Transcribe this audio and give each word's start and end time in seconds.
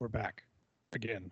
We're 0.00 0.08
back 0.08 0.44
again. 0.92 1.30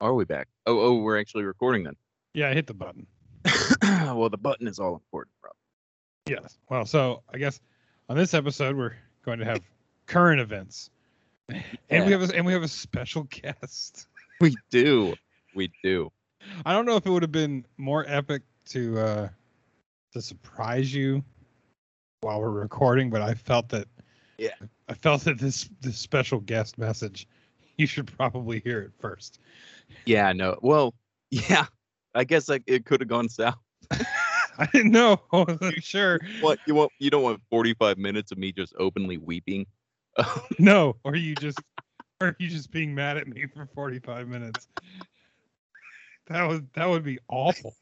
Are 0.00 0.14
we 0.14 0.24
back? 0.24 0.48
Oh, 0.66 0.80
oh, 0.80 0.94
we're 0.96 1.18
actually 1.20 1.44
recording 1.44 1.84
then. 1.84 1.94
Yeah, 2.32 2.48
I 2.48 2.54
hit 2.54 2.66
the 2.66 2.74
button. 2.74 3.06
well, 3.82 4.30
the 4.30 4.38
button 4.38 4.66
is 4.66 4.78
all 4.78 4.94
important, 4.94 5.34
Rob. 5.44 5.52
Yes. 6.26 6.56
Well, 6.70 6.86
so 6.86 7.22
I 7.32 7.38
guess 7.38 7.60
on 8.08 8.16
this 8.16 8.32
episode 8.32 8.76
we're 8.76 8.94
going 9.24 9.38
to 9.40 9.44
have 9.44 9.60
current 10.06 10.40
events, 10.40 10.88
and 11.90 12.06
we 12.06 12.12
have 12.12 12.22
a, 12.30 12.34
and 12.34 12.46
we 12.46 12.52
have 12.52 12.62
a 12.62 12.68
special 12.68 13.24
guest. 13.24 14.06
We 14.40 14.54
do. 14.70 15.14
We 15.56 15.72
do. 15.82 16.12
I 16.64 16.72
don't 16.72 16.86
know 16.86 16.94
if 16.94 17.04
it 17.04 17.10
would 17.10 17.22
have 17.24 17.32
been 17.32 17.66
more 17.76 18.04
epic 18.06 18.42
to 18.66 18.96
uh 18.96 19.28
to 20.12 20.22
surprise 20.22 20.94
you 20.94 21.24
while 22.20 22.40
we're 22.40 22.50
recording, 22.50 23.10
but 23.10 23.20
I 23.20 23.34
felt 23.34 23.68
that 23.70 23.88
Yeah. 24.36 24.50
I 24.88 24.94
felt 24.94 25.22
that 25.22 25.40
this 25.40 25.68
this 25.80 25.98
special 25.98 26.38
guest 26.38 26.78
message 26.78 27.26
you 27.82 27.86
should 27.86 28.14
probably 28.16 28.60
hear 28.60 28.80
it 28.80 28.92
first. 28.98 29.38
Yeah, 30.04 30.32
no. 30.32 30.58
Well, 30.60 30.94
yeah. 31.30 31.66
I 32.14 32.24
guess 32.24 32.48
like 32.48 32.64
it 32.66 32.84
could 32.84 33.00
have 33.00 33.08
gone 33.08 33.28
south. 33.28 33.58
I 34.58 34.66
didn't 34.72 34.90
know. 34.90 35.20
I 35.32 35.44
wasn't 35.44 35.84
sure. 35.84 36.18
What 36.40 36.58
you 36.66 36.74
want? 36.74 36.90
You 36.98 37.10
don't 37.10 37.22
want 37.22 37.40
45 37.48 37.96
minutes 37.96 38.32
of 38.32 38.38
me 38.38 38.50
just 38.50 38.74
openly 38.78 39.16
weeping. 39.16 39.66
No, 40.58 40.96
or 41.04 41.14
you 41.14 41.36
just 41.36 41.60
or 42.20 42.34
you 42.40 42.48
just 42.48 42.72
being 42.72 42.92
mad 42.92 43.18
at 43.18 43.28
me 43.28 43.46
for 43.54 43.68
45 43.72 44.26
minutes. 44.26 44.66
That 46.26 46.48
would 46.48 46.72
that 46.72 46.88
would 46.88 47.04
be 47.04 47.20
awful. 47.28 47.76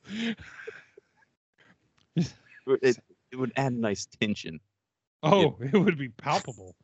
it, 2.15 2.29
it 3.33 3.37
would 3.37 3.53
add 3.57 3.73
nice 3.73 4.07
tension. 4.21 4.61
Oh, 5.23 5.57
it 5.61 5.73
would 5.73 5.97
be 5.97 6.11
palpable. 6.11 6.77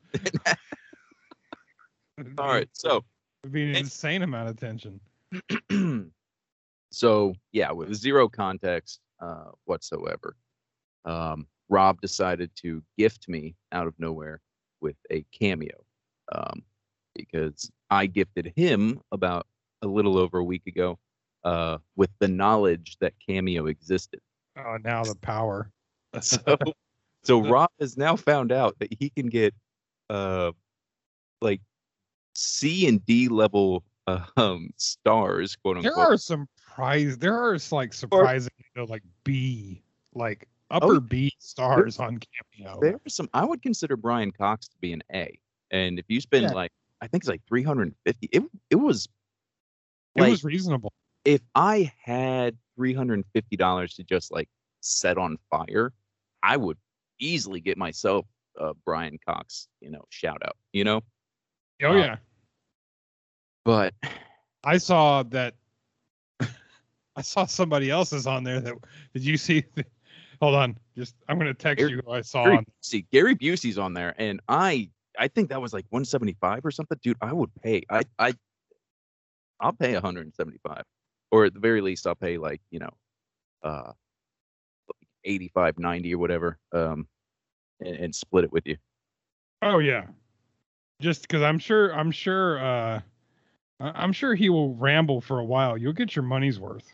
All 2.37 2.47
right. 2.47 2.69
So, 2.73 3.03
it'd 3.43 3.53
be 3.53 3.69
an 3.69 3.75
insane 3.75 4.21
amount 4.21 4.49
of 4.49 4.57
tension. 4.57 4.99
so 6.91 7.33
yeah, 7.51 7.71
with 7.71 7.93
zero 7.93 8.29
context 8.29 8.99
uh, 9.19 9.51
whatsoever, 9.65 10.35
um, 11.05 11.47
Rob 11.69 12.01
decided 12.01 12.51
to 12.57 12.83
gift 12.97 13.27
me 13.27 13.55
out 13.71 13.87
of 13.87 13.93
nowhere 13.97 14.41
with 14.81 14.95
a 15.09 15.25
cameo 15.31 15.83
um, 16.33 16.61
because 17.15 17.71
I 17.89 18.05
gifted 18.05 18.53
him 18.55 19.01
about 19.11 19.47
a 19.81 19.87
little 19.87 20.17
over 20.17 20.39
a 20.39 20.43
week 20.43 20.67
ago 20.67 20.99
uh, 21.43 21.77
with 21.95 22.11
the 22.19 22.27
knowledge 22.27 22.97
that 23.01 23.13
cameo 23.25 23.65
existed. 23.65 24.21
Oh, 24.57 24.77
now 24.83 25.03
the 25.03 25.15
power. 25.15 25.69
So, 26.21 26.39
so 27.23 27.41
Rob 27.41 27.71
has 27.79 27.97
now 27.97 28.15
found 28.15 28.51
out 28.51 28.77
that 28.77 28.93
he 28.93 29.09
can 29.09 29.29
get 29.29 29.55
uh, 30.11 30.51
like 31.41 31.59
C 32.35 32.87
and 32.87 33.05
D 33.05 33.27
level 33.27 33.83
uh, 34.07 34.25
um, 34.37 34.69
stars, 34.77 35.55
quote 35.55 35.77
unquote. 35.77 35.95
there 35.95 36.03
are 36.05 36.17
some 36.17 36.47
prize. 36.73 37.17
There 37.17 37.35
are 37.37 37.57
like 37.71 37.93
surprising, 37.93 38.51
you 38.57 38.81
know, 38.81 38.85
like 38.85 39.03
B, 39.23 39.83
like 40.13 40.47
upper 40.71 40.95
Oh, 40.95 40.99
B 40.99 41.31
stars 41.39 41.99
on 41.99 42.19
Cameo. 42.57 42.79
there 42.81 42.95
are 42.95 43.09
some 43.09 43.29
i 43.33 43.43
would 43.45 43.61
consider 43.61 43.95
brian 43.97 44.31
cox 44.31 44.67
to 44.67 44.75
be 44.79 44.91
an 44.93 45.03
a 45.13 45.37
and 45.71 45.99
if 45.99 46.05
you 46.07 46.19
spend 46.21 46.45
Yeah. 46.47 46.53
like 46.53 46.71
i 47.01 47.07
think 47.07 47.21
it's 47.23 47.29
like 47.29 47.41
350 47.47 48.29
it, 48.31 48.43
it 48.71 48.75
was 48.75 49.07
it 50.15 50.21
like 50.21 50.29
was 50.31 50.43
reasonable. 50.43 50.91
if 51.25 51.41
i 51.53 51.91
had 52.03 52.57
$350 52.79 53.95
to 53.95 54.03
just 54.03 54.31
like 54.31 54.49
set 54.81 55.17
on 55.17 55.37
fire 55.51 55.91
i 56.41 56.57
would 56.57 56.77
easily 57.19 57.59
get 57.59 57.77
myself 57.77 58.25
a 58.57 58.73
brian 58.85 59.19
cox 59.27 59.67
you 59.81 59.91
know 59.91 60.03
shout 60.09 60.41
out 60.45 60.55
you 60.71 60.83
know 60.83 61.01
Oh 61.83 61.91
uh, 61.91 61.95
yeah, 61.95 62.15
but 63.65 63.93
I 64.63 64.77
saw 64.77 65.23
that. 65.23 65.55
I 67.15 67.21
saw 67.21 67.45
somebody 67.45 67.89
else's 67.91 68.25
on 68.25 68.43
there. 68.43 68.59
That 68.59 68.75
did 69.13 69.25
you 69.25 69.37
see? 69.37 69.63
the- 69.75 69.85
hold 70.41 70.55
on, 70.55 70.77
just 70.97 71.15
I'm 71.29 71.37
gonna 71.37 71.53
text 71.53 71.79
Gary- 71.79 71.91
you 71.91 72.01
who 72.05 72.11
I 72.11 72.21
saw. 72.21 72.43
gary 72.43 72.57
On, 72.57 72.65
busey 72.83 73.05
gary 73.11 73.35
busey's 73.35 73.77
on 73.77 73.93
there 73.93 74.13
and 74.17 74.41
i 74.47 74.89
i 75.17 75.27
think 75.27 75.49
that 75.49 75.61
was 75.61 75.73
like 75.73 75.85
175 75.89 76.65
or 76.65 76.71
something 76.71 76.97
dude 77.01 77.17
i 77.21 77.31
would 77.31 77.49
pay 77.61 77.83
i 77.89 78.01
i 78.19 78.33
i'll 79.59 79.71
pay 79.73 79.93
175 79.93 80.83
or 81.31 81.45
at 81.45 81.53
the 81.53 81.59
very 81.59 81.81
least 81.81 82.05
i'll 82.07 82.15
pay 82.15 82.37
like 82.37 82.59
you 82.71 82.79
know 82.79 82.89
uh 83.63 83.91
85 85.23 85.79
90 85.79 86.15
or 86.15 86.17
whatever 86.17 86.57
um 86.73 87.07
and, 87.79 87.95
and 87.95 88.15
split 88.15 88.43
it 88.43 88.51
with 88.51 88.67
you 88.67 88.77
oh 89.61 89.79
yeah, 89.79 90.07
just 91.01 91.23
because 91.23 91.41
I'm 91.41 91.59
sure 91.59 91.93
I'm 91.93 92.11
sure 92.11 92.59
uh 92.63 93.01
I'm 93.79 94.13
sure 94.13 94.33
he 94.35 94.49
will 94.49 94.75
ramble 94.75 95.19
for 95.19 95.39
a 95.39 95.45
while. 95.45 95.77
You'll 95.77 95.93
get 95.93 96.15
your 96.15 96.23
money's 96.23 96.59
worth. 96.59 96.89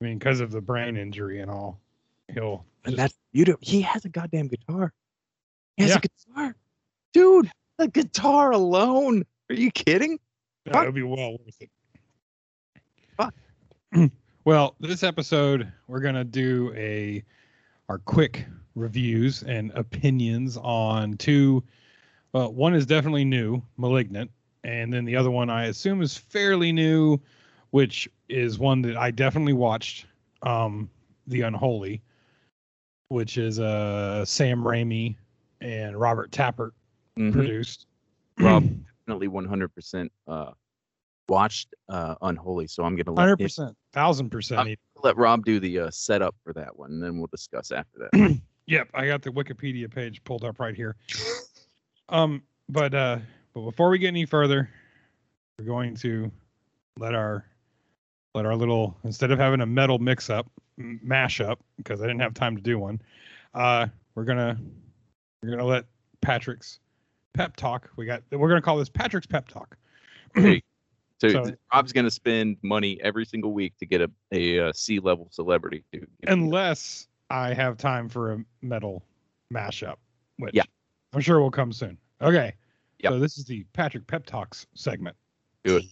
I 0.00 0.04
mean, 0.04 0.18
because 0.18 0.40
of 0.40 0.50
the 0.50 0.60
brain 0.60 0.96
injury 0.96 1.40
and 1.40 1.50
all, 1.50 1.80
he'll. 2.32 2.66
and 2.84 2.96
that's 2.96 3.14
you 3.32 3.44
do 3.44 3.56
he 3.60 3.80
has 3.82 4.04
a 4.04 4.08
goddamn 4.08 4.48
guitar 4.48 4.92
he 5.76 5.84
has 5.84 5.92
Yeah. 5.92 5.98
a 5.98 6.00
guitar 6.00 6.56
dude 7.12 7.50
the 7.78 7.88
guitar 7.88 8.52
alone 8.52 9.24
are 9.50 9.54
you 9.54 9.70
kidding 9.70 10.18
That 10.64 10.76
it'll 10.82 10.92
be 10.92 11.02
well 11.02 11.32
worth 11.32 11.56
it. 11.60 11.70
Fuck. 13.16 13.34
well, 14.44 14.74
this 14.80 15.02
episode 15.02 15.70
we're 15.88 16.00
gonna 16.00 16.24
do 16.24 16.72
a 16.76 17.22
our 17.88 17.98
quick 17.98 18.44
reviews 18.76 19.42
and 19.42 19.72
opinions 19.74 20.56
on 20.58 21.16
two. 21.16 21.64
One 22.32 22.74
is 22.74 22.84
definitely 22.86 23.24
new, 23.24 23.62
*Malignant*, 23.78 24.30
and 24.62 24.92
then 24.92 25.04
the 25.06 25.16
other 25.16 25.30
one 25.30 25.48
I 25.48 25.64
assume 25.66 26.02
is 26.02 26.16
fairly 26.16 26.70
new, 26.70 27.18
which 27.70 28.08
is 28.28 28.58
one 28.58 28.82
that 28.82 28.96
I 28.96 29.10
definitely 29.10 29.54
watched, 29.54 30.04
um, 30.42 30.90
*The 31.26 31.40
Unholy*, 31.42 32.02
which 33.08 33.38
is 33.38 33.58
uh 33.58 34.24
Sam 34.26 34.62
Raimi 34.62 35.16
and 35.60 35.98
Robert 35.98 36.30
Tapert 36.30 36.72
Mhm. 37.18 37.32
produced. 37.32 37.86
rob 38.38 38.62
definitely 39.06 39.28
100% 39.28 40.10
uh 40.28 40.50
watched 41.30 41.74
uh 41.88 42.14
unholy 42.20 42.66
so 42.66 42.84
i'm 42.84 42.94
gonna 42.94 43.10
let 43.12 43.38
100%, 43.38 43.74
thousand 43.94 44.28
percent. 44.30 44.60
I'm- 44.68 44.76
let 45.02 45.16
rob 45.16 45.44
do 45.46 45.58
the 45.58 45.78
uh 45.80 45.90
setup 45.90 46.34
for 46.44 46.52
that 46.52 46.78
one 46.78 46.90
and 46.92 47.02
then 47.02 47.16
we'll 47.16 47.28
discuss 47.28 47.72
after 47.72 48.10
that 48.12 48.40
Yep, 48.66 48.88
I 48.94 49.06
got 49.06 49.22
the 49.22 49.30
Wikipedia 49.30 49.92
page 49.92 50.22
pulled 50.24 50.44
up 50.44 50.58
right 50.58 50.74
here. 50.74 50.96
Um, 52.08 52.42
but 52.68 52.94
uh, 52.94 53.18
but 53.54 53.60
before 53.62 53.88
we 53.90 53.98
get 53.98 54.08
any 54.08 54.26
further, 54.26 54.68
we're 55.58 55.64
going 55.64 55.94
to 55.96 56.30
let 56.98 57.14
our 57.14 57.44
let 58.34 58.44
our 58.44 58.56
little 58.56 58.96
instead 59.04 59.30
of 59.30 59.38
having 59.38 59.60
a 59.60 59.66
metal 59.66 59.98
mix 59.98 60.28
up 60.30 60.50
mash 60.76 61.40
up 61.40 61.60
because 61.76 62.00
I 62.02 62.06
didn't 62.06 62.20
have 62.20 62.34
time 62.34 62.56
to 62.56 62.62
do 62.62 62.78
one. 62.78 63.00
Uh, 63.54 63.86
we're 64.14 64.24
gonna 64.24 64.58
we're 65.42 65.50
gonna 65.50 65.64
let 65.64 65.84
Patrick's 66.20 66.80
pep 67.34 67.56
talk. 67.56 67.90
We 67.96 68.04
got 68.04 68.22
we're 68.30 68.48
gonna 68.48 68.62
call 68.62 68.76
this 68.78 68.88
Patrick's 68.88 69.26
pep 69.26 69.48
talk. 69.48 69.76
So, 71.18 71.30
So- 71.30 71.50
rob's 71.72 71.94
gonna 71.94 72.10
spend 72.10 72.58
money 72.60 73.00
every 73.02 73.24
single 73.24 73.54
week 73.54 73.72
to 73.78 73.86
get 73.86 74.02
a 74.02 74.10
a 74.32 74.68
uh, 74.68 74.72
c 74.74 75.00
level 75.00 75.28
celebrity 75.30 75.82
to 75.94 76.06
Unless 76.26 77.08
I 77.30 77.54
have 77.54 77.76
time 77.76 78.08
for 78.08 78.32
a 78.32 78.44
metal 78.62 79.02
mashup, 79.52 79.96
which 80.38 80.54
yeah. 80.54 80.62
I'm 81.12 81.20
sure 81.20 81.40
will 81.40 81.50
come 81.50 81.72
soon. 81.72 81.98
Okay. 82.20 82.54
Yep. 83.00 83.12
So 83.12 83.18
this 83.18 83.38
is 83.38 83.44
the 83.44 83.64
Patrick 83.72 84.06
Pep 84.06 84.26
Talks 84.26 84.66
segment. 84.74 85.16
Do 85.64 85.76
it. 85.78 85.84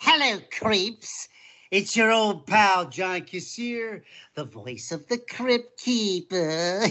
Hello, 0.00 0.40
creeps. 0.50 1.28
It's 1.72 1.96
your 1.96 2.12
old 2.12 2.46
pal, 2.46 2.88
John 2.88 3.22
Kassir, 3.22 4.02
the 4.34 4.44
voice 4.44 4.92
of 4.92 5.08
the 5.08 5.18
Crypt 5.18 5.80
Keeper. 5.80 6.82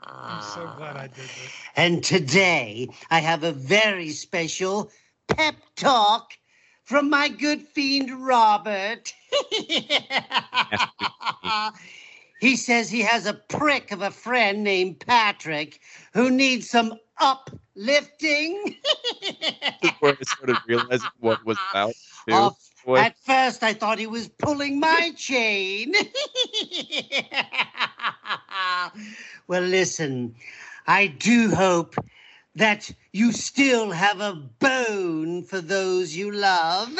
I'm 0.00 0.40
so 0.40 0.72
glad 0.78 0.96
I 0.96 1.08
did 1.08 1.24
this. 1.24 1.52
And 1.76 2.02
today 2.02 2.88
I 3.10 3.20
have 3.20 3.44
a 3.44 3.52
very 3.52 4.10
special 4.10 4.90
pep 5.28 5.56
talk 5.76 6.32
from 6.84 7.10
my 7.10 7.28
good 7.28 7.60
fiend 7.60 8.10
Robert. 8.26 9.12
he 12.40 12.56
says 12.56 12.88
he 12.88 13.02
has 13.02 13.26
a 13.26 13.34
prick 13.34 13.92
of 13.92 14.00
a 14.00 14.10
friend 14.10 14.64
named 14.64 15.00
Patrick 15.00 15.80
who 16.14 16.30
needs 16.30 16.70
some 16.70 16.94
uplifting. 17.76 18.76
before 19.80 20.10
i 20.10 20.22
started 20.22 20.58
realizing 20.66 21.10
what 21.20 21.44
was 21.44 21.58
about. 21.70 21.94
Off- 22.30 22.72
At 22.96 23.18
first, 23.18 23.62
I 23.62 23.74
thought 23.74 23.98
he 23.98 24.06
was 24.06 24.28
pulling 24.28 24.80
my 24.80 25.12
chain. 25.16 25.92
well, 29.48 29.62
listen, 29.62 30.34
I 30.86 31.08
do 31.08 31.54
hope 31.54 31.96
that 32.54 32.90
you 33.12 33.32
still 33.32 33.90
have 33.90 34.20
a 34.20 34.32
bone 34.34 35.42
for 35.42 35.60
those 35.60 36.16
you 36.16 36.32
love. 36.32 36.88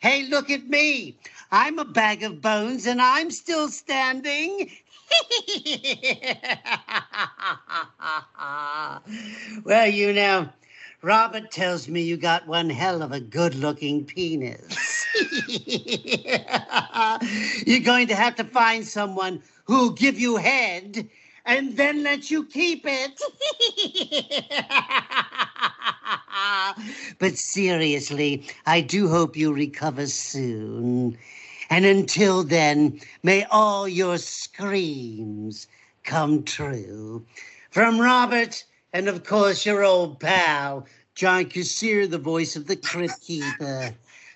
hey, 0.00 0.26
look 0.28 0.50
at 0.50 0.66
me. 0.66 1.18
I'm 1.52 1.78
a 1.78 1.84
bag 1.84 2.22
of 2.22 2.40
bones 2.40 2.86
and 2.86 3.02
I'm 3.02 3.30
still 3.30 3.68
standing. 3.68 4.70
well, 9.64 9.86
you 9.86 10.12
know, 10.12 10.48
Robert 11.02 11.50
tells 11.50 11.88
me 11.88 12.02
you 12.02 12.16
got 12.16 12.46
one 12.46 12.70
hell 12.70 13.02
of 13.02 13.12
a 13.12 13.20
good 13.20 13.54
looking 13.54 14.04
penis. 14.04 15.06
You're 17.66 17.80
going 17.80 18.06
to 18.08 18.14
have 18.14 18.36
to 18.36 18.44
find 18.44 18.86
someone 18.86 19.42
who'll 19.64 19.90
give 19.90 20.20
you 20.20 20.36
head 20.36 21.08
and 21.46 21.76
then 21.76 22.02
let 22.02 22.30
you 22.30 22.44
keep 22.44 22.82
it. 22.84 23.20
but 27.18 27.36
seriously, 27.36 28.46
I 28.66 28.80
do 28.82 29.08
hope 29.08 29.36
you 29.36 29.52
recover 29.52 30.06
soon. 30.06 31.16
And 31.70 31.84
until 31.84 32.42
then, 32.42 33.00
may 33.22 33.44
all 33.44 33.88
your 33.88 34.18
screams 34.18 35.68
come 36.04 36.42
true. 36.42 37.24
From 37.70 38.00
Robert, 38.00 38.64
and 38.92 39.08
of 39.08 39.22
course 39.24 39.64
your 39.64 39.84
old 39.84 40.18
pal, 40.18 40.86
John 41.14 41.44
Kassir, 41.44 42.10
the 42.10 42.18
voice 42.18 42.56
of 42.56 42.66
the 42.66 42.76
Crypt 42.76 43.20
Keeper. 43.20 43.94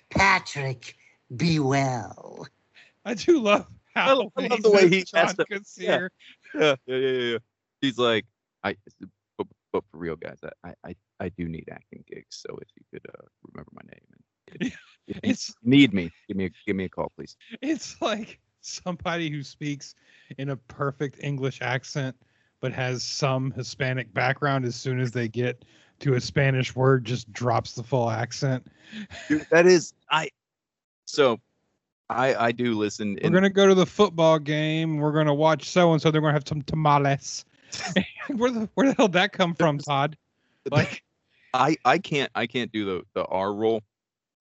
Patrick, 0.09 0.95
be 1.35 1.59
well. 1.59 2.47
I 3.03 3.15
do 3.15 3.39
love 3.41 3.67
how 3.93 4.05
I 4.05 4.13
love- 4.13 4.31
I 4.37 4.47
love 4.47 4.63
the 4.63 4.71
way 4.71 4.87
he 4.89 5.03
John 5.03 5.25
has 5.27 5.35
to- 5.35 5.45
Kassir. 5.45 6.09
yeah, 6.53 6.75
yeah, 6.87 6.95
yeah, 6.95 7.09
yeah. 7.09 7.37
He's 7.81 7.97
like, 7.97 8.25
I, 8.63 8.75
but, 9.37 9.47
but 9.73 9.83
for 9.91 9.97
real, 9.97 10.15
guys, 10.15 10.39
I, 10.63 10.73
I, 10.85 10.95
I 11.19 11.29
do 11.29 11.49
need 11.49 11.67
acting 11.69 12.03
gigs. 12.07 12.37
So 12.37 12.57
if 12.61 12.67
you 12.77 12.83
could 12.93 13.05
uh, 13.09 13.25
remember 13.51 13.71
my 13.73 13.81
name 13.91 14.05
and 14.11 14.19
if 14.21 14.25
you 14.31 14.34
It's 15.23 15.53
need 15.63 15.93
me, 15.93 16.11
give 16.27 16.37
me, 16.37 16.45
a, 16.45 16.49
give 16.65 16.75
me 16.75 16.85
a 16.85 16.89
call, 16.89 17.11
please. 17.15 17.35
it's 17.61 17.95
like 18.01 18.39
somebody 18.61 19.29
who 19.29 19.43
speaks 19.43 19.93
in 20.39 20.49
a 20.49 20.55
perfect 20.55 21.19
English 21.21 21.59
accent 21.61 22.15
but 22.65 22.73
has 22.73 23.03
some 23.03 23.51
Hispanic 23.51 24.11
background 24.13 24.65
as 24.65 24.75
soon 24.75 24.99
as 24.99 25.11
they 25.11 25.27
get 25.27 25.63
to 25.99 26.15
a 26.15 26.21
Spanish 26.21 26.75
word 26.75 27.05
just 27.05 27.31
drops 27.31 27.73
the 27.73 27.83
full 27.83 28.09
accent. 28.09 28.65
Dude, 29.27 29.45
that 29.51 29.67
is, 29.67 29.93
I. 30.09 30.29
So, 31.05 31.39
I, 32.09 32.33
I 32.35 32.51
do 32.51 32.73
listen. 32.73 33.19
We're 33.21 33.27
in- 33.27 33.33
gonna 33.33 33.49
go 33.51 33.67
to 33.67 33.75
the 33.75 33.85
football 33.85 34.39
game. 34.39 34.97
We're 34.97 35.11
gonna 35.11 35.33
watch 35.33 35.69
so 35.69 35.93
and 35.93 36.01
so. 36.01 36.09
They're 36.09 36.21
gonna 36.21 36.33
have 36.33 36.47
some 36.47 36.63
tamales. 36.63 37.45
where 38.35 38.49
the 38.51 38.69
where 38.73 38.87
the 38.87 38.95
hell 38.95 39.07
did 39.07 39.13
that 39.13 39.31
come 39.31 39.53
from, 39.53 39.77
Todd? 39.77 40.17
Like, 40.71 41.03
I, 41.53 41.77
I 41.85 41.99
can't, 41.99 42.31
I 42.33 42.47
can't 42.47 42.71
do 42.71 42.85
the, 42.85 43.01
the 43.13 43.25
R 43.25 43.53
roll, 43.53 43.83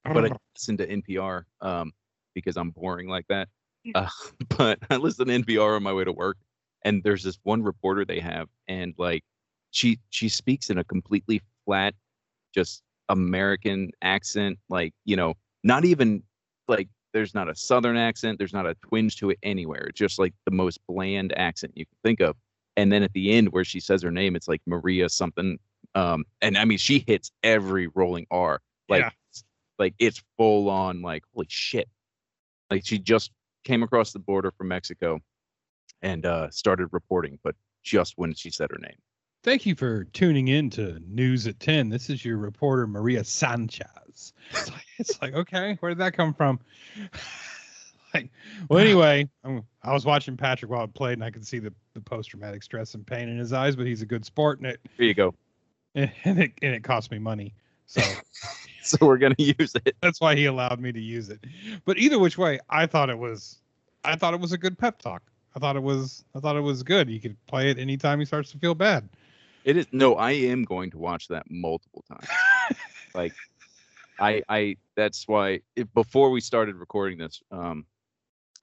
but 0.04 0.32
I 0.32 0.36
listen 0.54 0.76
to 0.78 0.86
NPR 0.86 1.44
um, 1.60 1.92
because 2.34 2.56
I'm 2.56 2.70
boring 2.70 3.08
like 3.08 3.26
that. 3.28 3.48
Uh, 3.94 4.08
but 4.58 4.78
I 4.90 4.96
listen 4.96 5.26
to 5.28 5.38
NPR 5.38 5.76
on 5.76 5.82
my 5.82 5.92
way 5.92 6.04
to 6.04 6.12
work, 6.12 6.36
and 6.82 7.02
there's 7.02 7.22
this 7.22 7.38
one 7.42 7.62
reporter 7.62 8.04
they 8.04 8.20
have, 8.20 8.48
and 8.68 8.94
like 8.98 9.24
she 9.70 9.98
she 10.10 10.28
speaks 10.28 10.70
in 10.70 10.78
a 10.78 10.84
completely 10.84 11.40
flat, 11.64 11.94
just 12.54 12.82
American 13.08 13.90
accent, 14.02 14.58
like 14.68 14.92
you 15.04 15.16
know, 15.16 15.34
not 15.62 15.84
even 15.84 16.22
like 16.68 16.88
there's 17.12 17.34
not 17.34 17.48
a 17.48 17.54
Southern 17.54 17.96
accent, 17.96 18.38
there's 18.38 18.52
not 18.52 18.66
a 18.66 18.74
twinge 18.86 19.16
to 19.16 19.30
it 19.30 19.38
anywhere. 19.42 19.86
It's 19.86 19.98
just 19.98 20.18
like 20.18 20.34
the 20.44 20.50
most 20.50 20.78
bland 20.88 21.32
accent 21.38 21.72
you 21.76 21.86
can 21.86 21.96
think 22.02 22.20
of. 22.20 22.36
And 22.76 22.92
then 22.92 23.04
at 23.04 23.12
the 23.12 23.30
end, 23.30 23.52
where 23.52 23.64
she 23.64 23.78
says 23.78 24.02
her 24.02 24.10
name, 24.10 24.34
it's 24.34 24.48
like 24.48 24.60
Maria 24.66 25.08
something. 25.08 25.58
Um, 25.94 26.24
and 26.42 26.58
I 26.58 26.64
mean, 26.64 26.78
she 26.78 27.04
hits 27.06 27.30
every 27.44 27.86
rolling 27.94 28.26
R. 28.30 28.60
Like 28.88 29.02
Yeah. 29.02 29.10
Like 29.78 29.94
it's 29.98 30.22
full 30.36 30.68
on 30.68 31.02
like 31.02 31.22
holy 31.34 31.46
shit 31.48 31.88
like 32.70 32.84
she 32.84 32.98
just 32.98 33.30
came 33.64 33.82
across 33.82 34.12
the 34.12 34.18
border 34.18 34.50
from 34.50 34.68
mexico 34.68 35.20
and 36.02 36.26
uh 36.26 36.50
started 36.50 36.88
reporting 36.92 37.38
but 37.42 37.54
just 37.82 38.14
when 38.16 38.32
she 38.34 38.50
said 38.50 38.70
her 38.70 38.78
name 38.78 38.96
Thank 39.44 39.66
you 39.66 39.74
for 39.74 40.04
tuning 40.04 40.48
in 40.48 40.70
to 40.70 40.98
News 41.06 41.46
at 41.46 41.60
10. 41.60 41.90
This 41.90 42.08
is 42.08 42.24
your 42.24 42.38
reporter, 42.38 42.86
Maria 42.86 43.22
Sanchez. 43.22 44.32
It's 44.50 44.70
like, 44.70 44.84
it's 44.96 45.20
like 45.20 45.34
okay, 45.34 45.76
where 45.80 45.90
did 45.90 45.98
that 45.98 46.16
come 46.16 46.32
from? 46.32 46.58
like, 48.14 48.30
well, 48.70 48.78
anyway, 48.78 49.28
um, 49.44 49.62
I 49.82 49.92
was 49.92 50.06
watching 50.06 50.38
Patrick 50.38 50.70
while 50.70 50.84
it 50.84 50.94
played, 50.94 51.14
and 51.14 51.24
I 51.24 51.30
could 51.30 51.46
see 51.46 51.58
the, 51.58 51.74
the 51.92 52.00
post 52.00 52.30
traumatic 52.30 52.62
stress 52.62 52.94
and 52.94 53.06
pain 53.06 53.28
in 53.28 53.36
his 53.36 53.52
eyes, 53.52 53.76
but 53.76 53.86
he's 53.86 54.00
a 54.00 54.06
good 54.06 54.24
sport, 54.24 54.60
and 54.60 54.68
it, 54.68 54.80
here 54.96 55.06
you 55.06 55.14
go 55.14 55.34
and 55.94 56.10
it, 56.24 56.52
and 56.62 56.74
it 56.74 56.82
cost 56.82 57.10
me 57.10 57.18
money. 57.18 57.52
So 57.86 58.00
so 58.82 58.98
we're 59.00 59.18
gonna 59.18 59.34
use 59.38 59.74
it 59.84 59.96
that's 60.00 60.20
why 60.20 60.34
he 60.36 60.46
allowed 60.46 60.80
me 60.80 60.92
to 60.92 61.00
use 61.00 61.30
it. 61.30 61.44
But 61.84 61.98
either 61.98 62.18
which 62.18 62.36
way, 62.38 62.58
I 62.70 62.86
thought 62.86 63.08
it 63.10 63.18
was, 63.18 63.58
I 64.04 64.16
thought 64.16 64.34
it 64.34 64.40
was 64.40 64.52
a 64.52 64.58
good 64.58 64.78
pep 64.78 65.00
talk. 65.00 65.22
I 65.56 65.58
thought 65.60 65.76
it 65.76 65.82
was, 65.82 66.24
I 66.34 66.40
thought 66.40 66.56
it 66.56 66.60
was 66.60 66.82
good. 66.82 67.08
You 67.08 67.20
could 67.20 67.36
play 67.46 67.70
it 67.70 67.78
anytime 67.78 68.18
he 68.18 68.24
starts 68.24 68.50
to 68.52 68.58
feel 68.58 68.74
bad. 68.74 69.08
it 69.64 69.76
is 69.76 69.86
no 69.92 70.14
i 70.16 70.32
am 70.32 70.64
going 70.64 70.90
to 70.90 70.98
watch 70.98 71.28
that 71.28 71.44
multiple 71.50 72.04
times 72.08 72.28
like 73.14 73.32
i 74.18 74.42
i 74.48 74.76
that's 74.96 75.26
why 75.26 75.60
if, 75.76 75.86
before 75.94 76.30
we 76.30 76.40
started 76.40 76.74
recording 76.76 77.18
this 77.18 77.42
um 77.50 77.86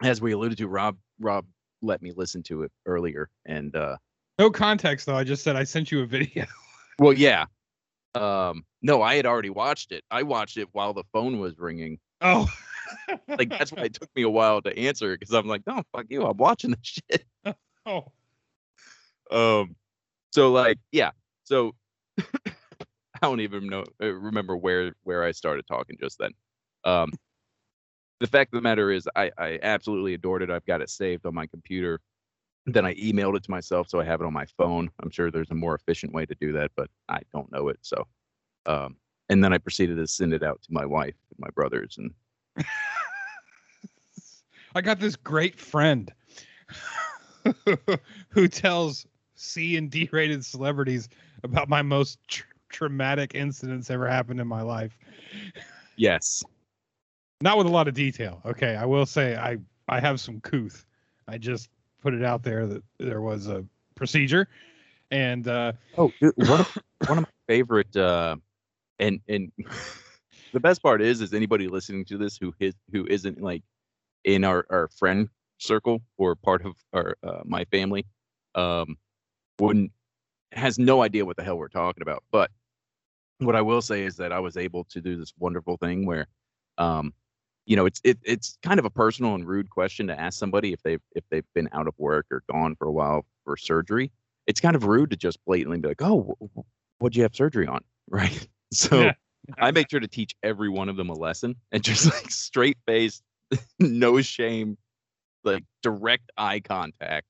as 0.03 0.21
we 0.21 0.31
alluded 0.33 0.57
to 0.57 0.67
rob 0.67 0.97
rob 1.19 1.45
let 1.81 2.01
me 2.01 2.11
listen 2.15 2.43
to 2.43 2.61
it 2.63 2.71
earlier 2.85 3.29
and 3.45 3.75
uh 3.75 3.95
No 4.37 4.49
context 4.51 5.05
though. 5.07 5.15
I 5.15 5.23
just 5.23 5.43
said 5.43 5.55
I 5.55 5.63
sent 5.63 5.91
you 5.91 6.01
a 6.01 6.05
video. 6.05 6.45
well 6.99 7.13
yeah 7.13 7.45
um 8.15 8.65
no 8.81 9.01
i 9.01 9.15
had 9.15 9.25
already 9.25 9.49
watched 9.49 9.91
it 9.91 10.03
i 10.11 10.23
watched 10.23 10.57
it 10.57 10.67
while 10.73 10.93
the 10.93 11.03
phone 11.13 11.39
was 11.39 11.57
ringing 11.57 11.99
Oh, 12.23 12.47
like 13.37 13.49
that's 13.57 13.71
why 13.71 13.85
it 13.85 13.93
took 13.99 14.09
me 14.15 14.21
a 14.23 14.29
while 14.29 14.61
to 14.61 14.77
answer 14.77 15.17
because 15.17 15.33
I'm 15.33 15.47
like, 15.47 15.65
no, 15.65 15.81
fuck 15.91 16.05
you, 16.09 16.23
I'm 16.23 16.37
watching 16.37 16.71
this 16.71 16.79
shit. 16.83 17.25
Oh, 17.85 18.11
Um, 19.31 19.75
so 20.31 20.51
like, 20.51 20.79
yeah, 20.91 21.11
so 21.43 21.73
I 22.19 23.19
don't 23.21 23.41
even 23.41 23.67
know 23.67 23.85
uh, 24.01 24.07
remember 24.13 24.57
where 24.57 24.93
where 25.03 25.23
I 25.23 25.31
started 25.31 25.65
talking 25.67 25.97
just 25.99 26.19
then. 26.19 26.31
Um, 26.83 27.11
the 28.19 28.27
fact 28.27 28.53
of 28.53 28.57
the 28.57 28.61
matter 28.61 28.91
is, 28.91 29.07
I 29.15 29.31
I 29.37 29.59
absolutely 29.61 30.13
adored 30.13 30.43
it. 30.43 30.49
I've 30.49 30.65
got 30.65 30.81
it 30.81 30.89
saved 30.89 31.25
on 31.25 31.33
my 31.33 31.47
computer. 31.47 31.99
Then 32.65 32.85
I 32.85 32.93
emailed 32.95 33.35
it 33.35 33.43
to 33.43 33.51
myself, 33.51 33.89
so 33.89 33.99
I 33.99 34.05
have 34.05 34.21
it 34.21 34.25
on 34.25 34.33
my 34.33 34.45
phone. 34.45 34.89
I'm 35.01 35.09
sure 35.09 35.31
there's 35.31 35.49
a 35.49 35.55
more 35.55 35.75
efficient 35.75 36.13
way 36.13 36.25
to 36.25 36.35
do 36.39 36.51
that, 36.53 36.71
but 36.75 36.89
I 37.09 37.21
don't 37.33 37.51
know 37.51 37.69
it. 37.69 37.79
So, 37.81 38.05
um, 38.67 38.97
and 39.29 39.43
then 39.43 39.51
I 39.53 39.57
proceeded 39.57 39.97
to 39.97 40.07
send 40.07 40.33
it 40.33 40.43
out 40.43 40.61
to 40.63 40.67
my 40.71 40.85
wife 40.85 41.15
and 41.31 41.39
my 41.39 41.49
brothers, 41.55 41.97
and 41.97 42.11
I 44.75 44.81
got 44.81 44.99
this 44.99 45.15
great 45.15 45.59
friend 45.59 46.13
who 48.29 48.47
tells 48.47 49.07
C 49.35 49.75
and 49.77 49.89
D 49.89 50.07
rated 50.11 50.45
celebrities 50.45 51.09
about 51.43 51.67
my 51.67 51.81
most 51.81 52.19
tr- 52.27 52.45
traumatic 52.69 53.33
incidents 53.33 53.89
ever 53.89 54.07
happened 54.07 54.39
in 54.39 54.47
my 54.47 54.61
life. 54.61 54.97
yes, 55.95 56.43
Not 57.41 57.57
with 57.57 57.65
a 57.67 57.71
lot 57.71 57.87
of 57.87 57.93
detail. 57.95 58.41
Okay, 58.45 58.75
I 58.75 58.85
will 58.85 59.05
say 59.05 59.35
I 59.35 59.57
I 59.89 59.99
have 59.99 60.19
some 60.19 60.39
couth. 60.41 60.85
I 61.27 61.37
just 61.37 61.69
put 62.01 62.13
it 62.13 62.23
out 62.23 62.43
there 62.43 62.67
that 62.67 62.83
there 62.99 63.21
was 63.21 63.47
a 63.47 63.65
procedure, 63.95 64.47
and 65.11 65.47
uh, 65.47 65.73
Oh, 65.97 66.11
dude, 66.21 66.33
one 66.37 66.61
of, 66.61 66.77
one 67.07 67.17
of 67.19 67.23
my 67.23 67.53
favorite, 67.53 67.95
uh, 67.95 68.35
and 68.99 69.19
and 69.27 69.51
the 70.53 70.59
best 70.59 70.81
part 70.81 71.01
is, 71.01 71.21
is 71.21 71.33
anybody 71.33 71.67
listening 71.67 72.05
to 72.05 72.17
this 72.17 72.37
who 72.37 72.53
who 72.59 72.65
is 72.65 72.75
who 72.91 73.05
isn't 73.07 73.41
like 73.41 73.63
in 74.23 74.43
our 74.43 74.65
our 74.69 74.87
friend 74.89 75.29
circle 75.57 76.01
or 76.17 76.35
part 76.35 76.65
of 76.65 76.75
our 76.93 77.15
uh, 77.23 77.41
my 77.45 77.65
family, 77.65 78.05
um, 78.55 78.97
wouldn't 79.59 79.91
has 80.53 80.77
no 80.77 81.01
idea 81.01 81.25
what 81.25 81.37
the 81.37 81.43
hell 81.43 81.57
we're 81.57 81.67
talking 81.67 82.01
about. 82.01 82.23
But 82.31 82.51
what 83.39 83.55
I 83.55 83.61
will 83.61 83.81
say 83.81 84.03
is 84.03 84.17
that 84.17 84.31
I 84.31 84.39
was 84.39 84.57
able 84.57 84.83
to 84.85 85.01
do 85.01 85.17
this 85.17 85.33
wonderful 85.39 85.77
thing 85.77 86.05
where, 86.05 86.27
um, 86.77 87.13
you 87.71 87.77
know, 87.77 87.85
it's 87.85 88.01
it, 88.03 88.17
it's 88.23 88.57
kind 88.63 88.79
of 88.79 88.85
a 88.85 88.89
personal 88.89 89.33
and 89.33 89.47
rude 89.47 89.69
question 89.69 90.05
to 90.07 90.19
ask 90.19 90.37
somebody 90.37 90.73
if 90.73 90.83
they've 90.83 90.99
if 91.15 91.23
they've 91.29 91.45
been 91.55 91.69
out 91.71 91.87
of 91.87 91.93
work 91.97 92.25
or 92.29 92.43
gone 92.51 92.75
for 92.75 92.85
a 92.85 92.91
while 92.91 93.25
for 93.45 93.55
surgery 93.55 94.11
it's 94.47 94.59
kind 94.59 94.75
of 94.75 94.83
rude 94.85 95.09
to 95.11 95.15
just 95.15 95.37
blatantly 95.45 95.77
be 95.79 95.87
like, 95.87 96.01
"Oh, 96.01 96.35
wh- 96.41 96.45
wh- 96.59 97.01
what'd 97.01 97.15
you 97.15 97.21
have 97.23 97.33
surgery 97.35 97.67
on?" 97.67 97.79
Right. 98.09 98.45
So 98.73 98.99
Yeah. 99.03 99.13
I 99.59 99.71
make 99.71 99.89
sure 99.89 100.01
to 100.01 100.07
teach 100.07 100.35
every 100.43 100.67
one 100.67 100.89
of 100.89 100.97
them 100.97 101.09
a 101.09 101.13
lesson 101.13 101.55
and 101.71 101.81
just 101.81 102.05
like 102.11 102.29
straight 102.29 102.77
face, 102.85 103.21
no 103.79 104.19
shame, 104.21 104.77
like 105.45 105.63
direct 105.81 106.29
eye 106.37 106.59
contact. 106.59 107.27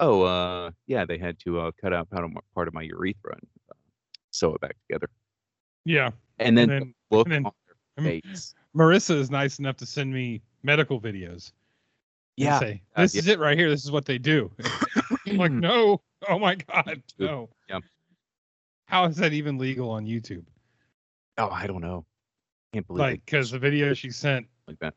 Oh, 0.00 0.22
uh, 0.22 0.70
yeah, 0.88 1.04
they 1.04 1.18
had 1.18 1.38
to 1.40 1.60
uh, 1.60 1.70
cut 1.80 1.92
out 1.92 2.10
part 2.10 2.24
of 2.24 2.32
my, 2.32 2.40
part 2.54 2.66
of 2.66 2.74
my 2.74 2.82
urethra 2.82 3.34
and 3.34 3.46
uh, 3.70 3.74
sew 4.32 4.54
it 4.54 4.60
back 4.62 4.76
together, 4.88 5.08
yeah, 5.84 6.10
and 6.38 6.56
then, 6.58 6.70
and 6.70 6.82
then 6.82 6.94
look 7.12 7.26
and 7.26 7.34
then- 7.34 7.44
on 7.44 7.52
I 7.98 8.02
their 8.02 8.12
mean, 8.12 8.20
face. 8.22 8.54
Marissa 8.76 9.16
is 9.16 9.30
nice 9.30 9.58
enough 9.58 9.76
to 9.78 9.86
send 9.86 10.12
me 10.12 10.42
medical 10.62 11.00
videos. 11.00 11.52
Yeah, 12.36 12.58
say 12.58 12.82
uh, 12.96 13.02
this 13.02 13.14
yeah. 13.14 13.18
is 13.20 13.28
it 13.28 13.38
right 13.38 13.58
here. 13.58 13.68
This 13.68 13.84
is 13.84 13.90
what 13.90 14.04
they 14.04 14.16
do. 14.18 14.50
I'm 15.26 15.36
like, 15.36 15.52
no, 15.52 16.00
Oh 16.28 16.38
my 16.38 16.54
God, 16.54 17.02
no. 17.18 17.48
Yep. 17.68 17.82
How 18.86 19.04
is 19.04 19.16
that 19.16 19.32
even 19.32 19.58
legal 19.58 19.90
on 19.90 20.04
YouTube? 20.04 20.44
Oh, 21.38 21.48
I 21.48 21.66
don't 21.66 21.80
know. 21.80 22.04
Can't 22.72 22.86
believe 22.86 23.00
Like, 23.00 23.14
it 23.14 23.26
because 23.26 23.50
the 23.50 23.58
video 23.58 23.94
she 23.94 24.10
sent, 24.10 24.46
like 24.68 24.78
that. 24.80 24.94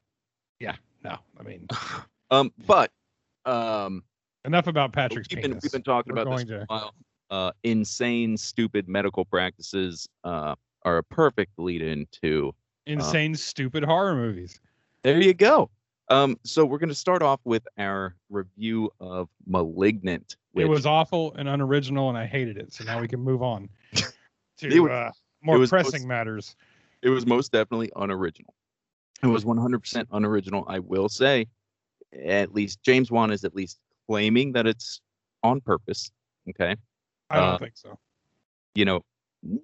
Yeah. 0.60 0.75
No. 1.03 1.18
I 1.39 1.44
mean, 1.44 1.68
Um, 2.32 2.51
but 2.65 2.92
um, 3.46 4.03
enough 4.44 4.65
about 4.65 4.92
Patrick's 4.92 5.27
we've 5.30 5.44
been, 5.44 5.60
we've 5.62 5.72
been 5.72 5.84
talking 5.84 6.15
We're 6.15 6.24
about 6.24 6.38
this 6.38 6.46
going 6.46 6.48
for 6.48 6.56
a 6.56 6.60
to- 6.60 6.65
while. 6.68 6.94
Uh, 7.30 7.51
insane, 7.63 8.38
stupid 8.38 8.88
medical 8.88 9.24
practices 9.25 10.08
uh, 10.24 10.56
are 10.84 10.98
a 10.98 11.03
perfect 11.03 11.51
lead 11.58 11.82
into. 11.82 12.53
Insane, 12.86 13.36
stupid 13.36 13.84
horror 13.84 14.16
movies. 14.16 14.60
There 15.04 15.22
you 15.22 15.34
go. 15.34 15.70
Um, 16.10 16.38
so 16.44 16.66
we're 16.66 16.78
going 16.80 16.90
to 16.90 16.96
start 16.96 17.22
off 17.24 17.40
with 17.46 17.66
our 17.78 18.16
review 18.30 18.92
of 19.00 19.30
*Malignant*. 19.48 20.36
Which 20.52 20.66
It 20.66 20.70
was 20.70 20.86
awful 20.86 21.34
and 21.36 21.48
unoriginal, 21.48 22.10
and 22.10 22.18
I 22.18 22.25
hated 22.25 22.58
it. 22.58 22.74
So 22.74 22.84
now 22.84 23.00
we 23.00 23.08
can 23.08 23.22
move 23.22 23.42
on 23.42 23.70
to 24.58 24.80
was- 24.82 24.92
uh, 24.92 25.12
more 25.42 25.66
pressing 25.68 26.02
most- 26.02 26.08
matters. 26.08 26.56
it 27.02 27.10
was 27.10 27.25
most 27.25 27.52
definitely 27.52 27.90
unoriginal. 27.96 28.54
It 29.24 29.28
was 29.28 29.46
100% 29.46 30.06
unoriginal. 30.12 30.66
I 30.68 30.80
will 30.80 31.08
say, 31.08 31.48
at 32.25 32.54
least 32.54 32.84
James 32.84 33.10
Wan 33.10 33.32
is 33.32 33.46
at 33.46 33.56
least 33.56 33.80
claiming 34.08 34.52
that 34.52 34.68
it's 34.68 35.00
on 35.44 35.62
purpose. 35.62 36.12
Okay. 36.50 36.75
I 37.30 37.36
don't 37.38 37.46
Uh, 37.54 37.58
think 37.58 37.78
so. 37.78 37.98
you 38.75 38.84
know, 38.84 39.02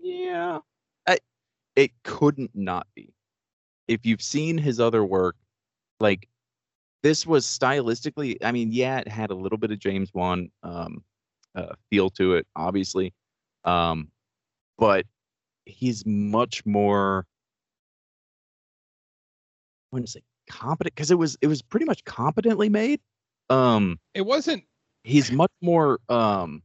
yeah, 0.01 0.59
it 1.79 1.91
couldn't 2.03 2.51
not 2.53 2.87
be. 2.93 3.13
If 3.87 4.05
you've 4.05 4.21
seen 4.21 4.57
his 4.57 4.81
other 4.81 5.05
work, 5.05 5.37
like 6.01 6.27
this 7.03 7.25
was 7.25 7.45
stylistically, 7.45 8.35
I 8.43 8.51
mean, 8.51 8.73
yeah, 8.73 8.97
it 8.97 9.07
had 9.07 9.29
a 9.29 9.33
little 9.33 9.57
bit 9.57 9.71
of 9.71 9.79
James 9.79 10.13
Wan 10.13 10.51
um, 10.61 11.01
uh, 11.55 11.73
feel 11.89 12.09
to 12.11 12.33
it, 12.33 12.45
obviously, 12.57 13.13
um, 13.63 14.09
but 14.77 15.05
he's 15.65 16.05
much 16.05 16.65
more. 16.65 17.25
I 19.91 19.95
wouldn't 19.95 20.09
say 20.09 20.21
competent 20.49 20.93
because 20.93 21.11
it 21.11 21.17
was 21.17 21.37
it 21.41 21.47
was 21.47 21.61
pretty 21.61 21.85
much 21.85 22.03
competently 22.03 22.67
made. 22.67 22.99
Um, 23.49 23.99
It 24.13 24.21
wasn't. 24.25 24.65
he's 25.03 25.31
much 25.31 25.51
more 25.61 25.99
um 26.09 26.61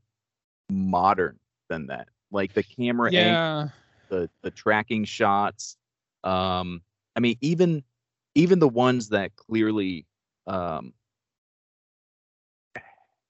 modern 0.71 1.39
than 1.69 1.87
that 1.87 2.09
like 2.33 2.53
the 2.55 2.63
camera 2.65 3.07
angle, 3.13 3.21
Yeah. 3.21 3.69
The 4.15 4.31
the 4.43 4.51
tracking 4.51 5.05
shots 5.05 5.77
um 6.23 6.81
i 7.17 7.21
mean 7.21 7.37
even 7.41 7.83
even 8.35 8.59
the 8.59 8.69
ones 8.69 9.09
that 9.09 9.35
clearly 9.37 10.07
um 10.47 10.93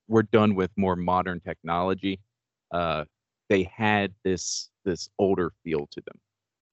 were 0.09 0.23
done 0.23 0.55
with 0.55 0.71
more 0.77 0.97
modern 0.97 1.41
technology 1.41 2.21
uh 2.73 3.05
they 3.49 3.63
had 3.63 4.13
this 4.25 4.71
this 4.85 5.09
older 5.19 5.53
feel 5.63 5.89
to 5.91 6.03
them 6.03 6.19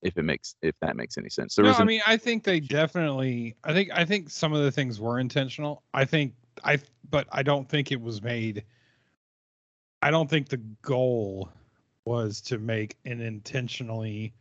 if 0.01 0.17
it 0.17 0.23
makes 0.23 0.55
if 0.61 0.75
that 0.81 0.95
makes 0.95 1.17
any 1.17 1.29
sense 1.29 1.55
there 1.55 1.65
no, 1.65 1.71
I 1.71 1.83
mean, 1.83 2.01
I 2.07 2.17
think 2.17 2.43
they 2.43 2.59
definitely. 2.59 3.55
I 3.63 3.71
think. 3.71 3.91
I 3.93 4.03
think 4.03 4.31
some 4.31 4.51
of 4.51 4.63
the 4.63 4.71
things 4.71 4.99
were 4.99 5.19
intentional. 5.19 5.83
I 5.93 6.05
think. 6.05 6.33
I. 6.63 6.79
But 7.11 7.27
I 7.31 7.43
don't 7.43 7.69
think 7.69 7.91
it 7.91 8.01
was 8.01 8.23
made. 8.23 8.63
I 10.01 10.09
don't 10.09 10.27
think 10.27 10.49
the 10.49 10.57
goal 10.81 11.51
was 12.05 12.41
to 12.41 12.57
make 12.57 12.97
an 13.05 13.21
intentionally 13.21 14.33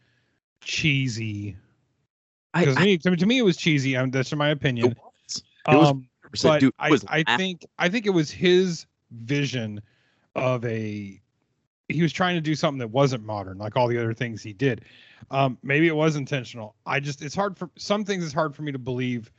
cheesy. 0.60 1.56
Because 2.54 2.76
I, 2.76 2.84
me, 2.84 2.98
to, 2.98 3.10
me- 3.10 3.16
to 3.16 3.26
me, 3.26 3.38
it 3.38 3.42
was 3.42 3.56
cheesy. 3.56 3.96
Um, 3.96 4.10
that's 4.10 4.34
my 4.34 4.48
opinion. 4.48 4.92
it 4.92 4.98
was, 4.98 5.42
it 5.68 5.76
was 5.76 5.90
Um, 5.90 6.08
but 6.42 6.60
dude, 6.60 6.68
it 6.68 6.74
I, 6.78 6.90
was 6.90 7.04
I 7.08 7.24
laugh- 7.26 7.38
think 7.38 7.66
I 7.78 7.88
think 7.88 8.06
it 8.06 8.10
was 8.10 8.30
his 8.30 8.86
vision 9.12 9.80
of 10.36 10.64
a 10.64 11.20
he 11.88 12.02
was 12.02 12.12
trying 12.12 12.36
to 12.36 12.40
do 12.40 12.54
something 12.54 12.78
that 12.78 12.88
wasn't 12.88 13.24
modern 13.24 13.58
like 13.58 13.76
all 13.76 13.88
the 13.88 13.98
other 13.98 14.14
things 14.14 14.40
he 14.44 14.52
did 14.52 14.82
um 15.32 15.58
maybe 15.64 15.88
it 15.88 15.96
was 15.96 16.14
intentional 16.14 16.76
i 16.86 17.00
just 17.00 17.20
it's 17.20 17.34
hard 17.34 17.58
for 17.58 17.68
some 17.76 18.04
things 18.04 18.24
it's 18.24 18.32
hard 18.32 18.54
for 18.54 18.62
me 18.62 18.70
to 18.70 18.78
believe 18.78 19.32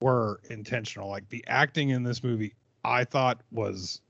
were 0.00 0.40
intentional 0.50 1.08
like 1.08 1.28
the 1.28 1.44
acting 1.46 1.90
in 1.90 2.02
this 2.02 2.24
movie 2.24 2.52
i 2.84 3.04
thought 3.04 3.40
was 3.52 4.00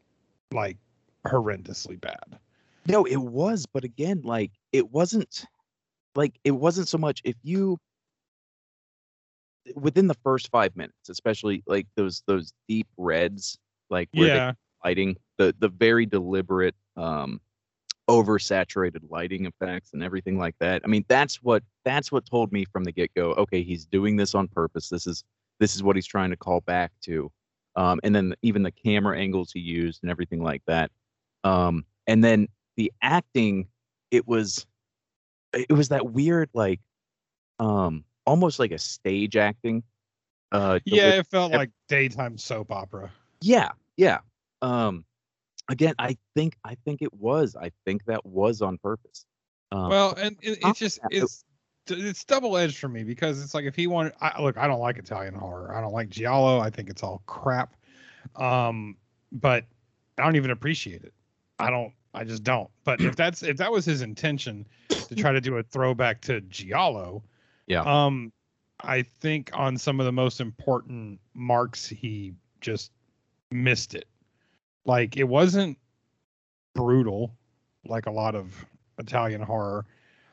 like 0.53 0.79
horrendously 1.27 2.01
bad 2.01 2.39
No, 2.87 3.05
it 3.05 3.17
was, 3.17 3.67
but 3.73 3.85
again, 3.85 4.23
like 4.25 4.51
it 4.73 4.91
wasn't 4.91 5.45
like 6.15 6.39
it 6.45 6.51
wasn't 6.51 6.89
so 6.89 6.99
much 6.99 7.21
if 7.25 7.37
you 7.43 7.79
within 9.77 10.07
the 10.09 10.17
first 10.25 10.51
five 10.51 10.75
minutes, 10.77 11.09
especially 11.09 11.63
like 11.67 11.87
those 11.97 12.23
those 12.27 12.53
deep 12.69 12.89
reds, 12.97 13.59
like 13.91 14.09
where 14.13 14.29
yeah 14.29 14.53
lighting, 14.85 15.17
the 15.39 15.55
the 15.59 15.69
very 15.69 16.07
deliberate 16.07 16.75
um 16.97 17.41
oversaturated 18.11 19.01
lighting 19.09 19.47
effects 19.47 19.93
and 19.93 20.03
everything 20.03 20.37
like 20.37 20.57
that. 20.59 20.83
I 20.85 20.89
mean, 20.89 21.05
that's 21.09 21.37
what 21.37 21.63
that's 21.85 22.11
what 22.11 22.27
told 22.27 22.53
me 22.53 22.65
from 22.65 22.85
the 22.85 22.93
get-go, 22.93 23.33
okay, 23.35 23.63
he's 23.63 23.87
doing 23.87 24.17
this 24.17 24.35
on 24.35 24.49
purpose. 24.49 24.89
This 24.89 25.07
is 25.07 25.25
this 25.61 25.77
is 25.77 25.83
what 25.83 25.97
he's 25.97 26.07
trying 26.07 26.31
to 26.31 26.37
call 26.37 26.61
back 26.63 26.93
to. 27.03 27.31
Um 27.77 28.01
and 28.03 28.15
then 28.15 28.35
even 28.43 28.63
the 28.65 28.73
camera 28.73 29.19
angles 29.19 29.53
he 29.53 29.61
used 29.61 30.03
and 30.03 30.11
everything 30.11 30.43
like 30.43 30.63
that. 30.67 30.91
Um 31.45 31.85
and 32.09 32.25
then 32.25 32.49
the 32.77 32.93
acting 33.03 33.67
it 34.11 34.27
was 34.27 34.67
it 35.53 35.73
was 35.73 35.89
that 35.89 36.11
weird 36.11 36.49
like 36.55 36.81
um 37.59 38.05
almost 38.27 38.59
like 38.59 38.71
a 38.71 38.79
stage 38.79 39.37
acting 39.37 39.83
uh 40.53 40.79
yeah 40.85 41.09
it 41.09 41.27
felt 41.27 41.53
like 41.53 41.71
daytime 41.89 42.39
soap 42.39 42.71
opera. 42.71 43.11
Yeah 43.41 43.71
yeah 43.97 44.19
um 44.63 45.05
again 45.69 45.95
i 45.99 46.17
think 46.35 46.57
i 46.65 46.77
think 46.85 47.03
it 47.03 47.13
was 47.13 47.57
i 47.57 47.71
think 47.85 48.05
that 48.07 48.25
was 48.25 48.63
on 48.63 48.79
purpose. 48.79 49.25
Um, 49.71 49.89
well 49.89 50.15
and 50.15 50.37
it, 50.43 50.59
it's 50.63 50.79
just 50.79 51.01
it's 51.11 51.45
it's 51.89 52.25
double 52.25 52.57
edged 52.57 52.79
for 52.79 52.89
me 52.89 53.03
because 53.03 53.43
it's 53.43 53.55
like 53.55 53.65
if 53.65 53.75
he 53.75 53.87
wanted 53.87 54.13
I, 54.21 54.41
look 54.41 54.57
i 54.57 54.67
don't 54.67 54.81
like 54.81 54.99
italian 54.99 55.35
horror 55.35 55.75
i 55.75 55.81
don't 55.81 55.93
like 55.93 56.09
giallo 56.09 56.61
i 56.61 56.71
think 56.71 56.89
it's 56.89 57.03
all 57.03 57.23
crap 57.27 57.75
um 58.37 58.97
but 59.33 59.65
i 60.19 60.25
don't 60.25 60.37
even 60.37 60.51
appreciate 60.51 61.03
it. 61.03 61.13
I 61.59 61.71
don't 61.71 61.93
i 62.15 62.25
just 62.25 62.43
don't. 62.45 62.69
But 62.85 63.01
if 63.01 63.17
that's 63.17 63.43
if 63.43 63.57
that 63.59 63.73
was 63.73 63.85
his 63.85 64.03
intention 64.03 64.67
to 64.89 65.15
try 65.15 65.33
to 65.33 65.41
do 65.41 65.57
a 65.57 65.63
throwback 65.63 66.21
to 66.23 66.41
giallo 66.43 67.23
Yeah. 67.67 67.83
um 67.83 68.33
i 68.81 69.03
think 69.03 69.51
on 69.55 69.79
some 69.79 70.01
of 70.01 70.07
the 70.07 70.13
most 70.13 70.41
important 70.41 71.21
marks 71.35 71.87
he 71.87 72.35
just 72.61 72.91
missed 73.51 73.95
it. 73.95 74.07
Like 74.85 75.17
it 75.17 75.25
wasn't 75.25 75.79
brutal 76.75 77.37
like 77.85 78.07
a 78.07 78.11
lot 78.11 78.35
of 78.35 78.65
italian 78.99 79.43
horror. 79.43 79.85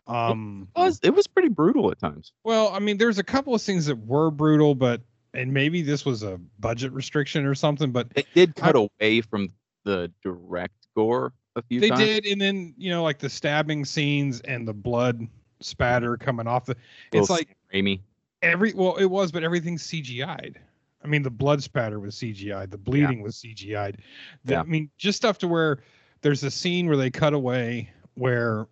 Um 0.07 0.67
it 0.75 0.79
was 0.79 1.00
it 1.03 1.13
was 1.15 1.27
pretty 1.27 1.50
brutal 1.50 1.91
at 1.91 2.00
times. 2.00 2.31
Well, 2.43 2.69
I 2.69 2.79
mean, 2.79 2.98
there's 2.98 3.19
a 3.19 3.24
couple 3.24 3.53
of 3.53 3.62
things 3.62 3.86
that 3.88 3.98
were 4.07 4.31
brutal, 4.31 4.74
but 4.75 5.01
and 5.33 5.53
maybe 5.53 5.81
this 5.83 6.03
was 6.05 6.24
a 6.24 6.39
budget 6.59 6.91
restriction 6.93 7.45
or 7.45 7.53
something, 7.53 7.91
but 7.91 8.07
it 8.15 8.25
did 8.33 8.55
cut 8.55 8.75
away 8.75 9.21
from 9.21 9.50
the 9.86 10.12
direct 10.24 10.88
gore 10.95 11.33
a 11.59 11.61
few 11.63 11.79
they 11.79 11.89
times 11.89 12.01
did, 12.01 12.25
and 12.25 12.41
then 12.41 12.73
you 12.77 12.89
know, 12.89 13.03
like 13.03 13.19
the 13.19 13.29
stabbing 13.29 13.85
scenes 13.85 14.41
and 14.41 14.67
the 14.67 14.73
blood 14.73 15.27
spatter 15.59 16.17
coming 16.17 16.47
off 16.47 16.65
the. 16.65 16.75
It's 17.11 17.29
like 17.29 17.55
Amy. 17.73 18.01
Every 18.41 18.73
well, 18.73 18.95
it 18.95 19.05
was, 19.05 19.31
but 19.31 19.43
everything's 19.43 19.85
CGI'd. 19.85 20.59
I 21.03 21.07
mean, 21.07 21.23
the 21.23 21.29
blood 21.29 21.63
spatter 21.63 21.99
was 21.99 22.15
CGI'd, 22.15 22.71
the 22.71 22.77
bleeding 22.77 23.21
was 23.21 23.35
CGI'd. 23.35 23.97
The- 24.45 24.53
Yeah. 24.53 24.61
I 24.61 24.63
mean, 24.63 24.89
just 24.97 25.17
stuff 25.17 25.37
to 25.39 25.47
where 25.47 25.79
there's 26.21 26.43
a 26.43 26.51
scene 26.51 26.87
where 26.87 26.97
they 26.97 27.09
cut 27.09 27.33
away 27.33 27.89
where 28.15 28.67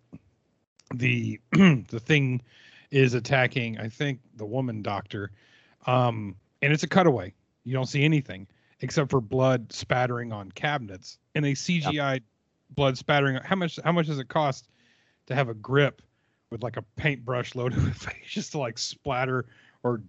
the 0.94 1.40
the 1.52 2.00
thing 2.00 2.42
is 2.90 3.14
attacking, 3.14 3.78
I 3.78 3.88
think, 3.88 4.20
the 4.36 4.46
woman 4.46 4.82
doctor, 4.82 5.30
um, 5.86 6.34
and 6.62 6.72
it's 6.72 6.82
a 6.82 6.88
cutaway. 6.88 7.32
You 7.64 7.74
don't 7.74 7.86
see 7.86 8.04
anything 8.04 8.46
except 8.80 9.10
for 9.10 9.20
blood 9.20 9.72
spattering 9.72 10.32
on 10.32 10.50
cabinets, 10.52 11.18
and 11.34 11.44
they 11.44 11.52
CGI 11.52 12.20
blood 12.70 12.96
spattering. 12.98 13.36
How 13.44 13.56
much? 13.56 13.78
How 13.84 13.92
much 13.92 14.06
does 14.06 14.18
it 14.18 14.28
cost 14.28 14.68
to 15.26 15.34
have 15.34 15.48
a 15.48 15.54
grip 15.54 16.02
with 16.50 16.62
like 16.62 16.76
a 16.76 16.82
paintbrush 16.96 17.54
loaded 17.54 17.82
with 17.84 17.94
face 17.94 18.14
just 18.26 18.52
to 18.52 18.58
like 18.58 18.78
splatter 18.78 19.46
or 19.82 20.00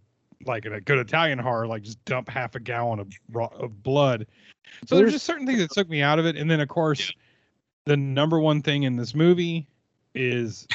like 0.45 0.65
in 0.65 0.73
a 0.73 0.79
good 0.81 0.97
Italian 0.99 1.37
horror, 1.39 1.67
like 1.67 1.81
just 1.83 2.03
dump 2.05 2.29
half 2.29 2.55
a 2.55 2.59
gallon 2.59 2.99
of 2.99 3.07
raw, 3.31 3.47
of 3.57 3.83
blood. 3.83 4.25
So 4.87 4.95
there's 4.95 4.99
There's- 4.99 5.13
just 5.13 5.25
certain 5.25 5.45
things 5.45 5.59
that 5.59 5.71
took 5.71 5.89
me 5.89 6.01
out 6.01 6.19
of 6.19 6.25
it, 6.25 6.37
and 6.37 6.49
then 6.49 6.59
of 6.61 6.69
course, 6.69 7.11
the 7.85 7.97
number 7.97 8.39
one 8.39 8.61
thing 8.61 8.83
in 8.83 8.95
this 8.95 9.13
movie 9.15 9.67
is 10.15 10.67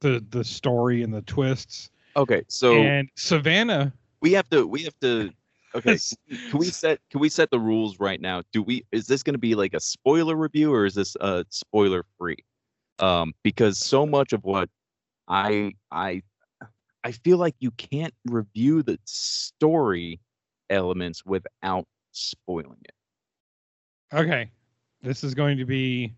the 0.00 0.24
the 0.30 0.42
story 0.44 1.02
and 1.02 1.12
the 1.14 1.22
twists. 1.22 1.90
okay 2.16 2.42
so 2.48 2.74
and 2.82 3.08
Savannah, 3.16 3.92
we 4.20 4.32
have 4.32 4.48
to 4.50 4.66
we 4.66 4.82
have 4.84 4.98
to 5.00 5.30
okay 5.74 5.98
can 6.50 6.58
we 6.58 6.66
set 6.66 7.00
can 7.10 7.20
we 7.20 7.28
set 7.28 7.50
the 7.50 7.58
rules 7.58 7.98
right 7.98 8.20
now 8.20 8.42
do 8.52 8.62
we 8.62 8.84
is 8.92 9.06
this 9.06 9.22
going 9.22 9.34
to 9.34 9.38
be 9.38 9.54
like 9.54 9.74
a 9.74 9.80
spoiler 9.80 10.36
review 10.36 10.72
or 10.72 10.84
is 10.84 10.94
this 10.94 11.16
uh 11.20 11.42
spoiler 11.50 12.04
free 12.18 12.36
um 12.98 13.32
because 13.42 13.78
so 13.78 14.06
much 14.06 14.32
of 14.32 14.44
what 14.44 14.68
i 15.28 15.72
i 15.90 16.22
i 17.02 17.12
feel 17.12 17.38
like 17.38 17.54
you 17.58 17.70
can't 17.72 18.14
review 18.26 18.82
the 18.82 18.98
story 19.04 20.20
elements 20.70 21.24
without 21.24 21.86
spoiling 22.12 22.78
it 22.84 22.94
okay, 24.14 24.50
this 25.02 25.24
is 25.24 25.34
going 25.34 25.58
to 25.58 25.64
be 25.64 26.14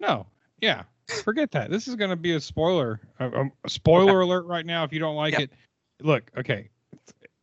no, 0.00 0.26
yeah, 0.60 0.82
forget 1.24 1.50
that. 1.52 1.70
This 1.70 1.88
is 1.88 1.96
going 1.96 2.10
to 2.10 2.16
be 2.16 2.32
a 2.34 2.40
spoiler, 2.40 3.00
a, 3.20 3.44
a- 3.44 3.50
spoiler 3.68 4.20
alert 4.20 4.46
right 4.46 4.66
now. 4.66 4.84
If 4.84 4.92
you 4.92 4.98
don't 4.98 5.16
like 5.16 5.32
Yep. 5.32 5.42
it, 5.42 5.50
look, 6.00 6.30
okay, 6.36 6.70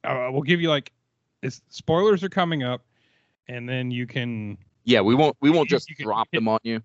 uh, 0.04 0.30
we'll 0.32 0.42
give 0.42 0.62
you 0.62 0.70
like, 0.70 0.92
it's, 1.41 1.62
spoilers 1.69 2.24
are 2.24 2.29
coming 2.29 2.63
up, 2.63 2.81
and 3.48 3.67
then 3.67 3.91
you 3.91 4.05
can, 4.08 4.58
Yeah, 4.86 5.01
we 5.01 5.15
won't 5.15 5.36
we 5.41 5.50
won't 5.50 5.69
just 5.69 5.88
drop 6.00 6.27
hit- 6.31 6.39
them 6.39 6.48
on 6.48 6.60
you. 6.63 6.81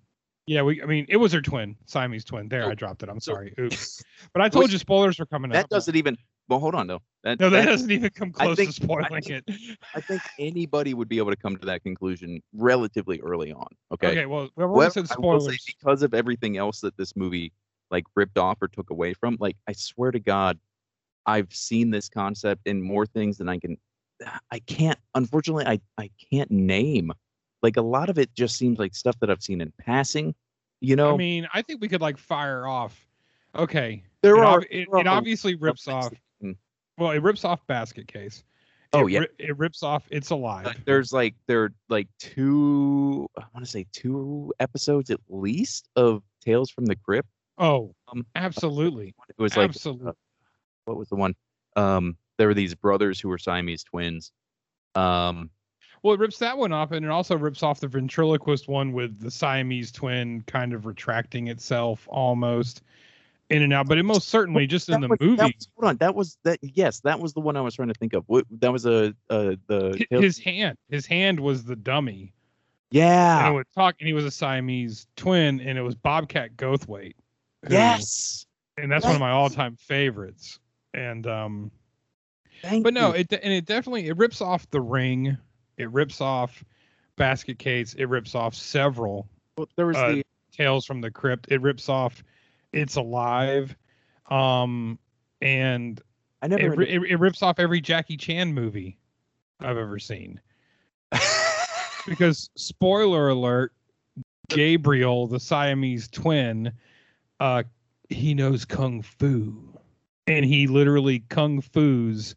yeah, 0.47 0.63
we, 0.63 0.83
I 0.83 0.87
mean, 0.87 1.07
it 1.09 1.17
was 1.17 1.33
her 1.33 1.41
twin, 1.43 1.77
Siamese 1.87 2.25
twin. 2.25 2.49
There, 2.49 2.63
So- 2.63 2.71
I 2.71 2.75
dropped 2.75 3.03
it. 3.03 3.09
I'm 3.09 3.21
sorry, 3.21 3.55
oops. 3.61 4.03
But 4.33 4.43
I 4.43 4.49
told 4.49 4.65
Which- 4.65 4.73
you 4.73 4.79
spoilers 4.79 5.21
are 5.21 5.27
coming 5.27 5.51
That 5.51 5.65
up. 5.65 5.71
That 5.71 5.75
doesn't 5.77 5.97
even. 5.97 6.17
Well, 6.49 6.59
hold 6.61 6.75
on 6.75 6.87
though. 6.87 7.01
That, 7.23 7.41
No, 7.41 7.49
that 7.51 7.65
that- 7.65 7.71
doesn't 7.71 7.91
even 7.91 8.11
come 8.11 8.31
close 8.33 8.57
think- 8.57 8.75
to 8.75 8.83
spoiling 8.83 9.07
I 9.13 9.21
it. 9.25 9.45
I 9.95 10.01
think 10.01 10.21
anybody 10.39 10.93
would 10.95 11.09
be 11.09 11.19
able 11.19 11.31
to 11.31 11.37
come 11.37 11.57
to 11.57 11.67
that 11.67 11.83
conclusion 11.83 12.43
relatively 12.53 13.19
early 13.21 13.53
on. 13.53 13.67
Okay. 13.93 14.09
Okay, 14.09 14.27
well, 14.27 14.51
Well, 14.57 14.91
said 14.91 15.07
I 15.11 15.19
will 15.19 15.41
say 15.41 15.47
spoilers. 15.57 15.65
because 15.67 16.03
of 16.03 16.13
everything 16.15 16.57
else 16.59 16.81
that 16.81 16.97
this 16.97 17.17
movie 17.17 17.53
like 17.91 18.05
ripped 18.15 18.39
off 18.39 18.59
or 18.61 18.69
took 18.69 18.91
away 18.91 19.15
from, 19.15 19.37
like 19.41 19.57
I 19.69 19.73
swear 19.73 20.11
to 20.11 20.19
God, 20.21 20.59
I've 21.27 21.53
seen 21.55 21.91
this 21.91 22.09
concept 22.11 22.67
in 22.67 22.83
more 22.83 23.07
things 23.07 23.39
than 23.39 23.49
I 23.49 23.59
can. 23.59 23.79
I 24.51 24.59
can't. 24.61 24.99
Unfortunately, 25.15 25.67
I 25.67 25.81
I 25.99 26.11
can't 26.31 26.51
name. 26.51 27.13
Like 27.63 27.77
a 27.77 27.83
lot 27.83 28.11
of 28.11 28.19
it 28.19 28.35
just 28.35 28.57
seems 28.57 28.79
like 28.79 28.95
stuff 28.95 29.19
that 29.21 29.31
I've 29.31 29.43
seen 29.43 29.61
in 29.61 29.73
passing. 29.81 30.35
You 30.81 30.97
know, 30.97 31.15
I 31.15 31.17
mean, 31.17 31.49
I 31.55 31.63
think 31.63 31.81
we 31.81 31.89
could 31.89 32.01
like 32.03 32.19
fire 32.19 32.67
off. 32.67 33.07
Okay, 33.57 34.03
there 34.23 34.37
it, 34.37 34.41
are. 34.41 34.59
ob- 34.59 34.65
it, 34.71 34.89
there 34.93 35.01
it 35.01 35.07
are 35.07 35.17
obviously 35.17 35.55
rips 35.55 35.89
off. 35.89 36.13
Well, 36.99 37.11
it 37.11 37.23
rips 37.23 37.45
off 37.45 37.67
Basket 37.67 38.07
Case. 38.07 38.45
Oh, 38.93 39.07
It 39.09 39.13
yeah. 39.13 39.19
ri- 39.21 39.29
it 39.41 39.59
rips 39.59 39.83
off 39.83 40.05
It's 40.11 40.31
Alive. 40.31 40.67
like, 40.67 40.85
There's 40.85 41.13
like 41.13 41.35
there 41.49 41.65
are 41.65 41.73
like 41.89 42.07
two. 42.21 43.29
I 43.37 43.43
want 43.53 43.65
to 43.65 43.71
say 43.71 43.87
two 43.93 44.53
episodes 44.61 45.11
at 45.11 45.19
least 45.29 45.89
of 45.97 46.23
Tales 46.45 46.71
from 46.71 46.85
the 46.87 46.95
Crypt. 46.95 47.29
oh, 47.59 47.95
um, 48.13 48.25
absolutely, 48.37 49.15
It 49.29 49.43
was 49.43 49.57
like 49.57 49.71
absolutely. 49.71 50.13
what 50.85 50.97
was 50.97 51.09
the 51.09 51.17
one? 51.17 51.35
Um, 51.75 52.17
there 52.39 52.49
were 52.49 52.55
these 52.55 52.75
brothers 52.75 53.21
who 53.21 53.29
were 53.29 53.39
Siamese 53.39 53.85
twins. 53.85 54.33
Um, 54.95 55.51
well, 56.03 56.15
it 56.15 56.21
rips 56.21 56.39
that 56.39 56.59
one 56.59 56.73
off, 56.73 56.93
and 56.93 57.05
it 57.05 57.11
also 57.11 57.37
rips 57.37 57.63
off 57.63 57.81
the 57.81 57.89
ventriloquist 57.89 58.69
one 58.69 58.93
with 58.93 59.21
the 59.21 59.31
Siamese 59.31 59.91
twin 59.91 60.43
kind 60.47 60.73
of 60.75 60.85
retracting 60.87 61.49
itself 61.49 62.07
almost 62.11 62.83
in 63.51 63.63
and 63.63 63.73
out. 63.73 63.89
But 63.89 63.99
it 63.99 64.03
most 64.03 64.29
certainly 64.29 64.67
just 64.67 64.89
in 64.91 65.01
the 65.01 65.09
was- 65.09 65.21
movie, 65.21 65.43
was- 65.43 65.69
hold 65.77 65.89
on, 65.91 65.97
that 65.99 66.15
was 66.15 66.37
that. 66.45 66.59
Yes, 66.63 67.01
that 67.01 67.19
was 67.21 67.33
the 67.33 67.41
one 67.41 67.57
I 67.57 67.61
was 67.63 67.75
trying 67.75 67.89
to 67.89 67.95
think 67.95 68.13
of. 68.13 68.25
That 68.61 68.73
was 68.73 68.85
a 68.87 69.15
uh, 69.31 69.55
the 69.67 70.05
his 70.11 70.39
hand, 70.39 70.77
his 70.91 71.07
hand 71.07 71.41
was 71.41 71.65
the 71.65 71.77
dummy, 71.77 72.21
and 72.93 73.01
yeah 73.01 73.49
it 73.49 73.53
would 73.55 73.67
talk, 73.75 73.97
and 73.99 74.07
he 74.07 74.13
was 74.13 74.25
a 74.27 74.31
Siamese 74.31 75.07
twin, 75.17 75.61
and 75.61 75.79
it 75.79 75.83
was 75.83 75.95
Bobcat 75.95 76.57
Goldthwait. 76.57 77.15
who- 77.67 77.73
yes. 77.73 78.45
and 78.77 78.93
that's 78.93 79.05
one 79.07 79.15
of 79.15 79.21
my 79.21 79.31
all-time 79.31 79.77
favorites. 79.77 80.59
And 80.93 81.27
um, 81.27 81.71
Thank 82.65 82.85
but 82.85 82.95
no, 82.95 83.09
you. 83.09 83.21
it 83.21 83.33
and 83.33 83.53
it 83.53 83.67
definitely 83.67 84.09
it 84.09 84.17
rips 84.17 84.41
off 84.41 84.69
the 84.71 84.81
ring, 84.81 85.37
it 85.77 85.91
rips 85.91 86.21
off 86.21 86.65
Basket 87.17 87.59
Case, 87.59 87.95
it 87.95 88.07
rips 88.07 88.35
off 88.35 88.55
several 88.55 89.29
Well, 89.57 89.69
there 89.77 89.87
was 89.87 89.97
uh, 89.97 90.09
the 90.09 90.27
Tales 90.53 90.87
from 90.87 91.01
the 91.01 91.11
Crypt, 91.11 91.47
it 91.51 91.61
rips 91.61 91.89
off 91.89 92.23
It's 92.73 92.97
Alive, 92.97 93.77
um, 94.31 94.99
and 95.43 96.01
I 96.43 96.49
never. 96.49 96.83
it, 96.83 96.89
it, 96.89 97.03
it 97.11 97.17
rips 97.17 97.43
off 97.43 97.59
every 97.59 97.81
Jackie 97.81 98.17
Chan 98.17 98.53
movie 98.53 98.99
I've 99.61 99.79
ever 99.79 99.99
seen. 99.99 100.41
Because 102.07 102.51
spoiler 102.55 103.31
alert, 103.31 103.73
Gabriel, 104.49 105.27
the 105.27 105.41
Siamese 105.41 106.09
twin, 106.09 106.73
uh, 107.41 107.63
he 108.11 108.35
knows 108.35 108.65
kung 108.65 109.03
fu, 109.03 109.79
and 110.27 110.45
he 110.45 110.67
literally 110.67 111.21
kung 111.31 111.61
fu's 111.61 112.35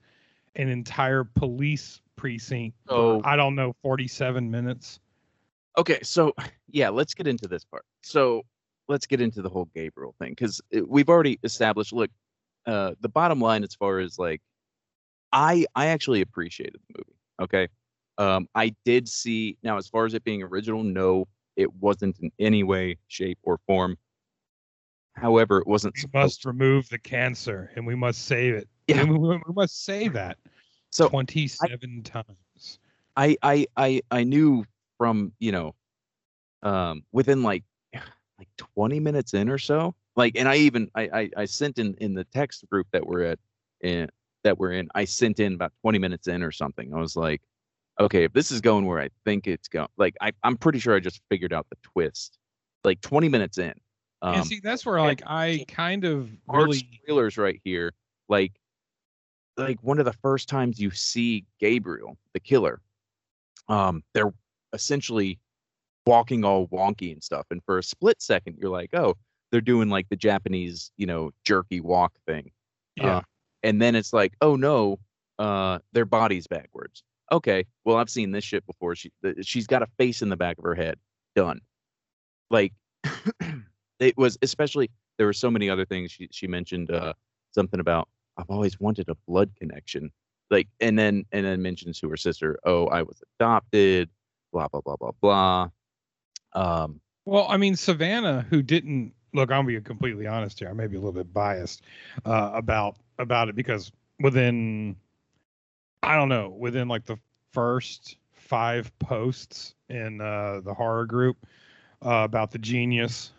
an 0.57 0.67
entire 0.69 1.23
police 1.23 2.01
precinct. 2.17 2.75
for. 2.89 3.21
I 3.23 3.35
don't 3.35 3.55
know, 3.55 3.73
forty-seven 3.81 4.51
minutes. 4.51 4.99
okay, 5.77 5.99
so 6.03 6.33
yeah, 6.69 6.89
let's 6.89 7.13
get 7.13 7.27
into 7.27 7.47
this 7.47 7.63
part. 7.63 7.85
So 8.01 8.43
let's 8.89 9.05
get 9.05 9.21
into 9.21 9.41
the 9.41 9.49
whole 9.49 9.69
Gabriel 9.75 10.15
thing 10.19 10.31
because 10.31 10.61
we've 10.85 11.09
already 11.09 11.39
established. 11.43 11.93
Look, 11.93 12.09
uh, 12.65 12.93
the 13.01 13.09
bottom 13.09 13.39
line 13.39 13.63
as 13.63 13.75
far 13.75 13.99
as 13.99 14.17
like, 14.19 14.41
I 15.31 15.65
I 15.75 15.87
actually 15.87 16.21
appreciated 16.21 16.79
the 16.89 16.99
movie. 16.99 17.17
Okay, 17.39 17.67
um, 18.17 18.47
I 18.55 18.75
did 18.83 19.07
see 19.07 19.57
now 19.63 19.77
as 19.77 19.87
far 19.87 20.05
as 20.05 20.13
it 20.13 20.23
being 20.23 20.41
original, 20.43 20.83
no, 20.83 21.27
it 21.55 21.73
wasn't 21.75 22.17
in 22.19 22.31
any 22.39 22.63
way, 22.63 22.97
shape, 23.07 23.39
or 23.43 23.59
form. 23.67 23.97
However, 25.13 25.59
it 25.59 25.67
wasn't 25.67 25.95
We 26.03 26.19
must 26.19 26.45
remove 26.45 26.89
the 26.89 26.99
cancer, 26.99 27.71
and 27.75 27.85
we 27.87 27.95
must 27.95 28.25
save 28.25 28.53
it. 28.53 28.67
Yeah. 28.87 29.01
And 29.01 29.17
we, 29.17 29.29
we 29.29 29.53
must 29.53 29.83
say 29.83 30.07
that 30.09 30.37
So 30.91 31.09
twenty-seven 31.09 32.03
times. 32.03 32.79
I 33.15 33.37
I 33.41 33.67
I 33.75 34.01
I 34.11 34.23
knew 34.23 34.65
from 34.97 35.33
you 35.39 35.51
know, 35.51 35.75
um, 36.63 37.03
within 37.11 37.43
like 37.43 37.63
like 38.39 38.49
20 38.57 38.99
minutes 38.99 39.33
in 39.33 39.49
or 39.49 39.57
so, 39.57 39.95
like, 40.15 40.37
and 40.37 40.47
I 40.47 40.55
even 40.57 40.89
I 40.95 41.01
I, 41.13 41.29
I 41.37 41.45
sent 41.45 41.79
in 41.79 41.95
in 41.95 42.13
the 42.13 42.23
text 42.25 42.65
group 42.69 42.87
that 42.91 43.05
we're 43.05 43.23
at 43.23 43.39
in 43.81 44.09
that 44.43 44.57
we're 44.57 44.71
in, 44.71 44.87
I 44.95 45.05
sent 45.05 45.39
in 45.39 45.53
about 45.53 45.73
20 45.81 45.99
minutes 45.99 46.27
in 46.27 46.41
or 46.41 46.51
something. 46.51 46.93
I 46.93 46.99
was 46.99 47.15
like, 47.15 47.41
okay, 47.99 48.23
if 48.23 48.33
this 48.33 48.51
is 48.51 48.61
going 48.61 48.85
where 48.85 48.99
I 48.99 49.09
think 49.25 49.47
it's 49.47 49.67
going, 49.67 49.89
like 49.97 50.15
I 50.21 50.31
I'm 50.43 50.57
pretty 50.57 50.79
sure 50.79 50.95
I 50.95 50.99
just 50.99 51.21
figured 51.29 51.53
out 51.53 51.67
the 51.69 51.77
twist, 51.83 52.37
like 52.83 53.01
20 53.01 53.29
minutes 53.29 53.57
in. 53.57 53.73
Um, 54.21 54.35
and 54.35 54.45
see, 54.45 54.59
that's 54.63 54.85
where 54.85 54.99
like 54.99 55.21
I 55.27 55.65
kind 55.67 56.05
of 56.05 56.29
really 56.47 56.87
spoilers 57.03 57.37
right 57.37 57.59
here. 57.63 57.93
Like, 58.29 58.53
like 59.57 59.79
one 59.81 59.99
of 59.99 60.05
the 60.05 60.13
first 60.13 60.47
times 60.47 60.79
you 60.79 60.91
see 60.91 61.45
Gabriel, 61.59 62.17
the 62.33 62.39
killer, 62.39 62.81
um, 63.67 64.03
they're 64.13 64.33
essentially 64.73 65.39
walking 66.05 66.45
all 66.45 66.67
wonky 66.67 67.11
and 67.11 67.23
stuff. 67.23 67.45
And 67.51 67.61
for 67.65 67.77
a 67.77 67.83
split 67.83 68.21
second, 68.21 68.57
you're 68.59 68.71
like, 68.71 68.91
oh, 68.93 69.15
they're 69.51 69.61
doing 69.61 69.89
like 69.89 70.07
the 70.09 70.15
Japanese, 70.15 70.91
you 70.97 71.05
know, 71.05 71.31
jerky 71.43 71.81
walk 71.81 72.13
thing. 72.25 72.51
yeah. 72.95 73.17
Uh, 73.17 73.21
and 73.63 73.81
then 73.81 73.95
it's 73.95 74.13
like, 74.13 74.33
oh 74.41 74.55
no, 74.55 74.99
uh, 75.39 75.79
their 75.91 76.05
body's 76.05 76.47
backwards. 76.47 77.03
Okay, 77.31 77.65
well 77.83 77.97
I've 77.97 78.09
seen 78.09 78.31
this 78.31 78.43
shit 78.43 78.65
before. 78.65 78.95
She 78.95 79.11
she's 79.41 79.67
got 79.67 79.81
a 79.81 79.87
face 79.97 80.21
in 80.21 80.29
the 80.29 80.37
back 80.37 80.57
of 80.57 80.63
her 80.63 80.75
head. 80.75 80.97
Done. 81.35 81.59
Like 82.49 82.73
it 83.99 84.17
was 84.17 84.37
especially 84.41 84.89
there 85.17 85.27
were 85.27 85.33
so 85.33 85.51
many 85.51 85.69
other 85.69 85.85
things 85.85 86.11
she 86.11 86.29
she 86.31 86.47
mentioned 86.47 86.91
uh 86.91 87.13
something 87.51 87.79
about 87.79 88.07
I've 88.37 88.49
always 88.49 88.79
wanted 88.79 89.09
a 89.09 89.15
blood 89.27 89.51
connection. 89.59 90.11
Like 90.49 90.67
and 90.79 90.97
then 90.97 91.25
and 91.31 91.45
then 91.45 91.61
mentions 91.61 91.99
to 91.99 92.09
her 92.09 92.17
sister, 92.17 92.59
oh 92.63 92.87
I 92.87 93.03
was 93.03 93.21
adopted, 93.39 94.09
blah 94.53 94.67
blah 94.67 94.81
blah 94.81 94.95
blah 94.95 95.11
blah. 95.21 95.69
Um 96.53 97.01
Well, 97.25 97.47
I 97.49 97.57
mean, 97.57 97.75
Savannah, 97.75 98.45
who 98.49 98.61
didn't 98.61 99.13
look, 99.33 99.51
I'm 99.51 99.65
gonna 99.65 99.79
be 99.79 99.81
completely 99.81 100.25
honest 100.27 100.59
here. 100.59 100.69
I 100.69 100.73
may 100.73 100.87
be 100.87 100.95
a 100.95 100.99
little 100.99 101.11
bit 101.11 101.33
biased 101.33 101.81
uh, 102.25 102.51
about 102.53 102.95
about 103.19 103.49
it 103.49 103.55
because 103.55 103.91
within, 104.19 104.95
I 106.03 106.15
don't 106.15 106.29
know, 106.29 106.49
within 106.49 106.87
like 106.87 107.05
the 107.05 107.17
first 107.51 108.17
five 108.31 108.97
posts 108.99 109.75
in 109.89 110.21
uh, 110.21 110.61
the 110.63 110.73
horror 110.73 111.05
group 111.05 111.45
uh, 112.05 112.21
about 112.23 112.51
the 112.51 112.59
genius 112.59 113.31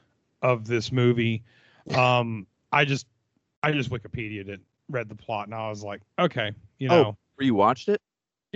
of 0.42 0.66
this 0.66 0.92
movie, 0.92 1.42
um, 1.94 2.46
I 2.72 2.84
just 2.84 3.06
I 3.62 3.72
just 3.72 3.90
Wikipedia'd 3.90 4.48
it, 4.48 4.60
read 4.88 5.08
the 5.08 5.14
plot, 5.14 5.46
and 5.46 5.54
I 5.54 5.68
was 5.68 5.82
like, 5.82 6.00
okay, 6.18 6.52
you 6.78 6.88
know. 6.88 6.94
Oh. 6.94 7.02
know. 7.02 7.16
you 7.40 7.54
watched 7.54 7.88
it? 7.88 8.00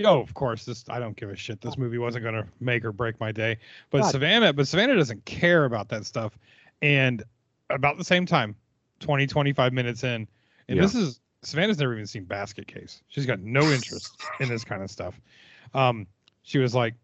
Oh, 0.03 0.19
of 0.19 0.33
course. 0.33 0.65
This 0.65 0.83
I 0.89 0.99
don't 0.99 1.15
give 1.15 1.29
a 1.29 1.35
shit. 1.35 1.61
This 1.61 1.77
movie 1.77 1.99
wasn't 1.99 2.23
going 2.23 2.35
to 2.35 2.47
make 2.59 2.83
or 2.83 2.91
break 2.91 3.19
my 3.19 3.31
day. 3.31 3.57
But 3.91 4.01
God. 4.01 4.11
Savannah, 4.11 4.53
but 4.53 4.67
Savannah 4.67 4.95
doesn't 4.95 5.23
care 5.25 5.65
about 5.65 5.89
that 5.89 6.05
stuff. 6.05 6.37
And 6.81 7.23
about 7.69 7.97
the 7.97 8.03
same 8.03 8.25
time, 8.25 8.55
20, 8.99 9.27
25 9.27 9.73
minutes 9.73 10.03
in, 10.03 10.27
and 10.67 10.77
Yeah. 10.77 10.81
this 10.81 10.95
is 10.95 11.19
Savannah's 11.43 11.77
never 11.77 11.93
even 11.93 12.07
seen 12.07 12.23
Basket 12.23 12.67
Case. 12.67 13.03
She's 13.09 13.25
got 13.25 13.39
no 13.39 13.61
interest 13.71 14.15
in 14.39 14.49
this 14.49 14.63
kind 14.63 14.81
of 14.81 14.89
stuff. 14.89 15.19
Um, 15.73 16.07
she 16.43 16.57
was 16.57 16.73
like, 16.73 16.95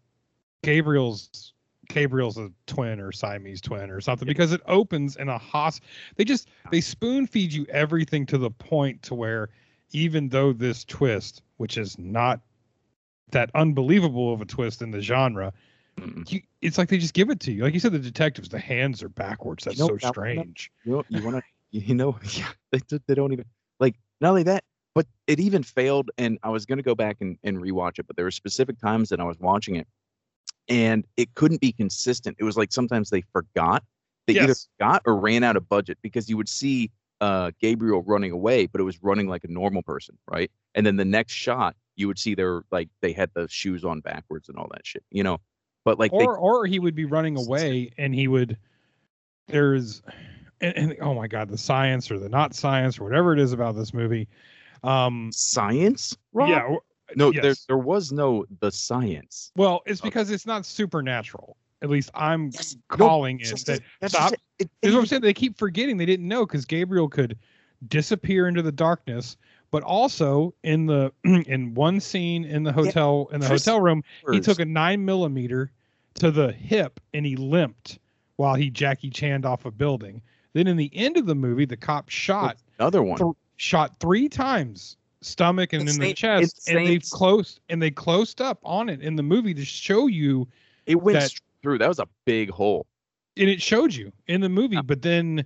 Gabriel's 0.62 1.52
Gabriel's 1.92 2.38
a 2.38 2.50
twin 2.66 3.00
or 3.00 3.12
Siamese 3.12 3.60
twin 3.60 3.90
or 3.90 4.00
something 4.00 4.26
because 4.26 4.52
it 4.52 4.60
opens 4.66 5.16
in 5.16 5.28
a 5.28 5.38
hos. 5.38 5.80
They 6.16 6.24
just 6.24 6.48
they 6.70 6.80
spoon 6.80 7.26
feed 7.26 7.52
you 7.52 7.66
everything 7.70 8.26
to 8.26 8.38
the 8.38 8.50
point 8.50 9.02
to 9.04 9.14
where 9.14 9.48
even 9.92 10.28
though 10.28 10.52
this 10.52 10.84
twist, 10.84 11.42
which 11.56 11.76
is 11.76 11.98
not 11.98 12.40
that 13.32 13.50
unbelievable 13.54 14.32
of 14.32 14.40
a 14.40 14.44
twist 14.44 14.82
in 14.82 14.90
the 14.90 15.00
genre, 15.00 15.52
you, 16.28 16.40
it's 16.60 16.78
like 16.78 16.88
they 16.88 16.98
just 16.98 17.14
give 17.14 17.30
it 17.30 17.40
to 17.40 17.52
you. 17.52 17.62
Like 17.62 17.74
you 17.74 17.80
said, 17.80 17.92
the 17.92 17.98
detectives, 17.98 18.48
the 18.48 18.58
hands 18.58 19.02
are 19.02 19.08
backwards. 19.08 19.64
That's 19.64 19.78
know, 19.78 19.88
so 19.98 20.10
strange. 20.10 20.70
You 20.84 20.92
know, 20.92 21.04
you 21.08 21.22
want 21.22 21.36
to, 21.36 21.42
you 21.70 21.94
know, 21.94 22.18
yeah, 22.32 22.48
they, 22.70 22.80
they 23.06 23.14
don't 23.14 23.32
even 23.32 23.44
like 23.78 23.96
not 24.20 24.30
only 24.30 24.44
that, 24.44 24.64
but 24.94 25.06
it 25.26 25.40
even 25.40 25.62
failed. 25.62 26.10
And 26.18 26.38
I 26.42 26.50
was 26.50 26.66
gonna 26.66 26.82
go 26.82 26.94
back 26.94 27.18
and, 27.20 27.36
and 27.42 27.58
rewatch 27.58 27.98
it, 27.98 28.06
but 28.06 28.16
there 28.16 28.24
were 28.24 28.30
specific 28.30 28.78
times 28.78 29.08
that 29.10 29.20
I 29.20 29.24
was 29.24 29.38
watching 29.40 29.76
it, 29.76 29.86
and 30.68 31.04
it 31.16 31.34
couldn't 31.34 31.60
be 31.60 31.72
consistent. 31.72 32.36
It 32.38 32.44
was 32.44 32.56
like 32.56 32.72
sometimes 32.72 33.10
they 33.10 33.22
forgot. 33.32 33.82
They 34.26 34.34
either 34.34 34.46
Yes. 34.48 34.68
forgot 34.78 35.02
or 35.06 35.16
ran 35.16 35.42
out 35.42 35.56
of 35.56 35.68
budget 35.68 35.98
because 36.02 36.28
you 36.28 36.36
would 36.36 36.48
see 36.48 36.90
uh, 37.20 37.50
Gabriel 37.60 38.02
running 38.02 38.30
away, 38.32 38.66
but 38.66 38.80
it 38.80 38.84
was 38.84 39.02
running 39.02 39.28
like 39.28 39.44
a 39.44 39.48
normal 39.48 39.82
person, 39.82 40.16
right? 40.26 40.50
And 40.74 40.86
then 40.86 40.96
the 40.96 41.04
next 41.04 41.32
shot, 41.32 41.76
you 41.96 42.06
would 42.06 42.18
see 42.18 42.34
they're 42.34 42.62
like 42.70 42.88
they 43.02 43.12
had 43.12 43.30
the 43.34 43.48
shoes 43.48 43.84
on 43.84 44.00
backwards 44.00 44.48
and 44.48 44.56
all 44.56 44.68
that 44.72 44.86
shit, 44.86 45.04
you 45.10 45.22
know. 45.22 45.38
But 45.84 45.98
like 45.98 46.12
they, 46.12 46.24
or 46.24 46.38
or 46.38 46.66
he 46.66 46.78
would 46.78 46.94
be 46.94 47.04
running 47.04 47.36
away 47.36 47.90
and 47.98 48.14
he 48.14 48.28
would 48.28 48.56
there's 49.48 50.02
and, 50.60 50.76
and 50.76 50.96
oh 51.00 51.14
my 51.14 51.26
god 51.26 51.48
the 51.48 51.58
science 51.58 52.10
or 52.10 52.18
the 52.18 52.28
not 52.28 52.54
science 52.54 52.98
or 52.98 53.04
whatever 53.04 53.32
it 53.32 53.40
is 53.40 53.52
about 53.52 53.74
this 53.74 53.92
movie 53.92 54.28
um 54.84 55.30
science, 55.32 56.16
Rob? 56.32 56.48
yeah 56.48 56.76
no, 57.16 57.32
there 57.32 57.44
yes. 57.46 57.64
there 57.66 57.78
was 57.78 58.12
no 58.12 58.44
the 58.60 58.70
science. 58.70 59.52
well 59.56 59.82
it's 59.86 60.00
Okay. 60.00 60.08
because 60.08 60.30
it's 60.30 60.46
not 60.46 60.64
supernatural 60.66 61.56
at 61.82 61.88
least 61.90 62.10
i'm 62.14 62.50
Yes, 62.52 62.76
calling 62.88 63.40
It's 63.40 63.48
it 63.50 63.54
just- 63.54 63.66
that 63.66 63.80
that's 64.00 64.12
stop 64.14 64.30
just 64.30 64.42
it. 64.58 64.70
It- 64.82 64.88
is 64.88 64.94
what 64.94 65.00
I'm 65.00 65.06
saying. 65.06 65.22
They 65.22 65.32
keep 65.34 65.56
forgetting 65.58 65.96
they 65.96 66.06
didn't 66.06 66.28
know 66.28 66.44
because 66.46 66.64
Gabriel 66.66 67.08
could 67.08 67.38
disappear 67.88 68.46
into 68.46 68.60
the 68.60 68.72
darkness, 68.72 69.38
but 69.70 69.82
also 69.82 70.52
in 70.64 70.84
the 70.84 71.10
in 71.24 71.72
one 71.74 71.98
scene 72.00 72.44
in 72.44 72.62
the 72.62 72.72
hotel 72.72 73.28
in 73.32 73.40
the 73.40 73.48
hotel 73.48 73.80
room, 73.80 74.02
he 74.30 74.38
took 74.40 74.58
a 74.60 74.64
nine 74.66 75.02
millimeter 75.04 75.70
to 76.14 76.30
the 76.30 76.52
hip 76.52 77.00
and 77.14 77.24
he 77.24 77.36
limped 77.36 77.98
while 78.36 78.54
he 78.54 78.68
Jackie 78.68 79.08
Chaned 79.10 79.46
off 79.46 79.64
a 79.64 79.70
building. 79.70 80.20
Then 80.52 80.66
in 80.66 80.76
the 80.76 80.90
end 80.94 81.16
of 81.16 81.24
the 81.26 81.34
movie, 81.34 81.64
the 81.64 81.76
cop 81.76 82.10
shot 82.10 82.58
another 82.78 83.02
one. 83.02 83.16
th- 83.18 83.32
shot 83.56 83.98
three 84.00 84.28
times 84.28 84.96
stomach 85.22 85.72
and 85.72 85.88
in 85.88 85.98
the 85.98 86.12
chest, 86.14 86.68
and 86.68 86.86
they 86.86 86.98
closed 86.98 87.60
and 87.68 87.80
they 87.82 87.90
closed 87.90 88.40
up 88.40 88.58
on 88.64 88.88
it 88.88 89.00
in 89.02 89.16
the 89.16 89.22
movie 89.22 89.54
to 89.54 89.64
show 89.64 90.06
you 90.06 90.48
It 90.86 90.96
went 90.96 91.18
that- 91.20 91.32
through. 91.62 91.78
That 91.78 91.88
was 91.88 91.98
a 91.98 92.08
big 92.24 92.50
hole. 92.50 92.86
and 93.36 93.48
it 93.48 93.60
showed 93.62 93.92
you 93.94 94.12
in 94.28 94.40
the 94.40 94.48
movie 94.48 94.76
Yeah. 94.76 94.82
but 94.82 95.02
then 95.02 95.44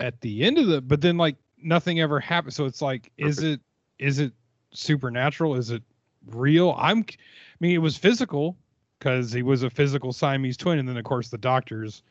at 0.00 0.20
the 0.22 0.42
end 0.44 0.56
of 0.58 0.66
the 0.66 0.80
but 0.80 1.00
then 1.02 1.16
like 1.18 1.36
nothing 1.62 2.00
ever 2.00 2.18
happened 2.20 2.54
so 2.54 2.64
it's 2.64 2.80
like 2.82 3.12
is 3.18 3.42
it 3.42 3.60
is 3.98 4.18
it 4.18 4.32
supernatural 4.72 5.54
is 5.56 5.70
it 5.70 5.82
real 6.26 6.74
i'm 6.78 7.00
i 7.10 7.14
mean 7.60 7.72
it 7.74 7.78
was 7.78 7.96
physical 7.98 8.56
because 8.98 9.30
he 9.30 9.42
was 9.42 9.62
a 9.62 9.68
physical 9.70 10.12
siamese 10.12 10.56
twin 10.56 10.78
and 10.78 10.88
then 10.88 10.96
of 10.96 11.04
course 11.04 11.28
the 11.28 11.38
doctors 11.38 12.02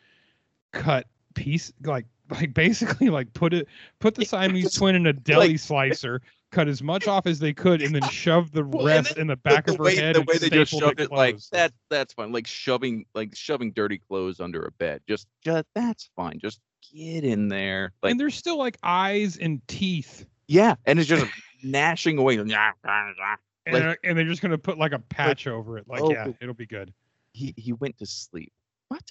cut 0.71 1.07
piece 1.33 1.73
like 1.83 2.05
like 2.29 2.53
basically 2.53 3.09
like 3.09 3.31
put 3.33 3.53
it 3.53 3.67
put 3.99 4.13
the 4.15 4.23
siamese 4.25 4.73
twin 4.73 4.95
in 4.95 5.07
a 5.07 5.13
deli 5.27 5.49
like- 5.49 5.59
slicer 5.59 6.21
cut 6.51 6.67
as 6.67 6.81
much 6.81 7.07
off 7.07 7.25
as 7.27 7.39
they 7.39 7.53
could 7.53 7.81
and 7.81 7.93
then 7.93 8.01
shoved 8.09 8.53
the 8.53 8.63
Well, 8.63 8.85
rest 8.85 9.15
then 9.15 9.21
in 9.21 9.27
the 9.27 9.35
back 9.35 9.65
the 9.65 9.73
of 9.73 9.77
her 9.77 9.83
way, 9.85 9.95
head 9.95 10.15
the 10.15 10.19
and 10.19 10.27
way 10.27 10.37
they 10.37 10.49
just 10.49 10.71
shoved 10.71 10.99
it, 10.99 11.11
like 11.11 11.35
closed. 11.35 11.51
that 11.51 11.71
that's 11.89 12.13
fine 12.13 12.31
like 12.31 12.47
shoving 12.47 13.05
like 13.13 13.35
shoving 13.35 13.71
dirty 13.71 13.97
clothes 13.99 14.39
under 14.39 14.63
a 14.65 14.71
bed 14.71 15.01
just 15.07 15.27
just 15.43 15.65
that's 15.75 16.09
fine 16.15 16.39
just 16.39 16.59
get 16.93 17.23
in 17.23 17.47
there 17.49 17.93
like 18.01 18.11
and 18.11 18.19
there's 18.19 18.35
still 18.35 18.57
like 18.57 18.77
eyes 18.83 19.37
and 19.37 19.61
teeth 19.67 20.25
yeah 20.47 20.75
and 20.85 20.99
it's 20.99 21.07
just 21.07 21.25
gnashing 21.63 22.17
away 22.17 22.39
ah, 22.39 22.71
ah, 22.85 23.11
ah, 23.21 23.35
and, 23.65 23.73
Like- 23.73 23.83
they're, 23.83 23.97
and 24.03 24.17
they're 24.17 24.25
just 24.25 24.41
gonna 24.41 24.57
put 24.57 24.77
like 24.77 24.93
a 24.93 24.99
patch 24.99 25.45
over 25.45 25.77
it. 25.77 25.87
Like, 25.87 26.01
oh, 26.01 26.11
yeah, 26.11 26.25
oh. 26.27 26.35
it'll 26.41 26.53
be 26.55 26.65
good. 26.65 26.93
he 27.33 27.53
he 27.57 27.73
went 27.73 27.97
to 27.99 28.05
sleep 28.05 28.51
what 28.87 29.03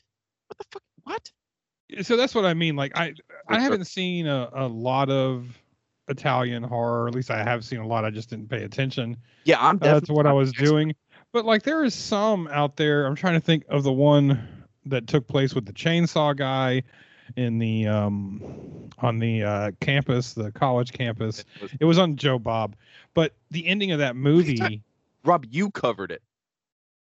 what 0.48 0.58
the 0.58 0.64
fuck 0.72 0.82
what 1.04 1.30
So 2.02 2.16
that's 2.16 2.34
what 2.34 2.44
I 2.44 2.54
mean. 2.54 2.74
Like, 2.76 2.96
I 2.98 3.14
I 3.48 3.56
uh, 3.56 3.60
haven't 3.60 3.84
seen 3.86 4.26
a, 4.26 4.48
a 4.52 4.66
lot 4.66 5.08
of 5.10 5.46
Italian 6.08 6.62
horror. 6.62 7.08
At 7.08 7.14
least 7.14 7.30
I 7.30 7.42
have 7.42 7.64
seen 7.64 7.78
a 7.80 7.86
lot. 7.86 8.04
I 8.04 8.10
just 8.10 8.30
didn't 8.30 8.48
pay 8.48 8.62
attention. 8.64 9.16
yeah 9.44 9.58
i'm 9.60 9.78
That's 9.78 10.00
definitely 10.00 10.16
what 10.16 10.26
I 10.26 10.32
was 10.32 10.52
doing. 10.52 10.94
But 11.32 11.44
like, 11.44 11.62
there 11.62 11.84
is 11.84 11.94
some 11.94 12.48
out 12.48 12.76
there. 12.76 13.06
I'm 13.06 13.14
trying 13.14 13.34
to 13.34 13.40
think 13.40 13.64
of 13.68 13.82
the 13.82 13.92
one 13.92 14.66
that 14.86 15.06
took 15.06 15.26
place 15.28 15.54
with 15.54 15.66
the 15.66 15.72
chainsaw 15.72 16.34
guy 16.36 16.82
in 17.36 17.58
the 17.58 17.86
um 17.86 18.88
on 19.00 19.18
the 19.18 19.42
uh 19.42 19.70
campus, 19.80 20.32
the 20.32 20.50
college 20.52 20.92
campus. 20.92 21.40
It 21.40 21.46
was- 21.62 21.70
It 21.80 21.84
was 21.84 21.98
on 21.98 22.16
Joe 22.16 22.38
Bob. 22.38 22.74
But 23.14 23.34
the 23.50 23.66
ending 23.66 23.92
of 23.92 23.98
that 23.98 24.16
movie, 24.16 24.82
rob 25.24 25.44
you 25.50 25.70
covered 25.70 26.10
it 26.10 26.22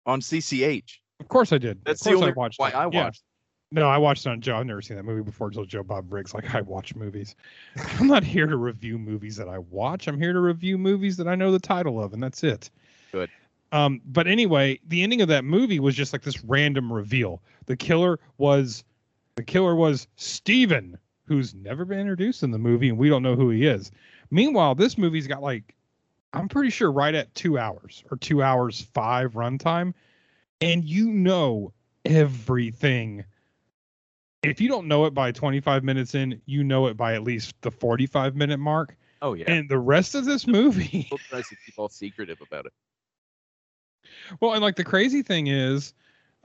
on 0.07 0.21
cch 0.21 0.99
of 1.21 1.29
course 1.29 1.53
I 1.53 1.59
did. 1.59 1.85
That's 1.85 2.03
the 2.03 2.15
only 2.15 2.29
I 2.29 2.33
watched 2.33 2.59
why 2.59 2.69
it. 2.71 2.75
I 2.75 2.87
watched. 2.87 3.23
No, 3.71 3.87
I 3.89 3.99
watched 3.99 4.25
it 4.25 4.31
on 4.31 4.41
Joe. 4.41 4.57
I've 4.57 4.67
never 4.67 4.81
seen 4.81 4.97
that 4.97 5.03
movie 5.03 5.23
before 5.23 5.49
until 5.49 5.67
Joe 5.67 5.83
Bob 5.83 6.09
Briggs. 6.09 6.33
Like 6.33 6.55
I 6.55 6.63
watch 6.63 6.95
movies. 6.95 7.37
I'm 7.99 8.07
not 8.07 8.25
here 8.25 8.47
to 8.47 8.57
review 8.57 8.99
movies 8.99 9.37
that 9.37 9.49
I 9.49 9.59
watch. 9.59 10.09
I'm 10.09 10.19
here 10.19 10.33
to 10.33 10.41
review 10.41 10.79
movies 10.79 11.17
that 11.19 11.29
I 11.29 11.35
know 11.35 11.53
the 11.53 11.59
title 11.59 12.03
of, 12.03 12.13
and 12.13 12.23
that's 12.23 12.43
it. 12.43 12.71
Good. 13.13 13.31
Um, 13.71 14.01
but 14.07 14.27
anyway, 14.27 14.81
the 14.89 15.03
ending 15.03 15.21
of 15.21 15.29
that 15.29 15.45
movie 15.45 15.81
was 15.81 15.95
just 15.95 16.13
like 16.13 16.23
this 16.23 16.43
random 16.45 16.91
reveal. 16.91 17.43
The 17.67 17.77
killer 17.77 18.19
was 18.39 18.85
the 19.37 19.43
killer 19.43 19.75
was 19.75 20.09
Steven, 20.17 20.99
who's 21.25 21.55
never 21.55 21.85
been 21.85 21.99
introduced 21.99 22.43
in 22.43 22.51
the 22.51 22.59
movie, 22.59 22.89
and 22.89 22.97
we 22.97 23.11
don't 23.11 23.23
know 23.23 23.37
who 23.37 23.51
he 23.51 23.67
is. 23.67 23.91
Meanwhile, 24.31 24.75
this 24.75 24.97
movie's 24.97 25.27
got 25.27 25.43
like 25.43 25.75
I'm 26.33 26.49
pretty 26.49 26.71
sure 26.71 26.91
right 26.91 27.15
at 27.15 27.35
two 27.35 27.59
hours 27.59 28.03
or 28.11 28.17
two 28.17 28.43
hours 28.43 28.81
five 28.95 29.35
runtime, 29.35 29.93
and 30.63 30.83
you 30.85 31.13
know 31.13 31.75
everything 32.07 33.25
if 34.43 34.61
you 34.61 34.69
don't 34.69 34.87
know 34.87 35.05
it 35.07 35.15
by 35.15 35.33
25 35.33 35.85
minutes 35.85 36.15
in, 36.15 36.41
you 36.47 36.63
know 36.65 36.87
it 36.87 36.97
by 36.97 37.15
at 37.15 37.23
least 37.23 37.55
the 37.63 37.71
45 37.71 38.37
minute 38.37 38.59
mark. 38.59 38.97
oh 39.23 39.35
yeah 39.35 39.45
And 39.49 39.69
the 39.69 39.79
rest 39.79 40.15
of 40.15 40.25
this 40.25 40.47
movie, 40.47 41.11
tries 41.29 41.49
to 41.49 41.57
keep 41.67 41.79
all 41.79 41.89
secretive 41.89 42.41
about 42.41 42.67
it 42.67 42.73
well, 44.41 44.53
and 44.53 44.63
like 44.63 44.77
the 44.77 44.85
crazy 44.85 45.23
thing 45.23 45.47
is, 45.49 45.95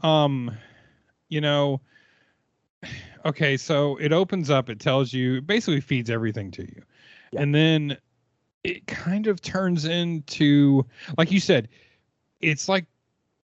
um, 0.01 0.51
you 1.29 1.41
know, 1.41 1.81
okay, 3.25 3.57
so 3.57 3.97
it 3.97 4.11
opens 4.11 4.49
up, 4.49 4.69
it 4.69 4.79
tells 4.79 5.13
you, 5.13 5.37
it 5.37 5.47
basically 5.47 5.81
feeds 5.81 6.09
everything 6.09 6.51
to 6.51 6.63
you. 6.63 6.81
Yeah. 7.31 7.41
And 7.41 7.55
then 7.55 7.97
it 8.63 8.85
kind 8.87 9.27
of 9.27 9.41
turns 9.41 9.85
into, 9.85 10.85
like 11.17 11.31
you 11.31 11.39
said, 11.39 11.69
it's 12.41 12.69
like, 12.69 12.85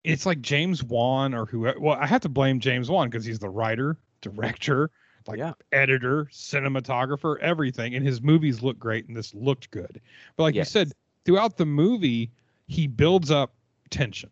it's 0.03 0.25
like 0.25 0.41
James 0.41 0.83
Wan 0.83 1.33
or 1.33 1.45
who, 1.45 1.71
well, 1.79 1.97
I 1.99 2.07
have 2.07 2.21
to 2.21 2.29
blame 2.29 2.59
James 2.59 2.89
Wan 2.89 3.09
because 3.09 3.25
he's 3.25 3.39
the 3.39 3.49
writer, 3.49 3.97
director, 4.21 4.91
like 5.27 5.39
Yeah. 5.39 5.53
editor, 5.71 6.25
cinematographer, 6.31 7.37
everything. 7.39 7.95
And 7.95 8.05
his 8.05 8.21
movies 8.21 8.61
look 8.61 8.79
great, 8.79 9.07
and 9.07 9.15
this 9.15 9.33
looked 9.33 9.71
good. 9.71 10.01
But 10.35 10.43
like 10.43 10.55
Yes. 10.55 10.67
you 10.67 10.71
said, 10.71 10.93
throughout 11.25 11.57
the 11.57 11.65
movie, 11.65 12.31
he 12.67 12.87
builds 12.87 13.31
up 13.31 13.53
tension, 13.89 14.29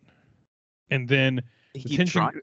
and 0.89 1.07
then 1.07 1.41
He 1.73 1.81
the 1.83 1.97
tension. 1.97 2.21
trying- 2.21 2.41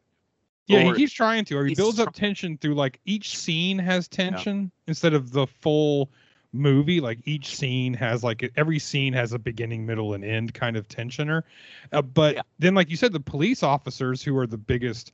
yeah, 0.67 0.85
he 0.85 0.93
keeps 0.95 1.13
trying 1.13 1.45
to, 1.47 1.57
or 1.59 1.67
he 1.67 1.75
builds 1.75 1.99
up 1.99 2.15
tension 2.15 2.57
through 2.59 2.75
like 2.75 3.01
each 3.05 3.37
scene 3.37 3.79
has 3.79 4.09
tension 4.09 4.71
instead 4.87 5.13
of 5.13 5.33
the 5.33 5.47
full 5.47 6.11
movie. 6.53 7.01
Like 7.01 7.19
each 7.25 7.57
scene 7.57 7.95
has 7.95 8.23
like 8.23 8.51
every 8.57 8.79
scene 8.79 9.13
has 9.13 9.33
a 9.33 9.39
beginning, 9.39 9.85
middle, 9.85 10.15
and 10.15 10.25
end 10.25 10.55
kind 10.55 10.77
of 10.77 10.87
tensioner. 10.89 11.43
Uh, 11.93 12.03
but 12.03 12.37
Yeah. 12.37 12.43
then, 12.59 12.75
like 12.75 12.91
you 12.91 12.97
said, 12.97 13.13
the 13.13 13.21
police 13.21 13.63
officers 13.63 14.23
who 14.23 14.37
are 14.39 14.47
the 14.47 14.59
biggest 14.59 15.13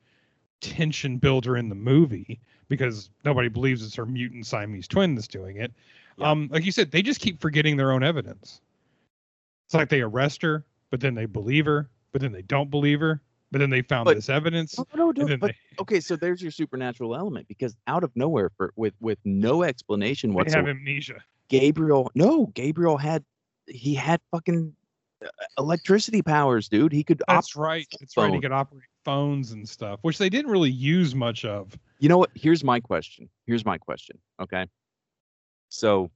tension 0.61 1.19
builder 1.19 1.57
in 1.57 1.69
the 1.69 1.75
movie 1.75 2.41
because 2.69 3.11
nobody 3.25 3.49
believes 3.49 3.85
it's 3.85 3.95
her 3.97 4.07
mutant 4.07 4.47
Siamese 4.47 4.89
twin 4.89 5.15
that's 5.15 5.29
doing 5.29 5.57
it. 5.57 5.73
Yeah. 6.17 6.31
Um, 6.31 6.49
like 6.53 6.65
you 6.65 6.73
said, 6.73 6.91
they 6.91 7.03
just 7.03 7.21
keep 7.21 7.41
forgetting 7.41 7.77
their 7.77 7.93
own 7.93 8.03
evidence. 8.03 8.61
It's 9.67 9.75
like 9.75 9.89
they 9.89 10.01
arrest 10.01 10.43
her, 10.43 10.65
but 10.91 11.01
then 11.01 11.15
they 11.15 11.27
believe 11.27 11.67
her, 11.67 11.89
but 12.13 12.21
then 12.21 12.33
they 12.33 12.43
don't 12.43 12.71
believe 12.71 13.01
her, 13.01 13.21
but 13.51 13.59
then 13.59 13.71
they 13.71 13.83
found 13.83 14.07
But- 14.07 14.17
this 14.17 14.29
evidence. 14.29 14.79
No, 14.79 14.87
no, 14.95 15.11
no, 15.11 15.37
but 15.37 15.53
they, 15.53 15.57
okay, 15.81 16.01
so 16.01 16.17
there's 16.17 16.43
your 16.43 16.51
supernatural 16.51 17.15
element 17.15 17.49
because 17.49 17.77
out 17.87 18.05
of 18.05 18.11
nowhere, 18.17 18.51
for 18.57 18.73
with 18.77 18.95
with 19.01 19.19
no 19.25 19.63
explanation 19.63 20.33
whatsoever, 20.35 20.65
they 20.65 20.69
have 20.71 20.77
amnesia. 20.77 21.23
Gabriel, 21.49 22.11
no, 22.15 22.47
Gabriel 22.55 22.97
had 22.97 23.25
he 23.67 23.95
had 23.95 24.21
fucking 24.31 24.75
uh, 25.25 25.29
electricity 25.59 26.23
powers, 26.23 26.69
dude. 26.69 26.93
He 26.93 27.05
could. 27.05 27.23
That's 27.29 27.57
right. 27.57 27.87
That's 28.01 28.17
right. 28.17 28.33
He 28.33 28.41
could 28.41 28.53
operate 28.53 28.85
phones 29.09 29.53
and 29.53 29.67
stuff, 29.67 30.01
which 30.03 30.19
they 30.19 30.29
didn't 30.29 30.51
really 30.51 30.71
use 30.71 31.15
much 31.15 31.47
of. 31.47 31.79
You 31.99 32.11
know 32.11 32.19
what? 32.19 32.29
Here's 32.35 32.63
my 32.63 32.79
question. 32.79 33.27
Here's 33.47 33.65
my 33.65 33.79
question. 33.79 34.19
Okay. 34.39 34.67
So, 35.71 36.11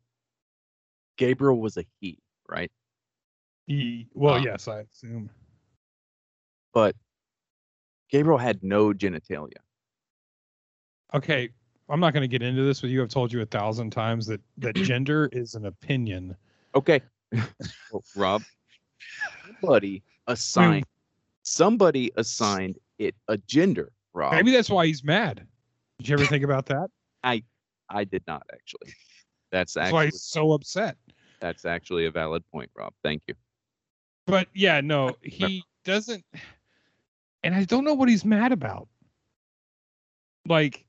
Gabriel 1.17 1.59
was 1.59 1.79
a 1.79 1.87
he, 2.01 2.19
right? 2.51 2.71
He, 3.67 4.09
well, 4.13 4.35
Uh, 4.35 4.43
yes, 4.43 4.69
I 4.69 4.81
assume. 4.81 5.31
But 6.75 6.95
Gabriel 8.11 8.37
had 8.37 8.63
no 8.63 8.93
genitalia. 8.93 9.63
Okay, 11.15 11.49
I'm 11.89 11.99
not 12.01 12.13
going 12.13 12.25
to 12.25 12.29
get 12.29 12.43
into 12.43 12.63
this 12.63 12.83
with 12.83 12.91
you. 12.91 13.03
I've 13.03 13.09
told 13.09 13.33
you 13.33 13.41
a 13.41 13.47
thousand 13.47 13.89
times 13.89 14.27
that 14.27 14.43
that 14.59 14.75
gender 14.91 15.31
is 15.33 15.55
an 15.55 15.65
opinion. 15.65 16.37
Okay. 16.75 17.01
Well, 17.91 18.05
Rob, 18.15 18.43
somebody 19.61 20.03
assigned 20.27 20.85
somebody 21.43 22.11
assigned 22.17 22.79
it 22.99 23.15
a 23.29 23.37
gender. 23.39 23.93
Rob, 24.15 24.33
Maybe 24.33 24.53
that's 24.53 24.71
why 24.71 24.87
he's 24.87 25.03
mad. 25.03 25.47
Did 25.99 26.09
you 26.09 26.15
ever 26.15 26.27
think 26.27 26.45
about 26.45 26.67
that? 26.67 26.89
I 27.25 27.43
I 27.89 28.05
did 28.05 28.23
not 28.27 28.43
actually. 28.53 28.93
That's 29.51 29.75
That's 29.75 29.93
why 29.93 30.07
he's 30.07 30.23
so 30.23 30.53
upset. 30.53 30.97
that's 31.41 31.65
actually 31.65 32.07
a 32.07 32.11
valid 32.11 32.43
point, 32.51 32.71
Rob. 32.77 32.93
Thank 33.03 33.23
you. 33.27 33.35
But 34.27 34.49
yeah, 34.55 34.81
no, 34.81 35.17
he 35.23 35.65
doesn't. 35.85 36.25
and 37.43 37.55
I 37.55 37.65
don't 37.65 37.85
know 37.85 37.95
what 37.95 38.09
he's 38.09 38.25
mad 38.25 38.53
about. 38.53 38.89
Like, 40.49 40.85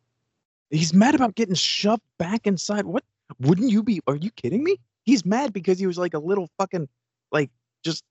He's 0.74 0.94
mad 0.94 1.14
about 1.14 1.36
getting 1.36 1.54
shoved 1.54 2.02
back 2.18 2.48
inside. 2.48 2.86
What? 2.86 3.04
Wouldn't 3.40 3.70
you 3.70 3.84
be? 3.84 4.02
Are 4.08 4.16
you 4.16 4.32
kidding 4.32 4.64
me? 4.64 4.78
He's 5.06 5.24
mad 5.24 5.54
because 5.54 5.78
he 5.78 5.86
was 5.86 6.00
like 6.00 6.16
a 6.16 6.20
little 6.20 6.50
fucking, 6.58 6.90
like 7.32 7.52
just. 7.84 8.04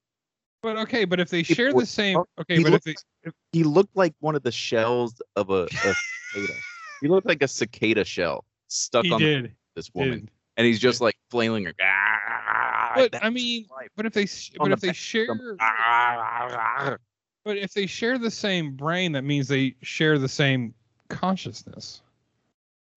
But 0.62 0.77
okay, 0.79 1.05
but 1.05 1.20
if 1.20 1.29
they 1.29 1.42
share 1.42 1.72
wa- 1.75 1.81
the 1.81 1.87
same, 1.87 2.18
okay, 2.40 2.59
he 2.59 2.62
but 2.62 2.72
if 2.75 2.83
they, 2.83 2.94
if, 3.25 3.35
He 3.53 3.64
looked 3.64 3.96
like 3.96 4.14
one 4.20 4.35
of 4.35 4.42
the 4.42 4.53
shells 4.53 5.20
of 5.37 5.51
a, 5.51 5.68
a 5.85 5.94
cicada. 6.33 6.57
He 7.01 7.09
looked 7.09 7.27
like 7.27 7.42
a 7.42 7.48
cicada 7.48 8.05
shell 8.05 8.44
stuck 8.68 9.05
on 9.11 9.18
did, 9.20 9.55
this 9.75 9.90
woman, 9.92 10.20
did. 10.20 10.31
and 10.57 10.66
he's 10.66 10.79
just 10.79 11.01
like 11.01 11.16
flailing 11.31 11.64
like. 11.64 11.77
"Ah, 11.83 12.92
But 12.94 13.22
I 13.22 13.31
mean, 13.31 13.66
life." 13.70 13.88
but 13.96 14.07
if 14.07 14.12
they, 14.12 14.27
but 14.57 14.66
the 14.66 14.72
if 14.72 14.81
they 14.81 14.92
share, 14.92 15.27
"Ah." 15.61 16.96
but 17.44 17.57
if 17.57 17.75
they 17.75 17.87
share 17.87 18.18
the 18.18 18.31
same 18.31 18.77
brain, 18.77 19.12
that 19.12 19.22
means 19.22 19.48
they 19.48 19.75
share 19.83 20.18
the 20.18 20.29
same 20.29 20.75
consciousness, 21.09 22.03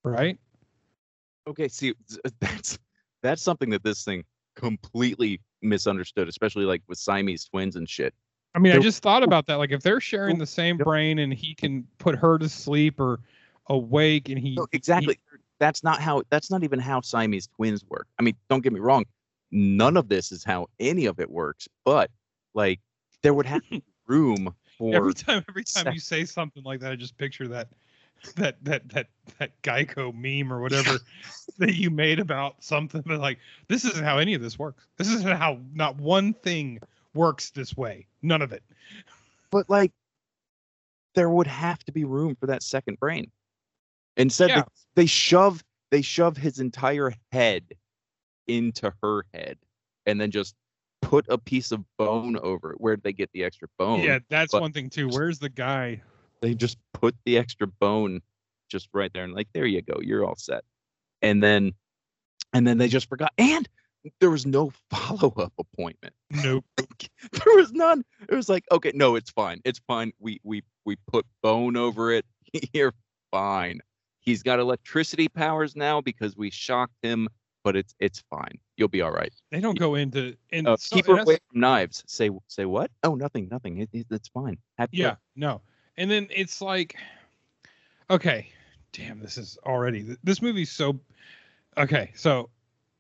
right? 0.04 0.38
Okay, 1.48 1.68
see, 1.68 1.94
that's 2.40 2.78
that's 3.24 3.42
something 3.42 3.70
that 3.72 3.84
this 3.84 4.04
thing 4.04 4.24
completely 4.56 5.42
misunderstood, 5.66 6.28
especially 6.30 6.66
like 6.66 6.82
with 6.88 6.98
Siamese 6.98 7.46
twins 7.46 7.76
and 7.76 7.90
shit. 7.90 8.14
I 8.54 8.60
mean, 8.60 8.74
I 8.74 8.80
just 8.80 9.04
thought 9.04 9.22
about 9.22 9.48
that. 9.48 9.56
Like, 9.56 9.72
if 9.72 9.82
they're 9.82 10.00
sharing 10.00 10.38
the 10.38 10.46
same 10.46 10.78
Yep. 10.78 10.86
brain 10.86 11.20
and 11.20 11.34
he 11.34 11.54
can 11.54 11.86
put 11.98 12.16
her 12.16 12.38
to 12.38 12.48
sleep 12.48 13.00
or 13.00 13.20
awake, 13.68 14.30
and 14.30 14.40
he 14.40 14.56
No, 14.56 14.68
exactly. 14.72 15.20
That's 15.60 15.84
not 15.84 16.00
how. 16.00 16.24
That's 16.30 16.50
not 16.50 16.64
even 16.64 16.80
how 16.80 17.02
Siamese 17.02 17.48
twins 17.48 17.84
work. 17.86 18.08
I 18.20 18.24
mean, 18.24 18.36
don't 18.50 18.62
get 18.62 18.72
me 18.72 18.80
wrong. 18.80 19.06
None 19.52 19.98
of 19.98 20.08
this 20.08 20.32
is 20.32 20.44
how 20.44 20.68
any 20.80 21.06
of 21.06 21.20
it 21.20 21.30
works. 21.30 21.68
But 21.84 22.12
like, 22.54 22.80
there 23.24 23.34
would 23.34 23.46
have 23.46 23.62
to 23.64 23.70
be 23.70 23.84
room 24.08 24.54
for. 24.78 24.96
every 24.96 25.14
time, 25.14 25.44
every 25.50 25.64
time 25.64 25.86
sec- 25.86 25.94
you 25.94 26.00
say 26.00 26.26
something 26.26 26.64
like 26.64 26.80
that, 26.82 26.92
I 26.92 26.96
just 26.96 27.18
picture 27.18 27.48
that, 27.50 27.68
that, 28.36 28.64
that, 28.64 28.90
that, 28.90 29.08
that 29.40 29.62
Geico 29.64 30.14
meme 30.14 30.52
or 30.52 30.62
whatever 30.62 30.98
that 31.58 31.76
you 31.76 31.90
made 31.90 32.20
about 32.20 32.64
something. 32.64 33.04
But 33.06 33.20
like, 33.20 33.40
this 33.68 33.86
isn't 33.86 34.04
how 34.04 34.18
any 34.18 34.34
of 34.34 34.42
this 34.42 34.58
works. 34.60 34.88
This 34.98 35.10
isn't 35.10 35.38
how 35.38 35.60
not 35.74 35.98
one 35.98 36.34
thing 36.34 36.80
works 37.14 37.52
this 37.52 37.76
way. 37.78 38.08
None 38.22 38.42
of 38.42 38.52
it. 38.52 38.64
but 39.52 39.70
like 39.70 39.92
there 41.14 41.30
would 41.30 41.48
have 41.48 41.80
to 41.86 41.92
be 41.92 42.04
room 42.04 42.36
for 42.36 42.48
that 42.48 42.62
second 42.62 43.00
brain 43.00 43.32
instead 44.18 44.50
Yeah. 44.50 44.64
they, 44.96 45.04
they 45.04 45.06
shove 45.06 45.64
they 45.92 46.02
shove 46.02 46.36
his 46.36 46.60
entire 46.60 47.14
head 47.32 47.64
into 48.48 48.92
her 49.02 49.26
head, 49.34 49.58
and 50.06 50.20
then 50.20 50.30
just 50.32 50.56
put 51.02 51.26
a 51.30 51.38
piece 51.38 51.72
of 51.72 51.84
bone 51.98 52.38
over 52.38 52.72
it. 52.74 52.82
Where'd 52.82 53.02
they 53.04 53.14
get 53.14 53.30
the 53.34 53.44
extra 53.44 53.68
bone? 53.80 54.02
yeah, 54.02 54.20
that's 54.30 54.52
but- 54.52 54.62
one 54.62 54.74
thing 54.74 54.90
too. 54.90 55.08
Where's 55.10 55.40
the 55.40 55.50
guy? 55.50 56.02
They 56.42 56.54
just 56.54 56.78
put 56.94 57.16
the 57.26 57.38
extra 57.38 57.68
bone 57.68 58.22
just 58.70 58.90
right 58.94 59.12
there 59.14 59.24
and 59.24 59.34
like 59.34 59.48
there 59.54 59.66
you 59.66 59.82
go 59.82 60.00
you're 60.02 60.26
all 60.26 60.36
set. 60.36 60.64
And 61.22 61.42
then 61.44 61.74
and 62.54 62.66
then 62.66 62.78
they 62.78 62.88
just 62.88 63.10
forgot 63.10 63.32
and 63.38 63.68
there 64.20 64.30
was 64.30 64.46
no 64.46 64.72
follow-up 64.92 65.54
appointment. 65.58 66.14
Nope. 66.30 66.66
there 66.78 67.56
was 67.56 67.72
none. 67.72 68.04
It 68.30 68.36
was 68.36 68.50
like 68.50 68.66
okay 68.72 68.92
no 68.94 69.16
it's 69.16 69.32
fine 69.32 69.62
it's 69.66 69.80
fine 69.88 70.12
we 70.20 70.40
we 70.44 70.64
we 70.86 70.96
put 71.12 71.26
bone 71.42 71.76
over 71.78 72.12
it 72.12 72.26
you're 72.74 72.94
fine. 73.32 73.80
He's 74.20 74.42
got 74.42 74.60
electricity 74.60 75.28
powers 75.28 75.76
now 75.76 76.02
because 76.02 76.36
we 76.36 76.50
shocked 76.50 76.96
him 77.04 77.28
but 77.64 77.76
it's 77.76 77.96
it's 78.00 78.24
fine 78.30 78.60
you'll 78.78 78.88
be 78.88 79.02
all 79.02 79.12
right. 79.12 79.34
They 79.52 79.60
don't 79.60 79.78
go 79.80 79.96
into 79.96 80.36
and 80.52 80.68
uh, 80.68 80.78
so- 80.78 80.96
keep 80.96 81.06
her 81.08 81.18
away 81.20 81.38
from 81.52 81.60
knives. 81.62 82.04
Say 82.08 82.30
say 82.48 82.66
what? 82.66 82.92
Oh 83.04 83.16
nothing 83.16 83.48
nothing 83.50 83.80
it, 83.80 83.90
it- 83.94 84.08
it's 84.10 84.28
fine. 84.30 84.58
Happy 84.78 84.98
Yeah, 84.98 85.16
no. 85.36 85.62
And 85.98 86.10
then 86.12 86.28
it's 86.30 86.62
like, 86.62 86.96
okay, 88.10 88.50
damn, 88.92 89.20
this 89.20 89.38
is 89.38 89.58
already 89.66 90.16
this 90.24 90.42
movie's 90.42 90.72
so 90.72 91.00
okay. 91.78 92.12
So 92.16 92.50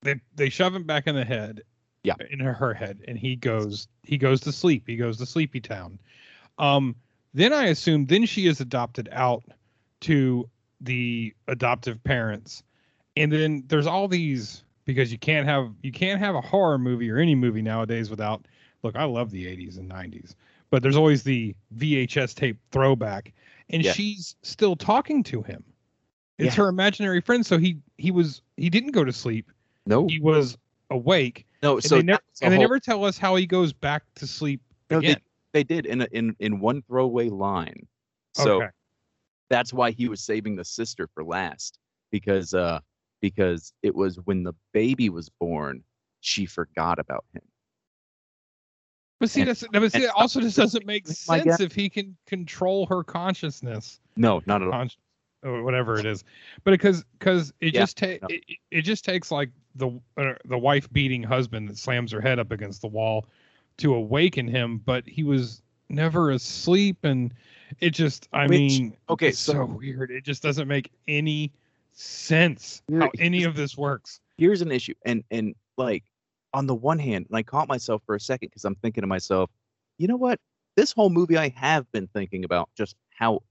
they 0.01 0.19
they 0.35 0.49
shove 0.49 0.75
him 0.75 0.83
back 0.83 1.07
in 1.07 1.15
the 1.15 1.25
head, 1.25 1.61
Yeah. 2.03 2.15
in 2.29 2.39
her, 2.39 2.53
her 2.53 2.73
head, 2.73 3.01
and 3.07 3.17
he 3.17 3.35
goes 3.35 3.87
he 4.03 4.17
goes 4.17 4.41
to 4.41 4.51
sleep. 4.51 4.83
He 4.87 4.95
goes 4.95 5.17
to 5.17 5.25
Sleepy 5.25 5.59
Town. 5.61 5.99
Um, 6.57 6.95
then 7.33 7.51
I 7.51 7.65
assume 7.65 8.05
then 8.05 8.25
she 8.25 8.47
is 8.47 8.61
adopted 8.61 9.09
out 9.11 9.43
to 10.01 10.49
the 10.81 11.33
adoptive 11.47 12.03
parents, 12.03 12.63
and 13.17 13.31
then 13.31 13.63
there's 13.67 13.87
all 13.87 14.07
these 14.07 14.63
because 14.85 15.11
you 15.11 15.17
can't 15.17 15.47
have 15.47 15.71
you 15.81 15.91
can't 15.91 16.19
have 16.19 16.35
a 16.35 16.41
horror 16.41 16.77
movie 16.77 17.09
or 17.11 17.17
any 17.17 17.35
movie 17.35 17.61
nowadays 17.61 18.09
without 18.09 18.45
look. 18.85 18.95
I 18.95 19.03
love 19.03 19.31
the 19.31 19.45
80s 19.45 19.77
and 19.77 19.89
90s 19.91 20.35
but 20.69 20.81
there's 20.81 20.97
always 20.97 21.23
the 21.23 21.55
VHS 21.77 22.33
tape 22.35 22.57
throwback, 22.71 23.33
and 23.69 23.83
Yeah. 23.83 23.93
she's 23.93 24.35
still 24.41 24.75
talking 24.75 25.23
to 25.23 25.41
him. 25.41 25.63
It's 26.37 26.57
Yeah. 26.57 26.63
her 26.63 26.67
imaginary 26.67 27.21
friend. 27.21 27.45
So 27.45 27.57
he 27.57 27.77
he 27.97 28.11
was 28.11 28.41
he 28.57 28.69
didn't 28.69 28.91
go 28.91 29.03
to 29.03 29.13
sleep. 29.13 29.51
no 29.85 30.07
He 30.07 30.19
was 30.19 30.57
awake, 30.89 31.45
no 31.63 31.75
and 31.75 31.83
so 31.83 31.95
they 31.97 32.03
never 32.03 32.21
and 32.41 32.53
they 32.53 32.57
never 32.57 32.79
tell 32.79 33.05
us 33.05 33.17
how 33.17 33.35
he 33.35 33.45
goes 33.45 33.71
back 33.73 34.03
to 34.15 34.27
sleep 34.27 34.61
No, 34.89 34.99
they, 34.99 35.11
again. 35.11 35.21
they 35.53 35.63
did 35.63 35.85
in 35.85 36.01
a, 36.01 36.07
in 36.11 36.35
in 36.39 36.59
one 36.59 36.81
throwaway 36.81 37.29
line. 37.29 37.87
So 38.33 38.63
okay. 38.63 38.71
that's 39.49 39.71
why 39.71 39.91
he 39.91 40.09
was 40.09 40.21
saving 40.21 40.55
the 40.57 40.65
sister 40.65 41.07
for 41.13 41.23
last 41.23 41.79
because 42.11 42.53
uh 42.53 42.79
because 43.21 43.71
it 43.81 43.95
was 43.95 44.17
when 44.25 44.43
the 44.43 44.53
baby 44.73 45.09
was 45.09 45.29
born 45.29 45.83
she 46.19 46.45
forgot 46.45 46.99
about 46.99 47.23
him. 47.33 47.43
But 49.19 49.29
see, 49.29 49.41
and- 49.41 49.49
that's 49.49 49.63
but 49.71 49.91
see, 49.91 50.07
also 50.07 50.41
just 50.41 50.57
doesn't 50.57 50.85
make 50.85 51.07
sense 51.07 51.59
if 51.59 51.73
he 51.73 51.89
can 51.89 52.15
control 52.27 52.85
her 52.87 53.03
consciousness. 53.03 53.99
No, 54.17 54.41
not 54.45 54.61
at 54.61 54.67
all. 54.69 54.87
or 55.43 55.61
whatever 55.63 55.99
it 55.99 56.05
is 56.05 56.23
but 56.63 56.71
because 56.71 57.03
because 57.19 57.53
it 57.61 57.73
Yeah, 57.73 57.81
just 57.81 57.97
ta- 57.97 58.05
no. 58.21 58.27
it, 58.29 58.43
it- 58.71 58.81
just 58.81 59.05
takes 59.05 59.29
like 59.31 59.49
the 59.75 59.89
uh, 60.17 60.33
the 60.45 60.57
wife 60.57 60.91
beating 60.91 61.21
husband 61.21 61.69
that 61.69 61.77
slams 61.77 62.11
her 62.13 62.19
head 62.21 62.39
up 62.39 62.51
against 62.51 62.81
the 62.81 62.87
wall 62.87 63.27
to 63.77 63.93
awaken 63.93 64.47
him 64.47 64.79
but 64.85 65.07
he 65.07 65.23
was 65.23 65.61
never 65.89 66.31
asleep 66.31 66.97
and 67.03 67.31
it 67.79 67.91
just 67.91 68.27
i 68.33 68.43
Which- 68.47 68.49
mean 68.49 68.97
okay, 69.09 69.27
it's 69.27 69.37
so, 69.39 69.53
so- 69.53 69.65
weird 69.65 70.09
it 70.11 70.23
just 70.23 70.41
doesn't 70.41 70.67
make 70.67 70.91
any 71.07 71.51
sense 71.91 72.81
how 72.99 73.11
any 73.19 73.43
of 73.43 73.55
this 73.55 73.77
works 73.77 74.19
Here's 74.37 74.61
an 74.61 74.71
issue, 74.71 74.93
and 75.05 75.23
and 75.31 75.53
like 75.77 76.03
on 76.55 76.67
the 76.67 76.75
one 76.75 76.99
hand, 76.99 77.27
and 77.27 77.37
I 77.37 77.43
caught 77.43 77.67
myself 77.67 78.01
for 78.05 78.15
a 78.15 78.19
second 78.19 78.49
because 78.49 78.65
I'm 78.65 78.75
thinking 78.75 79.01
to 79.01 79.07
myself, 79.07 79.49
you 79.97 80.07
know 80.07 80.17
what? 80.17 80.39
This 80.75 80.91
whole 80.91 81.09
movie, 81.09 81.37
I 81.37 81.49
have 81.49 81.89
been 81.91 82.07
thinking 82.07 82.43
about 82.43 82.69
just 82.75 82.95
how 83.11 83.43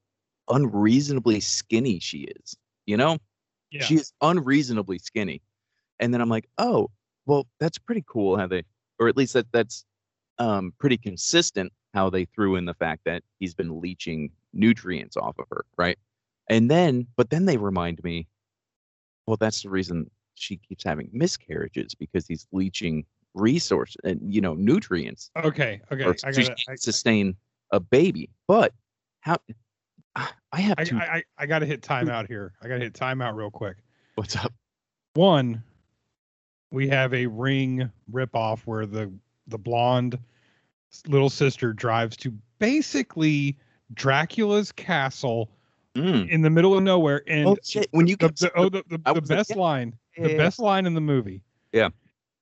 unreasonably 0.48 1.40
skinny 1.40 1.98
she 2.00 2.28
is. 2.42 2.56
You 2.86 2.96
know, 2.96 3.18
yeah 3.74 3.82
she 3.82 3.96
is 3.96 4.12
unreasonably 4.22 4.98
skinny 4.98 5.42
and 6.00 6.14
then 6.14 6.20
i'm 6.20 6.28
like 6.28 6.48
oh 6.58 6.88
well 7.26 7.46
that's 7.58 7.78
pretty 7.78 8.04
cool 8.06 8.38
how 8.38 8.46
they 8.46 8.62
or 8.98 9.08
at 9.08 9.16
least 9.16 9.34
that 9.34 9.46
that's 9.52 9.84
um 10.38 10.72
pretty 10.78 10.96
consistent 10.96 11.72
how 11.92 12.08
they 12.08 12.24
threw 12.24 12.56
in 12.56 12.64
the 12.64 12.74
fact 12.74 13.02
that 13.04 13.22
he's 13.38 13.54
been 13.54 13.80
leaching 13.80 14.30
nutrients 14.52 15.16
off 15.16 15.38
of 15.38 15.46
her 15.50 15.64
right 15.76 15.98
and 16.48 16.70
then 16.70 17.06
but 17.16 17.30
then 17.30 17.44
they 17.44 17.56
remind 17.56 18.02
me 18.04 18.26
well 19.26 19.36
that's 19.36 19.62
the 19.62 19.68
reason 19.68 20.08
she 20.34 20.56
keeps 20.56 20.84
having 20.84 21.08
miscarriages 21.12 21.94
because 21.94 22.26
he's 22.26 22.46
leaching 22.52 23.04
resource 23.34 23.96
and 24.04 24.20
you 24.32 24.40
know 24.40 24.54
nutrients 24.54 25.30
okay 25.36 25.80
okay 25.90 26.04
or 26.04 26.14
i 26.24 26.30
gotta 26.30 26.44
can 26.44 26.56
I, 26.68 26.74
sustain 26.76 27.36
a 27.74 27.80
baby. 27.80 28.30
But 28.46 28.72
how 29.20 29.38
ah, 30.16 30.32
i 30.52 30.60
have 30.60 30.78
I, 30.78 30.84
two 30.84 30.96
I, 30.96 31.00
I, 31.00 31.22
I 31.38 31.46
gotta 31.46 31.66
hit 31.66 31.82
timeout 31.82 32.26
hmm. 32.26 32.32
here. 32.32 32.52
I 32.62 32.68
gotta 32.68 32.84
hit 32.84 32.94
timeout 32.94 33.34
real 33.34 33.50
quick. 33.50 33.76
What's 34.14 34.36
up? 34.36 34.52
One, 35.14 35.62
we 36.70 36.88
have 36.88 37.12
a 37.12 37.26
ring 37.26 37.90
ripoff 38.10 38.60
where 38.60 38.86
the 38.86 39.12
the 39.48 39.58
blonde 39.58 40.18
little 41.08 41.30
sister 41.30 41.72
drives 41.72 42.16
to 42.18 42.32
basically 42.58 43.58
Dracula's 43.92 44.72
castle 44.72 45.50
Mm. 45.96 46.28
in 46.28 46.42
the 46.42 46.50
middle 46.50 46.76
of 46.76 46.82
nowhere, 46.82 47.22
and 47.28 47.46
oh 47.48 47.56
shit 47.62 47.88
when 47.92 48.06
you 48.06 48.16
the, 48.16 48.28
get 48.28 48.36
the, 48.38 48.52
oh, 48.56 48.68
the, 48.68 48.82
the, 48.88 48.98
the 48.98 49.12
was 49.12 49.30
like, 49.30 49.38
best 49.38 49.50
yeah, 49.50 49.56
line, 49.56 49.94
yeah, 50.16 50.22
the 50.24 50.30
yeah. 50.32 50.36
best 50.36 50.58
line 50.58 50.86
in 50.86 50.94
the 50.94 51.00
movie, 51.00 51.42
Yeah. 51.72 51.90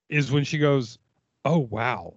is 0.09 0.33
when 0.33 0.45
she 0.45 0.59
goes, 0.59 0.99
"Oh 1.45 1.59
wow!" 1.59 2.15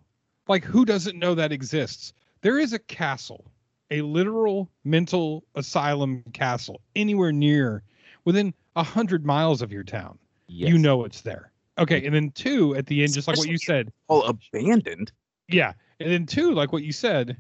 Like 0.48 0.64
who 0.64 0.86
doesn't 0.86 1.20
know 1.20 1.36
that 1.36 1.52
exists? 1.52 2.14
There 2.42 2.58
is 2.58 2.72
a 2.72 2.80
castle, 2.80 3.52
a 3.92 4.02
literal 4.02 4.70
mental 4.86 5.44
asylum 5.56 6.24
castle, 6.32 6.80
anywhere 6.96 7.34
near, 7.34 7.84
within 8.24 8.54
a 8.78 8.84
hundred 8.84 9.26
miles 9.26 9.62
of 9.62 9.72
your 9.72 9.84
town 9.84 10.18
you 10.48 10.78
know 10.78 11.06
it's 11.06 11.22
there. 11.22 11.52
Okay, 11.78 12.06
and 12.06 12.16
then 12.16 12.32
two 12.32 12.76
at 12.76 12.86
the 12.86 13.04
end, 13.04 13.14
just 13.14 13.28
like 13.28 13.38
what 13.38 13.50
you 13.50 13.58
said. 13.58 13.92
all 14.08 14.24
abandoned. 14.24 15.12
Yeah, 15.50 15.74
and 16.00 16.10
then 16.10 16.26
two, 16.26 16.54
like 16.54 16.72
what 16.72 16.84
you 16.84 16.94
said, 16.94 17.38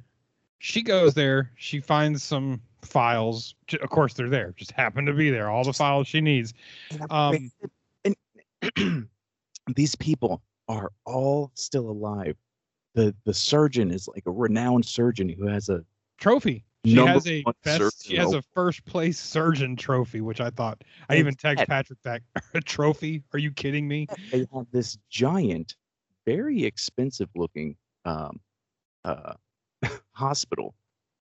she 0.60 0.82
goes 0.82 1.14
there, 1.14 1.52
she 1.56 1.80
finds 1.80 2.22
some 2.22 2.62
files. 2.86 3.56
Of 3.82 3.90
course, 3.90 4.14
they're 4.14 4.30
there, 4.30 4.54
just 4.56 4.72
happen 4.72 5.06
to 5.06 5.14
be 5.14 5.30
there, 5.30 5.50
all 5.50 5.64
the 5.64 5.74
files 5.74 6.08
she 6.08 6.22
needs. 6.22 6.54
Um, 7.10 7.52
and 8.04 9.08
these 9.76 9.96
people 9.96 10.42
are 10.68 10.92
all 11.06 11.52
still 11.56 11.90
alive. 11.90 12.38
The 12.94 13.14
the 13.26 13.34
surgeon 13.34 13.92
is 13.92 14.08
like 14.08 14.24
a 14.26 14.32
renowned 14.32 14.86
surgeon 14.86 15.28
who 15.30 15.48
has 15.48 15.70
a 15.70 15.84
Trophy. 16.18 16.64
She 16.86 16.96
has 16.96 17.28
a 17.28 17.44
best. 17.64 18.06
She 18.06 18.16
has 18.18 18.34
a 18.34 18.42
first 18.54 18.86
place 18.86 19.20
surgeon 19.20 19.76
trophy, 19.76 20.22
which 20.22 20.40
I 20.40 20.52
thought. 20.52 20.84
I 21.10 21.18
even 21.18 21.34
text 21.34 21.66
Patrick 21.68 22.02
back. 22.04 22.22
A 22.54 22.62
trophy? 22.62 23.24
Are 23.34 23.40
you 23.40 23.52
kidding 23.52 23.88
me? 23.88 24.08
they 24.32 24.46
have 24.54 24.68
this 24.72 24.98
giant, 25.10 25.76
very 26.26 26.64
expensive 26.64 27.28
looking 27.36 27.76
um, 28.06 28.40
uh, 29.04 29.34
hospital 30.12 30.76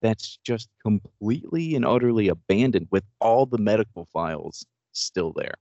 that's 0.03 0.39
just 0.45 0.69
completely 0.83 1.75
and 1.75 1.85
utterly 1.85 2.29
abandoned 2.29 2.89
with 2.91 3.05
all 3.21 3.47
the 3.47 3.59
medical 3.59 4.07
files 4.13 4.67
still 4.93 5.33
there 5.33 5.55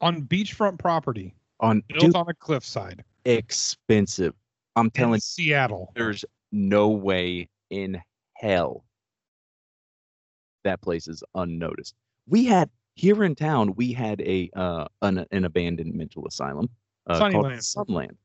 On 0.00 0.22
beachfront 0.22 0.78
property, 0.78 1.34
on 1.60 1.82
built 1.88 2.00
dude, 2.00 2.16
on 2.16 2.28
a 2.28 2.34
cliffside 2.34 3.02
expensive. 3.24 4.34
I'm 4.76 4.90
telling 4.90 5.14
you, 5.14 5.20
Seattle. 5.20 5.92
there's 5.96 6.24
no 6.52 6.88
way 6.88 7.48
in 7.70 8.00
hell 8.34 8.84
that 10.64 10.80
place 10.82 11.08
is 11.08 11.22
unnoticed. 11.34 11.94
We 12.26 12.44
had 12.44 12.70
here 12.94 13.24
in 13.24 13.34
town, 13.34 13.74
we 13.74 13.92
had 13.92 14.20
a 14.20 14.50
uh, 14.54 14.86
an, 15.02 15.24
an 15.30 15.44
abandoned 15.44 15.94
mental 15.94 16.26
asylum 16.26 16.68
uh, 17.06 17.30
called. 17.30 17.62
Sunland, 17.62 18.16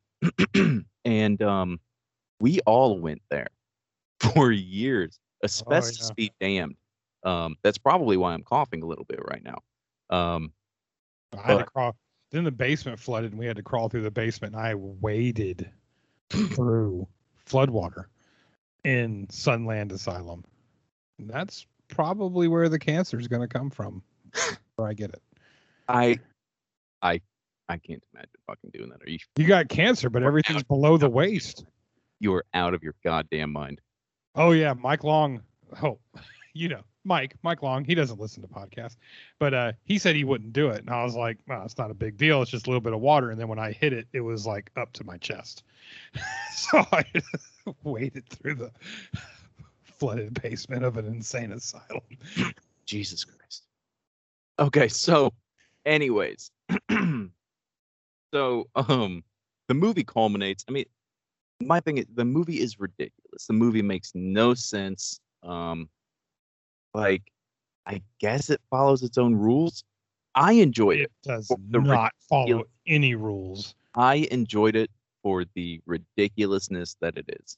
and 1.05 1.41
um, 1.41 1.79
we 2.39 2.59
all 2.61 2.99
went 2.99 3.21
there 3.29 3.49
for 4.19 4.51
years. 4.51 5.19
Asbestos 5.43 6.09
yeah. 6.09 6.13
be 6.15 6.31
damned. 6.39 6.75
Um, 7.23 7.55
that's 7.63 7.77
probably 7.77 8.17
why 8.17 8.33
I'm 8.33 8.43
coughing 8.43 8.83
a 8.83 8.85
little 8.85 9.05
bit 9.05 9.19
right 9.25 9.43
now. 9.43 9.59
Um, 10.09 10.51
I 11.37 11.41
had 11.41 11.57
to 11.59 11.65
crawl. 11.65 11.95
Then 12.31 12.43
the 12.43 12.51
basement 12.51 12.99
flooded, 12.99 13.31
and 13.31 13.39
we 13.39 13.45
had 13.45 13.57
to 13.57 13.63
crawl 13.63 13.89
through 13.89 14.01
the 14.01 14.11
basement. 14.11 14.55
And 14.55 14.63
I 14.63 14.73
waded 14.75 15.69
through 16.29 17.07
floodwater 17.45 18.05
in 18.83 19.27
Sunland 19.29 19.91
Asylum. 19.91 20.43
And 21.19 21.29
that's 21.29 21.65
probably 21.89 22.47
where 22.47 22.69
the 22.69 22.79
cancer 22.79 23.19
is 23.19 23.27
going 23.27 23.41
to 23.41 23.47
come 23.47 23.69
from. 23.69 24.01
Where 24.75 24.87
I 24.87 24.93
get 24.93 25.11
it. 25.11 25.21
I, 25.87 26.17
I, 27.03 27.21
I 27.69 27.77
can't 27.77 28.03
imagine 28.13 28.29
fucking 28.47 28.71
doing 28.73 28.89
that. 28.89 29.01
Are 29.03 29.09
you? 29.09 29.19
You 29.35 29.45
got 29.45 29.69
cancer, 29.69 30.09
but 30.09 30.23
everything's 30.23 30.63
below 30.63 30.97
the 30.97 31.09
waist. 31.09 31.65
You 32.19 32.33
are 32.33 32.45
out 32.53 32.73
of 32.73 32.81
your 32.81 32.95
goddamn 33.03 33.51
mind. 33.51 33.79
Oh 34.35 34.51
yeah, 34.51 34.73
Mike 34.73 35.03
Long. 35.03 35.41
Oh, 35.81 35.99
you 36.53 36.69
know 36.69 36.81
Mike. 37.03 37.35
Mike 37.43 37.61
Long. 37.61 37.83
He 37.85 37.95
doesn't 37.95 38.19
listen 38.19 38.41
to 38.41 38.47
podcasts, 38.47 38.97
but 39.39 39.53
uh, 39.53 39.71
he 39.83 39.97
said 39.97 40.15
he 40.15 40.23
wouldn't 40.23 40.53
do 40.53 40.69
it, 40.69 40.79
and 40.79 40.89
I 40.89 41.03
was 41.03 41.15
like, 41.15 41.37
well, 41.47 41.63
it's 41.63 41.77
not 41.77 41.91
a 41.91 41.95
big 41.95 42.17
deal. 42.17 42.41
It's 42.41 42.51
just 42.51 42.67
a 42.67 42.69
little 42.69 42.81
bit 42.81 42.93
of 42.93 42.99
water, 42.99 43.31
and 43.31 43.39
then 43.39 43.47
when 43.47 43.59
I 43.59 43.71
hit 43.71 43.93
it, 43.93 44.07
it 44.13 44.21
was 44.21 44.45
like 44.47 44.71
up 44.75 44.93
to 44.93 45.03
my 45.03 45.17
chest. 45.17 45.63
so 46.53 46.85
I 46.91 47.03
waded 47.83 48.27
through 48.29 48.55
the 48.55 48.71
flooded 49.83 50.41
basement 50.41 50.83
of 50.83 50.97
an 50.97 51.05
insane 51.05 51.51
asylum. 51.51 52.01
Jesus 52.85 53.23
Christ. 53.23 53.63
Okay, 54.59 54.87
so 54.87 55.33
anyways. 55.85 56.51
so 58.33 58.67
um 58.75 59.23
the 59.67 59.73
movie 59.73 60.03
culminates. 60.03 60.65
I 60.67 60.71
mean, 60.71 60.85
my 61.65 61.79
thing 61.79 61.97
is 61.97 62.05
the 62.13 62.25
movie 62.25 62.59
is 62.59 62.79
ridiculous. 62.79 63.47
The 63.47 63.53
movie 63.53 63.81
makes 63.81 64.11
no 64.15 64.53
sense. 64.53 65.19
Um 65.43 65.89
like 66.93 67.23
I 67.85 68.01
guess 68.19 68.49
it 68.49 68.61
follows 68.69 69.03
its 69.03 69.17
own 69.17 69.35
rules. 69.35 69.83
I 70.35 70.53
enjoyed 70.53 70.99
it. 70.99 71.03
It 71.03 71.11
does 71.23 71.49
the 71.69 71.79
not 71.79 72.13
follow 72.29 72.63
any 72.87 73.15
rules. 73.15 73.75
I 73.95 74.27
enjoyed 74.31 74.75
it 74.75 74.89
for 75.21 75.45
the 75.55 75.81
ridiculousness 75.85 76.95
that 77.01 77.17
it 77.17 77.25
is. 77.41 77.57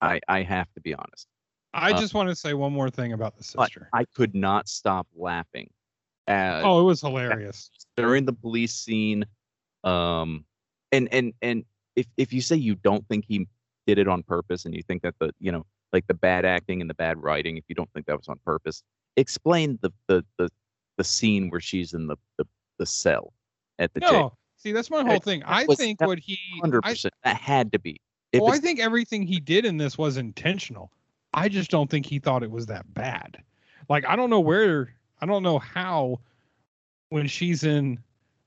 I 0.00 0.20
I 0.28 0.42
have 0.42 0.72
to 0.74 0.80
be 0.80 0.94
honest. 0.94 1.28
I 1.74 1.92
Uh, 1.92 2.00
just 2.00 2.14
want 2.14 2.28
to 2.30 2.34
say 2.34 2.54
one 2.54 2.72
more 2.72 2.90
thing 2.90 3.12
about 3.12 3.36
the 3.36 3.44
sister. 3.44 3.88
I 3.92 4.04
could 4.14 4.34
not 4.34 4.68
stop 4.68 5.06
laughing. 5.14 5.70
At, 6.26 6.64
oh, 6.64 6.80
it 6.80 6.84
was 6.84 7.00
hilarious. 7.00 7.70
during 7.96 8.24
the 8.24 8.32
police 8.32 8.74
scene 8.74 9.24
um 9.84 10.44
and 10.90 11.08
and 11.12 11.32
and 11.42 11.64
if 11.96 12.06
if 12.16 12.32
you 12.32 12.40
say 12.40 12.56
you 12.56 12.74
don't 12.76 13.06
think 13.08 13.24
he 13.26 13.46
did 13.86 13.98
it 13.98 14.08
on 14.08 14.22
purpose 14.22 14.64
and 14.64 14.74
you 14.74 14.82
think 14.82 15.02
that 15.02 15.14
the 15.18 15.32
you 15.40 15.50
know 15.50 15.64
like 15.92 16.06
the 16.06 16.14
bad 16.14 16.44
acting 16.44 16.80
and 16.80 16.88
the 16.88 16.94
bad 16.94 17.20
writing 17.22 17.56
if 17.56 17.64
you 17.68 17.74
don't 17.74 17.90
think 17.92 18.06
that 18.06 18.16
was 18.16 18.28
on 18.28 18.38
purpose 18.44 18.82
explain 19.16 19.78
the 19.82 19.92
the 20.06 20.24
the, 20.38 20.48
the 20.98 21.04
scene 21.04 21.50
where 21.50 21.60
she's 21.60 21.94
in 21.94 22.06
the, 22.06 22.16
the 22.38 22.46
the 22.78 22.86
cell 22.86 23.32
at 23.78 23.92
the 23.94 24.00
jail 24.00 24.12
No, 24.12 24.32
see, 24.56 24.72
that's 24.72 24.90
my 24.90 25.04
whole 25.04 25.20
thing. 25.20 25.42
I 25.46 25.66
think 25.66 26.00
what 26.00 26.18
he, 26.18 26.38
100% 26.62 26.80
I, 26.84 26.94
that 27.24 27.36
had 27.36 27.72
to 27.72 27.78
be 27.78 28.00
if 28.32 28.42
well, 28.42 28.52
I 28.52 28.58
think 28.58 28.80
everything 28.80 29.22
he 29.22 29.40
did 29.40 29.64
in 29.64 29.78
this 29.78 29.96
was 29.96 30.16
intentional. 30.16 30.90
I 31.32 31.48
just 31.48 31.70
don't 31.70 31.90
think 31.90 32.06
he 32.06 32.18
thought 32.18 32.42
it 32.42 32.50
was 32.50 32.66
that 32.66 32.92
bad. 32.92 33.42
Like, 33.88 34.04
I 34.06 34.16
don't 34.16 34.30
know 34.30 34.40
where, 34.40 34.92
I 35.20 35.26
don't 35.26 35.42
know 35.42 35.58
how, 35.58 36.20
when 37.10 37.26
she's 37.26 37.64
in 37.64 37.98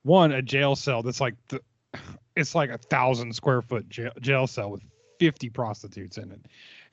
one 0.03 0.31
a 0.31 0.41
jail 0.41 0.75
cell 0.75 1.01
that's 1.01 1.21
like 1.21 1.35
the, 1.47 1.61
it's 2.39 2.55
like 2.55 2.69
a 2.69 2.77
thousand 2.77 3.33
square 3.35 3.61
foot 3.61 3.87
jail, 3.89 4.11
jail 4.21 4.47
cell 4.47 4.71
with 4.71 4.81
fifty 5.19 5.49
prostitutes 5.49 6.17
in 6.17 6.31
it, 6.31 6.41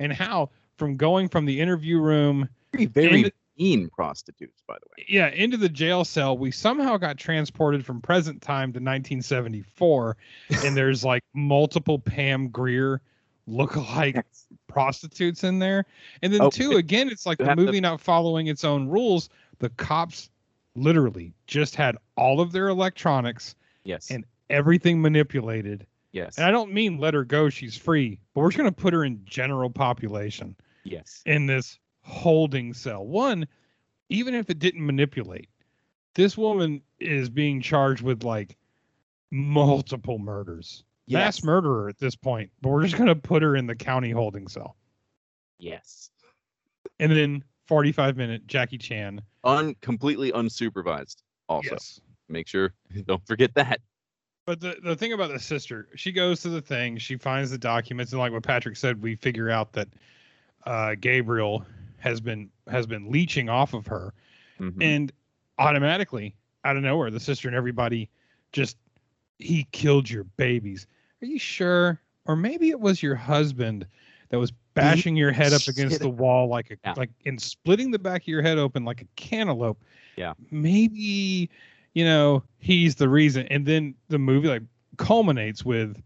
and 0.00 0.12
how 0.12 0.50
from 0.76 0.96
going 0.96 1.28
from 1.28 1.44
the 1.46 1.61
interview 1.61 1.98
room 1.98 2.48
very 2.72 2.87
very 2.87 3.22
and- 3.24 3.32
mean 3.59 3.88
prostitutes 3.88 4.61
by 4.68 4.74
the 4.74 4.87
way 4.98 5.06
yeah, 5.09 5.28
into 5.28 5.56
the 5.56 5.68
jail 5.70 6.04
cell, 6.04 6.37
we 6.37 6.50
somehow 6.50 6.98
got 6.98 7.16
transported 7.16 7.87
from 7.87 8.02
present 8.02 8.42
time 8.42 8.70
to 8.70 8.78
1974, 8.80 10.14
and 10.62 10.76
there's 10.76 11.02
like 11.04 11.24
multiple 11.32 11.98
Pam 11.98 12.48
Grier 12.48 13.00
look-alike 13.46 14.22
prostitutes 14.66 15.42
in 15.44 15.59
there. 15.59 15.87
And 16.20 16.32
then 16.35 16.42
Oh, 16.42 16.50
two, 16.50 16.70
but 16.72 16.76
again, 16.78 17.09
it's 17.09 17.24
like 17.24 17.38
the 17.38 17.46
have 17.46 17.56
to- 17.56 17.64
movie 17.64 17.80
not 17.80 17.98
following 18.00 18.48
its 18.48 18.62
own 18.64 18.88
rules. 18.88 19.30
The 19.61 19.70
cops 19.70 20.28
literally 20.74 21.32
just 21.46 21.74
had 21.76 21.96
all 22.16 22.40
of 22.42 22.52
their 22.52 22.68
electronics, 22.68 23.54
yes 23.85 24.11
and 24.11 24.24
everything 24.50 25.00
manipulated. 25.00 25.87
yes 26.12 26.37
And 26.38 26.46
I 26.46 26.50
don't 26.50 26.72
mean 26.72 26.98
let 26.98 27.14
her 27.14 27.24
go, 27.24 27.48
she's 27.48 27.76
free, 27.76 28.18
but 28.35 28.40
we're 28.40 28.50
just 28.50 28.59
gonna 28.59 28.72
put 28.72 28.92
her 28.94 29.04
in 29.04 29.20
general 29.24 29.70
population 29.70 30.54
yes 30.85 31.22
in 31.26 31.46
this 31.46 31.78
holding 32.02 32.72
cell. 32.72 33.04
One, 33.06 33.46
even 34.09 34.35
if 34.35 34.48
it 34.50 34.59
didn't 34.59 34.85
manipulate, 34.87 35.48
this 36.14 36.37
woman 36.38 36.82
is 37.00 37.28
being 37.28 37.61
charged 37.61 38.02
with 38.02 38.22
like 38.24 38.56
multiple 39.30 40.18
murders. 40.18 40.85
Mass 41.09 41.44
murderer 41.44 41.88
at 41.88 41.98
this 41.98 42.16
point, 42.16 42.50
but 42.61 42.70
we're 42.70 42.82
just 42.82 42.96
going 42.96 43.06
to 43.09 43.14
put 43.14 43.40
her 43.42 43.54
in 43.54 43.66
the 43.68 43.76
county 43.76 44.11
holding 44.11 44.48
cell. 44.48 44.76
yes 45.59 46.11
And 46.98 47.12
then 47.12 47.44
45 47.68 48.16
minute 48.16 48.46
Jackie 48.46 48.78
Chan. 48.78 49.20
un 49.44 49.74
completely 49.80 50.32
unsupervised 50.32 51.22
also 51.48 51.70
Yes. 51.70 52.00
make 52.28 52.48
sure 52.48 52.72
don't 53.06 53.24
forget 53.26 53.54
that 53.54 53.80
But 54.46 54.61
the, 54.61 54.76
the 54.82 54.94
thing 54.94 55.12
about 55.12 55.32
the 55.32 55.40
sister, 55.40 55.88
she 55.96 56.12
goes 56.12 56.40
to 56.42 56.48
the 56.48 56.62
thing, 56.62 56.98
she 56.98 57.16
finds 57.16 57.50
the 57.50 57.59
documents, 57.59 58.12
and 58.12 58.20
like 58.20 58.32
what 58.32 58.44
Patrick 58.44 58.76
said, 58.76 59.02
we 59.02 59.16
figure 59.16 59.50
out 59.50 59.72
that 59.72 59.88
uh, 60.64 60.94
Gabriel 61.00 61.66
has 61.98 62.20
been 62.20 62.48
has 62.68 62.87
been 62.87 63.11
leeching 63.11 63.48
off 63.48 63.74
of 63.74 63.87
her. 63.87 64.14
Mhm. 64.61 64.82
and 64.82 65.12
automatically 65.59 66.35
out 66.64 66.78
of 66.78 66.82
nowhere 66.82 67.11
the 67.11 67.20
sister 67.20 67.46
and 67.46 67.54
everybody 67.54 68.09
just 68.52 68.78
he 69.38 69.66
killed 69.70 70.09
your 70.09 70.24
babies 70.24 70.87
are 71.20 71.26
you 71.26 71.38
sure 71.38 72.00
or 72.24 72.37
maybe 72.37 72.70
it 72.70 72.80
was 72.80 73.02
your 73.02 73.14
husband 73.14 73.87
that 74.30 74.38
was 74.38 74.50
bashing 74.72 75.14
your 75.14 75.30
head 75.30 75.52
up 75.52 75.61
against 75.68 76.00
the 76.00 76.09
wall 76.09 76.48
like 76.48 76.70
a 76.70 76.76
Yeah. 76.85 76.94
like 76.96 77.11
and 77.26 77.38
splitting 77.38 77.90
the 77.90 77.98
back 77.98 78.22
of 78.22 78.28
your 78.28 78.40
head 78.40 78.56
open 78.56 78.87
like 78.87 79.02
a 79.02 79.06
cantaloupe 79.16 79.85
Yeah. 80.16 80.32
maybe 80.50 81.50
you 81.96 82.04
know 82.04 82.42
he's 82.59 82.94
the 82.94 83.09
reason 83.09 83.46
and 83.48 83.66
then 83.66 83.94
the 84.09 84.18
movie 84.18 84.48
like 84.48 84.62
culminates 84.96 85.64
with 85.64 86.00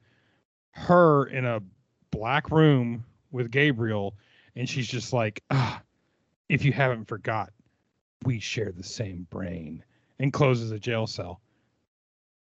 her 0.70 1.26
in 1.26 1.44
a 1.44 1.61
black 2.11 2.50
room 2.50 3.05
with 3.33 3.50
gabriel 3.50 4.14
and 4.57 4.68
she's 4.68 4.88
just 4.88 5.12
like 5.12 5.43
ah 5.51 5.82
if 6.49 6.64
you 6.64 6.72
haven't 6.72 7.07
forgot 7.07 7.53
we 8.24 8.38
share 8.38 8.72
the 8.72 8.82
same 8.82 9.26
brain 9.30 9.84
and 10.18 10.32
closes 10.32 10.70
a 10.70 10.78
jail 10.78 11.07
cell. 11.07 11.41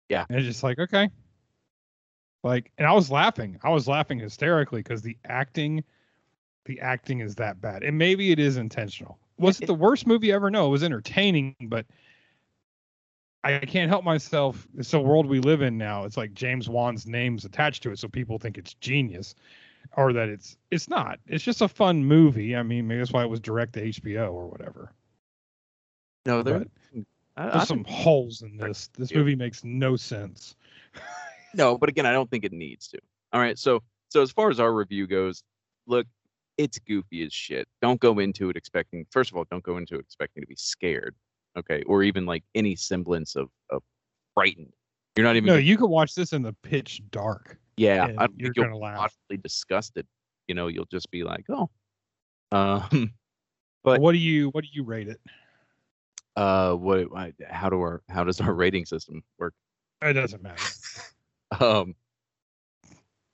Yeah. 0.10 0.26
And 0.30 0.38
it's 0.38 0.48
just 0.48 0.64
like, 0.64 0.80
okay. 0.80 1.10
Like, 2.44 2.72
and 2.78 2.88
I 2.88 2.94
was 2.94 3.12
laughing. 3.12 3.60
I 3.64 3.70
was 3.70 3.88
laughing 3.88 4.20
hysterically 4.20 4.82
because 4.82 5.02
the 5.02 5.18
acting, 5.26 5.84
the 6.66 6.80
acting 6.80 7.20
is 7.20 7.36
that 7.36 7.62
bad. 7.62 7.84
And 7.84 7.98
maybe 7.98 8.32
it 8.32 8.40
is 8.40 8.58
intentional. 8.58 9.20
Was 9.38 9.60
Yeah, 9.60 9.66
it 9.66 9.68
the 9.68 9.76
worst 9.76 10.08
movie 10.08 10.32
ever? 10.32 10.50
No, 10.50 10.68
it 10.68 10.70
was 10.70 10.84
entertaining, 10.84 11.56
but 11.62 11.86
I 13.44 13.60
can't 13.60 13.90
help 13.90 14.04
myself. 14.04 14.68
It's 14.78 14.94
a 14.94 15.00
world 15.00 15.26
we 15.26 15.40
live 15.40 15.62
in 15.62 15.78
now. 15.78 16.04
It's 16.04 16.18
like 16.18 16.34
James 16.34 16.68
Wan's 16.68 17.08
name's 17.08 17.46
attached 17.46 17.84
to 17.84 17.92
it, 17.92 18.00
so 18.00 18.08
people 18.08 18.38
think 18.38 18.58
it's 18.58 18.74
genius. 18.76 19.36
Or 19.96 20.12
that 20.14 20.28
it's 20.30 20.58
it's 20.72 20.90
not. 20.90 21.20
It's 21.26 21.44
just 21.44 21.62
a 21.62 21.68
fun 21.68 22.04
movie. 22.04 22.56
I 22.56 22.64
mean, 22.64 22.88
maybe 22.88 23.00
that's 23.00 23.14
why 23.14 23.24
it 23.24 23.30
was 23.30 23.40
direct 23.40 23.74
to 23.74 23.82
HBO 23.82 24.32
or 24.34 24.48
whatever. 24.48 24.94
no 26.26 26.44
there 26.44 26.60
But 26.60 26.68
I, 27.38 27.48
I 27.48 27.50
there's 27.52 27.68
some 27.68 27.84
think- 27.86 27.88
holes 27.96 28.42
in 28.42 28.58
this. 28.58 28.90
This 28.98 29.14
movie 29.14 29.36
makes 29.36 29.64
no 29.64 29.96
sense. 29.96 30.56
no 31.54 31.78
but 31.78 31.90
again 31.90 32.06
i 32.06 32.12
don't 32.12 32.30
think 32.30 32.44
it 32.44 32.52
needs 32.52 32.88
to 32.90 33.00
all 33.34 33.40
right 33.42 33.58
so 33.58 33.82
so 34.10 34.22
as 34.22 34.30
far 34.32 34.50
as 34.52 34.60
our 34.60 34.72
review 34.74 35.08
goes 35.08 35.44
look 35.88 36.06
it's 36.58 36.78
goofy 36.78 37.24
as 37.24 37.32
shit. 37.34 37.68
Don't 37.82 38.02
go 38.02 38.20
into 38.20 38.50
it 38.50 38.58
expecting. 38.58 39.06
First 39.12 39.32
of 39.32 39.38
all, 39.38 39.46
don't 39.50 39.64
go 39.64 39.78
into 39.78 39.96
it 39.96 40.02
expecting 40.02 40.42
to 40.44 40.48
be 40.48 40.58
scared, 40.58 41.16
okay, 41.58 41.84
or 41.88 42.04
even 42.04 42.26
like 42.26 42.44
any 42.56 42.76
semblance 42.76 43.36
of 43.36 43.50
of 43.70 43.82
frightened. 44.34 44.74
You're 45.16 45.26
not 45.26 45.36
even. 45.36 45.48
No, 45.48 45.54
gonna- 45.54 45.64
you 45.64 45.78
could 45.78 45.90
watch 45.90 46.16
this 46.16 46.34
in 46.34 46.42
the 46.42 46.54
pitch 46.64 47.02
dark. 47.12 47.58
yeah, 47.78 48.04
I 48.18 48.28
don't 48.28 48.40
you're 48.40 48.48
think 48.54 48.56
you'll 48.58 48.66
gonna 48.66 48.76
be 48.76 48.82
laugh. 48.82 49.00
audibly 49.30 49.42
disgusted. 49.42 50.08
You 50.48 50.56
know, 50.56 50.68
you'll 50.68 50.88
just 50.92 51.10
be 51.12 51.24
like, 51.24 51.46
oh, 51.50 51.70
um, 52.52 53.12
But- 53.84 54.02
what 54.02 54.12
do 54.14 54.18
you 54.18 54.50
what 54.50 54.64
do 54.64 54.70
you 54.74 54.84
rate 54.84 55.08
it? 55.08 55.20
uh, 56.36 56.74
what? 56.74 57.08
How 57.50 57.70
do 57.70 57.78
our 57.80 58.02
how 58.10 58.24
does 58.24 58.40
our 58.42 58.54
rating 58.54 58.86
system 58.86 59.24
work? 59.38 59.54
It 60.02 60.14
doesn't 60.14 60.42
matter. 60.44 60.64
Um, 61.60 61.96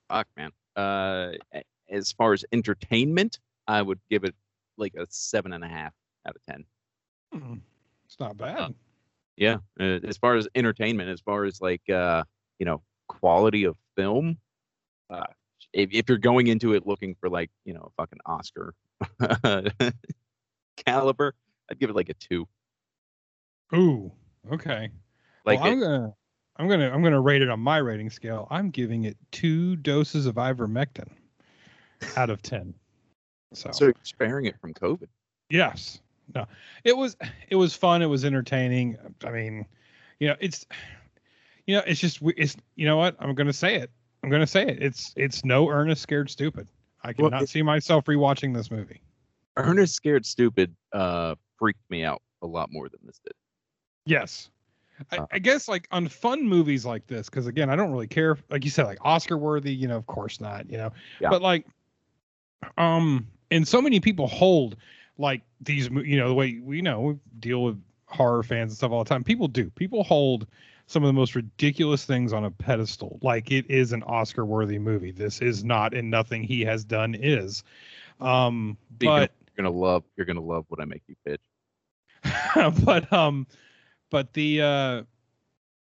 fuck, 0.09 0.25
man. 0.37 0.51
Uh, 0.77 1.33
as 1.89 2.11
far 2.13 2.31
as 2.31 2.45
entertainment, 2.53 3.39
I 3.67 3.81
would 3.81 3.99
give 4.09 4.23
it 4.23 4.33
like 4.77 4.93
a 4.95 5.05
seven 5.09 5.51
and 5.51 5.63
a 5.65 5.67
half 5.67 5.93
out 6.25 6.35
of 6.35 6.41
ten. 6.49 6.65
Hmm, 7.33 7.55
It's 8.15 8.19
not 8.21 8.37
bad. 8.37 8.73
Yeah, 9.35 9.57
uh, 9.77 9.99
as 10.07 10.17
far 10.17 10.35
as 10.37 10.47
entertainment, 10.55 11.09
as 11.09 11.19
far 11.19 11.43
as 11.43 11.59
like 11.59 11.81
uh, 11.89 12.23
you 12.59 12.65
know, 12.65 12.81
quality 13.09 13.65
of 13.65 13.75
film, 13.97 14.37
uh, 15.09 15.25
if, 15.73 15.89
if 15.91 16.07
you're 16.07 16.17
going 16.17 16.47
into 16.47 16.73
it 16.75 16.87
looking 16.87 17.17
for 17.19 17.27
like 17.29 17.51
you 17.65 17.73
know, 17.73 17.91
fucking 17.97 18.19
Oscar 18.25 18.73
caliber, 20.85 21.35
I'd 21.69 21.77
give 21.77 21.89
it 21.89 21.95
like 21.97 22.07
a 22.07 22.13
two. 22.13 22.47
Ooh, 23.75 24.13
okay. 24.49 24.89
Like 25.43 25.59
well, 25.59 25.67
I'm 25.73 25.77
it- 25.77 25.81
gonna 25.81 26.13
I'm 26.55 26.69
gonna 26.69 26.89
I'm 26.89 27.03
gonna 27.03 27.19
rate 27.19 27.41
it 27.41 27.49
on 27.49 27.59
my 27.59 27.79
rating 27.79 28.09
scale. 28.09 28.47
I'm 28.49 28.69
giving 28.69 29.03
it 29.03 29.17
two 29.33 29.75
doses 29.75 30.25
of 30.25 30.35
ivermectin 30.35 31.09
out 32.15 32.29
of 32.29 32.41
ten. 32.41 32.73
So, 33.53 33.71
so 33.71 33.91
sparing 34.03 34.45
it 34.45 34.55
from 34.61 34.73
COVID. 34.73 35.09
yes, 35.49 35.99
no, 36.33 36.45
it 36.83 36.95
was 36.95 37.15
it 37.49 37.55
was 37.55 37.75
fun. 37.75 38.01
It 38.01 38.07
was 38.07 38.25
entertaining. 38.25 38.97
I 39.23 39.31
mean, 39.31 39.65
you 40.19 40.27
know, 40.29 40.35
it's 40.39 40.65
you 41.67 41.75
know, 41.75 41.83
it's 41.85 41.99
just 41.99 42.21
we- 42.21 42.33
it's 42.35 42.55
you 42.75 42.85
know 42.85 42.97
what 42.97 43.15
I'm 43.19 43.35
gonna 43.35 43.53
say 43.53 43.75
it. 43.75 43.91
I'm 44.23 44.29
gonna 44.29 44.47
say 44.47 44.67
it. 44.67 44.81
It's 44.81 45.13
it's 45.15 45.45
no 45.45 45.69
Ernest 45.69 46.01
Scared 46.01 46.29
Stupid. 46.29 46.67
I 47.03 47.13
Well, 47.17 47.29
cannot 47.29 47.43
it- 47.43 47.49
see 47.49 47.61
myself 47.61 48.05
rewatching 48.05 48.53
this 48.53 48.71
movie. 48.71 49.01
Ernest 49.57 49.93
Scared 49.95 50.25
Stupid 50.25 50.75
uh 50.93 51.35
freaked 51.59 51.89
me 51.89 52.03
out 52.03 52.21
a 52.41 52.47
lot 52.47 52.71
more 52.71 52.89
than 52.89 52.99
this 53.05 53.19
did. 53.19 53.33
Yes. 54.05 54.49
I, 55.11 55.17
Uh, 55.17 55.25
I 55.33 55.39
guess 55.39 55.67
like 55.67 55.87
on 55.91 56.07
fun 56.07 56.47
movies 56.47 56.85
like 56.85 57.05
this, 57.07 57.29
because 57.29 57.47
again, 57.47 57.69
I 57.69 57.75
don't 57.75 57.91
really 57.91 58.07
care. 58.07 58.37
Like 58.49 58.63
you 58.63 58.71
said, 58.71 58.85
like 58.85 58.97
Oscar 59.01 59.37
worthy, 59.37 59.73
you 59.73 59.87
know, 59.87 59.97
of 59.97 60.05
course 60.07 60.39
not, 60.39 60.69
you 60.69 60.77
know. 60.77 60.91
Yeah. 61.19 61.29
But 61.29 61.41
like, 61.41 61.65
um, 62.77 63.27
and 63.51 63.67
so 63.67 63.81
many 63.81 63.99
people 63.99 64.27
hold 64.27 64.77
like 65.17 65.41
these, 65.61 65.89
you 65.89 66.17
know, 66.17 66.27
the 66.27 66.33
way 66.33 66.59
we 66.61 66.81
know 66.81 67.01
we 67.01 67.15
deal 67.39 67.63
with 67.63 67.81
horror 68.07 68.43
fans 68.43 68.71
and 68.71 68.77
stuff 68.77 68.91
all 68.91 69.03
the 69.03 69.09
time. 69.09 69.23
People 69.23 69.47
do. 69.47 69.69
People 69.71 70.03
hold 70.03 70.47
some 70.87 71.03
of 71.03 71.07
the 71.07 71.13
most 71.13 71.35
ridiculous 71.35 72.05
things 72.05 72.31
on 72.33 72.45
a 72.45 72.51
pedestal, 72.51 73.17
like 73.21 73.51
it 73.51 73.65
is 73.69 73.91
an 73.91 74.03
Oscar 74.03 74.45
worthy 74.45 74.77
movie. 74.77 75.11
This 75.11 75.41
is 75.41 75.63
not, 75.63 75.93
and 75.93 76.11
nothing 76.11 76.43
he 76.43 76.61
has 76.61 76.83
done 76.85 77.15
is. 77.15 77.63
Um, 78.19 78.77
Speaking 78.95 79.13
of- 79.13 79.19
but 79.21 79.31
You're 79.57 79.65
gonna 79.65 79.77
love. 79.77 80.03
You're 80.15 80.25
gonna 80.25 80.41
love 80.41 80.65
what 80.67 80.79
I 80.81 80.85
make 80.85 81.01
you 81.07 81.15
pitch. 81.25 81.41
but 82.83 83.11
um 83.13 83.47
but 84.09 84.33
the 84.33 84.61
uh 84.61 85.03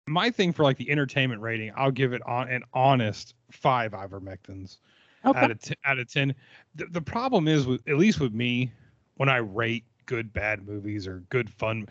my 0.08 0.30
thing 0.30 0.52
for 0.52 0.62
like 0.62 0.76
the 0.76 0.90
entertainment 0.90 1.40
rating 1.40 1.72
i'll 1.76 1.90
give 1.90 2.12
it 2.12 2.22
on 2.26 2.48
an 2.48 2.62
honest 2.72 3.34
five 3.50 3.92
ivermectins 3.92 4.78
out 5.24 5.50
of 5.50 5.60
t- 5.60 5.74
out 5.84 5.98
of 5.98 6.10
10 6.10 6.34
the, 6.74 6.86
the 6.86 7.00
problem 7.00 7.46
is 7.48 7.66
with 7.66 7.86
at 7.88 7.96
least 7.96 8.20
with 8.20 8.32
me 8.32 8.72
when 9.16 9.28
i 9.28 9.36
rate 9.36 9.84
good 10.06 10.32
bad 10.32 10.66
movies 10.66 11.06
or 11.06 11.22
good 11.28 11.50
fun 11.50 11.86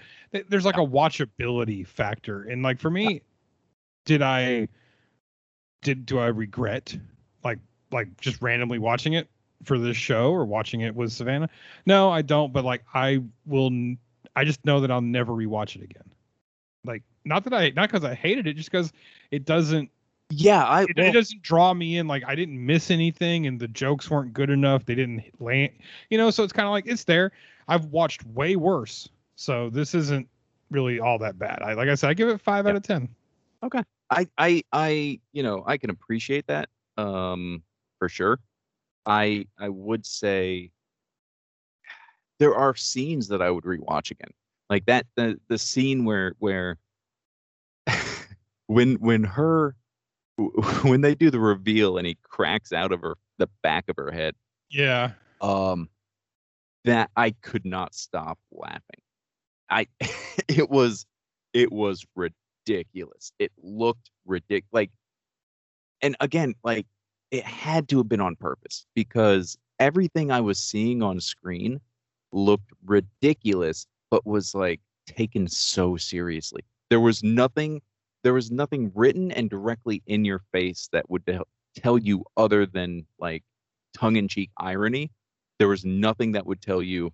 there's 0.49 0.65
like 0.65 0.77
a 0.77 0.85
watchability 0.85 1.85
factor. 1.85 2.43
And 2.43 2.63
like 2.63 2.79
for 2.79 2.89
me 2.89 3.21
did 4.05 4.21
i 4.21 4.67
did 5.81 6.05
do 6.05 6.17
i 6.17 6.27
regret 6.27 6.97
like 7.43 7.59
like 7.91 8.19
just 8.19 8.41
randomly 8.41 8.79
watching 8.79 9.13
it 9.13 9.29
for 9.63 9.77
this 9.77 9.97
show 9.97 10.31
or 10.31 10.45
watching 10.45 10.81
it 10.81 10.95
with 10.95 11.11
savannah? 11.11 11.49
No 11.85 12.09
i 12.09 12.21
don't 12.21 12.53
but 12.53 12.65
like 12.65 12.83
i 12.93 13.21
will 13.45 13.69
I 14.35 14.43
just 14.43 14.65
know 14.65 14.79
that 14.79 14.91
i'll 14.91 15.01
never 15.01 15.33
rewatch 15.33 15.75
it 15.75 15.83
again. 15.83 16.09
Like 16.85 17.03
not 17.25 17.43
that 17.43 17.53
i 17.53 17.69
not 17.75 17.89
because 17.89 18.05
i 18.05 18.15
hated 18.15 18.47
it 18.47 18.53
just 18.53 18.71
because 18.71 18.93
it 19.31 19.45
doesn't 19.45 19.89
Yeah, 20.29 20.63
I 20.63 20.83
it, 20.83 20.89
well, 20.97 21.05
it 21.07 21.11
doesn't 21.11 21.41
draw 21.43 21.73
me 21.73 21.97
in 21.97 22.07
like 22.07 22.23
i 22.25 22.33
didn't 22.33 22.63
miss 22.63 22.89
anything 22.89 23.45
and 23.45 23.59
the 23.59 23.67
jokes 23.67 24.09
weren't 24.09 24.33
good 24.33 24.49
enough 24.49 24.83
they 24.85 24.95
didn't 24.95 25.23
land 25.39 25.71
you 26.09 26.17
know 26.17 26.31
so 26.31 26.43
it's 26.43 26.51
kind 26.51 26.65
of 26.65 26.71
like 26.71 26.87
it's 26.87 27.03
there. 27.03 27.31
I've 27.67 27.85
watched 27.85 28.25
way 28.25 28.55
worse 28.55 29.07
so 29.35 29.69
this 29.69 29.93
isn't 29.93 30.27
really 30.71 30.99
all 30.99 31.19
that 31.19 31.37
bad. 31.37 31.61
I 31.61 31.73
like 31.73 31.89
i 31.89 31.95
said 31.95 32.09
i 32.09 32.13
give 32.13 32.29
it 32.29 32.41
five 32.41 32.65
out 32.65 32.75
of 32.75 32.83
ten. 32.83 33.07
Okay, 33.63 33.81
I, 34.09 34.27
I, 34.37 34.63
I, 34.71 35.19
you 35.31 35.43
know, 35.43 35.63
I 35.65 35.77
can 35.77 35.89
appreciate 35.89 36.47
that, 36.47 36.69
um, 36.97 37.63
for 37.99 38.09
sure. 38.09 38.39
I, 39.05 39.47
I 39.59 39.69
would 39.69 40.05
say 40.05 40.71
there 42.39 42.55
are 42.55 42.75
scenes 42.75 43.27
that 43.29 43.41
I 43.41 43.49
would 43.49 43.63
rewatch 43.63 44.11
again, 44.11 44.31
like 44.69 44.85
that, 44.85 45.05
the, 45.15 45.39
the 45.47 45.57
scene 45.57 46.05
where, 46.05 46.35
where, 46.39 46.77
when, 48.67 48.95
when 48.95 49.23
her, 49.23 49.75
when 50.83 51.01
they 51.01 51.15
do 51.15 51.29
the 51.29 51.39
reveal 51.39 51.97
and 51.97 52.05
he 52.05 52.17
cracks 52.23 52.73
out 52.73 52.91
of 52.91 53.01
her 53.01 53.15
the 53.37 53.49
back 53.63 53.85
of 53.89 53.95
her 53.97 54.11
head, 54.11 54.35
yeah 54.69 55.11
um, 55.41 55.89
that 56.85 57.09
I 57.15 57.31
could 57.31 57.65
not 57.65 57.93
stop 57.93 58.39
laughing. 58.51 59.01
I, 59.69 59.87
it 60.47 60.69
was, 60.69 61.05
it 61.53 61.71
was 61.71 62.05
ridiculous. 62.15 63.31
It 63.39 63.51
looked 63.61 64.09
ridiculous. 64.25 64.69
Like, 64.71 64.91
and 66.01 66.15
again, 66.19 66.55
like 66.63 66.85
it 67.31 67.43
had 67.43 67.87
to 67.89 67.97
have 67.97 68.09
been 68.09 68.21
on 68.21 68.35
purpose 68.35 68.85
because 68.95 69.57
everything 69.79 70.31
I 70.31 70.41
was 70.41 70.59
seeing 70.59 71.01
on 71.01 71.19
screen 71.19 71.79
looked 72.31 72.71
ridiculous, 72.85 73.87
but 74.11 74.25
was 74.25 74.53
like 74.53 74.81
taken 75.07 75.47
so 75.47 75.97
seriously. 75.97 76.61
There 76.89 76.99
was 76.99 77.23
nothing, 77.23 77.81
there 78.25 78.33
was 78.33 78.49
nothing 78.49 78.91
written 78.95 79.31
and 79.31 79.51
directly 79.51 80.01
in 80.07 80.25
your 80.25 80.41
face 80.51 80.89
that 80.91 81.07
would 81.11 81.21
tell 81.75 81.97
you 81.99 82.25
other 82.35 82.65
than 82.65 83.05
like 83.19 83.43
tongue-in-cheek 83.95 84.49
irony. 84.57 85.11
There 85.59 85.67
was 85.67 85.85
nothing 85.85 86.31
that 86.31 86.43
would 86.47 86.59
tell 86.59 86.81
you 86.81 87.11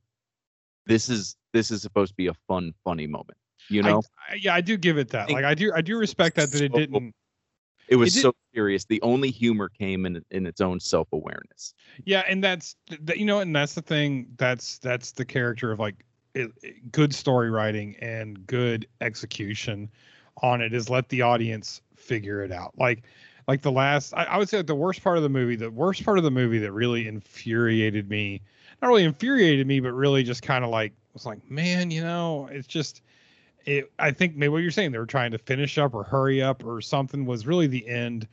this 0.86 1.10
is 1.10 1.36
this 1.52 1.70
is 1.70 1.82
supposed 1.82 2.12
to 2.12 2.16
be 2.16 2.28
a 2.28 2.34
fun, 2.48 2.74
funny 2.86 3.08
moment. 3.08 3.38
You 3.70 3.84
know, 3.84 4.02
I, 4.30 4.36
yeah 4.36 4.56
i 4.56 4.62
do 4.62 4.76
give 4.76 4.98
it 4.98 5.10
that 5.10 5.30
like 5.30 5.46
i 5.46 5.54
do 5.54 5.72
i 5.76 5.82
do 5.82 5.96
respect 5.98 6.36
that 6.38 6.52
that 6.52 6.62
it 6.64 6.74
didn't 6.74 7.14
it 7.88 7.96
was 7.98 8.14
did- 8.14 8.22
so 8.22 8.34
serious. 8.56 8.86
The 8.86 9.02
only 9.02 9.32
humor 9.32 9.68
came 9.68 10.06
in 10.06 10.24
in 10.32 10.46
its 10.46 10.62
own 10.62 10.80
self-awareness. 10.80 11.74
Yeah, 12.06 12.24
and 12.28 12.42
that's 12.42 12.78
th- 12.88 13.06
th- 13.06 13.20
you 13.20 13.26
know, 13.26 13.40
and 13.40 13.54
that's 13.54 13.74
the 13.74 13.82
thing. 13.82 14.28
That's 14.38 14.78
that's 14.80 15.12
the 15.12 15.26
character 15.26 15.74
of 15.74 15.80
like 15.80 16.06
it, 16.34 16.52
it- 16.64 16.92
good 16.92 17.14
story 17.14 17.52
writing 17.52 17.98
and 18.00 18.48
good 18.48 18.88
execution 19.02 19.92
on 20.42 20.62
it 20.62 20.74
is 20.74 20.90
let 20.90 21.10
the 21.10 21.22
audience 21.22 21.82
figure 21.96 22.44
it 22.44 22.52
out. 22.52 22.74
Like 22.78 23.04
like 23.48 23.62
the 23.62 23.72
last, 23.72 24.14
I, 24.16 24.26
I 24.26 24.38
would 24.38 24.50
say 24.50 24.58
like 24.58 24.68
the 24.68 24.76
worst 24.76 25.04
part 25.04 25.18
of 25.18 25.24
the 25.24 25.30
movie, 25.30 25.56
the 25.56 25.72
worst 25.72 26.06
part 26.06 26.18
of 26.18 26.24
the 26.24 26.32
movie 26.32 26.60
that 26.60 26.72
really 26.72 27.08
infuriated 27.08 28.10
me, 28.10 28.42
not 28.82 28.88
really 28.90 29.04
infuriated 29.04 29.68
me, 29.68 29.80
but 29.80 29.92
really 29.94 30.24
just 30.24 30.42
kind 30.44 30.64
of 30.64 30.70
like 30.70 30.94
was 31.14 31.26
like, 31.26 31.50
man, 31.50 31.92
you 31.92 32.02
know, 32.04 32.48
it's 32.52 32.68
just. 32.68 33.02
It, 33.64 33.92
I 34.00 34.10
think 34.10 34.36
maybe 34.36 34.50
what 34.50 34.64
you're 34.64 34.72
saying 34.72 34.92
they 34.92 34.98
were 34.98 35.06
trying 35.06 35.30
to 35.34 35.38
finish 35.38 35.78
up 35.78 35.94
or 35.94 36.04
hurry 36.04 36.42
up 36.42 36.66
or 36.66 36.82
something 36.82 37.28
was 37.28 37.46
really 37.46 37.68
the 37.68 37.88
end 37.88 38.28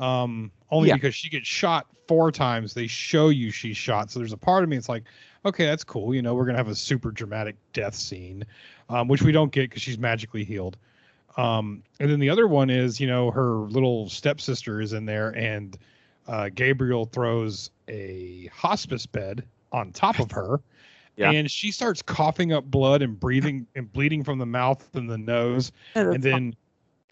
um 0.00 0.50
only 0.72 0.88
Yeah. 0.88 0.94
because 0.94 1.14
she 1.14 1.28
gets 1.28 1.46
shot 1.46 1.86
four 2.08 2.32
times 2.32 2.74
they 2.74 2.88
show 2.88 3.28
you 3.28 3.52
she's 3.52 3.76
shot 3.76 4.10
so 4.10 4.18
there's 4.18 4.32
a 4.32 4.36
part 4.36 4.64
of 4.64 4.68
me 4.68 4.76
it's 4.76 4.88
like 4.88 5.04
okay 5.44 5.66
that's 5.66 5.84
cool 5.84 6.12
you 6.12 6.20
know 6.20 6.34
we're 6.34 6.44
gonna 6.44 6.58
have 6.58 6.66
a 6.66 6.74
super 6.74 7.12
dramatic 7.12 7.54
death 7.72 7.94
scene 7.94 8.44
um 8.88 9.06
which 9.06 9.22
we 9.22 9.30
don't 9.30 9.52
get 9.52 9.70
because 9.70 9.82
she's 9.82 9.98
magically 9.98 10.42
healed 10.42 10.76
um 11.36 11.82
and 12.00 12.10
then 12.10 12.20
the 12.20 12.28
other 12.30 12.46
one 12.46 12.70
is 12.70 13.00
you 13.00 13.06
know 13.06 13.30
her 13.30 13.52
little 13.52 14.08
stepsister 14.08 14.80
is 14.80 14.92
in 14.92 15.04
there 15.06 15.30
and 15.30 15.78
uh 16.28 16.48
gabriel 16.54 17.06
throws 17.06 17.70
a 17.88 18.50
hospice 18.52 19.06
bed 19.06 19.44
on 19.72 19.92
top 19.92 20.18
of 20.18 20.30
her 20.30 20.60
Yeah. 21.16 21.30
and 21.30 21.50
she 21.50 21.70
starts 21.72 22.00
coughing 22.00 22.54
up 22.54 22.64
blood 22.64 23.02
and 23.02 23.20
breathing 23.20 23.66
and 23.76 23.92
bleeding 23.92 24.24
from 24.24 24.38
the 24.38 24.46
mouth 24.46 24.88
and 24.94 25.10
the 25.10 25.18
nose 25.18 25.70
and 25.94 26.22
then 26.22 26.34
and 26.34 26.56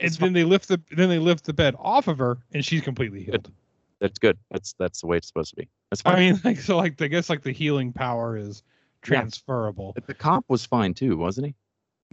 It's 0.07 0.17
then 0.17 0.33
they 0.33 0.45
lift 0.45 0.69
the 0.69 0.81
then 0.93 1.11
they 1.11 1.19
lift 1.19 1.45
the 1.45 1.53
bed 1.53 1.75
off 1.79 2.09
of 2.09 2.17
her 2.19 2.39
and 2.53 2.65
she's 2.65 2.81
completely 2.81 3.23
healed. 3.23 3.53
That's 4.01 4.19
good. 4.19 4.39
That's 4.51 4.75
that's 4.79 5.03
the 5.03 5.07
way 5.07 5.19
it's 5.19 5.29
supposed 5.29 5.51
to 5.51 5.57
be. 5.57 5.69
That's 5.91 6.01
fine. 6.01 6.15
I 6.15 6.19
mean, 6.19 6.41
like 6.45 6.59
so, 6.59 6.79
like 6.79 7.01
I 7.03 7.07
guess 7.09 7.29
like 7.29 7.43
the 7.43 7.53
healing 7.53 7.93
power 7.93 8.39
is 8.39 8.63
transferable. 9.03 9.93
But 9.95 10.07
the 10.07 10.15
cop 10.15 10.47
was 10.49 10.65
fine 10.65 10.95
too, 10.95 11.19
wasn't 11.19 11.49
he? 11.49 11.55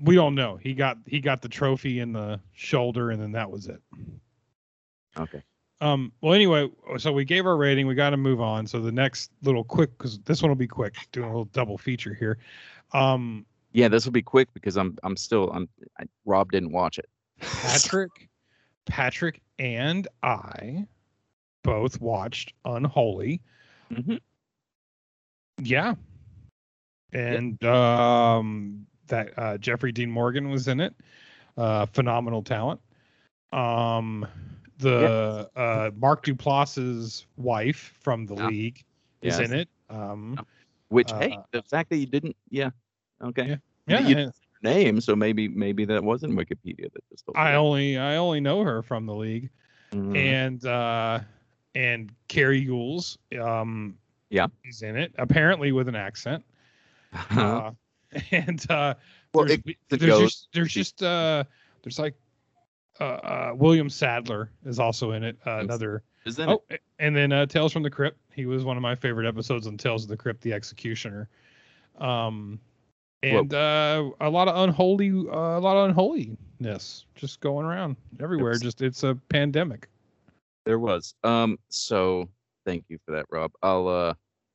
We 0.01 0.15
don't 0.15 0.35
know. 0.35 0.57
He 0.57 0.73
got 0.73 0.97
he 1.05 1.19
got 1.19 1.41
the 1.41 1.49
trophy 1.49 1.99
in 1.99 2.13
the 2.13 2.39
shoulder, 2.53 3.11
and 3.11 3.21
then 3.21 3.31
that 3.31 3.49
was 3.49 3.67
it. 3.67 3.81
Okay. 5.17 5.41
Um, 5.79 6.11
well, 6.21 6.33
anyway, 6.33 6.69
so 6.97 7.11
we 7.11 7.23
gave 7.23 7.45
our 7.45 7.55
rating. 7.57 7.85
We 7.87 7.95
got 7.95 8.09
to 8.11 8.17
move 8.17 8.41
on. 8.41 8.65
So 8.65 8.79
the 8.79 8.91
next 8.91 9.31
little 9.43 9.63
quick, 9.63 9.95
because 9.97 10.17
this 10.19 10.41
one 10.41 10.49
will 10.49 10.55
be 10.55 10.67
quick, 10.67 10.95
doing 11.11 11.25
a 11.25 11.29
little 11.29 11.45
double 11.45 11.77
feature 11.77 12.13
here. 12.13 12.39
Um, 12.93 13.45
Yeah, 13.73 13.87
this 13.87 14.05
will 14.05 14.11
be 14.11 14.23
quick 14.23 14.51
because 14.53 14.75
I'm 14.77 14.97
I'm 15.03 15.15
still 15.15 15.51
I'm 15.51 15.69
I, 15.99 16.05
Rob 16.25 16.51
didn't 16.51 16.71
watch 16.71 16.97
it. 16.97 17.07
Patrick, 17.39 18.29
Patrick, 18.85 19.41
and 19.59 20.07
I 20.23 20.87
both 21.63 21.99
watched 22.01 22.53
Unholy. 22.65 23.41
Mhm. 23.91 24.19
Yeah, 25.61 25.95
and 27.13 27.63
um, 27.63 28.85
that 29.07 29.33
uh, 29.37 29.57
Jeffrey 29.57 29.91
Dean 29.91 30.09
Morgan 30.11 30.49
was 30.49 30.67
in 30.67 30.79
it. 30.79 30.93
Uh, 31.57 31.85
phenomenal 31.87 32.43
talent. 32.43 32.79
Um, 33.51 34.25
the 34.79 35.49
uh, 35.55 35.91
Mark 35.97 36.23
Duplass's 36.25 37.25
wife 37.37 37.93
from 38.01 38.25
the 38.25 38.35
Yeah. 38.35 38.47
league 38.47 38.83
is 39.21 39.39
Yes. 39.39 39.49
in 39.49 39.57
it. 39.59 39.69
Um, 39.89 40.39
Which 40.89 41.11
hey, 41.11 41.31
Uh, 41.33 41.41
the 41.51 41.61
fact 41.63 41.89
that 41.89 41.97
you 41.97 42.05
didn't, 42.05 42.35
yeah, 42.49 42.69
okay, 43.21 43.47
Yeah. 43.47 43.57
Yeah, 43.87 43.99
you- 44.07 44.31
name, 44.63 44.99
so 45.01 45.15
maybe 45.15 45.47
maybe 45.47 45.85
that 45.85 46.03
wasn't 46.03 46.33
Wikipedia 46.33 46.91
that 46.91 47.09
just. 47.09 47.23
I 47.35 47.53
only 47.55 47.97
I 47.97 48.15
only 48.17 48.39
know 48.39 48.63
her 48.63 48.81
from 48.81 49.05
the 49.05 49.13
league. 49.15 49.49
Mhm. 49.91 50.17
and 50.17 50.65
uh 50.65 51.19
and 51.75 52.11
Cary 52.27 52.67
Elwes 52.67 53.17
um 53.39 53.97
Yeah. 54.29 54.47
is 54.65 54.81
in 54.81 54.97
it 54.97 55.13
apparently 55.17 55.71
with 55.71 55.87
an 55.87 55.95
accent 55.95 56.43
uh, 57.31 57.71
and 58.31 58.69
uh 58.71 58.93
Well, 59.33 59.45
there's, 59.45 59.59
it- 59.65 59.77
there's 59.89 60.19
just 60.19 60.47
there's 60.53 60.73
just 60.73 61.03
uh 61.03 61.43
there's 61.83 61.99
like 61.99 62.15
uh, 62.99 63.03
uh 63.03 63.53
William 63.55 63.89
Sadler 63.89 64.49
is 64.65 64.79
also 64.79 65.11
in 65.11 65.23
it 65.23 65.37
uh, 65.45 65.59
another 65.59 66.03
is 66.25 66.35
that 66.37 66.49
oh 66.49 66.63
it? 66.69 66.81
and 66.99 67.15
then 67.15 67.31
uh 67.31 67.45
Tales 67.45 67.71
from 67.71 67.83
the 67.83 67.89
Crypt 67.89 68.17
he 68.33 68.45
was 68.45 68.63
one 68.63 68.77
of 68.77 68.83
my 68.83 68.95
favorite 68.95 69.27
episodes 69.27 69.67
on 69.67 69.77
Tales 69.77 70.03
of 70.03 70.09
the 70.09 70.17
Crypt 70.17 70.41
the 70.41 70.53
Executioner 70.53 71.29
um 71.99 72.59
and 73.23 73.53
uh, 73.53 74.11
a 74.21 74.29
lot 74.29 74.47
of 74.47 74.55
unholy, 74.55 75.09
uh, 75.09 75.57
a 75.57 75.59
lot 75.59 75.75
of 75.77 75.89
unholiness 75.89 77.05
just 77.15 77.39
going 77.39 77.65
around 77.65 77.95
everywhere. 78.19 78.55
Just 78.57 78.81
it's 78.81 79.03
a 79.03 79.15
pandemic. 79.29 79.87
There 80.65 80.79
was. 80.79 81.15
Um. 81.23 81.57
So 81.69 82.29
thank 82.65 82.85
you 82.89 82.99
for 83.05 83.11
that, 83.11 83.25
Rob. 83.31 83.51
I'll 83.63 83.87
uh 83.87 84.13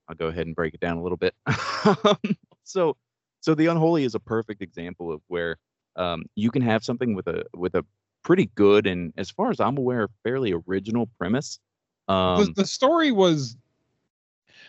I'll 0.08 0.16
go 0.16 0.26
ahead 0.26 0.46
and 0.46 0.54
break 0.54 0.74
it 0.74 0.80
down 0.80 0.96
a 0.96 1.02
little 1.02 1.16
bit. 1.16 1.34
so 2.64 2.96
so 3.42 3.54
the 3.54 3.66
unholy 3.66 4.04
is 4.04 4.14
a 4.14 4.20
perfect 4.20 4.62
example 4.62 5.12
of 5.12 5.20
where 5.28 5.58
um 5.96 6.24
you 6.34 6.50
can 6.50 6.62
have 6.62 6.82
something 6.82 7.14
with 7.14 7.26
a 7.26 7.44
with 7.54 7.74
a 7.74 7.84
pretty 8.24 8.46
good 8.54 8.86
and 8.86 9.12
as 9.18 9.28
far 9.30 9.50
as 9.50 9.60
I'm 9.60 9.76
aware 9.76 10.08
fairly 10.22 10.54
original 10.66 11.10
premise. 11.18 11.58
the, 12.06 12.14
Um. 12.14 12.52
the 12.56 12.66
story 12.66 13.12
was 13.12 13.56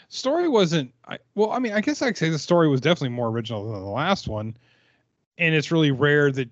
story 0.09 0.47
wasn't 0.47 0.93
I, 1.07 1.17
well 1.36 1.51
i 1.51 1.59
mean 1.59 1.74
i 1.74 1.82
guess 1.82 2.01
i'd 2.01 2.17
say 2.17 2.30
the 2.30 2.38
story 2.38 2.67
was 2.67 2.82
definitely 2.82 3.09
more 3.09 3.30
original 3.30 3.71
than 3.71 3.82
the 3.82 3.89
last 3.89 4.28
one 4.28 4.55
and 5.38 5.55
it's 5.55 5.71
really 5.71 5.91
rare 5.91 6.32
that 6.32 6.49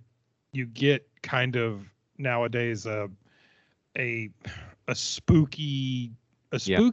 you 0.51 0.65
get 0.65 1.07
kind 1.22 1.55
of 1.55 1.86
nowadays 2.17 2.86
a 2.86 3.09
a 3.97 4.30
a 4.88 4.95
spooky 4.95 6.11
a 6.51 6.59
Yeah. 6.65 6.89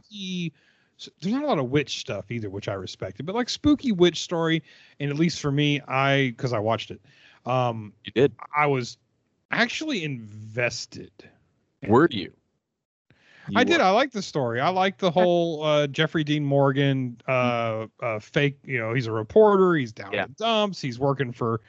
There's 1.21 1.33
not 1.33 1.43
a 1.43 1.47
lot 1.47 1.59
of 1.59 1.69
witch 1.69 1.99
stuff 1.99 2.29
either 2.31 2.49
which 2.49 2.67
i 2.67 2.73
respected 2.73 3.25
but 3.25 3.35
like 3.35 3.49
spooky 3.49 3.91
witch 3.91 4.21
story 4.21 4.61
and 4.99 5.09
at 5.09 5.17
least 5.17 5.39
for 5.39 5.51
me 5.51 5.79
i 5.87 6.33
because 6.35 6.53
i 6.53 6.59
watched 6.59 6.91
it 6.91 6.99
um 7.45 7.93
You 8.05 8.11
did. 8.13 8.33
i 8.55 8.65
was 8.65 8.97
actually 9.51 10.03
invested 10.03 11.11
Were 11.87 12.05
it. 12.05 12.13
you? 12.13 12.31
I 13.55 13.61
You 13.61 13.65
did. 13.65 13.81
I 13.81 13.89
like 13.89 14.11
the 14.11 14.21
story. 14.21 14.59
I 14.59 14.69
like 14.69 14.99
the 14.99 15.09
whole 15.09 15.63
uh, 15.63 15.87
Jeffrey 15.87 16.23
Dean 16.23 16.45
Morgan 16.45 17.19
uh, 17.27 17.87
uh, 17.99 18.19
fake. 18.19 18.59
You 18.63 18.77
know, 18.77 18.93
he's 18.93 19.07
a 19.07 19.11
reporter. 19.11 19.73
He's 19.73 19.91
down 19.91 20.11
Yeah. 20.13 20.25
in 20.25 20.35
the 20.37 20.43
dumps. 20.43 20.79
He's 20.79 20.99
working 20.99 21.31
for, 21.31 21.61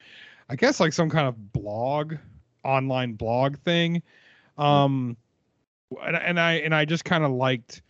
I 0.50 0.56
guess, 0.56 0.78
like 0.78 0.92
some 0.92 1.08
kind 1.08 1.26
of 1.26 1.52
blog, 1.54 2.16
online 2.64 3.14
blog 3.14 3.56
thing. 3.60 4.02
Mm-hmm. 4.58 4.62
Um, 4.62 5.16
and, 6.04 6.16
and 6.16 6.38
I 6.38 6.52
and 6.54 6.74
I 6.74 6.84
just 6.84 7.06
kind 7.06 7.24
of 7.24 7.30
liked. 7.30 7.80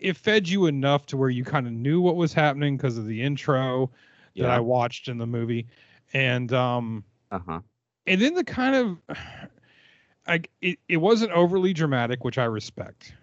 It 0.00 0.16
fed 0.16 0.48
you 0.48 0.66
enough 0.66 1.06
to 1.06 1.16
where 1.16 1.30
you 1.30 1.44
kind 1.44 1.66
of 1.66 1.72
knew 1.72 2.00
what 2.00 2.16
was 2.16 2.32
happening 2.32 2.76
because 2.76 2.98
of 2.98 3.06
the 3.06 3.22
intro 3.22 3.90
that 4.36 4.50
I 4.50 4.60
watched 4.60 5.08
in 5.08 5.18
the 5.18 5.26
movie, 5.26 5.66
and 6.12 6.52
um, 6.52 7.04
Uh 7.30 7.38
huh. 7.46 7.60
and 8.06 8.20
then 8.20 8.34
the 8.34 8.44
kind 8.44 8.76
of 8.76 9.18
I 10.26 10.42
it, 10.60 10.78
it 10.88 10.98
wasn't 10.98 11.32
overly 11.32 11.72
dramatic, 11.72 12.24
which 12.24 12.38
I 12.38 12.44
respect. 12.44 13.14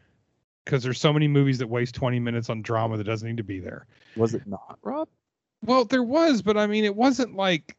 Because 0.65 0.81
there's 0.81 0.99
so 0.99 1.11
many 1.11 1.27
movies 1.27 1.57
that 1.57 1.67
waste 1.67 1.93
20 1.95 2.19
minutes 2.19 2.49
on 2.49 2.61
drama 2.61 2.95
that 2.95 3.03
doesn't 3.03 3.27
need 3.27 3.37
to 3.37 3.43
be 3.43 3.59
there. 3.59 3.85
Was 4.15 4.33
it 4.33 4.47
not, 4.47 4.79
Rob? 4.81 5.09
Well, 5.61 5.83
there 5.83 6.03
was, 6.03 6.41
but 6.41 6.57
I 6.57 6.67
mean, 6.67 6.85
it 6.85 6.95
wasn't 6.95 7.35
like 7.35 7.75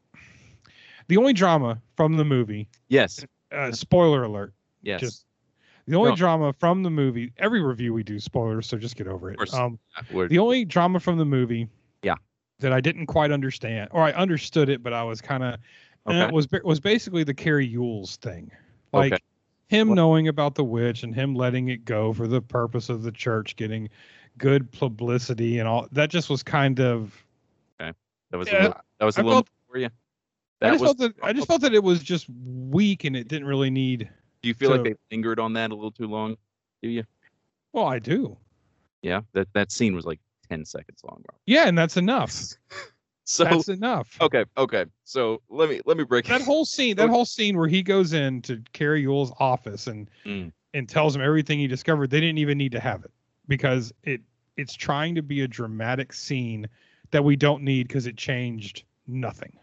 the 1.09 1.17
only 1.17 1.33
drama 1.33 1.81
from 1.97 2.17
the 2.19 2.25
movie. 2.25 2.69
Yes. 2.89 3.25
Uh, 3.51 3.73
spoiler 3.73 4.25
alert. 4.25 4.53
Yes. 4.83 5.01
Just 5.01 5.25
the 5.87 5.97
only 5.97 6.11
No. 6.11 6.16
drama 6.16 6.53
from 6.53 6.82
the 6.82 6.91
movie. 6.91 7.32
Every 7.39 7.62
review 7.62 7.93
we 7.93 8.03
do 8.03 8.18
spoilers, 8.18 8.66
so 8.66 8.76
just 8.78 8.97
get 8.97 9.07
over 9.07 9.30
it. 9.30 9.55
Um, 9.55 9.78
the 10.11 10.39
only 10.39 10.64
drama 10.64 11.01
from 11.01 11.18
the 11.18 11.24
movie. 11.24 11.68
Yeah. 12.03 12.14
That 12.61 12.72
I 12.72 12.80
didn't 12.80 13.07
quite 13.07 13.30
understand, 13.32 13.89
or 13.93 14.03
I 14.03 14.12
understood 14.12 14.68
it, 14.68 14.82
but 14.82 14.93
I 14.93 15.03
was 15.03 15.20
kind 15.20 15.43
of 15.43 15.57
okay. 16.07 16.20
it 16.22 16.32
was 16.32 16.49
was 16.64 16.80
basically 16.80 17.24
the 17.24 17.35
Cary 17.35 17.72
Elwes 17.74 18.16
thing, 18.16 18.51
like 18.93 19.12
Okay. 19.14 19.22
him 19.68 19.89
What- 19.89 19.95
knowing 19.97 20.28
about 20.28 20.55
the 20.55 20.64
witch 20.64 21.03
and 21.03 21.14
him 21.14 21.35
letting 21.35 21.68
it 21.68 21.85
go 21.85 22.12
for 22.12 22.26
the 22.28 22.41
purpose 22.41 22.89
of 22.89 23.03
the 23.03 23.12
church 23.12 23.57
getting 23.57 23.89
good 24.39 24.70
publicity 24.72 25.59
and 25.59 25.68
all. 25.68 25.89
That 25.93 26.11
just 26.11 26.30
was 26.30 26.43
kind 26.43 26.80
of. 26.80 27.24
Okay. 27.80 27.93
That 28.30 28.37
was 28.39 28.49
yeah, 28.49 28.55
a 28.55 28.62
little, 28.62 28.80
that 28.99 29.05
was 29.05 29.16
a 29.16 29.20
I 29.20 29.24
little 29.24 29.37
felt- 29.39 29.49
for 29.70 29.78
you. 29.78 29.87
I 29.87 29.91
That 30.61 30.70
just 30.70 30.80
was. 30.80 30.89
felt 30.89 30.99
that 30.99 31.14
I 31.24 31.32
just 31.32 31.49
felt 31.49 31.61
that 31.62 31.74
it 31.74 31.82
was 31.82 32.03
just 32.03 32.26
weak 32.30 33.05
and 33.05 33.14
it 33.16 33.28
didn't 33.28 33.47
really 33.49 33.70
need. 33.70 34.09
Do 34.45 34.49
you 34.49 34.55
feel 34.55 34.68
so- 34.70 34.74
like 34.76 34.84
they 34.84 34.95
lingered 35.11 35.40
on 35.40 35.55
that 35.55 35.70
a 35.70 35.74
little 35.74 35.90
too 35.90 36.07
long? 36.07 36.36
Do 36.82 36.88
you? 36.90 37.05
Well, 37.72 37.86
I 37.86 37.99
do. 37.99 38.36
Yeah. 39.03 39.22
That 39.32 39.49
that 39.55 39.72
scene 39.72 39.95
was 39.95 40.05
like 40.05 40.20
ten 40.51 40.64
seconds 40.66 41.01
long. 41.03 41.24
Yeah, 41.47 41.66
and 41.66 41.76
that's 41.76 41.97
enough. 41.97 42.32
So 43.26 43.45
That's 43.45 43.68
enough. 43.70 44.18
okay, 44.20 44.45
okay. 44.59 44.84
So 45.05 45.40
let 45.49 45.70
me 45.70 45.80
let 45.86 45.97
me 45.97 46.05
break 46.05 46.26
That 46.26 46.42
whole 46.42 46.66
scene, 46.66 46.95
that 46.97 47.09
whole 47.16 47.24
scene 47.24 47.57
where 47.57 47.68
he 47.68 47.82
goes 47.82 48.12
in 48.12 48.42
to 48.42 48.62
Cary 48.74 49.07
Elwes's 49.07 49.32
office 49.40 49.86
and 49.86 50.11
Mm. 50.26 50.53
and 50.74 50.86
tells 50.86 51.16
him 51.16 51.22
everything 51.22 51.59
he 51.59 51.66
discovered, 51.66 52.11
they 52.11 52.20
didn't 52.20 52.36
even 52.36 52.59
need 52.59 52.72
to 52.72 52.80
have 52.80 53.03
it 53.03 53.11
because 53.49 53.95
it 54.03 54.20
it's 54.59 54.74
trying 54.74 55.14
to 55.14 55.22
be 55.22 55.40
a 55.40 55.49
dramatic 55.49 56.12
scene 56.12 56.68
that 57.12 57.24
we 57.24 57.34
don't 57.34 57.62
need 57.62 57.88
because 57.88 58.07
it 58.07 58.18
changed 58.18 58.84
nothing. 59.07 59.57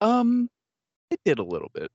Um, 0.00 0.48
it 1.10 1.20
did 1.26 1.38
a 1.38 1.44
little 1.44 1.70
bit, 1.74 1.92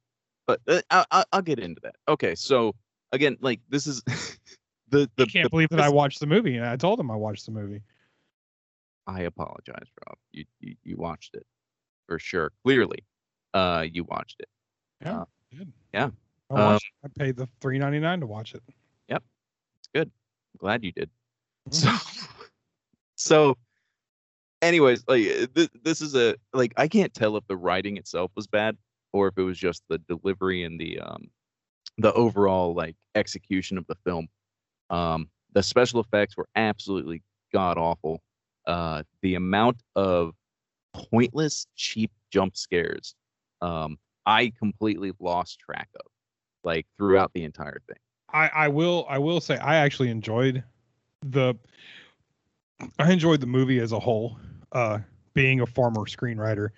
but 0.47 0.61
uh, 0.67 0.81
I, 0.89 1.05
I, 1.11 1.23
I'll 1.33 1.41
get 1.41 1.59
into 1.59 1.81
that. 1.81 1.95
Okay, 2.07 2.35
so 2.35 2.75
again, 3.11 3.37
like 3.41 3.61
this 3.69 3.87
is 3.87 4.01
the 4.89 5.09
the. 5.15 5.23
I 5.23 5.25
can't 5.25 5.43
the 5.43 5.49
believe 5.49 5.69
that 5.69 5.79
I 5.79 5.89
watched 5.89 6.19
the 6.19 6.27
movie 6.27 6.57
and 6.57 6.65
I 6.65 6.75
told 6.75 6.99
him 6.99 7.09
I 7.11 7.15
watched 7.15 7.45
the 7.45 7.51
movie. 7.51 7.81
I 9.07 9.21
apologize, 9.21 9.87
Rob. 10.07 10.17
You, 10.31 10.45
you 10.59 10.75
you 10.83 10.97
watched 10.97 11.35
it 11.35 11.45
for 12.07 12.19
sure. 12.19 12.51
Clearly, 12.63 13.03
uh, 13.53 13.85
you 13.91 14.03
watched 14.03 14.39
it. 14.39 14.49
Yeah, 15.01 15.21
Uh, 15.21 15.65
yeah. 15.93 16.09
I, 16.49 16.73
Um, 16.73 16.79
I 17.03 17.07
paid 17.17 17.37
the 17.37 17.47
three 17.61 17.79
ninety 17.79 17.99
nine 17.99 18.19
to 18.19 18.27
watch 18.27 18.53
it. 18.53 18.63
Yep, 19.09 19.23
it's 19.79 19.89
good. 19.93 20.07
I'm 20.07 20.57
glad 20.59 20.83
you 20.83 20.91
did. 20.91 21.09
Mm-hmm. 21.69 21.97
So, 21.97 22.21
so, 23.15 23.57
anyways, 24.61 25.03
like 25.07 25.25
uh, 25.27 25.47
this, 25.53 25.69
this 25.83 26.01
is 26.01 26.15
a 26.15 26.35
like 26.53 26.73
I 26.77 26.87
can't 26.87 27.13
tell 27.13 27.37
if 27.37 27.45
the 27.47 27.57
writing 27.57 27.97
itself 27.97 28.31
was 28.35 28.47
bad 28.47 28.77
or 29.15 29.29
if 29.29 29.37
it 29.37 29.43
was 29.43 29.57
just 29.57 29.81
the 29.87 29.97
delivery 30.09 30.63
and 30.63 30.77
the 30.77 30.99
um 30.99 31.29
the 31.97 32.11
overall 32.13 32.73
like 32.73 32.97
execution 33.15 33.77
of 33.77 33.87
the 33.87 33.95
film. 34.05 34.27
Um, 34.89 35.29
the 35.53 35.63
special 35.63 36.01
effects 36.01 36.35
were 36.35 36.49
absolutely 36.57 37.23
god 37.53 37.77
awful. 37.77 38.21
Uh, 38.67 39.03
the 39.21 39.35
amount 39.35 39.77
of 39.95 40.33
pointless, 40.93 41.65
cheap 41.77 42.11
jump 42.29 42.57
scares, 42.57 43.15
um, 43.61 43.97
I 44.25 44.51
completely 44.59 45.13
lost 45.19 45.59
track 45.59 45.87
of, 45.95 46.11
like 46.65 46.85
throughout 46.97 47.31
the 47.33 47.45
entire 47.45 47.81
thing. 47.87 47.97
I, 48.33 48.49
I 48.49 48.67
will 48.67 49.05
I 49.07 49.17
will 49.19 49.39
say 49.39 49.57
I 49.57 49.77
actually 49.77 50.09
enjoyed 50.09 50.61
the 51.21 51.55
I 52.99 53.13
enjoyed 53.13 53.39
the 53.39 53.47
movie 53.47 53.79
as 53.79 53.93
a 53.93 53.99
whole. 53.99 54.37
Uh, 54.73 54.99
being 55.33 55.61
a 55.61 55.65
former 55.65 56.01
screenwriter 56.01 56.69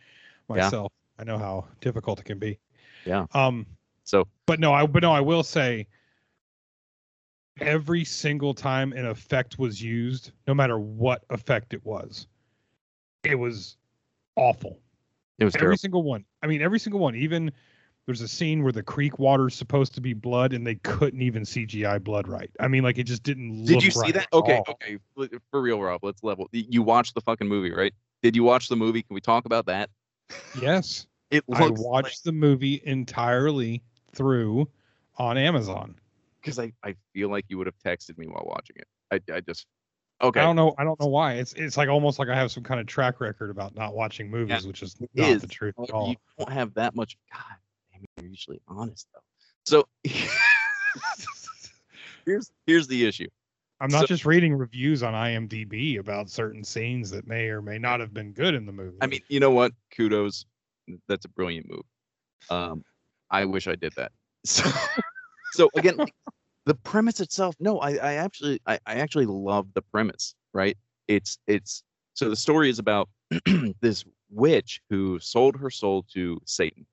myself, 0.50 0.92
I 1.20 1.24
know 1.24 1.38
how 1.38 1.66
difficult 1.82 2.20
it 2.20 2.26
can 2.26 2.40
be. 2.40 2.60
Yeah. 3.06 3.26
Um, 3.34 3.66
So 4.04 4.28
but 4.46 4.60
no, 4.60 4.74
I 4.74 4.86
but 4.86 5.04
no, 5.04 5.12
I 5.12 5.22
will 5.22 5.44
say 5.44 5.88
every 7.60 8.04
single 8.04 8.54
time 8.54 8.94
an 8.94 9.06
effect 9.06 9.58
was 9.60 9.82
used, 9.82 10.32
no 10.48 10.54
matter 10.54 10.80
what 10.80 11.24
effect 11.30 11.74
it 11.74 11.86
was, 11.86 12.28
it 13.24 13.36
was 13.36 13.78
awful. 14.36 14.80
it 15.40 15.46
was 15.46 15.56
every 15.56 15.66
terrible. 15.66 15.78
single 15.78 16.04
one. 16.04 16.26
I 16.44 16.48
mean, 16.48 16.62
every 16.62 16.80
single 16.80 17.00
one. 17.00 17.16
Even 17.16 17.52
there's 18.06 18.22
a 18.22 18.28
scene 18.28 18.64
where 18.64 18.72
the 18.72 18.84
creek 18.84 19.20
water's 19.20 19.54
supposed 19.56 19.94
to 19.96 20.02
be 20.02 20.14
blood 20.14 20.54
and 20.54 20.66
they 20.66 20.76
couldn't 20.76 21.22
even 21.22 21.44
CGI 21.44 22.02
blood 22.02 22.28
right. 22.28 22.50
I 22.60 22.68
mean, 22.68 22.84
like 22.84 22.98
it 22.98 23.04
just 23.04 23.24
didn't 23.24 23.58
look 23.60 23.68
Did 23.68 23.84
you 23.84 23.92
see 23.92 24.00
right 24.00 24.14
that? 24.14 24.28
Okay, 24.32 24.62
okay. 24.70 24.98
For 25.52 25.62
real, 25.62 25.82
Rob. 25.82 26.04
Let's 26.04 26.24
level. 26.24 26.48
You 26.52 26.82
watched 26.84 27.16
the 27.16 27.22
fucking 27.22 27.48
movie, 27.48 27.72
right? 27.72 27.94
Did 28.24 28.36
you 28.36 28.44
watch 28.44 28.70
the 28.70 28.76
movie? 28.76 29.04
Can 29.04 29.14
we 29.14 29.22
talk 29.22 29.46
about 29.46 29.66
that? 29.66 29.90
Yes. 30.62 31.06
It 31.30 31.44
I 31.54 31.70
watched 31.72 32.24
the 32.24 32.32
movie 32.32 32.82
entirely 32.86 33.84
through 34.14 34.70
on 35.18 35.38
Amazon. 35.38 35.96
because 36.40 36.58
I, 36.58 36.72
I 36.86 36.96
feel 37.14 37.30
like 37.30 37.44
you 37.50 37.58
would 37.58 37.68
have 37.68 37.78
texted 37.86 38.18
me 38.18 38.28
while 38.28 38.46
watching 38.48 38.78
it. 38.78 38.88
I, 39.12 39.20
I 39.34 39.42
just 39.42 39.66
okay. 40.22 40.40
I 40.40 40.44
don't 40.44 40.56
know. 40.56 40.74
I 40.78 40.86
don't 40.86 40.98
know 41.02 41.08
why. 41.08 41.34
It's 41.34 41.52
it's 41.52 41.76
like 41.76 41.90
almost 41.90 42.18
like 42.18 42.30
I 42.30 42.36
have 42.36 42.50
some 42.50 42.64
kind 42.64 42.80
of 42.80 42.88
track 42.88 43.20
record 43.20 43.50
about 43.50 43.76
not 43.76 43.94
watching 43.94 44.32
movies, 44.32 44.66
which 44.66 44.82
is 44.82 44.96
not 45.16 45.30
is. 45.30 45.42
the 45.42 45.48
truth 45.48 45.76
at 45.84 45.92
all. 45.92 46.12
You 46.12 46.16
don't 46.38 46.52
have 46.52 46.74
that 46.76 46.96
much. 46.96 47.18
God, 47.34 47.42
damn, 47.92 48.06
you're 48.22 48.30
usually 48.30 48.62
honest 48.70 49.08
though. 49.14 49.20
So 49.66 49.86
here's 52.26 52.50
here's 52.66 52.88
the 52.88 53.06
issue. 53.06 53.28
I'm 53.80 53.90
not 53.90 54.02
so- 54.02 54.08
just 54.08 54.26
reading 54.26 54.56
reviews 54.56 55.04
on 55.04 55.14
IMDb 55.14 56.00
about 56.00 56.30
certain 56.30 56.64
scenes 56.64 57.12
that 57.12 57.28
may 57.28 57.48
or 57.50 57.62
may 57.62 57.78
not 57.78 58.00
have 58.00 58.14
been 58.14 58.32
good 58.34 58.54
in 58.56 58.66
the 58.66 58.72
movie. 58.72 58.98
I 59.02 59.08
mean, 59.08 59.22
you 59.28 59.40
know 59.40 59.52
what? 59.52 59.72
Kudos. 59.96 60.46
That's 61.08 61.26
a 61.26 61.30
brilliant 61.30 61.70
move. 61.70 61.84
Um, 62.50 62.84
I 63.30 63.46
wish 63.46 63.68
I 63.68 63.76
did 63.76 63.94
that. 63.98 64.12
So, 64.46 64.70
so 65.52 65.70
again, 65.76 65.98
like, 65.98 66.14
the 66.66 66.76
premise 66.76 67.20
itself. 67.20 67.56
No, 67.60 67.80
I, 67.80 67.96
I 67.96 68.14
actually, 68.14 68.62
I, 68.66 68.80
I 68.86 68.96
actually 68.96 69.26
love 69.26 69.68
the 69.74 69.82
premise. 69.82 70.36
Right? 70.54 70.78
It's, 71.08 71.38
it's. 71.48 71.84
So 72.14 72.30
the 72.30 72.36
story 72.36 72.70
is 72.70 72.80
about 72.80 73.10
this 73.82 74.06
witch 74.30 74.82
who 74.90 75.20
sold 75.20 75.58
her 75.58 75.70
soul 75.70 76.06
to 76.14 76.40
Satan, 76.46 76.86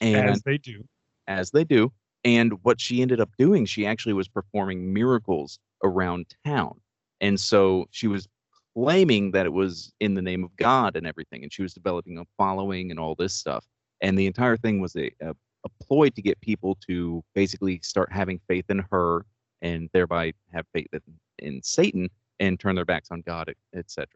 and 0.00 0.30
as 0.30 0.42
they 0.42 0.56
do. 0.58 0.84
as 1.26 1.50
they 1.50 1.64
do. 1.64 1.92
And 2.24 2.52
what 2.62 2.80
she 2.80 3.02
ended 3.02 3.20
up 3.20 3.30
doing, 3.36 3.66
she 3.66 3.84
actually 3.84 4.12
was 4.14 4.28
performing 4.28 4.92
miracles 4.92 5.58
around 5.82 6.26
town. 6.44 6.80
And 7.20 7.38
so 7.38 7.86
she 7.90 8.08
was 8.08 8.28
claiming 8.74 9.30
that 9.32 9.46
it 9.46 9.52
was 9.52 9.92
in 10.00 10.14
the 10.14 10.22
name 10.22 10.44
of 10.44 10.54
God 10.56 10.96
and 10.96 11.06
everything. 11.06 11.42
And 11.42 11.52
she 11.52 11.62
was 11.62 11.74
developing 11.74 12.18
a 12.18 12.24
following 12.36 12.90
and 12.90 12.98
all 12.98 13.14
this 13.14 13.34
stuff. 13.34 13.64
And 14.00 14.18
the 14.18 14.26
entire 14.26 14.56
thing 14.56 14.80
was 14.80 14.96
a, 14.96 15.10
a, 15.20 15.30
a 15.64 15.68
ploy 15.84 16.08
to 16.10 16.22
get 16.22 16.40
people 16.40 16.76
to 16.88 17.22
basically 17.34 17.80
start 17.82 18.12
having 18.12 18.40
faith 18.48 18.64
in 18.68 18.84
her 18.90 19.24
and 19.60 19.88
thereby 19.92 20.32
have 20.52 20.66
faith 20.72 20.88
in, 20.92 21.00
in 21.38 21.62
Satan 21.62 22.08
and 22.40 22.58
turn 22.58 22.74
their 22.74 22.84
backs 22.84 23.10
on 23.12 23.22
God, 23.24 23.52
etc. 23.74 24.08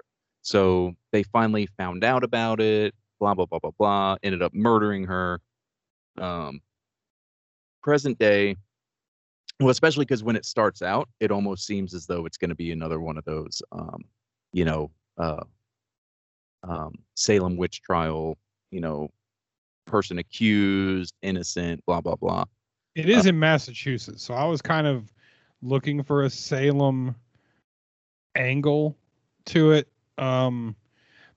So 0.43 0.95
they 1.13 1.23
finally 1.23 1.69
found 1.79 2.03
out 2.03 2.25
about 2.25 2.61
it, 2.61 2.95
blah, 3.21 3.35
blah, 3.35 3.47
blah, 3.47 3.61
blah, 3.61 3.71
blah, 3.79 4.17
ended 4.23 4.43
up 4.43 4.55
murdering 4.55 5.05
her. 5.05 5.41
Um, 6.19 6.61
present 7.83 8.19
day 8.19 8.57
well 9.61 9.71
especially 9.71 10.05
because 10.05 10.23
when 10.23 10.37
it 10.37 10.45
starts 10.45 10.83
out 10.83 11.09
it 11.21 11.31
almost 11.31 11.67
seems 11.67 11.95
as 11.95 12.07
though 12.07 12.27
it's 12.27 12.37
going 12.37 12.51
to 12.51 12.55
be 12.55 12.73
another 12.73 13.01
one 13.01 13.17
of 13.17 13.25
those 13.25 13.63
um 13.73 14.03
you 14.53 14.65
know 14.65 14.91
uh 15.19 15.43
um 16.65 16.93
salem 17.15 17.57
witch 17.57 17.83
trial 17.83 18.37
you 18.71 18.81
know 18.81 19.09
person 19.87 20.19
accused 20.19 21.15
innocent 21.23 21.85
blah 21.87 22.01
blah 22.01 22.17
blah 22.17 22.45
It 22.95 23.09
is 23.09 23.27
in 23.27 23.39
Massachusetts, 23.39 24.23
so 24.23 24.35
I 24.35 24.45
was 24.47 24.63
kind 24.63 24.87
of 24.87 25.13
looking 25.63 26.03
for 26.03 26.23
a 26.23 26.31
Salem 26.31 27.15
angle 28.35 28.97
to 29.47 29.73
it. 29.73 29.89
Um, 30.19 30.75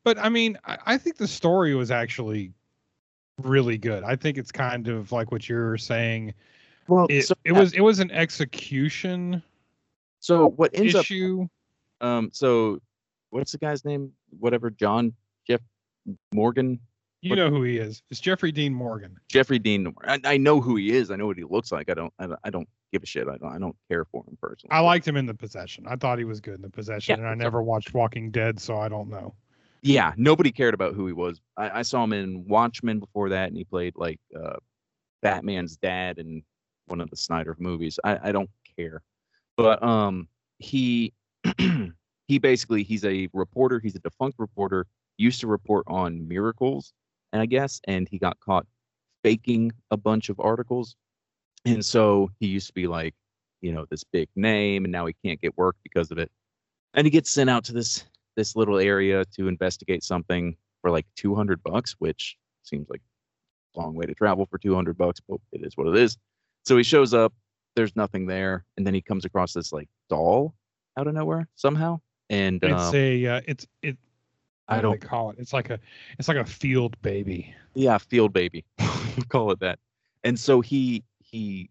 but 0.03 0.17
I 0.17 0.30
mean, 0.30 0.57
I, 0.65 0.78
I 0.86 0.97
think 0.97 1.17
the 1.17 1.28
story 1.28 1.76
was 1.76 1.91
actually 1.91 2.53
really 3.41 3.78
good. 3.78 4.03
I 4.03 4.15
think 4.15 4.38
it's 4.38 4.51
kind 4.51 4.88
of 4.88 5.11
like 5.11 5.32
what 5.32 5.47
you're 5.47 5.78
saying. 5.78 6.34
Well 6.89 7.07
It, 7.09 7.23
so, 7.23 7.33
it 7.45 7.51
was 7.53 7.73
it 7.73 7.81
was 7.81 7.99
an 7.99 8.11
execution 8.11 9.41
so 10.19 10.49
what 10.49 10.71
ends 10.73 10.95
up 10.95 11.01
issue. 11.01 11.47
um 12.01 12.29
so 12.33 12.79
what's 13.29 13.51
the 13.51 13.57
guy's 13.57 13.85
name 13.85 14.11
whatever 14.39 14.69
john 14.69 15.13
jeff 15.47 15.61
morgan 16.33 16.79
You 17.21 17.31
what- 17.31 17.35
know 17.37 17.49
who 17.49 17.63
he 17.63 17.77
is. 17.77 18.01
It's 18.09 18.19
Jeffrey 18.19 18.51
Dean 18.51 18.73
Morgan. 18.73 19.15
jeffrey 19.29 19.59
dean 19.59 19.93
I, 20.05 20.19
I 20.25 20.37
know 20.37 20.59
who 20.61 20.75
he 20.75 20.91
is 20.91 21.11
i 21.11 21.15
know 21.15 21.27
what 21.27 21.37
he 21.37 21.43
looks 21.43 21.71
like 21.71 21.89
i 21.89 21.93
don't 21.93 22.13
i 22.19 22.27
don't, 22.27 22.39
I 22.43 22.49
don't 22.49 22.67
give 22.91 23.03
a 23.03 23.05
shit 23.05 23.27
I 23.27 23.37
don't, 23.37 23.53
I 23.53 23.59
don't 23.59 23.75
care 23.89 24.03
for 24.05 24.23
him 24.27 24.35
personally 24.41 24.71
I 24.75 24.79
liked 24.79 25.07
him 25.07 25.15
in 25.15 25.27
the 25.27 25.33
possession. 25.35 25.85
I 25.87 25.95
thought 25.95 26.17
he 26.17 26.23
was 26.25 26.41
good 26.41 26.55
in 26.55 26.63
the 26.63 26.71
possession, 26.71 27.13
Yeah, 27.19 27.19
and 27.19 27.27
I 27.29 27.33
so- 27.33 27.43
never 27.43 27.61
watched 27.61 27.93
Walking 27.93 28.31
Dead, 28.31 28.59
so 28.59 28.79
I 28.79 28.89
don't 28.89 29.09
know. 29.11 29.35
yeah, 29.83 30.13
nobody 30.17 30.51
cared 30.51 30.73
about 30.73 30.95
who 30.95 31.05
he 31.05 31.13
was. 31.13 31.39
I, 31.55 31.69
I 31.69 31.81
saw 31.83 32.03
him 32.03 32.13
in 32.13 32.47
Watchmen 32.47 32.99
before 32.99 33.29
that, 33.29 33.47
and 33.49 33.55
he 33.55 33.63
played 33.63 33.93
like 33.95 34.19
uh, 34.35 34.55
Batman's 35.21 35.77
dad 35.77 36.17
in 36.17 36.41
one 36.89 37.01
of 37.01 37.09
the 37.09 37.15
Snyder 37.15 37.55
movies. 37.59 37.99
I, 38.03 38.29
I 38.29 38.31
don't 38.31 38.49
care, 38.77 39.01
but 39.57 39.81
um, 39.83 40.27
he 40.57 41.13
he 42.27 42.39
basically 42.39 42.83
he's 42.83 43.05
a 43.05 43.27
reporter. 43.33 43.79
He's 43.79 43.95
a 43.95 43.99
defunct 43.99 44.39
reporter. 44.39 44.85
Used 45.17 45.41
to 45.41 45.47
report 45.47 45.85
on 45.87 46.27
miracles, 46.27 46.93
and 47.33 47.41
I 47.41 47.45
guess, 47.45 47.81
and 47.87 48.07
he 48.09 48.17
got 48.17 48.39
caught 48.39 48.65
faking 49.23 49.71
a 49.91 49.97
bunch 49.97 50.29
of 50.29 50.39
articles, 50.39 50.95
and 51.65 51.83
so 51.83 52.29
he 52.39 52.47
used 52.47 52.67
to 52.67 52.73
be 52.73 52.87
like, 52.87 53.13
you 53.61 53.73
know, 53.73 53.85
this 53.89 54.03
big 54.03 54.29
name, 54.35 54.85
and 54.85 54.91
now 54.91 55.05
he 55.05 55.15
can't 55.25 55.41
get 55.41 55.57
work 55.57 55.75
because 55.83 56.11
of 56.11 56.17
it. 56.17 56.31
And 56.93 57.05
he 57.05 57.11
gets 57.11 57.29
sent 57.29 57.49
out 57.49 57.63
to 57.65 57.73
this 57.73 58.05
this 58.35 58.55
little 58.55 58.79
area 58.79 59.25
to 59.25 59.47
investigate 59.47 60.03
something 60.03 60.55
for 60.81 60.89
like 60.89 61.05
200 61.17 61.61
bucks, 61.63 61.95
which 61.99 62.37
seems 62.63 62.89
like 62.89 63.01
a 63.75 63.79
long 63.79 63.95
way 63.95 64.05
to 64.05 64.13
travel 64.13 64.45
for 64.45 64.57
200 64.57 64.97
bucks, 64.97 65.19
but 65.27 65.39
it 65.51 65.65
is 65.65 65.75
what 65.75 65.87
it 65.87 65.97
is. 65.97 66.17
So 66.66 66.78
he 66.78 66.84
shows 66.84 67.14
up, 67.14 67.34
there's 67.76 67.95
nothing 67.95 68.26
there, 68.28 68.66
and 68.78 68.86
then 68.86 68.93
he 68.93 69.01
comes 69.01 69.26
across 69.26 69.53
this 69.53 69.72
like 69.72 69.88
doll 70.10 70.53
out 70.97 71.07
of 71.07 71.14
nowhere 71.14 71.47
somehow. 71.55 71.99
And 72.30 72.64
It's 72.64 72.82
um, 72.89 72.95
a 72.95 73.26
uh, 73.28 73.41
it's 73.47 73.66
it. 73.82 73.97
I 74.68 74.76
do 74.76 74.82
they 74.82 74.82
don't- 74.97 75.01
call 75.01 75.32
it. 75.32 75.38
It's 75.39 75.53
like 75.53 75.70
a 75.70 75.80
it's 76.20 76.28
like 76.28 76.38
a 76.38 76.45
field 76.45 76.99
baby. 77.01 77.55
yeah, 77.74 77.97
field 77.97 78.34
baby, 78.34 78.66
call 79.30 79.51
it 79.51 79.60
that. 79.62 79.80
And 80.24 80.39
so 80.39 80.62
he 80.62 81.03
he 81.20 81.70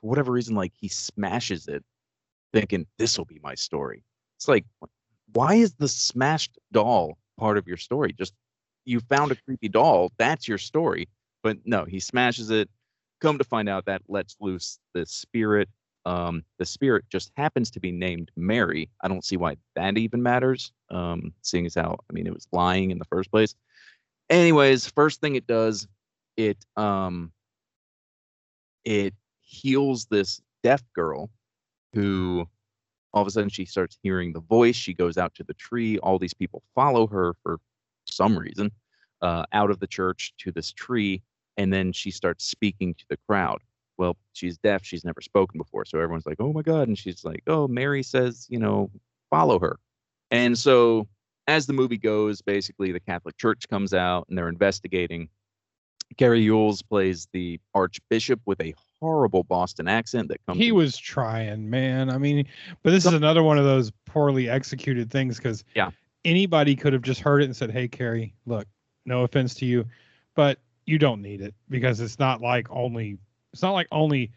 for 0.00 0.08
whatever 0.08 0.32
reason, 0.32 0.56
like 0.56 0.72
he 0.74 0.88
smashes 0.88 1.68
it, 1.68 1.84
thinking 2.52 2.86
this 2.98 3.16
will 3.18 3.24
be 3.26 3.38
my 3.42 3.54
story. 3.54 4.02
It's 4.36 4.48
like, 4.48 4.64
why 5.32 5.54
is 5.54 5.74
the 5.74 5.88
smashed 5.88 6.58
doll 6.72 7.18
part 7.38 7.56
of 7.58 7.68
your 7.68 7.76
story? 7.76 8.12
Just 8.12 8.34
you 8.84 9.00
found 9.00 9.30
a 9.32 9.36
creepy 9.36 9.68
doll, 9.68 10.10
that's 10.18 10.48
your 10.48 10.58
story. 10.58 11.08
But 11.42 11.58
no, 11.64 11.84
he 11.84 12.00
smashes 12.00 12.50
it. 12.50 12.68
Come 13.24 13.38
to 13.38 13.44
find 13.44 13.70
out 13.70 13.86
that 13.86 14.02
lets 14.06 14.36
loose 14.38 14.78
the 14.92 15.06
spirit. 15.06 15.70
Um, 16.04 16.44
the 16.58 16.66
spirit 16.66 17.06
just 17.08 17.32
happens 17.38 17.70
to 17.70 17.80
be 17.80 17.90
named 17.90 18.30
Mary. 18.36 18.90
I 19.00 19.08
don't 19.08 19.24
see 19.24 19.38
why 19.38 19.56
that 19.76 19.96
even 19.96 20.22
matters. 20.22 20.72
Um, 20.90 21.32
seeing 21.40 21.64
as 21.64 21.74
how 21.74 21.96
I 22.10 22.12
mean 22.12 22.26
it 22.26 22.34
was 22.34 22.46
lying 22.52 22.90
in 22.90 22.98
the 22.98 23.06
first 23.06 23.30
place. 23.30 23.54
Anyways, 24.28 24.88
first 24.88 25.22
thing 25.22 25.36
it 25.36 25.46
does, 25.46 25.88
it 26.36 26.58
um 26.76 27.32
it 28.84 29.14
heals 29.40 30.04
this 30.04 30.42
deaf 30.62 30.82
girl 30.94 31.30
who 31.94 32.46
all 33.14 33.22
of 33.22 33.28
a 33.28 33.30
sudden 33.30 33.48
she 33.48 33.64
starts 33.64 33.96
hearing 34.02 34.34
the 34.34 34.40
voice 34.40 34.76
she 34.76 34.92
goes 34.92 35.16
out 35.16 35.34
to 35.34 35.44
the 35.44 35.54
tree 35.54 35.98
all 35.98 36.18
these 36.18 36.34
people 36.34 36.62
follow 36.74 37.06
her 37.06 37.34
for 37.42 37.58
some 38.04 38.38
reason 38.38 38.70
uh, 39.22 39.44
out 39.52 39.70
of 39.70 39.78
the 39.80 39.86
church 39.86 40.34
to 40.36 40.52
this 40.52 40.72
tree 40.72 41.22
and 41.56 41.72
then 41.72 41.92
she 41.92 42.10
starts 42.10 42.44
speaking 42.44 42.94
to 42.94 43.04
the 43.08 43.16
crowd 43.28 43.58
well 43.98 44.16
she's 44.32 44.58
deaf 44.58 44.84
she's 44.84 45.04
never 45.04 45.20
spoken 45.20 45.58
before 45.58 45.84
so 45.84 45.98
everyone's 45.98 46.26
like 46.26 46.40
oh 46.40 46.52
my 46.52 46.62
god 46.62 46.88
and 46.88 46.98
she's 46.98 47.24
like 47.24 47.42
oh 47.46 47.68
mary 47.68 48.02
says 48.02 48.46
you 48.50 48.58
know 48.58 48.90
follow 49.30 49.58
her 49.58 49.78
and 50.30 50.58
so 50.58 51.06
as 51.46 51.66
the 51.66 51.72
movie 51.72 51.98
goes 51.98 52.42
basically 52.42 52.90
the 52.92 53.00
catholic 53.00 53.36
church 53.36 53.68
comes 53.68 53.94
out 53.94 54.26
and 54.28 54.36
they're 54.36 54.48
investigating 54.48 55.28
Cary 56.16 56.46
Elwes 56.48 56.82
plays 56.82 57.26
the 57.32 57.58
archbishop 57.74 58.40
with 58.44 58.60
a 58.60 58.74
horrible 59.00 59.42
Boston 59.42 59.88
accent 59.88 60.28
that 60.28 60.38
comes. 60.46 60.60
He 60.60 60.70
was 60.70 60.96
trying, 60.96 61.68
man. 61.68 62.08
I 62.08 62.18
mean, 62.18 62.46
but 62.82 62.90
this 62.90 63.04
is 63.04 63.14
another 63.14 63.42
one 63.42 63.58
of 63.58 63.64
those 63.64 63.90
poorly 64.04 64.48
executed 64.48 65.10
things 65.10 65.38
because 65.38 65.64
Yeah. 65.74 65.90
anybody 66.24 66.76
could 66.76 66.92
have 66.92 67.02
just 67.02 67.20
heard 67.20 67.42
it 67.42 67.46
and 67.46 67.56
said, 67.56 67.70
"Hey, 67.70 67.88
Cary, 67.88 68.34
look, 68.46 68.68
no 69.06 69.24
offense 69.24 69.54
to 69.56 69.66
you, 69.66 69.86
but 70.36 70.60
you 70.86 70.98
don't 70.98 71.22
need 71.22 71.40
it 71.40 71.54
because 71.68 72.00
it's 72.00 72.18
not 72.18 72.40
like 72.40 72.66
only 72.70 73.18
it's 73.52 73.62
not 73.62 73.72
like 73.72 73.86
only 73.92 74.30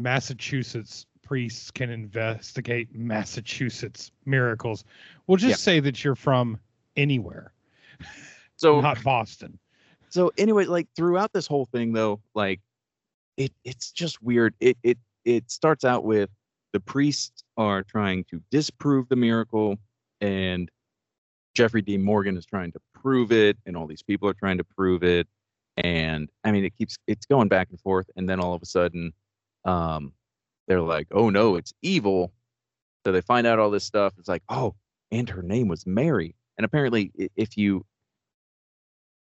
Massachusetts 0.00 1.06
priests 1.22 1.70
can 1.70 1.90
investigate 1.90 2.88
Massachusetts 2.94 4.10
miracles. 4.24 4.84
We'll 5.26 5.36
just 5.36 5.50
Yeah. 5.60 5.72
say 5.72 5.80
that 5.80 6.02
you're 6.04 6.14
from 6.14 6.58
anywhere, 6.96 7.52
so 8.56 8.80
not 8.80 9.02
Boston. 9.02 9.58
so 10.08 10.30
anyway, 10.38 10.64
like 10.64 10.88
throughout 10.96 11.32
this 11.32 11.46
whole 11.46 11.66
thing 11.66 11.92
though, 11.92 12.20
like 12.34 12.60
it 13.36 13.52
it's 13.64 13.90
just 13.92 14.22
weird. 14.22 14.54
It 14.60 14.78
it 14.82 14.98
it 15.24 15.50
starts 15.50 15.84
out 15.84 16.04
with 16.04 16.30
the 16.72 16.80
priests 16.80 17.42
are 17.56 17.82
trying 17.82 18.24
to 18.24 18.40
disprove 18.50 19.08
the 19.08 19.16
miracle 19.16 19.78
and 20.20 20.70
Jeffrey 21.54 21.82
D. 21.82 21.96
Morgan 21.96 22.36
is 22.36 22.46
trying 22.46 22.70
to 22.72 22.80
prove 22.94 23.32
it, 23.32 23.56
and 23.66 23.76
all 23.76 23.86
these 23.86 24.02
people 24.02 24.28
are 24.28 24.34
trying 24.34 24.58
to 24.58 24.64
prove 24.64 25.02
it. 25.02 25.26
And 25.84 26.28
I 26.44 26.52
mean 26.52 26.64
it 26.64 26.76
keeps 26.78 26.98
it's 27.06 27.26
going 27.26 27.48
back 27.48 27.68
and 27.70 27.80
forth, 27.80 28.10
and 28.16 28.28
then 28.28 28.40
all 28.40 28.54
of 28.54 28.62
a 28.62 28.66
sudden, 28.66 29.12
um, 29.64 30.12
they're 30.68 30.82
like, 30.82 31.08
"Oh 31.12 31.30
no, 31.30 31.56
it's 31.56 31.72
evil." 31.82 32.32
So 33.06 33.12
they 33.12 33.20
find 33.22 33.46
out 33.46 33.58
all 33.58 33.70
this 33.70 33.84
stuff. 33.84 34.14
It's 34.18 34.28
like, 34.28 34.42
"Oh, 34.48 34.74
and 35.12 35.28
her 35.30 35.42
name 35.42 35.68
was 35.68 35.86
Mary." 35.86 36.34
And 36.58 36.64
apparently, 36.64 37.12
if 37.36 37.56
you, 37.56 37.84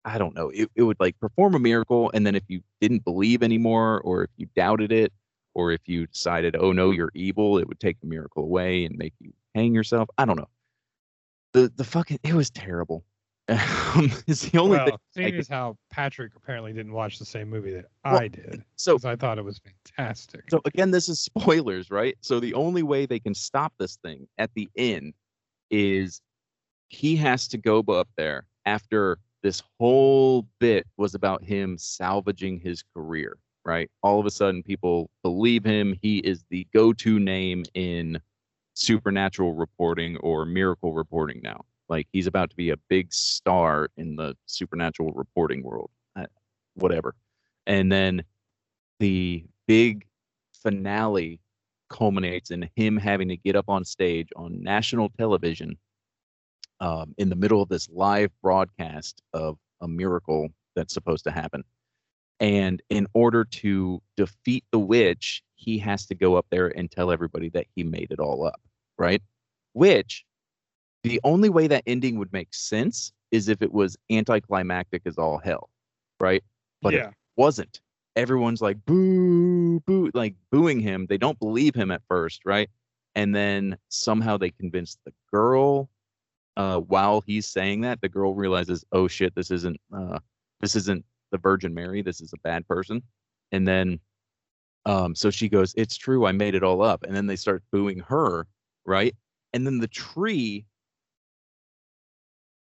I 0.05 0.17
don't 0.19 0.35
know, 0.35 0.49
it, 0.49 0.69
it 0.75 0.83
would 0.83 0.99
like 0.99 1.19
perform 1.19 1.55
a 1.55 1.59
miracle, 1.59 2.11
and 2.13 2.25
then 2.25 2.35
if 2.35 2.43
you 2.47 2.61
didn't 2.79 3.03
believe 3.03 3.41
anymore, 3.43 4.01
or 4.01 4.23
if 4.23 4.29
you 4.37 4.47
doubted 4.55 4.91
it, 4.91 5.11
or 5.55 5.71
if 5.71 5.81
you 5.87 6.07
decided, 6.07 6.55
"Oh 6.55 6.71
no, 6.71 6.91
you're 6.91 7.11
evil," 7.15 7.57
it 7.57 7.67
would 7.67 7.79
take 7.79 7.99
the 8.01 8.07
miracle 8.07 8.43
away 8.43 8.85
and 8.85 8.97
make 8.97 9.13
you 9.19 9.33
hang 9.55 9.73
yourself. 9.73 10.09
I 10.17 10.25
don't 10.25 10.37
know. 10.37 10.49
The 11.53 11.69
the 11.75 11.83
fucking 11.83 12.19
it 12.23 12.33
was 12.35 12.51
terrible. 12.51 13.03
Um, 13.95 14.11
it's 14.27 14.49
the 14.49 14.57
only 14.57 14.77
thing. 14.77 14.87
well, 14.87 15.01
seeing 15.13 15.35
as 15.35 15.47
how 15.47 15.77
Patrick 15.89 16.33
apparently 16.35 16.73
didn't 16.73 16.91
watch 16.91 17.17
the 17.17 17.25
same 17.25 17.49
movie 17.49 17.71
that 17.73 17.85
I 18.03 18.27
did, 18.27 18.63
so 18.75 18.97
I 19.05 19.15
thought 19.15 19.37
it 19.37 19.45
was 19.45 19.59
fantastic. 19.59 20.49
So 20.49 20.61
again, 20.65 20.91
this 20.91 21.07
is 21.07 21.21
spoilers, 21.21 21.89
right? 21.91 22.17
So 22.21 22.41
the 22.41 22.53
only 22.55 22.83
way 22.83 23.05
they 23.05 23.19
can 23.19 23.33
stop 23.33 23.71
this 23.77 23.97
thing 23.97 24.27
at 24.37 24.49
the 24.55 24.67
end 24.75 25.13
is 25.71 26.21
he 26.89 27.15
has 27.17 27.47
to 27.49 27.57
go 27.57 27.79
up 27.87 28.09
there 28.17 28.47
after 28.65 29.19
this 29.43 29.61
whole 29.79 30.47
bit 30.59 30.87
was 30.97 31.13
about 31.13 31.43
him 31.43 31.77
salvaging 31.77 32.59
his 32.59 32.83
career, 32.95 33.37
right? 33.63 33.89
All 34.01 34.19
of 34.19 34.25
a 34.25 34.31
sudden, 34.31 34.63
people 34.63 35.09
believe 35.23 35.63
him. 35.63 35.95
He 36.01 36.17
is 36.17 36.43
the 36.49 36.67
go-to 36.73 37.19
name 37.19 37.63
in 37.75 38.19
supernatural 38.73 39.53
reporting 39.53 40.17
or 40.17 40.45
miracle 40.45 40.93
reporting 40.93 41.41
now. 41.43 41.63
Like 41.89 42.07
he's 42.11 42.27
about 42.27 42.49
to 42.49 42.55
be 42.55 42.71
a 42.71 42.77
big 42.89 43.13
star 43.13 43.89
in 43.97 44.15
the 44.15 44.35
supernatural 44.45 45.11
reporting 45.13 45.63
world, 45.63 45.91
uh, 46.15 46.25
whatever. 46.75 47.15
And 47.67 47.91
then 47.91 48.23
the 48.99 49.45
big 49.67 50.05
finale 50.53 51.39
culminates 51.89 52.51
in 52.51 52.69
him 52.75 52.97
having 52.97 53.29
to 53.29 53.37
get 53.37 53.55
up 53.55 53.69
on 53.69 53.85
stage 53.85 54.29
on 54.35 54.61
national 54.63 55.09
television 55.17 55.77
um, 56.79 57.13
in 57.17 57.29
the 57.29 57.35
middle 57.35 57.61
of 57.61 57.69
this 57.69 57.87
live 57.89 58.31
broadcast 58.41 59.21
of 59.33 59.57
a 59.81 59.87
miracle 59.87 60.49
that's 60.75 60.93
supposed 60.93 61.23
to 61.25 61.31
happen. 61.31 61.63
And 62.39 62.81
in 62.89 63.07
order 63.13 63.45
to 63.45 64.01
defeat 64.17 64.65
the 64.71 64.79
witch, 64.79 65.41
he 65.55 65.77
has 65.79 66.05
to 66.07 66.15
go 66.15 66.35
up 66.35 66.45
there 66.49 66.67
and 66.67 66.91
tell 66.91 67.11
everybody 67.11 67.49
that 67.49 67.67
he 67.75 67.83
made 67.83 68.11
it 68.11 68.19
all 68.19 68.45
up, 68.45 68.59
right? 68.97 69.21
Which 69.73 70.25
the 71.05 71.21
only 71.23 71.49
way 71.49 71.67
that 71.67 71.83
ending 71.85 72.17
would 72.17 72.33
make 72.33 72.53
sense 72.53 73.13
is 73.31 73.47
if 73.47 73.61
it 73.61 73.71
was 73.71 73.95
anticlimactic 74.09 75.03
as 75.05 75.17
all 75.17 75.37
hell, 75.37 75.69
right? 76.19 76.43
But 76.81 76.93
yeah, 76.93 77.09
it 77.09 77.13
wasn't. 77.37 77.81
Everyone's 78.15 78.61
like 78.61 78.83
boo, 78.85 79.79
boo, 79.81 80.09
like 80.13 80.35
booing 80.51 80.79
him. 80.79 81.05
They 81.07 81.17
don't 81.17 81.39
believe 81.39 81.75
him 81.75 81.91
at 81.91 82.01
first, 82.07 82.41
right? 82.45 82.69
And 83.13 83.35
then 83.35 83.77
somehow 83.89 84.37
they 84.37 84.51
convince 84.51 84.97
the 85.05 85.13
girl. 85.31 85.89
Uh, 86.57 86.79
while 86.79 87.21
he's 87.21 87.47
saying 87.47 87.81
that, 87.81 87.99
the 88.01 88.09
girl 88.09 88.33
realizes, 88.33 88.85
oh 88.91 89.07
shit, 89.07 89.35
this 89.35 89.51
isn't 89.51 89.79
uh, 89.95 90.19
this 90.61 90.75
isn't 90.75 91.05
the 91.31 91.37
Virgin 91.37 91.73
Mary. 91.73 92.01
This 92.01 92.21
is 92.21 92.33
a 92.33 92.39
bad 92.43 92.67
person. 92.67 93.03
And 93.51 93.67
then, 93.67 93.99
um, 94.85 95.13
so 95.13 95.29
she 95.29 95.49
goes, 95.49 95.73
it's 95.77 95.97
true, 95.97 96.25
I 96.25 96.31
made 96.31 96.55
it 96.55 96.63
all 96.63 96.81
up. 96.81 97.03
And 97.03 97.15
then 97.15 97.27
they 97.27 97.35
start 97.35 97.63
booing 97.71 97.99
her, 97.99 98.47
right? 98.85 99.13
And 99.53 99.65
then 99.65 99.79
the 99.79 99.87
tree 99.87 100.65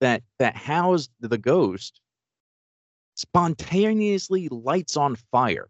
that 0.05 0.23
that 0.39 0.55
housed 0.55 1.11
the 1.19 1.39
ghost 1.39 1.99
spontaneously 3.15 4.49
lights 4.51 4.99
on 4.99 5.17
fire. 5.33 5.69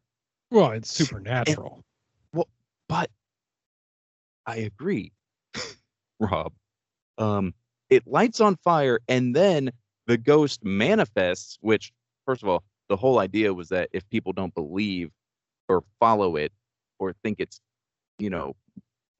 well, 0.50 0.72
it's 0.72 0.92
supernatural. 0.92 1.84
Well, 2.32 2.48
but 2.88 3.10
I 4.44 4.56
agree, 4.56 5.12
Rob. 6.20 6.52
Um, 7.16 7.54
it 7.90 8.08
lights 8.08 8.40
on 8.40 8.56
fire, 8.56 8.98
and 9.06 9.36
then 9.36 9.70
the 10.08 10.18
ghost 10.18 10.64
manifests. 10.64 11.56
Which, 11.60 11.92
first 12.26 12.42
of 12.42 12.48
all, 12.48 12.64
the 12.88 12.96
whole 12.96 13.20
idea 13.20 13.54
was 13.54 13.68
that 13.68 13.88
if 13.92 14.08
people 14.10 14.32
don't 14.32 14.54
believe 14.54 15.10
or 15.68 15.84
follow 16.00 16.34
it 16.34 16.50
or 16.98 17.14
think 17.22 17.38
it's, 17.38 17.60
you 18.18 18.30
know, 18.30 18.56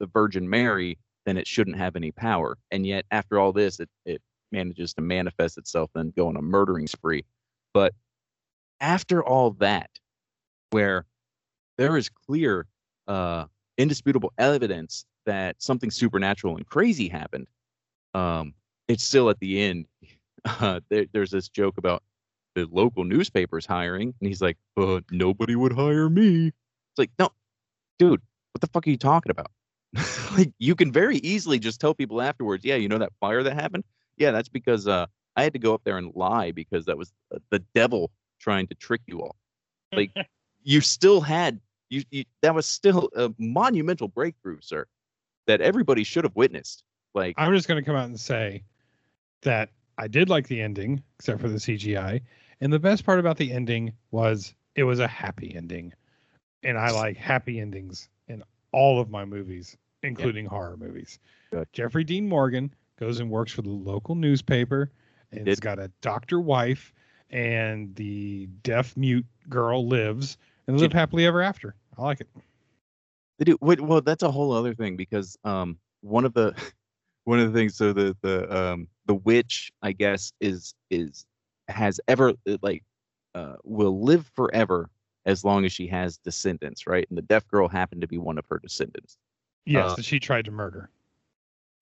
the 0.01 0.07
Virgin 0.07 0.49
Mary, 0.49 0.97
then 1.25 1.37
it 1.37 1.47
shouldn't 1.47 1.77
have 1.77 1.95
any 1.95 2.11
power. 2.11 2.57
And 2.69 2.85
yet, 2.85 3.05
after 3.11 3.39
all 3.39 3.53
this, 3.53 3.79
it 3.79 3.89
it 4.05 4.21
manages 4.55 4.93
to 4.93 5.01
manifest 5.01 5.57
itself 5.57 5.91
and 5.95 6.15
go 6.15 6.27
on 6.27 6.37
a 6.37 6.41
murdering 6.41 6.87
spree. 6.87 7.25
But 7.73 7.93
after 8.79 9.23
all 9.23 9.51
that, 9.59 9.89
where 10.71 11.05
there 11.77 11.97
is 11.97 12.09
clear, 12.09 12.67
uh, 13.07 13.45
indisputable 13.77 14.33
evidence 14.37 15.05
that 15.25 15.61
something 15.61 15.91
supernatural 15.91 16.55
and 16.55 16.65
crazy 16.65 17.09
happened, 17.09 17.47
um, 18.13 18.53
it's 18.87 19.03
still 19.03 19.29
at 19.29 19.39
the 19.39 19.61
end. 19.61 19.85
Uh, 20.45 20.79
there, 20.89 21.05
there's 21.11 21.31
this 21.31 21.49
joke 21.49 21.77
about 21.77 22.03
the 22.55 22.67
local 22.71 23.03
newspapers 23.03 23.65
hiring, 23.65 24.13
and 24.19 24.27
he's 24.27 24.41
like, 24.41 24.57
"Uh, 24.77 25.01
nobody 25.11 25.55
would 25.55 25.73
hire 25.73 26.09
me." 26.09 26.47
It's 26.47 26.97
like, 26.97 27.11
no, 27.19 27.29
dude, 27.99 28.21
what 28.53 28.61
the 28.61 28.67
fuck 28.67 28.87
are 28.87 28.89
you 28.89 28.97
talking 28.97 29.31
about? 29.31 29.51
like, 30.37 30.53
you 30.59 30.75
can 30.75 30.91
very 30.91 31.17
easily 31.17 31.59
just 31.59 31.81
tell 31.81 31.93
people 31.93 32.21
afterwards, 32.21 32.63
"Yeah, 32.63 32.75
you 32.75 32.87
know 32.87 32.99
that 32.99 33.11
fire 33.19 33.43
that 33.43 33.53
happened? 33.53 33.83
Yeah, 34.17 34.31
that's 34.31 34.49
because 34.49 34.87
uh, 34.87 35.05
I 35.35 35.43
had 35.43 35.53
to 35.53 35.59
go 35.59 35.73
up 35.73 35.81
there 35.83 35.97
and 35.97 36.11
lie 36.15 36.51
because 36.51 36.85
that 36.85 36.97
was 36.97 37.13
uh, 37.33 37.39
the 37.49 37.59
devil 37.73 38.11
trying 38.39 38.67
to 38.67 38.75
trick 38.75 39.01
you 39.07 39.21
all." 39.21 39.35
Like, 39.91 40.11
you 40.63 40.81
still 40.81 41.21
had 41.21 41.59
you, 41.89 42.03
you 42.11 42.25
that 42.41 42.53
was 42.55 42.65
still 42.65 43.09
a 43.15 43.31
monumental 43.37 44.07
breakthrough, 44.07 44.59
sir, 44.61 44.85
that 45.47 45.61
everybody 45.61 46.03
should 46.03 46.23
have 46.23 46.35
witnessed. 46.35 46.83
Like, 47.13 47.35
I'm 47.37 47.53
just 47.53 47.67
going 47.67 47.81
to 47.81 47.85
come 47.85 47.95
out 47.95 48.05
and 48.05 48.19
say 48.19 48.63
that 49.41 49.69
I 49.97 50.07
did 50.07 50.29
like 50.29 50.47
the 50.47 50.61
ending, 50.61 51.01
except 51.19 51.39
for 51.39 51.49
the 51.49 51.57
CGI. 51.57 52.21
And 52.61 52.71
the 52.71 52.79
best 52.79 53.05
part 53.05 53.19
about 53.19 53.37
the 53.37 53.51
ending 53.51 53.93
was 54.11 54.53
it 54.75 54.83
was 54.83 54.99
a 54.99 55.07
happy 55.07 55.53
ending. 55.55 55.93
And 56.63 56.77
I 56.77 56.89
like 56.91 57.17
happy 57.17 57.59
endings 57.59 58.09
in 58.27 58.43
all 58.71 58.99
of 58.99 59.09
my 59.09 59.23
movies, 59.23 59.77
including 60.03 60.45
horror 60.45 60.77
movies. 60.77 61.19
Good. 61.51 61.67
Jeffrey 61.73 62.03
Dean 62.03 62.27
Morgan 62.27 62.73
goes 62.97 63.19
and 63.19 63.29
works 63.29 63.51
for 63.51 63.61
the 63.61 63.69
local 63.69 64.15
newspaper 64.15 64.91
and 65.31 65.45
did. 65.45 65.61
got 65.61 65.79
a 65.79 65.91
doctor 66.01 66.39
wife 66.39 66.93
and 67.29 67.95
the 67.95 68.47
deaf 68.63 68.95
mute 68.95 69.25
girl 69.49 69.87
lives 69.87 70.37
and 70.67 70.77
they 70.77 70.81
live 70.83 70.93
happily 70.93 71.25
ever 71.25 71.41
after. 71.41 71.75
I 71.97 72.03
like 72.03 72.21
it. 72.21 72.27
They 73.37 73.45
do. 73.45 73.57
Well, 73.61 74.01
that's 74.01 74.23
a 74.23 74.31
whole 74.31 74.51
other 74.51 74.73
thing 74.73 74.95
because 74.95 75.37
um, 75.43 75.77
one 76.01 76.25
of 76.25 76.33
the 76.33 76.55
one 77.25 77.39
of 77.39 77.51
the 77.51 77.57
things. 77.57 77.75
So 77.75 77.93
the 77.93 78.15
the 78.21 78.55
um 78.55 78.87
the 79.05 79.15
witch, 79.15 79.71
I 79.81 79.91
guess, 79.91 80.31
is 80.39 80.73
is 80.89 81.25
has 81.67 81.99
ever 82.07 82.33
uh, 82.47 82.57
like 82.61 82.83
uh 83.33 83.55
will 83.63 84.01
live 84.01 84.31
forever 84.35 84.89
as 85.25 85.43
long 85.43 85.65
as 85.65 85.73
she 85.73 85.87
has 85.87 86.17
descendants, 86.17 86.87
right? 86.87 87.05
And 87.09 87.17
the 87.17 87.23
deaf 87.23 87.47
girl 87.47 87.67
happened 87.67 88.01
to 88.01 88.07
be 88.07 88.17
one 88.17 88.37
of 88.37 88.45
her 88.49 88.59
descendants. 88.59 89.17
Yes, 89.65 89.91
Uh, 89.91 89.95
that 89.95 90.05
she 90.05 90.19
tried 90.19 90.45
to 90.45 90.51
murder. 90.51 90.89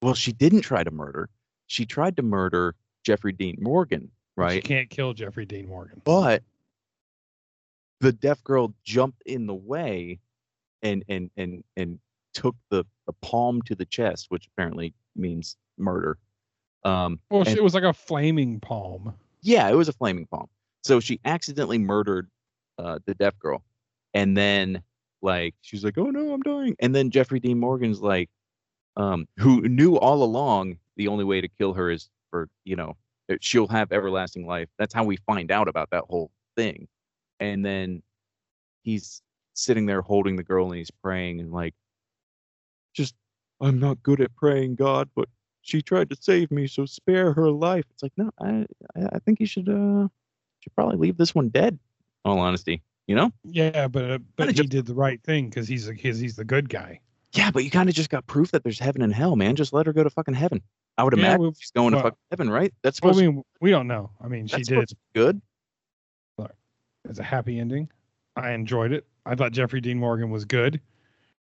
Well, 0.04 0.14
she 0.14 0.34
didn't 0.34 0.62
try 0.62 0.84
to 0.84 0.91
murder. 0.91 1.30
She 1.68 1.86
tried 1.86 2.18
to 2.18 2.24
murder 2.24 2.76
Jeffrey 3.04 3.32
Dean 3.32 3.58
Morgan, 3.60 4.12
right? 4.36 4.56
She 4.56 4.62
can't 4.62 4.89
kill 4.89 5.14
Jeffrey 5.14 5.45
Dean 5.45 5.68
Morgan. 5.68 6.01
But 6.04 6.43
the 8.01 8.12
deaf 8.12 8.43
girl 8.43 8.74
jumped 8.84 9.22
in 9.26 9.47
the 9.47 9.54
way 9.54 10.20
and 10.82 11.04
and 11.08 11.30
and 11.38 11.64
and 11.78 11.99
took 12.34 12.56
the, 12.70 12.84
the 13.08 13.14
palm 13.22 13.62
to 13.64 13.76
the 13.76 13.86
chest, 13.86 14.26
which 14.30 14.47
apparently 14.47 14.93
means 15.16 15.56
murder. 15.78 16.18
Um, 16.84 17.20
Well, 17.30 17.43
and- 17.47 17.58
it 17.58 17.64
was 17.64 17.74
like 17.74 17.84
a 17.84 17.93
flaming 17.93 18.60
palm. 18.60 19.14
yeah, 19.41 19.70
it 19.70 19.76
was 19.76 19.88
a 19.88 19.93
flaming 19.93 20.26
palm. 20.28 20.47
So 20.84 20.99
she 20.99 21.20
accidentally 21.24 21.78
murdered 21.78 22.30
uh, 22.78 22.99
the 23.06 23.14
deaf 23.16 23.39
girl, 23.39 23.64
and 24.14 24.36
then 24.36 24.84
like 25.22 25.56
she's 25.62 25.86
like, 25.86 25.97
"Oh 25.97 26.10
no, 26.12 26.34
I'm 26.34 26.41
dying." 26.41 26.76
And 26.82 26.93
then 26.93 27.10
Jeffrey 27.10 27.39
Dean 27.39 27.58
Morgan's 27.58 28.01
like, 28.01 28.30
um, 28.97 29.27
who 29.37 29.61
knew 29.61 29.97
all 29.97 30.23
along 30.23 30.77
the 30.97 31.07
only 31.07 31.23
way 31.23 31.41
to 31.41 31.47
kill 31.47 31.73
her 31.73 31.89
is 31.89 32.09
for 32.29 32.49
you 32.63 32.75
know 32.75 32.95
she'll 33.39 33.67
have 33.67 33.91
everlasting 33.91 34.45
life. 34.45 34.69
That's 34.77 34.93
how 34.93 35.03
we 35.03 35.17
find 35.17 35.51
out 35.51 35.67
about 35.67 35.89
that 35.91 36.03
whole 36.09 36.31
thing. 36.55 36.87
And 37.39 37.65
then 37.65 38.01
he's 38.83 39.21
sitting 39.53 39.85
there 39.85 40.01
holding 40.01 40.35
the 40.35 40.43
girl 40.43 40.67
and 40.67 40.77
he's 40.77 40.91
praying 40.91 41.39
and 41.39 41.51
like, 41.51 41.73
just 42.93 43.15
I'm 43.61 43.79
not 43.79 44.03
good 44.03 44.21
at 44.21 44.35
praying, 44.35 44.75
God, 44.75 45.09
but 45.15 45.29
she 45.61 45.81
tried 45.81 46.09
to 46.09 46.17
save 46.19 46.51
me, 46.51 46.67
so 46.67 46.85
spare 46.85 47.33
her 47.33 47.49
life. 47.49 47.85
It's 47.91 48.03
like, 48.03 48.11
no, 48.17 48.29
I 48.41 48.65
I, 48.95 49.19
think 49.19 49.39
you 49.39 49.45
should 49.45 49.69
uh 49.69 50.07
should 50.59 50.75
probably 50.75 50.97
leave 50.97 51.17
this 51.17 51.33
one 51.33 51.49
dead. 51.49 51.79
All 52.25 52.39
honesty, 52.39 52.83
you 53.07 53.15
know. 53.15 53.31
Yeah, 53.43 53.87
but 53.87 54.11
uh, 54.11 54.19
but 54.35 54.55
he 54.55 54.63
did 54.63 54.85
the 54.85 54.93
right 54.93 55.21
thing 55.23 55.49
because 55.49 55.67
he's 55.67 55.87
a, 55.87 55.93
he's 55.93 56.19
he's 56.19 56.35
the 56.35 56.43
good 56.43 56.69
guy. 56.69 56.99
Yeah, 57.34 57.49
but 57.51 57.63
you 57.63 57.71
kind 57.71 57.89
of 57.89 57.95
just 57.95 58.09
got 58.09 58.27
proof 58.27 58.51
that 58.51 58.63
there's 58.63 58.79
heaven 58.79 59.01
and 59.01 59.13
hell, 59.13 59.36
man. 59.36 59.55
Just 59.55 59.73
let 59.73 59.86
her 59.88 59.93
go 59.93 60.03
to 60.03 60.09
fucking 60.09 60.36
heaven. 60.36 60.61
I 60.97 61.03
would 61.03 61.13
Yeah, 61.17 61.23
imagine 61.25 61.41
well- 61.41 61.53
she's 61.57 61.71
going 61.71 61.93
well- 61.93 62.01
to 62.03 62.07
fucking 62.09 62.17
heaven, 62.31 62.49
right? 62.49 62.73
That's 62.84 63.01
Well, 63.01 63.17
I 63.17 63.21
mean, 63.21 63.43
we 63.59 63.71
don't 63.71 63.88
know. 63.88 64.11
I 64.21 64.27
mean, 64.27 64.47
she 64.47 64.61
did. 64.61 64.89
good. 65.15 65.41
It's 67.09 67.19
a 67.19 67.23
happy 67.23 67.59
ending. 67.59 67.89
I 68.38 68.51
enjoyed 68.53 68.93
it. 68.93 69.05
I 69.25 69.36
thought 69.36 69.51
Jeffrey 69.51 69.81
Dean 69.81 69.99
Morgan 69.99 70.29
was 70.29 70.45
good, 70.45 70.79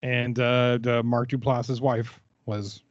and 0.01 0.39
uh, 0.39 0.77
the 0.81 1.03
Mark 1.03 1.29
Duplass's 1.29 1.81
wife 1.81 2.17
was 2.45 2.81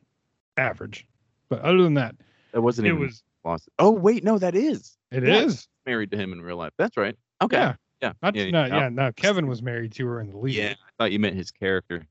average. 0.59 1.07
But 1.49 1.63
other 1.63 1.83
than 1.83 1.95
that, 1.95 2.15
That 2.53 2.61
wasn't 2.61 2.89
it 2.89 2.93
was. 2.93 3.23
Lost. 3.43 3.71
Oh 3.79 3.91
wait, 3.91 4.23
no, 4.23 4.39
that 4.39 4.55
is. 4.55 4.99
It 5.11 5.25
Yeah. 5.25 5.41
is. 5.45 5.67
married 5.87 6.11
to 6.11 6.19
him 6.19 6.35
in 6.35 6.43
real 6.43 6.59
life. 6.59 6.75
That's 6.77 6.99
right. 6.99 7.17
Okay. 7.41 7.57
Yeah. 7.57 7.75
Yeah. 8.03 8.13
Not, 8.21 8.35
yeah, 8.37 8.51
no, 8.51 8.67
yeah. 8.67 8.77
yeah, 8.81 8.89
no. 8.91 9.11
Kevin 9.13 9.47
was 9.47 9.63
married 9.63 9.93
to 9.93 10.07
her 10.07 10.21
in 10.21 10.29
the 10.29 10.37
lead. 10.37 10.55
Yeah, 10.55 10.73
I 10.73 10.91
thought 10.99 11.13
you 11.13 11.19
meant 11.19 11.35
his 11.37 11.51
character. 11.51 12.07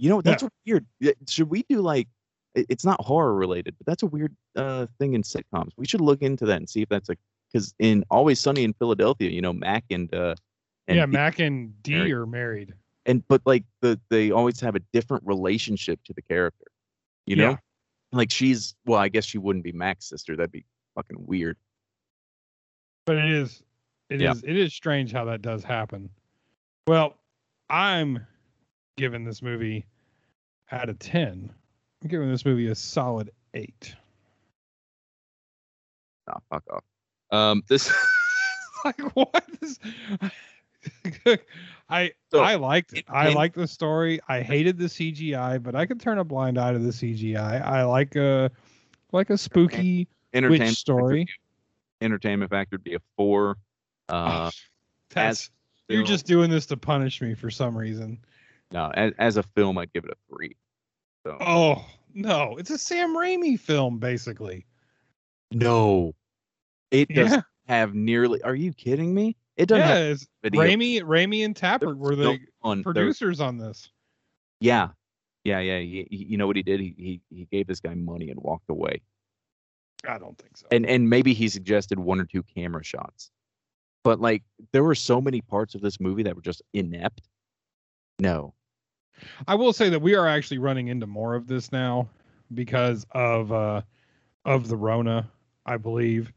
You 0.00 0.08
know, 0.08 0.22
that's 0.22 0.42
weird. 0.66 0.86
Should 1.28 1.50
we 1.50 1.62
do 1.68 1.82
like? 1.82 2.08
It's 2.54 2.84
not 2.86 3.00
horror 3.04 3.34
related, 3.34 3.74
but 3.78 3.86
that's 3.86 4.02
a 4.02 4.06
weird 4.06 4.34
uh, 4.56 4.86
thing 4.98 5.12
in 5.12 5.22
sitcoms. 5.22 5.70
We 5.76 5.86
should 5.86 6.00
look 6.00 6.22
into 6.22 6.46
that 6.46 6.56
and 6.56 6.68
see 6.68 6.80
if 6.80 6.88
that's 6.88 7.08
like 7.10 7.18
because 7.52 7.74
in 7.78 8.02
Always 8.10 8.40
Sunny 8.40 8.64
in 8.64 8.72
Philadelphia, 8.72 9.28
you 9.30 9.42
know, 9.42 9.52
Mac 9.52 9.84
and 9.90 10.12
uh, 10.14 10.34
and 10.88 10.96
yeah, 10.96 11.04
Dee- 11.06 11.12
Mac 11.12 11.38
and 11.38 11.82
Dee 11.82 11.92
married. 11.96 12.12
are 12.12 12.26
married. 12.26 12.74
and 13.04 13.22
but 13.28 13.42
like 13.44 13.64
the 13.82 14.00
they 14.08 14.30
always 14.30 14.58
have 14.60 14.74
a 14.74 14.80
different 14.94 15.22
relationship 15.26 16.00
to 16.04 16.14
the 16.14 16.22
character. 16.22 16.64
You 17.26 17.36
know, 17.36 17.50
Yeah. 17.50 17.56
like 18.12 18.30
she's 18.32 18.74
well, 18.86 18.98
I 18.98 19.10
guess 19.10 19.26
she 19.26 19.36
wouldn't 19.36 19.62
be 19.64 19.72
Mac's 19.72 20.08
sister. 20.08 20.34
That'd 20.34 20.50
be 20.50 20.64
fucking 20.94 21.18
weird. 21.26 21.58
but 23.04 23.16
it 23.16 23.30
is 23.30 23.62
it 24.08 24.16
is 24.16 24.22
Yeah. 24.22 24.50
it 24.50 24.56
is 24.56 24.72
strange 24.72 25.12
how 25.12 25.24
that 25.26 25.40
does 25.42 25.62
happen 25.62 26.10
well 26.88 27.16
i'm 27.68 28.26
giving 28.96 29.24
this 29.24 29.40
movie 29.40 29.86
out 30.72 30.88
of 30.88 30.98
10 30.98 31.52
i'm 32.02 32.08
giving 32.08 32.30
this 32.30 32.44
movie 32.44 32.68
a 32.68 32.74
solid 32.74 33.30
8 33.54 33.94
Nah, 36.28 36.34
fuck 36.50 36.62
off. 36.70 36.84
Um, 37.36 37.62
this 37.68 37.92
like 38.84 39.00
what? 39.16 39.44
Is 39.62 39.78
i 41.88 42.12
So, 42.32 42.40
i 42.40 42.54
liked 42.54 42.92
it. 42.92 42.98
it- 43.00 43.04
i 43.08 43.28
liked 43.32 43.54
the 43.56 43.66
story. 43.66 44.20
I 44.28 44.40
hated 44.42 44.78
the 44.78 44.84
cgi 44.86 45.62
but 45.62 45.74
i 45.74 45.86
could 45.86 46.00
turn 46.00 46.18
a 46.18 46.24
blind 46.24 46.58
eye 46.58 46.72
to 46.72 46.78
the 46.78 46.90
cgi 46.90 47.36
i. 47.36 47.84
Like 47.84 48.14
a 48.16 48.50
like 49.12 49.30
a 49.30 49.38
spooky 49.38 50.06
entertainment 50.34 50.68
witch 50.70 50.78
story. 50.78 51.26
entertainment 52.00 52.50
factor 52.50 52.74
would 52.74 52.84
be 52.84 52.94
a 52.94 53.00
four. 53.16 53.56
Uh, 54.08 54.46
Oh, 54.46 54.50
that's 55.10 55.50
you're 55.88 56.04
just 56.04 56.26
doing 56.26 56.50
this 56.50 56.66
to 56.66 56.76
punish 56.76 57.20
me 57.20 57.34
for 57.34 57.50
some 57.50 57.76
reason 57.76 58.18
no 58.72 58.90
as, 58.94 59.12
as 59.18 59.36
a 59.36 59.42
film, 59.42 59.78
I'd 59.78 59.92
give 59.92 60.04
it 60.04 60.10
a 60.10 60.16
three. 60.34 60.56
So 61.26 61.36
Oh 61.40 61.84
no, 62.14 62.56
it's 62.58 62.70
a 62.70 62.78
Sam 62.78 63.16
Raimi 63.16 63.58
film, 63.58 63.98
basically. 63.98 64.66
no, 65.52 66.14
it 66.90 67.08
does 67.08 67.30
Yeah, 67.32 67.42
have 67.68 67.94
nearly. 67.94 68.42
Are 68.42 68.54
you 68.54 68.72
kidding 68.72 69.14
me? 69.14 69.36
It 69.56 69.66
doesn't 69.66 69.86
yeah. 69.88 70.08
have 70.08 70.20
video. 70.42 70.60
Raimi, 70.62 71.02
Raimi 71.02 71.44
and 71.44 71.54
Tapert 71.54 71.96
were 71.96 72.16
the. 72.16 72.38
There- 72.64 72.82
producers 72.82 73.40
on 73.40 73.58
this. 73.58 73.88
Yeah, 74.60 74.88
yeah, 75.44 75.60
yeah. 75.60 75.78
He, 75.78 76.06
he- 76.10 76.24
you 76.24 76.36
know 76.36 76.46
what 76.46 76.56
he 76.56 76.62
did? 76.62 76.80
He, 76.80 76.94
he 76.96 77.20
he 77.30 77.44
gave 77.50 77.66
this 77.66 77.80
guy 77.80 77.94
money 77.94 78.30
and 78.30 78.40
walked 78.40 78.68
away. 78.70 79.02
I 80.08 80.18
don't 80.18 80.36
think 80.38 80.56
so. 80.56 80.66
And 80.70 80.86
and 80.86 81.08
maybe 81.10 81.34
he 81.34 81.48
suggested 81.48 81.98
one 81.98 82.20
or 82.20 82.24
two 82.24 82.42
camera 82.42 82.82
shots, 82.84 83.30
but 84.02 84.20
like 84.20 84.42
there 84.72 84.82
were 84.84 84.94
so 84.94 85.20
many 85.20 85.40
parts 85.42 85.74
of 85.74 85.80
this 85.82 86.00
movie 86.00 86.22
that 86.22 86.34
were 86.36 86.42
just 86.42 86.62
inept. 86.72 87.28
No, 88.18 88.54
I 89.46 89.54
will 89.54 89.72
say 89.72 89.88
that 89.88 90.00
we 90.00 90.14
are 90.14 90.26
actually 90.26 90.58
running 90.58 90.88
into 90.88 91.06
more 91.06 91.34
of 91.34 91.46
this 91.46 91.72
now 91.72 92.08
because 92.54 93.06
of 93.12 93.52
uh 93.52 93.82
of 94.44 94.68
the 94.68 94.76
Rona, 94.76 95.28
I 95.66 95.76
believe. 95.76 96.32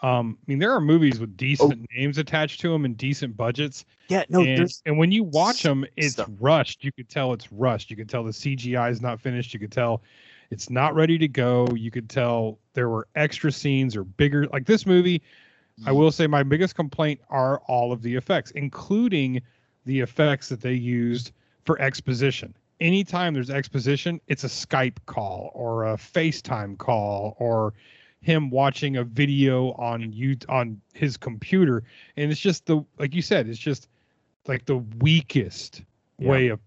Um, 0.00 0.36
I 0.40 0.44
mean, 0.46 0.58
there 0.58 0.72
are 0.72 0.80
movies 0.80 1.18
with 1.18 1.38
decent 1.38 1.86
names 1.96 2.18
attached 2.18 2.60
to 2.60 2.70
them 2.70 2.84
and 2.84 2.96
decent 2.98 3.34
budgets, 3.34 3.86
yeah, 4.08 4.24
no, 4.28 4.42
and, 4.42 4.70
and 4.84 4.98
when 4.98 5.10
you 5.10 5.24
watch 5.24 5.62
them, 5.62 5.86
it's 5.96 6.12
stuff. 6.12 6.28
rushed. 6.38 6.84
You 6.84 6.92
could 6.92 7.08
tell 7.08 7.32
it's 7.32 7.50
rushed. 7.50 7.90
You 7.90 7.96
could 7.96 8.08
tell 8.08 8.22
the 8.22 8.30
CGI 8.30 8.90
is 8.90 9.00
not 9.00 9.20
finished. 9.20 9.54
You 9.54 9.60
could 9.60 9.72
tell 9.72 10.02
it's 10.50 10.68
not 10.68 10.94
ready 10.94 11.16
to 11.18 11.26
go. 11.26 11.66
You 11.74 11.90
could 11.90 12.10
tell 12.10 12.58
there 12.74 12.90
were 12.90 13.08
extra 13.14 13.50
scenes 13.50 13.96
or 13.96 14.04
bigger. 14.04 14.46
Like 14.48 14.66
this 14.66 14.84
movie, 14.84 15.22
I 15.86 15.92
will 15.92 16.12
say 16.12 16.26
my 16.26 16.42
biggest 16.42 16.74
complaint 16.74 17.20
are 17.30 17.60
all 17.66 17.90
of 17.90 18.02
the 18.02 18.14
effects, 18.14 18.50
including 18.52 19.40
the 19.86 20.00
effects 20.00 20.48
that 20.50 20.60
they 20.60 20.74
used 20.74 21.32
for 21.66 21.80
exposition. 21.82 22.56
Anytime 22.80 23.34
there's 23.34 23.50
exposition, 23.50 24.20
it's 24.28 24.44
a 24.44 24.48
Skype 24.48 24.96
call 25.06 25.50
or 25.54 25.86
a 25.86 25.96
FaceTime 25.96 26.78
call 26.78 27.36
or 27.38 27.74
him 28.22 28.50
watching 28.50 28.96
a 28.96 29.04
video 29.04 29.72
on 29.72 30.12
you 30.12 30.36
on 30.48 30.80
his 30.94 31.16
computer 31.16 31.84
and 32.16 32.32
it's 32.32 32.40
just 32.40 32.66
the 32.66 32.82
like 32.98 33.14
you 33.14 33.22
said 33.22 33.46
it's 33.48 33.58
just 33.58 33.88
like 34.48 34.64
the 34.64 34.78
weakest 35.00 35.82
Yeah. 36.18 36.30
way 36.30 36.48
of 36.48 36.58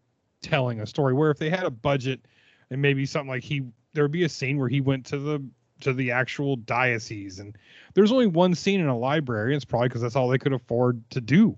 telling 0.41 0.79
a 0.79 0.85
story 0.85 1.13
where 1.13 1.31
if 1.31 1.37
they 1.37 1.49
had 1.49 1.63
a 1.63 1.69
budget 1.71 2.21
and 2.69 2.81
maybe 2.81 3.05
something 3.05 3.27
like 3.27 3.43
he 3.43 3.63
there 3.93 4.05
would 4.05 4.11
be 4.11 4.23
a 4.23 4.29
scene 4.29 4.57
where 4.57 4.69
he 4.69 4.79
went 4.79 5.05
to 5.07 5.17
the 5.17 5.43
to 5.81 5.91
the 5.91 6.11
actual 6.11 6.55
diocese 6.55 7.39
and 7.39 7.57
there's 7.93 8.11
only 8.11 8.27
one 8.27 8.55
scene 8.55 8.79
in 8.79 8.87
a 8.87 8.97
library 8.97 9.53
it's 9.53 9.65
probably 9.65 9.89
because 9.89 10.01
that's 10.01 10.15
all 10.15 10.29
they 10.29 10.37
could 10.37 10.53
afford 10.53 11.01
to 11.09 11.19
do 11.19 11.57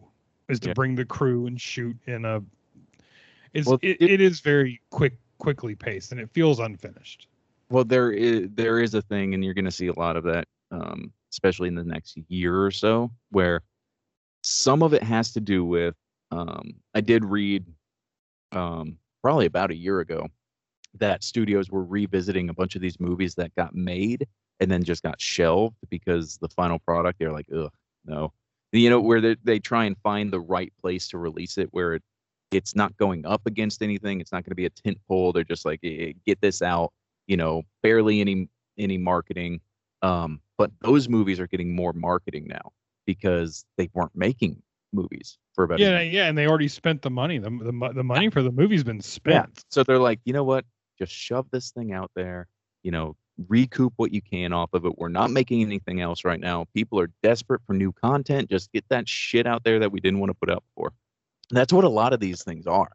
is 0.50 0.60
to 0.62 0.70
Yeah. 0.70 0.74
bring 0.74 0.96
the 0.96 1.06
crew 1.06 1.46
and 1.46 1.62
shoot 1.62 1.96
in 2.08 2.26
a 2.26 2.42
it's 3.54 3.68
Well, 3.68 3.80
it, 3.82 4.02
it- 4.02 4.22
is 4.22 4.40
very 4.42 4.82
quick 4.90 5.14
quickly 5.38 5.74
paced 5.74 6.12
and 6.12 6.22
it 6.22 6.30
feels 6.30 6.60
unfinished 6.60 7.28
well 7.72 7.84
there 7.84 8.12
is 8.12 8.48
there 8.54 8.80
is 8.80 8.94
a 8.94 9.02
thing, 9.02 9.34
and 9.34 9.44
you're 9.44 9.54
going 9.56 9.66
to 9.66 9.72
see 9.72 9.88
a 9.88 9.94
lot 10.00 10.16
of 10.18 10.24
that, 10.26 10.46
um, 10.72 11.12
especially 11.32 11.68
in 11.70 11.76
the 11.76 11.84
next 11.84 12.18
year 12.28 12.62
or 12.64 12.70
so, 12.70 13.10
where 13.30 13.62
some 14.44 14.84
of 14.84 14.94
it 14.94 15.02
has 15.04 15.32
to 15.34 15.40
do 15.40 15.64
with. 15.66 15.96
Um, 16.32 16.74
I 16.94 17.02
did 17.02 17.24
read, 17.26 17.66
um, 18.52 18.98
probably 19.24 19.46
about 19.46 19.72
a 19.72 19.76
year 19.76 20.00
ago, 20.02 20.28
that 21.00 21.24
studios 21.24 21.70
were 21.72 21.84
revisiting 21.84 22.50
a 22.50 22.54
bunch 22.54 22.76
of 22.76 22.82
these 22.82 23.00
movies 23.00 23.36
that 23.36 23.56
got 23.56 23.74
made 23.74 24.28
and 24.60 24.70
then 24.70 24.84
just 24.84 25.02
got 25.04 25.20
shelved 25.22 25.76
because 25.90 26.38
the 26.38 26.50
final 26.50 26.80
product 26.80 27.20
they're 27.20 27.32
like, 27.32 27.48
ugh, 27.56 27.72
no. 28.06 28.34
You 28.74 28.90
know, 28.90 29.00
where 29.02 29.22
they, 29.22 29.36
they 29.44 29.60
try 29.60 29.86
and 29.86 29.98
find 30.04 30.32
the 30.32 30.40
right 30.40 30.72
place 30.82 31.08
to 31.10 31.18
release 31.18 31.58
it, 31.58 31.70
where 31.72 31.94
it 31.94 32.04
it's 32.52 32.76
not 32.76 32.96
going 32.98 33.26
up 33.26 33.42
against 33.46 33.82
anything. 33.82 34.22
It's 34.22 34.32
not 34.32 34.44
going 34.44 34.52
to 34.52 34.56
be 34.56 34.66
a 34.66 34.70
tent 34.70 34.98
pole. 35.08 35.32
They're 35.32 35.44
just 35.44 35.66
like, 35.66 35.80
"Eh, 35.84 36.14
get 36.26 36.42
this 36.42 36.62
out. 36.62 36.92
You 37.28 37.38
know, 37.38 37.64
barely 37.82 38.22
any 38.22 38.50
any 38.78 38.98
marketing. 38.98 39.62
Um, 40.02 40.42
but 40.58 40.72
those 40.82 41.10
movies 41.10 41.40
are 41.40 41.48
getting 41.48 41.76
more 41.76 41.94
marketing 41.94 42.48
now 42.48 42.72
because 43.06 43.66
they 43.78 43.90
weren't 43.94 44.16
making 44.16 44.62
movies 44.94 45.38
for 45.54 45.64
about 45.64 45.80
yeah 45.80 46.02
yeah 46.02 46.26
and 46.26 46.38
they 46.38 46.46
already 46.46 46.68
spent 46.68 47.02
the 47.02 47.10
money 47.10 47.38
the, 47.38 47.50
the, 47.50 47.92
the 47.96 48.04
money 48.04 48.30
for 48.30 48.44
the 48.44 48.52
movie's 48.52 48.84
been 48.84 49.00
spent 49.00 49.64
So 49.70 49.84
they're 49.84 49.98
like, 49.98 50.20
you 50.26 50.34
know 50.34 50.44
what? 50.44 50.66
Just 51.00 51.14
shove 51.14 51.48
this 51.52 51.72
thing 51.72 51.94
out 51.94 52.12
there. 52.16 52.48
You 52.84 52.92
know, 52.92 53.16
recoup 53.48 53.94
what 53.96 54.12
you 54.12 54.22
can 54.22 54.54
off 54.54 54.74
of 54.74 54.86
it. 54.86 54.98
We're 54.98 55.08
not 55.10 55.32
making 55.32 55.62
anything 55.62 56.02
else 56.02 56.26
right 56.26 56.40
now. 56.40 56.66
People 56.74 57.00
are 57.00 57.10
desperate 57.24 57.62
for 57.66 57.74
new 57.74 57.92
content. 57.92 58.50
Just 58.50 58.72
get 58.72 58.84
that 58.90 59.08
shit 59.08 59.48
out 59.48 59.64
there 59.64 59.80
that 59.80 59.92
we 59.92 60.00
didn't 60.00 60.20
want 60.20 60.32
to 60.32 60.34
put 60.34 60.50
out 60.50 60.64
before. 60.76 60.92
And 61.52 61.58
that's 61.58 61.74
what 61.74 61.84
a 61.84 61.90
lot 61.90 62.14
of 62.14 62.22
these 62.22 62.44
things 62.44 62.66
are. 62.66 62.92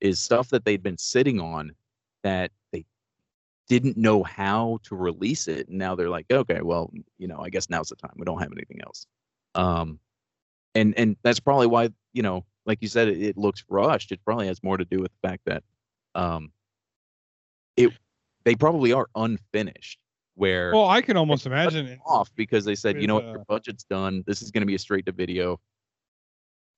Is 0.00 0.18
stuff 0.18 0.48
that 0.48 0.64
they'd 0.64 0.82
been 0.82 0.98
sitting 0.98 1.40
on 1.40 1.72
that 2.24 2.50
they 2.72 2.84
didn't 3.68 3.96
know 3.96 4.24
how 4.24 4.80
to 4.82 4.96
release 4.96 5.46
it. 5.46 5.68
And 5.68 5.78
now 5.78 5.94
they're 5.94 6.10
like, 6.10 6.26
okay, 6.30 6.60
well, 6.60 6.92
you 7.18 7.28
know, 7.28 7.38
I 7.38 7.50
guess 7.50 7.70
now's 7.70 7.88
the 7.88 7.96
time. 7.96 8.10
We 8.16 8.24
don't 8.24 8.40
have 8.40 8.52
anything 8.52 8.80
else. 8.84 9.06
Um 9.54 10.00
and 10.74 10.92
and 10.98 11.16
that's 11.22 11.38
probably 11.38 11.68
why, 11.68 11.90
you 12.12 12.22
know, 12.22 12.44
like 12.66 12.78
you 12.82 12.88
said, 12.88 13.06
it, 13.06 13.22
it 13.22 13.38
looks 13.38 13.64
rushed. 13.68 14.10
It 14.10 14.20
probably 14.24 14.48
has 14.48 14.60
more 14.62 14.76
to 14.76 14.84
do 14.84 15.00
with 15.00 15.12
the 15.12 15.28
fact 15.28 15.42
that 15.46 15.62
um 16.16 16.50
it 17.76 17.92
they 18.42 18.56
probably 18.56 18.92
are 18.92 19.06
unfinished 19.14 19.98
where 20.36 20.72
well 20.72 20.88
i 20.88 21.00
can 21.00 21.16
almost 21.16 21.46
imagine 21.46 21.96
off 22.04 22.28
because 22.34 22.64
they 22.64 22.74
said, 22.74 23.00
you 23.00 23.06
know 23.06 23.14
what, 23.14 23.24
your 23.24 23.40
uh, 23.40 23.44
budget's 23.48 23.84
done. 23.84 24.24
This 24.26 24.42
is 24.42 24.50
going 24.50 24.62
to 24.62 24.66
be 24.66 24.74
a 24.74 24.78
straight 24.80 25.06
to 25.06 25.12
video 25.12 25.60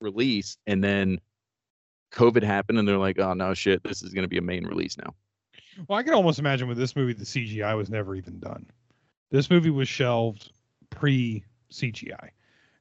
release, 0.01 0.57
and 0.67 0.83
then 0.83 1.21
COVID 2.13 2.43
happened, 2.43 2.79
and 2.79 2.87
they're 2.87 2.99
like, 2.99 3.19
oh 3.19 3.35
no, 3.35 3.55
shit, 3.55 3.83
this 3.83 4.03
is 4.03 4.13
going 4.13 4.25
to 4.25 4.29
be 4.29 4.39
a 4.39 4.43
main 4.43 4.67
release 4.67 4.97
now. 4.97 5.15
Well, 5.89 5.99
I 5.99 6.03
can 6.03 6.15
almost 6.15 6.39
imagine 6.39 6.69
with 6.69 6.79
this 6.79 6.97
movie, 6.97 7.13
the 7.13 7.25
CGI 7.25 7.77
was 7.77 7.91
never 7.91 8.15
even 8.15 8.39
done. 8.39 8.67
This 9.31 9.51
movie 9.51 9.71
was 9.71 9.89
shelved 9.89 10.51
pre 10.91 11.45
CGI. 11.71 12.31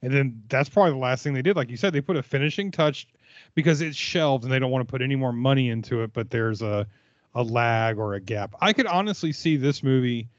And 0.02 0.14
then 0.14 0.44
that's 0.50 0.70
probably 0.70 0.92
the 0.92 0.98
last 0.98 1.24
thing 1.24 1.34
they 1.34 1.42
did. 1.42 1.56
Like 1.56 1.70
you 1.70 1.78
said, 1.78 1.94
they 1.94 2.02
put 2.02 2.16
a 2.16 2.24
finishing 2.24 2.72
touch 2.72 3.08
because 3.56 3.82
it's 3.82 3.98
shelved 3.98 4.44
and 4.44 4.54
they 4.54 4.60
don't 4.60 4.72
want 4.72 4.88
to 4.88 4.92
put 4.92 5.02
any 5.02 5.16
more 5.16 5.34
money 5.34 5.70
into 5.70 6.04
it, 6.04 6.14
but 6.14 6.30
there's 6.30 6.62
a, 6.62 6.86
a 7.34 7.42
lag 7.42 7.98
or 7.98 8.14
a 8.14 8.22
gap. 8.22 8.54
I 8.62 8.72
could 8.72 8.86
honestly 8.86 9.32
see 9.32 9.58
this 9.58 9.82
movie. 9.82 10.30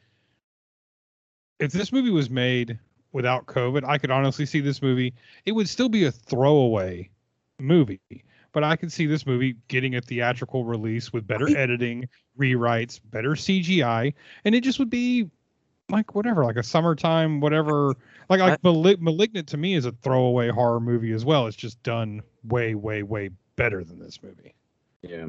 If 1.58 1.72
this 1.72 1.92
movie 1.92 2.10
was 2.10 2.30
made 2.30 2.78
without 3.16 3.46
COVID, 3.46 3.82
I 3.88 3.96
could 3.98 4.10
honestly 4.10 4.44
see 4.46 4.60
this 4.60 4.82
movie. 4.82 5.14
It 5.46 5.52
would 5.52 5.68
still 5.68 5.88
be 5.88 6.04
a 6.04 6.12
throwaway 6.12 7.08
movie, 7.58 7.98
but 8.52 8.62
I 8.62 8.76
could 8.76 8.92
see 8.92 9.06
this 9.06 9.26
movie 9.26 9.56
getting 9.68 9.94
a 9.96 10.00
theatrical 10.02 10.64
release 10.66 11.12
with 11.14 11.26
better 11.26 11.46
Right. 11.46 11.56
editing, 11.56 12.08
rewrites, 12.38 13.00
better 13.10 13.34
CGI, 13.34 14.12
and 14.44 14.54
it 14.54 14.62
just 14.62 14.78
would 14.78 14.90
be 14.90 15.28
like 15.88 16.14
whatever, 16.14 16.44
like 16.44 16.56
a 16.56 16.62
summertime, 16.62 17.40
whatever. 17.40 17.94
Like 18.28 18.40
like 18.40 18.60
Malig- 18.62 19.00
Malignant 19.00 19.48
to 19.48 19.56
me 19.56 19.74
is 19.74 19.86
a 19.86 19.92
throwaway 19.92 20.50
horror 20.50 20.80
movie 20.80 21.12
as 21.12 21.24
well. 21.24 21.46
It's 21.46 21.56
just 21.56 21.82
done 21.82 22.22
way, 22.44 22.74
way, 22.74 23.02
way 23.02 23.30
better 23.56 23.82
than 23.82 23.98
this 23.98 24.22
movie. 24.22 24.54
Yeah. 25.02 25.28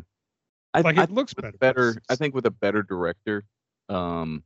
I, 0.74 0.82
Like 0.82 0.98
I 0.98 1.04
it 1.04 1.12
looks 1.12 1.34
better. 1.34 1.58
better 1.58 2.02
I 2.10 2.16
think 2.16 2.36
with 2.36 2.46
a 2.46 2.52
better 2.52 2.84
director, 2.84 3.46
um 3.88 4.44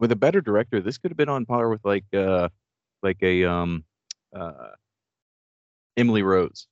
with 0.00 0.10
a 0.10 0.16
better 0.16 0.40
director, 0.40 0.80
this 0.80 0.98
could 0.98 1.10
have 1.10 1.18
been 1.18 1.28
on 1.28 1.46
par 1.46 1.68
with 1.68 1.84
like 1.84 2.06
uh 2.12 2.48
like 3.02 3.22
a 3.22 3.44
um 3.44 3.84
uh 4.34 4.70
Emily 5.96 6.22
Rose. 6.22 6.66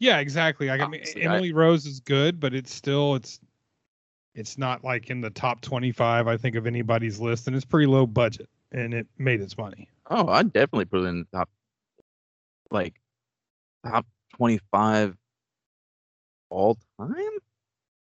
Yeah, 0.00 0.18
exactly. 0.20 0.68
Like, 0.68 0.80
I 0.80 0.86
mean, 0.88 1.00
Honestly, 1.00 1.26
I- 1.26 1.34
Emily 1.34 1.52
Rose 1.52 1.84
is 1.84 2.00
good, 2.00 2.40
but 2.40 2.54
it's 2.54 2.72
still 2.72 3.16
it's 3.16 3.40
it's 4.34 4.56
not 4.56 4.82
like 4.82 5.10
in 5.10 5.20
the 5.20 5.28
top 5.30 5.60
25 5.60 6.26
I 6.26 6.36
think 6.38 6.56
of 6.56 6.66
anybody's 6.66 7.18
list 7.20 7.46
and 7.48 7.54
it's 7.54 7.66
pretty 7.66 7.86
low 7.86 8.06
budget 8.06 8.48
and 8.70 8.94
it 8.94 9.06
made 9.18 9.40
its 9.42 9.58
money. 9.58 9.88
Oh, 10.08 10.28
I'd 10.28 10.52
definitely 10.52 10.86
put 10.86 11.02
it 11.02 11.08
in 11.08 11.18
the 11.30 11.38
top 11.38 11.50
like 12.70 12.94
top 13.84 14.06
twenty 14.34 14.60
five 14.70 15.16
all 16.48 16.78
time. 16.98 17.14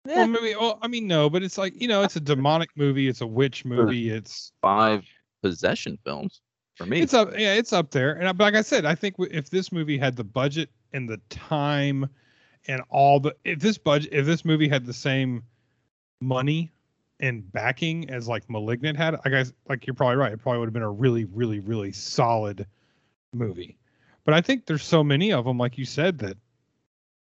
Well, 0.04 0.18
eh. 0.18 0.26
maybe 0.26 0.54
well, 0.54 0.78
I 0.82 0.88
mean 0.88 1.06
no, 1.06 1.30
but 1.30 1.42
it's 1.42 1.56
like, 1.56 1.80
you 1.80 1.88
know, 1.88 2.02
it's 2.02 2.16
a 2.16 2.20
demonic 2.20 2.70
movie, 2.76 3.08
it's 3.08 3.20
a 3.20 3.26
witch 3.26 3.64
movie, 3.64 4.10
it's 4.10 4.52
Five 4.60 5.04
possession 5.42 5.98
films 6.04 6.40
for 6.76 6.86
me. 6.86 7.00
it's 7.00 7.14
up 7.14 7.32
yeah, 7.38 7.54
it's 7.54 7.72
up 7.72 7.90
there. 7.90 8.12
And 8.12 8.36
but 8.36 8.44
like 8.44 8.54
I 8.54 8.62
said, 8.62 8.84
I 8.84 8.94
think 8.94 9.16
if 9.18 9.50
this 9.50 9.72
movie 9.72 9.98
had 9.98 10.16
the 10.16 10.24
budget 10.24 10.70
and 10.92 11.08
the 11.08 11.20
time 11.30 12.08
and 12.66 12.82
all 12.90 13.20
the 13.20 13.34
if 13.44 13.60
this 13.60 13.78
budget 13.78 14.12
if 14.12 14.26
this 14.26 14.44
movie 14.44 14.68
had 14.68 14.84
the 14.84 14.92
same 14.92 15.42
money 16.20 16.70
and 17.20 17.50
backing 17.52 18.10
as 18.10 18.28
like 18.28 18.48
Malignant 18.50 18.98
had, 18.98 19.16
I 19.24 19.30
guess 19.30 19.52
like 19.68 19.86
you're 19.86 19.94
probably 19.94 20.16
right. 20.16 20.32
It 20.32 20.38
probably 20.38 20.58
would 20.58 20.66
have 20.66 20.74
been 20.74 20.82
a 20.82 20.90
really, 20.90 21.24
really, 21.26 21.60
really 21.60 21.92
solid 21.92 22.66
movie. 23.32 23.78
But 24.24 24.34
I 24.34 24.40
think 24.40 24.66
there's 24.66 24.84
so 24.84 25.04
many 25.04 25.32
of 25.32 25.44
them, 25.44 25.58
like 25.58 25.78
you 25.78 25.84
said, 25.84 26.18
that 26.18 26.36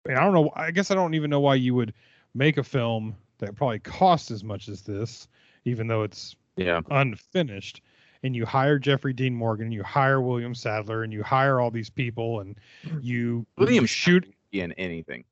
I 0.08 0.14
don't 0.14 0.34
know. 0.34 0.50
I 0.54 0.70
guess 0.70 0.90
I 0.90 0.94
don't 0.94 1.14
even 1.14 1.30
know 1.30 1.40
why 1.40 1.54
you 1.54 1.74
would 1.74 1.94
make 2.38 2.56
a 2.56 2.62
film 2.62 3.16
that 3.38 3.54
probably 3.56 3.80
costs 3.80 4.30
as 4.30 4.42
much 4.44 4.68
as 4.68 4.82
this, 4.82 5.28
even 5.64 5.88
though 5.88 6.04
it's 6.04 6.36
yeah. 6.56 6.80
unfinished. 6.90 7.82
And 8.22 8.34
you 8.34 8.46
hire 8.46 8.78
Jeffrey 8.78 9.12
Dean 9.12 9.34
Morgan, 9.34 9.66
and 9.66 9.74
you 9.74 9.84
hire 9.84 10.20
William 10.20 10.54
Sadler, 10.54 11.02
and 11.04 11.12
you 11.12 11.22
hire 11.22 11.60
all 11.60 11.70
these 11.70 11.90
people, 11.90 12.40
and 12.40 12.56
you 13.00 13.46
William 13.58 13.84
you 13.84 13.86
shoot 13.86 14.32
In 14.52 14.72
anything. 14.72 15.24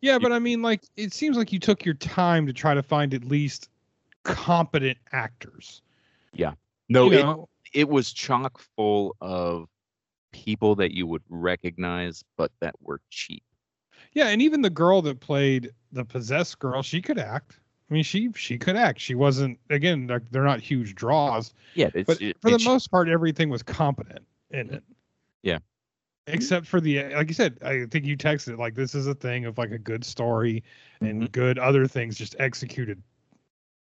yeah, 0.00 0.18
but 0.18 0.32
I 0.32 0.38
mean, 0.38 0.62
like, 0.62 0.82
it 0.96 1.12
seems 1.12 1.36
like 1.36 1.52
you 1.52 1.58
took 1.58 1.84
your 1.84 1.94
time 1.94 2.46
to 2.46 2.52
try 2.52 2.72
to 2.74 2.82
find 2.82 3.12
at 3.12 3.24
least 3.24 3.68
competent 4.22 4.96
actors. 5.12 5.82
Yeah. 6.32 6.52
No, 6.88 7.10
You 7.10 7.18
it, 7.74 7.80
it 7.80 7.88
was 7.88 8.12
chock 8.12 8.62
full 8.76 9.14
of 9.20 9.68
people 10.32 10.74
that 10.76 10.92
you 10.92 11.06
would 11.06 11.22
recognize, 11.28 12.24
but 12.38 12.50
that 12.60 12.74
were 12.80 13.00
cheap. 13.10 13.42
yeah, 14.14 14.28
and 14.28 14.40
even 14.40 14.62
the 14.62 14.70
girl 14.70 15.02
that 15.02 15.20
played 15.20 15.70
the 15.92 16.04
possessed 16.04 16.58
girl, 16.58 16.82
she 16.82 17.00
could 17.02 17.18
act. 17.18 17.58
I 17.90 17.94
mean, 17.94 18.02
she 18.04 18.30
she 18.34 18.56
could 18.58 18.76
act. 18.76 19.00
She 19.00 19.14
wasn't 19.14 19.58
again. 19.70 20.06
Like, 20.06 20.22
they're 20.30 20.44
not 20.44 20.60
huge 20.60 20.94
draws, 20.94 21.52
Yeah, 21.74 21.90
it's, 21.94 22.06
but 22.06 22.20
it- 22.22 22.36
for 22.40 22.50
the 22.50 22.58
most 22.64 22.90
part, 22.90 23.08
everything 23.08 23.50
was 23.50 23.62
competent 23.62 24.24
in 24.50 24.70
it. 24.70 24.82
Yeah. 25.42 25.58
Except 26.28 26.66
for 26.66 26.80
the 26.80 27.04
like 27.14 27.28
you 27.28 27.34
said, 27.34 27.58
I 27.62 27.84
think 27.90 28.04
you 28.06 28.16
texted 28.16 28.56
like 28.56 28.74
this 28.74 28.94
is 28.94 29.06
a 29.08 29.14
thing 29.14 29.44
of 29.44 29.58
like 29.58 29.72
a 29.72 29.78
good 29.78 30.04
story 30.04 30.62
and 31.00 31.22
Mm-hmm. 31.22 31.26
good 31.32 31.58
other 31.58 31.86
things 31.86 32.16
just 32.16 32.36
executed 32.38 33.02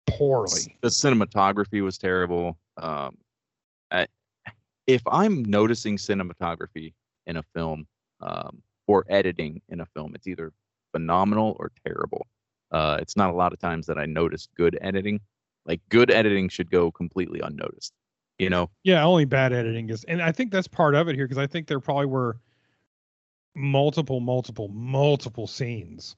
poorly. 0.06 0.76
the 0.82 0.88
cinematography 0.88 1.82
was 1.82 1.98
terrible. 1.98 2.58
Um, 2.76 3.16
I, 3.90 4.06
if 4.86 5.02
I'm 5.10 5.42
noticing 5.44 5.96
cinematography 5.96 6.92
in 7.26 7.38
a 7.38 7.42
film 7.54 7.86
um, 8.20 8.62
or 8.86 9.04
editing 9.08 9.60
in 9.70 9.80
a 9.80 9.86
film, 9.86 10.14
it's 10.14 10.26
either 10.26 10.52
phenomenal 10.96 11.56
or 11.60 11.70
terrible. 11.86 12.26
Uh, 12.72 12.98
it's 13.00 13.16
not 13.16 13.30
a 13.30 13.34
lot 13.34 13.52
of 13.52 13.58
times 13.58 13.86
that 13.86 13.98
I 13.98 14.06
notice 14.06 14.48
good 14.56 14.78
editing. 14.80 15.20
Like 15.66 15.80
good 15.88 16.10
editing 16.10 16.48
should 16.48 16.70
go 16.70 16.90
completely 16.90 17.40
unnoticed. 17.40 17.92
You 18.38 18.50
know, 18.50 18.70
Yeah, 18.84 19.04
only 19.04 19.24
bad 19.24 19.52
editing 19.52 19.88
is, 19.90 20.04
and 20.04 20.20
I 20.20 20.30
think 20.32 20.52
that's 20.52 20.68
part 20.68 20.94
of 20.94 21.08
it 21.08 21.14
here 21.16 21.26
because 21.26 21.38
I 21.38 21.46
think 21.46 21.66
there 21.66 21.80
probably 21.80 22.06
were 22.06 22.36
multiple, 23.54 24.20
multiple, 24.20 24.68
multiple 24.68 25.46
scenes 25.46 26.16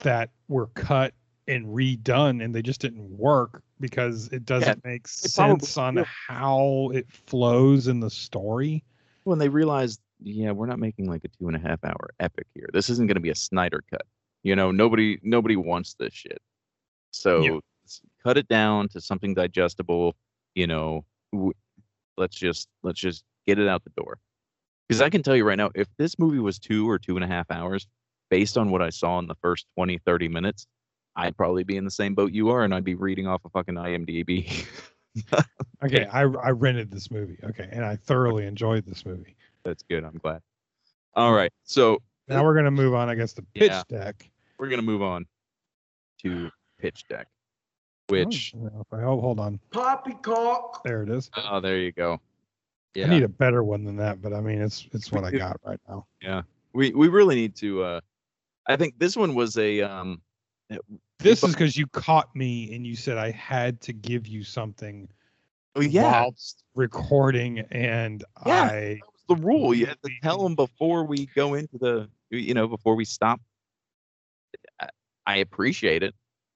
that 0.00 0.30
were 0.48 0.66
cut 0.68 1.14
and 1.48 1.66
redone, 1.66 2.44
and 2.44 2.54
they 2.54 2.60
just 2.62 2.80
didn't 2.80 3.08
work 3.08 3.62
because 3.80 4.28
it 4.32 4.44
doesn't 4.44 4.84
make 4.84 5.06
probably 5.34 5.66
sense 5.66 5.76
on 5.78 5.94
will. 5.94 6.04
how 6.28 6.90
it 6.92 7.10
flows 7.10 7.88
in 7.88 8.00
the 8.00 8.10
story. 8.10 8.84
when 9.24 9.38
they 9.38 9.48
realized, 9.48 10.00
yeah, 10.22 10.50
we're 10.52 10.66
not 10.66 10.78
making 10.78 11.08
like 11.08 11.24
a 11.24 11.28
two 11.28 11.48
and 11.48 11.56
a 11.56 11.60
half 11.60 11.84
hour 11.84 12.10
epic 12.20 12.46
here. 12.54 12.68
This 12.72 12.90
isn't 12.90 13.06
going 13.06 13.16
to 13.16 13.20
be 13.20 13.30
a 13.30 13.34
Snyder 13.34 13.82
cut. 13.90 14.02
You 14.42 14.56
know, 14.56 14.70
nobody 14.70 15.18
nobody 15.22 15.56
wants 15.56 15.94
this 15.98 16.14
shit. 16.14 16.40
So 17.10 17.42
Yeah. 17.42 17.58
cut 18.22 18.36
it 18.38 18.48
down 18.48 18.88
to 18.90 19.00
something 19.00 19.34
digestible. 19.34 20.16
You 20.54 20.66
know, 20.66 21.04
let's 22.16 22.36
just 22.36 22.68
let's 22.82 23.00
just 23.00 23.24
get 23.46 23.58
it 23.58 23.68
out 23.68 23.84
the 23.84 23.90
door. 23.96 24.18
Because 24.88 25.02
I 25.02 25.10
can 25.10 25.22
tell 25.22 25.34
you 25.34 25.44
right 25.44 25.58
now, 25.58 25.70
if 25.74 25.88
this 25.98 26.18
movie 26.18 26.38
was 26.38 26.58
two 26.58 26.88
or 26.88 26.98
two 26.98 27.16
and 27.16 27.24
a 27.24 27.26
half 27.26 27.50
hours, 27.50 27.86
based 28.30 28.56
on 28.56 28.70
what 28.70 28.82
I 28.82 28.90
saw 28.90 29.18
in 29.18 29.26
the 29.26 29.34
first 29.42 29.66
20, 29.74 29.98
30 29.98 30.28
minutes, 30.28 30.66
I'd 31.16 31.36
probably 31.36 31.64
be 31.64 31.76
in 31.76 31.84
the 31.84 31.90
same 31.90 32.14
boat 32.14 32.30
you 32.32 32.50
are, 32.50 32.62
and 32.62 32.72
I'd 32.72 32.84
be 32.84 32.94
reading 32.94 33.26
off 33.26 33.44
a 33.44 33.48
fucking 33.48 33.74
IMDb. 33.74 34.64
Okay, 35.82 36.04
I 36.04 36.20
I 36.22 36.50
rented 36.50 36.90
this 36.90 37.10
movie. 37.10 37.38
Okay, 37.42 37.66
and 37.72 37.82
I 37.84 37.96
thoroughly 37.96 38.44
enjoyed 38.46 38.84
this 38.84 39.06
movie. 39.06 39.34
That's 39.66 39.82
good. 39.82 40.04
I'm 40.04 40.18
glad. 40.18 40.40
All 41.14 41.32
right, 41.32 41.52
so 41.64 42.00
Now 42.28 42.44
we're 42.44 42.54
gonna 42.54 42.70
move 42.70 42.94
on, 42.94 43.08
I 43.08 43.14
guess, 43.16 43.32
to 43.34 43.42
pitch 43.54 43.70
Yeah. 43.70 43.82
deck. 43.88 44.30
we're 44.58 44.68
gonna 44.68 44.80
move 44.82 45.02
on 45.02 45.26
to 46.22 46.50
pitch 46.78 47.04
deck, 47.08 47.26
which 48.08 48.54
Oh, 48.56 48.80
if 48.80 48.92
I- 48.92 49.02
oh, 49.02 49.20
hold 49.20 49.40
on, 49.40 49.58
Poppycock. 49.70 50.82
there 50.84 51.02
it 51.02 51.10
is. 51.10 51.30
oh, 51.36 51.60
there 51.60 51.78
you 51.78 51.90
go. 51.92 52.20
Yeah. 52.94 53.06
I 53.06 53.10
need 53.10 53.22
a 53.24 53.28
better 53.28 53.62
one 53.64 53.84
than 53.84 53.96
that, 53.96 54.22
but 54.22 54.32
I 54.32 54.40
mean, 54.40 54.60
it's 54.62 54.86
it's 54.92 55.10
what 55.12 55.24
I 55.24 55.30
got 55.56 55.60
right 55.64 55.80
now. 55.88 56.06
Yeah. 56.22 56.42
We 56.72 56.92
we 56.92 57.08
really 57.08 57.34
need 57.34 57.56
to. 57.56 57.82
uh 57.82 58.00
I 58.68 58.76
think 58.76 58.98
this 58.98 59.16
one 59.16 59.34
was 59.34 59.56
a 59.58 59.82
um. 59.82 60.22
This 61.18 61.42
is 61.42 61.52
because 61.54 61.76
you 61.76 61.86
caught 61.88 62.34
me 62.36 62.74
and 62.74 62.86
you 62.86 62.94
said 62.96 63.16
I 63.18 63.30
had 63.32 63.80
to 63.82 63.92
give 63.92 64.26
you 64.26 64.44
something 64.44 65.08
Oh 65.74 65.80
yeah, 65.80 66.02
whilst 66.22 66.62
recording, 66.74 67.60
and 67.70 68.24
Yeah. 68.46 68.62
I 68.62 68.70
that 68.70 69.00
was 69.12 69.15
the 69.28 69.36
rule. 69.36 69.74
You 69.74 69.86
have 69.86 70.00
to 70.02 70.10
tell 70.22 70.42
them 70.42 70.54
before 70.54 71.04
we 71.04 71.26
go 71.34 71.54
into 71.54 71.78
the. 71.78 72.08
You 72.30 72.54
know, 72.54 72.66
before 72.66 72.96
we 72.96 73.04
stop. 73.04 73.40
I, 74.80 74.88
I 75.26 75.36
appreciate 75.38 76.02
it. 76.02 76.14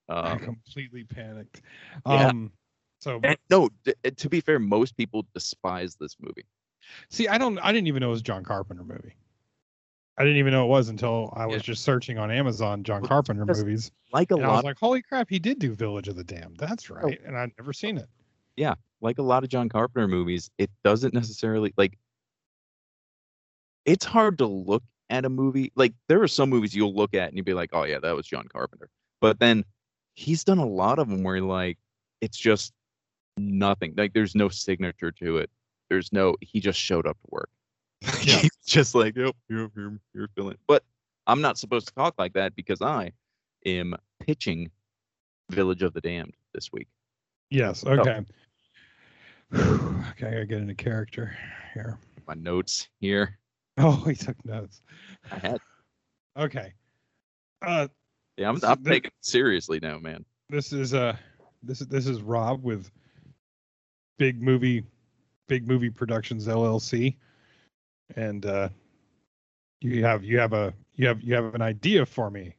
I 0.09 0.33
Um, 0.33 0.39
completely 0.41 1.05
panicked. 1.05 1.63
yeah. 2.07 2.27
Um, 2.29 2.53
so 3.01 3.21
and 3.23 3.37
no, 3.49 3.69
d- 3.85 3.95
to 4.17 4.29
be 4.29 4.41
fair, 4.41 4.59
most 4.59 4.97
people 4.97 5.25
despise 5.35 5.95
this 5.97 6.17
movie. 6.21 6.45
see, 7.09 7.29
I 7.29 7.39
don't, 7.39 7.59
I 7.61 7.71
didn't 7.73 7.87
even 7.87 8.01
know 8.01 8.09
it 8.09 8.11
was 8.11 8.21
a 8.21 8.25
John 8.25 8.43
Carpenter 8.45 8.83
movie. 8.83 9.15
I 10.19 10.23
didn't 10.25 10.39
even 10.39 10.53
know 10.53 10.65
it 10.65 10.69
was 10.69 10.89
until 10.89 11.33
I 11.37 11.47
was 11.47 11.59
Yeah. 11.59 11.73
just 11.73 11.83
searching 11.85 12.19
on 12.19 12.31
Amazon 12.31 12.83
John 12.83 13.01
Well, 13.03 13.09
Carpenter 13.09 13.47
movies, 13.47 13.91
Like 14.13 14.33
a 14.33 14.35
and 14.35 14.45
I 14.45 14.49
was 14.49 14.57
lot, 14.57 14.65
like, 14.65 14.79
"Holy 14.79 15.01
crap, 15.01 15.31
he 15.31 15.39
did 15.39 15.59
do 15.61 15.73
Village 15.73 16.09
of 16.09 16.17
the 16.17 16.25
Damned." 16.25 16.57
That's 16.59 16.91
Oh. 16.91 16.95
right, 16.97 17.21
and 17.25 17.39
I'd 17.39 17.53
never 17.57 17.73
seen 17.73 17.97
it. 17.97 18.09
Yeah, 18.57 18.75
like 19.01 19.19
a 19.19 19.23
lot 19.23 19.45
of 19.45 19.49
John 19.51 19.69
Carpenter 19.69 20.09
movies, 20.09 20.51
it 20.59 20.71
doesn't 20.85 21.15
necessarily 21.15 21.73
like 21.79 21.97
it's 23.85 24.05
hard 24.05 24.39
to 24.39 24.47
look 24.47 24.83
at 25.09 25.25
a 25.25 25.29
movie. 25.29 25.73
Like 25.75 25.95
there 26.09 26.23
are 26.23 26.29
some 26.29 26.51
movies 26.51 26.75
you'll 26.75 26.95
look 26.95 27.15
at 27.15 27.29
and 27.29 27.37
you'll 27.37 27.45
be 27.45 27.55
like, 27.55 27.71
"Oh 27.73 27.85
yeah, 27.85 27.99
that 27.99 28.15
was 28.15 28.27
John 28.27 28.47
Carpenter." 28.49 28.89
But 29.21 29.41
then 29.41 29.65
he's 30.15 30.45
done 30.45 30.59
a 30.59 30.67
lot 30.67 30.99
of 30.99 31.09
them 31.09 31.23
where 31.23 31.41
like 31.41 31.79
it's 32.21 32.39
just 32.39 32.73
nothing. 33.37 33.95
Like 33.97 34.13
there's 34.13 34.35
no 34.35 34.49
signature 34.49 35.13
to 35.13 35.39
it. 35.39 35.51
There's 35.89 36.13
no 36.13 36.37
he 36.41 36.61
just 36.61 36.79
showed 36.79 37.07
up 37.07 37.19
to 37.23 37.29
work. 37.31 37.51
Yeah. 38.23 38.39
he's 38.39 38.51
just 38.67 38.95
like, 38.95 39.17
"Yep, 39.17 39.35
you're 39.49 39.71
you're, 39.77 39.99
you're 40.15 40.29
feeling." 40.35 40.57
But 40.67 40.85
I'm 41.27 41.41
not 41.41 41.59
supposed 41.59 41.89
to 41.89 41.95
talk 41.95 42.15
like 42.19 42.33
that 42.35 42.55
because 42.55 42.81
I 42.81 43.13
am 43.67 43.95
pitching 44.21 44.71
Village 45.51 45.83
of 45.83 45.93
the 45.93 46.01
Damned 46.01 46.35
this 46.55 46.73
week. 46.73 46.89
Yes. 47.51 47.85
Okay. 47.85 48.25
okay, 49.55 50.27
I 50.27 50.31
gotta 50.31 50.47
get 50.47 50.59
into 50.59 50.75
character 50.75 51.37
here. 51.75 51.99
My 52.27 52.35
notes 52.35 52.89
here. 53.01 53.39
Oh, 53.85 54.05
he 54.07 54.15
took 54.15 54.43
notes. 54.45 54.83
I 55.31 55.39
had 55.39 55.61
Okay. 56.39 56.73
Uh, 57.63 57.89
Yeah, 58.37 58.49
I'm, 58.49 58.59
I'm 58.65 58.83
the- 58.83 58.91
taking 58.91 59.09
it 59.09 59.25
seriously 59.25 59.81
now, 59.81 59.99
man. 59.99 60.25
this 60.49 60.73
is 60.73 60.95
uh 60.95 61.17
this 61.63 61.81
is 61.81 61.87
this 61.89 62.07
is 62.07 62.23
Rob 62.23 62.63
with 62.63 62.91
Big 64.19 64.43
Movie 64.43 64.85
Big 65.49 65.67
Movie 65.67 65.91
Productions 65.91 66.47
LLC, 66.47 67.17
and 68.17 68.47
uh, 68.47 68.69
you 69.81 70.05
have 70.05 70.25
you 70.25 70.39
have 70.39 70.53
a 70.53 70.73
you 70.95 71.07
have 71.09 71.21
you 71.23 71.35
have 71.35 71.55
an 71.55 71.63
idea 71.63 72.07
for 72.07 72.31
me. 72.31 72.55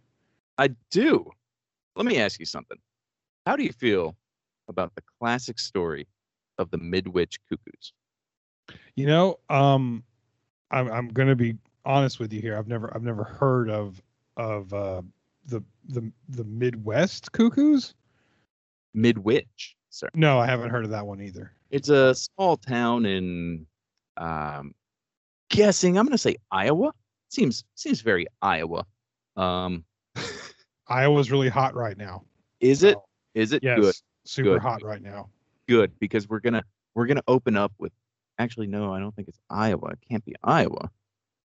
I 0.57 0.69
do. 0.91 1.30
Let 1.95 2.05
me 2.05 2.17
ask 2.19 2.39
you 2.39 2.45
something. 2.45 2.78
How 3.45 3.55
do 3.55 3.63
you 3.63 3.72
feel 3.74 4.15
about 4.67 4.93
the 4.95 5.03
classic 5.19 5.57
story 5.59 6.07
of 6.57 6.69
the 6.72 6.78
Midwich 6.78 7.38
Cuckoos. 7.49 7.93
You 8.95 9.07
know, 9.07 9.39
um, 9.49 10.03
I'm 10.72 10.91
I'm 10.91 11.07
gonna 11.09 11.36
be 11.36 11.55
honest 11.86 12.19
with 12.19 12.32
you 12.34 12.41
here. 12.41 12.57
I've 12.57 12.67
never 12.67 12.93
I've 12.95 13.03
never 13.03 13.24
heard 13.24 13.69
of 13.69 14.01
of 14.38 14.74
uh, 14.74 15.01
the 15.45 15.63
the 15.89 16.11
the 16.30 16.43
Midwest 16.43 17.32
Cuckoos. 17.32 17.93
Midwich, 18.93 19.76
sir. 19.89 20.09
No, 20.13 20.39
I 20.39 20.45
haven't 20.45 20.69
heard 20.69 20.84
of 20.84 20.91
that 20.91 21.05
one 21.05 21.22
either. 21.22 21.53
It's 21.69 21.88
a 21.89 22.13
small 22.13 22.57
town 22.57 23.05
in, 23.05 23.65
um, 24.17 24.76
guessing. 25.49 25.97
I'm 25.97 26.05
going 26.05 26.11
to 26.11 26.17
say 26.17 26.36
Iowa. 26.51 26.91
Seems 27.30 27.63
seems 27.76 28.01
very 28.01 28.28
Iowa. 28.41 28.86
Um, 29.38 29.86
Iowa's 30.89 31.32
really 31.32 31.47
hot 31.47 31.74
right 31.74 31.97
now. 31.97 32.24
is 32.59 32.84
it? 32.84 32.95
So, 32.95 33.05
Is 33.36 33.53
it 33.53 33.63
yes, 33.63 33.80
good? 33.80 33.95
super 34.26 34.49
Good. 34.51 34.61
hot 34.61 34.84
right 34.84 35.01
now. 35.01 35.30
Good 35.69 35.97
because 35.99 36.28
we're 36.28 36.41
gonna 36.41 36.63
we're 36.95 37.05
gonna 37.05 37.24
open 37.30 37.55
up 37.55 37.72
with. 37.80 37.93
Actually, 38.42 38.68
no, 38.68 38.92
I 38.94 39.00
don't 39.00 39.16
think 39.16 39.28
it's 39.28 39.39
Iowa. 39.50 39.89
It 39.92 40.00
can't 40.10 40.26
be 40.26 40.36
Iowa. 40.44 40.89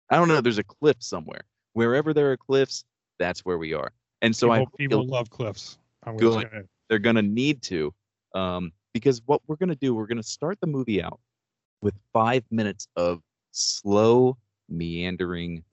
I 0.09 0.15
don't 0.15 0.29
know. 0.29 0.39
There's 0.41 0.57
a 0.57 0.63
cliff 0.63 0.97
somewhere. 0.99 1.41
Wherever 1.73 2.13
there 2.13 2.31
are 2.31 2.37
cliffs, 2.37 2.85
that's 3.19 3.41
where 3.41 3.57
we 3.57 3.73
are. 3.73 3.91
And 4.21 4.35
so 4.35 4.51
I 4.51 4.59
people, 4.59 4.65
hope 4.65 4.77
people 4.77 5.07
love 5.07 5.29
cliffs. 5.29 5.77
I'm 6.05 6.15
Good. 6.15 6.49
gonna, 6.49 6.63
they're 6.89 6.99
going 6.99 7.17
to 7.17 7.21
need 7.21 7.61
to 7.63 7.93
um, 8.33 8.71
because 8.93 9.21
what 9.25 9.41
we're 9.47 9.57
going 9.57 9.69
to 9.69 9.75
do 9.75 9.93
we're 9.93 10.07
going 10.07 10.17
to 10.17 10.23
start 10.23 10.59
the 10.61 10.67
movie 10.67 11.01
out 11.03 11.19
with 11.81 11.93
five 12.13 12.43
minutes 12.49 12.87
of 12.95 13.21
slow 13.51 14.37
meandering 14.69 15.63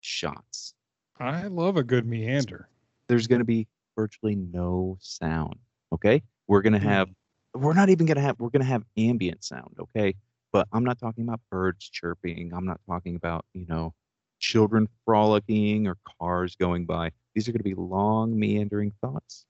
shots 0.00 0.74
I 1.18 1.46
love 1.46 1.76
a 1.76 1.82
good 1.82 2.06
meander. 2.06 2.68
there's 3.08 3.26
going 3.26 3.38
to 3.40 3.44
be 3.44 3.66
virtually 3.96 4.36
no 4.36 4.98
sound 5.00 5.56
okay 5.92 6.22
we're 6.46 6.62
going 6.62 6.72
to 6.72 6.78
have 6.78 7.08
we're 7.56 7.74
not 7.74 7.88
even 7.88 8.06
going 8.06 8.16
to 8.16 8.22
have 8.22 8.38
we're 8.38 8.50
to 8.50 8.64
have 8.64 8.82
ambient 8.96 9.42
sound 9.44 9.74
okay 9.78 10.14
but 10.52 10.66
i'm 10.72 10.84
not 10.84 10.98
talking 10.98 11.24
about 11.24 11.40
birds 11.50 11.88
chirping 11.88 12.52
i'm 12.54 12.66
not 12.66 12.80
talking 12.88 13.16
about 13.16 13.44
you 13.54 13.66
know 13.66 13.92
children 14.38 14.88
frolicking 15.04 15.86
or 15.86 15.96
cars 16.20 16.56
going 16.56 16.84
by 16.84 17.10
these 17.34 17.48
are 17.48 17.52
going 17.52 17.58
to 17.58 17.64
be 17.64 17.74
long 17.74 18.38
meandering 18.38 18.92
thoughts 19.00 19.46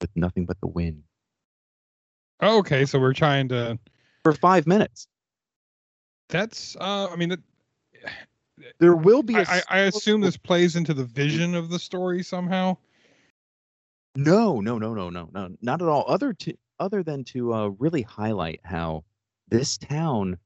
with 0.00 0.10
nothing 0.16 0.44
but 0.46 0.58
the 0.60 0.66
wind 0.68 1.02
Oh, 2.40 2.58
okay, 2.58 2.84
so 2.84 2.98
we're 2.98 3.14
trying 3.14 3.48
to. 3.48 3.78
for 4.22 4.32
five 4.32 4.66
minutes. 4.66 5.08
That's. 6.28 6.76
Uh, 6.76 7.08
I 7.10 7.16
mean, 7.16 7.30
that, 7.30 7.40
There 8.78 8.94
will 8.94 9.22
be 9.22 9.36
a 9.36 9.40
I, 9.40 9.56
I 9.56 9.62
I 9.70 9.78
assume 9.80 10.20
this 10.20 10.36
plays 10.36 10.76
into 10.76 10.92
the 10.92 11.04
vision 11.04 11.54
of 11.54 11.70
the 11.70 11.78
story 11.78 12.22
somehow. 12.22 12.76
no, 14.16 14.60
no, 14.60 14.78
no, 14.78 14.94
no, 14.94 15.10
no, 15.10 15.28
no, 15.32 15.56
not 15.62 15.80
at 15.80 15.88
all. 15.88 16.04
Other 16.08 16.32
to 16.34 16.54
other 16.78 17.02
than 17.02 17.24
to 17.24 17.52
uh, 17.54 17.66
really 17.78 18.02
highlight 18.02 18.60
how 18.64 19.04
this 19.48 19.76
town 19.78 20.36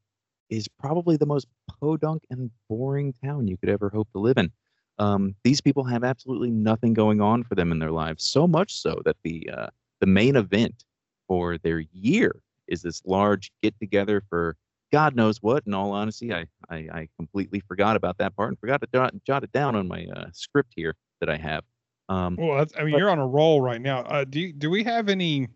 is 0.49 0.69
probably 0.69 1.17
the 1.17 1.27
most 1.27 1.47
podunk 1.81 2.23
and 2.31 2.51
boring 2.69 3.15
town 3.25 3.47
you 3.47 3.57
could 3.57 3.69
ever 3.69 3.89
hope 3.89 4.09
to 4.13 4.19
live 4.19 4.37
in. 4.37 4.51
Um, 4.99 5.35
these 5.45 5.61
people 5.61 5.85
have 5.85 6.05
absolutely 6.05 6.51
nothing 6.51 6.93
going 6.93 7.21
on 7.21 7.45
for 7.45 7.55
them 7.55 7.73
in 7.73 7.79
their 7.79 7.93
lives. 7.93 8.25
So 8.25 8.47
much 8.47 8.75
so 8.75 9.01
that 9.05 9.17
the 9.23 9.49
uh, 9.57 9.69
the 10.01 10.07
main 10.07 10.37
event 10.37 10.85
for 11.29 11.57
their 11.59 11.81
year 11.93 12.43
is 12.69 12.83
this 12.83 13.01
large 13.07 13.51
get 13.63 13.79
together 13.79 14.23
for 14.29 14.57
God 14.93 15.15
knows 15.15 15.39
what. 15.41 15.63
In 15.67 15.73
all 15.73 15.93
honesty, 15.93 16.35
I, 16.35 16.47
I 16.69 16.77
I 16.93 17.09
completely 17.17 17.61
forgot 17.61 17.97
about 17.97 18.19
that 18.19 18.37
part 18.37 18.49
and 18.51 18.59
forgot 18.59 18.81
to 18.83 18.89
jot, 18.93 19.15
jot 19.25 19.45
it 19.45 19.53
down 19.53 19.75
on 19.77 19.89
my 19.89 20.05
uh, 20.15 20.27
script 20.33 20.73
here 20.77 20.95
that 21.21 21.31
I 21.31 21.37
have. 21.37 21.65
Um, 22.09 22.37
Well, 22.37 22.67
I 22.77 22.83
mean, 22.83 22.93
But- 22.93 22.99
you're 22.99 23.11
on 23.11 23.21
a 23.21 23.27
roll 23.27 23.61
right 23.63 23.81
now. 23.81 24.01
Uh, 24.01 24.25
do 24.25 24.41
you, 24.41 24.53
do 24.53 24.69
we 24.69 24.83
have 24.85 25.09
any? 25.09 25.49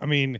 I 0.00 0.06
mean, 0.06 0.38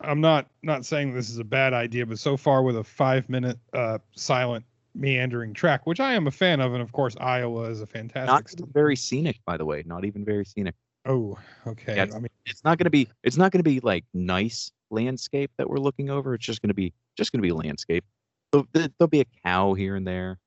I'm 0.00 0.20
not 0.20 0.48
not 0.62 0.84
saying 0.84 1.14
this 1.14 1.30
is 1.30 1.38
a 1.38 1.44
bad 1.44 1.72
idea, 1.72 2.06
but 2.06 2.18
so 2.18 2.36
far 2.36 2.62
with 2.62 2.76
a 2.76 2.84
five 2.84 3.28
minute 3.28 3.58
uh, 3.72 3.98
silent 4.14 4.64
meandering 4.94 5.54
track, 5.54 5.86
which 5.86 6.00
I 6.00 6.14
am 6.14 6.26
a 6.26 6.30
fan 6.30 6.60
of, 6.60 6.72
and 6.72 6.82
of 6.82 6.92
course 6.92 7.16
Iowa 7.20 7.64
is 7.64 7.80
a 7.80 7.86
fantastic. 7.86 8.26
not 8.26 8.48
state. 8.48 8.66
very 8.72 8.96
scenic, 8.96 9.38
by 9.44 9.56
the 9.56 9.64
way. 9.64 9.82
Not 9.86 10.04
even 10.04 10.24
very 10.24 10.44
scenic. 10.44 10.74
Oh, 11.06 11.38
okay. 11.66 11.96
Yeah, 11.96 12.06
I 12.14 12.18
mean, 12.18 12.28
It's 12.46 12.64
not 12.64 12.78
going 12.78 12.84
to 12.84 12.90
be. 12.90 13.08
It's 13.22 13.36
not 13.36 13.52
going 13.52 13.60
to 13.60 13.70
be 13.70 13.80
like 13.80 14.04
nice 14.12 14.70
landscape 14.90 15.50
that 15.58 15.68
we're 15.68 15.78
looking 15.78 16.10
over. 16.10 16.34
It's 16.34 16.44
just 16.44 16.62
going 16.62 16.68
to 16.68 16.74
be 16.74 16.92
just 17.16 17.32
going 17.32 17.42
to 17.42 17.46
be 17.46 17.52
landscape. 17.52 18.04
So 18.52 18.66
there'll 18.72 19.08
be 19.08 19.20
a 19.20 19.26
cow 19.44 19.74
here 19.74 19.96
and 19.96 20.06
there. 20.06 20.38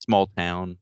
Small 0.00 0.28
town. 0.36 0.76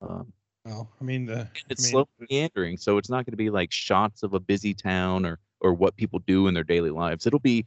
Um, 0.00 0.32
well, 0.64 0.90
I 1.00 1.04
mean 1.04 1.26
the. 1.26 1.48
it's 1.68 1.84
I 1.84 1.86
mean, 1.86 1.90
slow 1.90 2.08
meandering, 2.30 2.76
so 2.76 2.98
it's 2.98 3.10
not 3.10 3.26
going 3.26 3.32
to 3.32 3.36
be 3.36 3.50
like 3.50 3.72
shots 3.72 4.22
of 4.22 4.34
a 4.34 4.40
busy 4.40 4.72
town 4.72 5.26
or 5.26 5.38
or 5.64 5.72
what 5.72 5.96
people 5.96 6.20
do 6.20 6.46
in 6.46 6.54
their 6.54 6.62
daily 6.62 6.90
lives. 6.90 7.26
It'll 7.26 7.40
be 7.40 7.66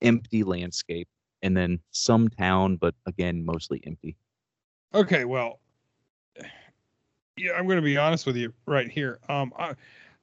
empty 0.00 0.44
landscape 0.44 1.08
and 1.42 1.56
then 1.56 1.80
some 1.90 2.28
town, 2.28 2.76
but 2.76 2.94
again, 3.04 3.44
mostly 3.44 3.82
empty. 3.86 4.16
Okay, 4.94 5.24
well, 5.24 5.60
yeah, 7.36 7.52
I'm 7.52 7.66
going 7.66 7.76
to 7.76 7.82
be 7.82 7.96
honest 7.96 8.26
with 8.26 8.36
you 8.36 8.52
right 8.66 8.88
here. 8.88 9.18
Um, 9.28 9.52
I, 9.58 9.74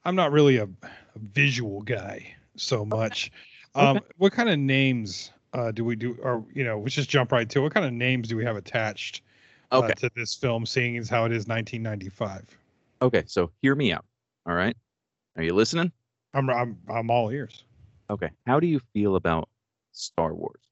I'm 0.04 0.14
not 0.14 0.32
really 0.32 0.56
a, 0.56 0.64
a 0.64 1.18
visual 1.18 1.82
guy 1.82 2.34
so 2.56 2.84
much. 2.84 3.30
Um, 3.74 4.00
what 4.16 4.32
kind 4.32 4.48
of 4.48 4.58
names 4.58 5.30
uh, 5.52 5.70
do 5.70 5.84
we 5.84 5.94
do? 5.96 6.16
Or 6.22 6.44
you 6.54 6.64
know, 6.64 6.80
let's 6.80 6.94
just 6.94 7.10
jump 7.10 7.32
right 7.32 7.48
to 7.50 7.60
what 7.60 7.74
kind 7.74 7.84
of 7.84 7.92
names 7.92 8.28
do 8.28 8.36
we 8.36 8.44
have 8.44 8.56
attached 8.56 9.22
uh, 9.76 9.78
Okay. 9.78 9.94
to 9.94 10.10
this 10.16 10.34
film, 10.34 10.64
seeing 10.64 10.96
as 10.96 11.08
how 11.08 11.24
it 11.26 11.32
is 11.32 11.46
1995? 11.46 12.44
Okay, 13.02 13.24
so 13.26 13.50
hear 13.62 13.74
me 13.74 13.92
out. 13.92 14.04
All 14.46 14.54
right, 14.54 14.76
are 15.36 15.42
you 15.42 15.54
listening? 15.54 15.92
I'm 16.34 16.50
I'm 16.50 16.78
I'm 16.88 17.10
all 17.10 17.30
ears. 17.30 17.64
Okay, 18.10 18.30
how 18.46 18.60
do 18.60 18.66
you 18.66 18.80
feel 18.92 19.16
about 19.16 19.48
Star 19.92 20.34
Wars? 20.34 20.62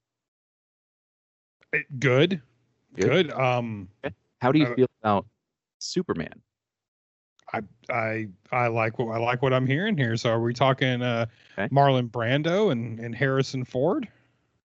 Eh, 1.72 1.82
Good, 1.98 2.40
Good. 2.94 3.28
good. 3.28 3.30
Um, 3.32 3.88
How 4.40 4.52
do 4.52 4.58
you 4.58 4.66
Uh, 4.66 4.74
feel 4.74 4.86
about 5.02 5.26
Superman? 5.78 6.42
I 7.52 7.60
I 7.90 8.28
I 8.52 8.66
like 8.68 8.98
what 8.98 9.14
I 9.14 9.18
like 9.18 9.42
what 9.42 9.52
I'm 9.52 9.66
hearing 9.66 9.96
here. 9.96 10.16
So 10.16 10.30
are 10.30 10.40
we 10.40 10.52
talking 10.52 11.02
uh, 11.02 11.26
Okay. 11.58 11.68
Marlon 11.74 12.10
Brando 12.10 12.70
and 12.72 12.98
and 13.00 13.14
Harrison 13.14 13.64
Ford? 13.64 14.08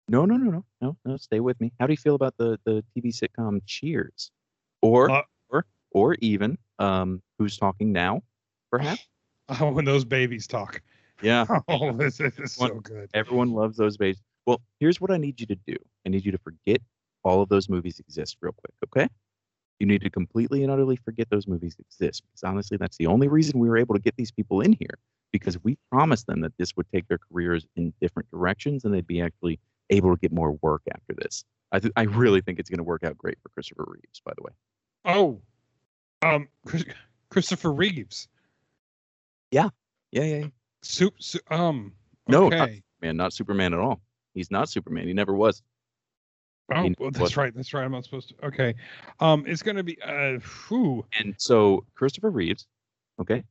No, 0.10 0.26
no, 0.26 0.36
no, 0.36 0.50
no, 0.52 0.66
no, 0.82 0.98
no. 1.06 1.18
Stay 1.18 1.40
with 1.40 1.60
me. 1.62 1.72
How 1.80 1.88
do 1.88 1.94
you 1.94 1.98
feel 1.98 2.16
about 2.16 2.36
the 2.38 2.60
the 2.66 2.84
TV 2.96 3.10
sitcom 3.10 3.62
Cheers, 3.66 4.32
or 4.82 5.10
Uh, 5.10 5.22
or 5.50 5.66
or 5.92 6.16
even 6.16 6.58
um, 6.80 7.22
Who's 7.38 7.58
Talking 7.58 7.92
Now? 7.92 8.24
Perhaps. 8.72 9.08
Oh, 9.60 9.72
when 9.72 9.86
those 9.86 10.06
babies 10.06 10.48
talk. 10.48 10.82
Yeah. 11.22 11.46
Oh, 11.68 11.92
this 11.92 12.20
is 12.20 12.54
so 12.54 12.80
good. 12.80 13.10
Everyone 13.14 13.52
loves 13.52 13.78
those 13.78 13.98
babies. 13.98 14.22
Well, 14.46 14.62
here's 14.80 15.00
what 15.00 15.12
I 15.12 15.18
need 15.18 15.40
you 15.40 15.46
to 15.48 15.56
do. 15.68 15.76
I 16.06 16.10
need 16.10 16.26
you 16.26 16.32
to 16.32 16.38
forget 16.38 16.82
all 17.24 17.42
of 17.42 17.50
those 17.50 17.70
movies 17.70 18.00
exist 18.00 18.38
real 18.42 18.54
quick, 18.54 18.74
okay? 18.88 19.08
You 19.80 19.88
need 19.88 20.02
to 20.02 20.10
completely 20.10 20.64
and 20.64 20.72
utterly 20.72 20.96
forget 20.96 21.30
those 21.30 21.48
movies 21.48 21.76
exist 21.80 22.24
because 22.24 22.44
honestly, 22.44 22.78
that's 22.78 22.98
the 22.98 23.08
only 23.08 23.28
reason 23.28 23.60
we 23.60 23.70
were 23.70 23.78
able 23.78 23.96
to 23.96 24.02
get 24.02 24.16
these 24.16 24.32
people 24.32 24.62
in 24.62 24.74
here 24.74 24.98
because 25.32 25.62
we 25.64 25.78
promised 25.92 26.28
them 26.28 26.42
that 26.42 26.54
this 26.58 26.76
would 26.76 26.88
take 26.92 27.08
their 27.08 27.18
careers 27.18 27.66
in 27.76 27.94
different 28.02 28.30
directions 28.32 28.84
and 28.84 28.94
they'd 28.94 29.08
be 29.08 29.22
actually 29.22 29.60
able 29.90 30.14
to 30.16 30.20
get 30.20 30.32
more 30.32 30.54
work 30.62 30.82
after 30.94 31.14
this. 31.14 31.44
I 31.72 31.80
th- 31.80 31.94
I 31.96 32.04
really 32.04 32.42
think 32.42 32.60
it's 32.60 32.70
going 32.70 32.80
to 32.80 32.84
work 32.84 33.04
out 33.04 33.18
great 33.18 33.38
for 33.42 33.50
Christopher 33.50 33.86
Reeves, 33.88 34.22
by 34.26 34.34
the 34.36 34.44
way. 34.44 34.52
Oh, 35.06 35.42
um, 36.22 36.48
Chris, 36.66 36.86
Christopher 37.30 37.72
Reeves. 37.72 38.28
Yeah, 39.52 39.70
yeah, 40.12 40.24
yeah. 40.24 40.46
Soup. 40.82 41.14
Su- 41.20 41.40
um. 41.50 41.94
No, 42.28 42.50
not- 42.50 42.70
Man, 43.02 43.18
not 43.18 43.34
Superman 43.34 43.74
at 43.74 43.80
all. 43.80 44.00
He's 44.34 44.52
not 44.52 44.70
Superman. 44.70 45.08
He 45.08 45.14
never 45.14 45.34
was. 45.34 45.62
Oh, 46.74 46.90
well, 47.00 47.12
that's 47.12 47.20
what- 47.20 47.38
right. 47.38 47.54
That's 47.54 47.74
right. 47.74 47.84
I'm 47.84 47.92
not 47.92 48.06
supposed 48.06 48.30
to. 48.30 48.46
Okay. 48.46 48.74
Um, 49.20 49.44
it's 49.46 49.62
gonna 49.64 49.84
be. 49.84 50.02
Uh, 50.02 50.40
whew. 50.70 51.06
And 51.20 51.36
so 51.38 51.86
Christopher 51.96 52.30
Reeves, 52.30 52.66
okay, 53.20 53.44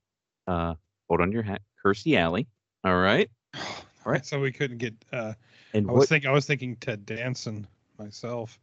uh, 0.47 0.75
hold 1.09 1.21
on 1.21 1.31
your 1.33 1.43
hat, 1.43 1.61
Kirstie 1.85 2.17
Alley, 2.17 2.47
all 2.85 2.99
right. 2.99 3.29
All 4.07 4.13
right. 4.13 4.25
So 4.25 4.41
we 4.41 4.51
couldn't 4.51 4.79
get. 4.79 4.95
Uh, 5.13 5.35
And 5.75 5.87
I 5.87 5.93
was 5.93 5.99
what? 6.01 6.09
thinking. 6.09 6.31
I 6.31 6.33
was 6.33 6.47
thinking 6.47 6.75
Ted 6.77 7.05
Danson 7.05 7.67
myself. 7.99 8.59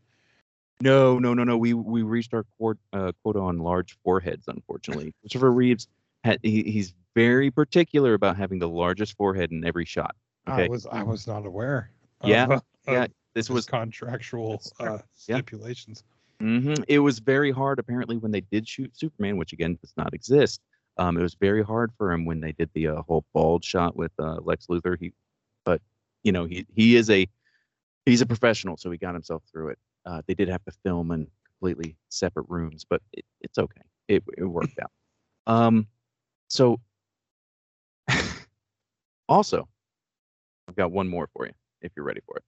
no, 0.82 1.20
no, 1.20 1.36
no, 1.36 1.44
no. 1.44 1.56
We 1.60 1.76
we 1.76 2.02
reached 2.02 2.34
our 2.34 2.44
quote, 2.58 2.80
uh, 2.92 3.12
quota 3.22 3.38
on 3.40 3.60
large 3.60 3.96
foreheads. 4.04 4.46
Unfortunately, 4.48 5.14
Christopher 5.22 5.52
Reeves 5.52 5.88
had 6.24 6.40
he, 6.42 6.64
he's 6.64 6.96
very 7.18 7.50
particular 7.50 8.14
about 8.14 8.38
having 8.38 8.60
the 8.60 8.70
largest 8.70 9.18
forehead 9.18 9.52
in 9.52 9.66
every 9.66 9.86
shot. 9.86 10.16
Okay? 10.48 10.66
I 10.66 10.70
was. 10.70 10.86
I 10.86 11.02
was 11.02 11.26
not 11.26 11.46
aware. 11.48 11.90
Yeah, 12.24 12.46
Of, 12.46 12.64
yeah, 12.88 13.04
of 13.06 13.12
This 13.34 13.50
was 13.50 13.66
contractual 13.66 14.62
uh, 14.80 14.84
correct. 14.84 15.04
Yeah. 15.28 15.38
stipulations. 15.38 16.04
hmm 16.40 16.76
It 16.88 17.00
was 17.00 17.18
very 17.20 17.52
hard, 17.52 17.80
apparently, 17.80 18.18
when 18.18 18.32
they 18.32 18.42
did 18.42 18.68
shoot 18.68 18.96
Superman, 18.96 19.38
which 19.38 19.52
again 19.52 19.78
does 19.82 19.94
not 19.98 20.14
exist. 20.14 20.62
Um, 21.00 21.18
it 21.18 21.22
was 21.22 21.34
very 21.34 21.64
hard 21.64 21.92
for 21.98 22.12
him 22.12 22.24
when 22.26 22.40
they 22.40 22.52
did 22.52 22.70
the 22.74 22.88
uh, 22.88 23.02
whole 23.02 23.26
bald 23.34 23.64
shot 23.64 23.96
with 23.96 24.12
uh, 24.20 24.38
Lex 24.42 24.68
Luthor. 24.68 24.98
He, 25.00 25.12
but 25.66 25.82
you 26.24 26.32
know, 26.32 26.46
he 26.46 26.66
he 26.76 26.96
is 26.96 27.10
a 27.10 27.28
he's 28.06 28.22
a 28.22 28.26
professional, 28.28 28.78
so 28.78 28.92
he 28.92 28.98
got 28.98 29.16
himself 29.16 29.44
through 29.52 29.70
it. 29.70 29.80
Uh, 30.06 30.22
they 30.28 30.36
did 30.36 30.50
have 30.50 30.64
to 30.66 30.72
film 30.84 31.12
in 31.12 31.28
completely 31.48 31.96
separate 32.10 32.46
rooms, 32.48 32.86
but 32.88 33.02
it, 33.14 33.26
it's 33.42 33.58
okay. 33.58 33.82
It 34.08 34.24
it 34.38 34.46
worked 34.46 34.80
out. 34.80 34.92
Um, 35.48 35.88
so 36.48 36.80
also, 39.30 39.68
I've 40.68 40.76
got 40.76 40.92
one 40.92 41.08
more 41.08 41.28
for 41.34 41.46
you 41.46 41.54
if 41.82 41.92
you're 41.96 42.06
ready 42.06 42.22
for 42.26 42.38
it. 42.38 42.44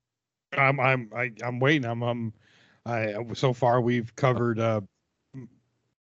I'm 0.57 0.79
I'm 0.79 1.09
I, 1.15 1.31
I'm 1.43 1.59
waiting. 1.59 1.85
I'm 1.85 2.03
um 2.03 2.33
I 2.85 3.15
so 3.33 3.53
far 3.53 3.81
we've 3.81 4.15
covered 4.15 4.59
uh 4.59 4.81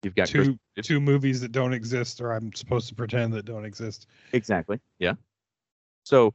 You've 0.02 0.14
got 0.14 0.28
two 0.28 0.58
Chris- 0.74 0.86
two 0.86 1.00
movies 1.00 1.40
that 1.40 1.52
don't 1.52 1.72
exist 1.72 2.20
or 2.20 2.32
I'm 2.32 2.52
supposed 2.52 2.88
to 2.88 2.94
pretend 2.94 3.32
that 3.34 3.44
don't 3.44 3.64
exist. 3.64 4.06
Exactly. 4.32 4.80
Yeah. 4.98 5.14
So 6.04 6.34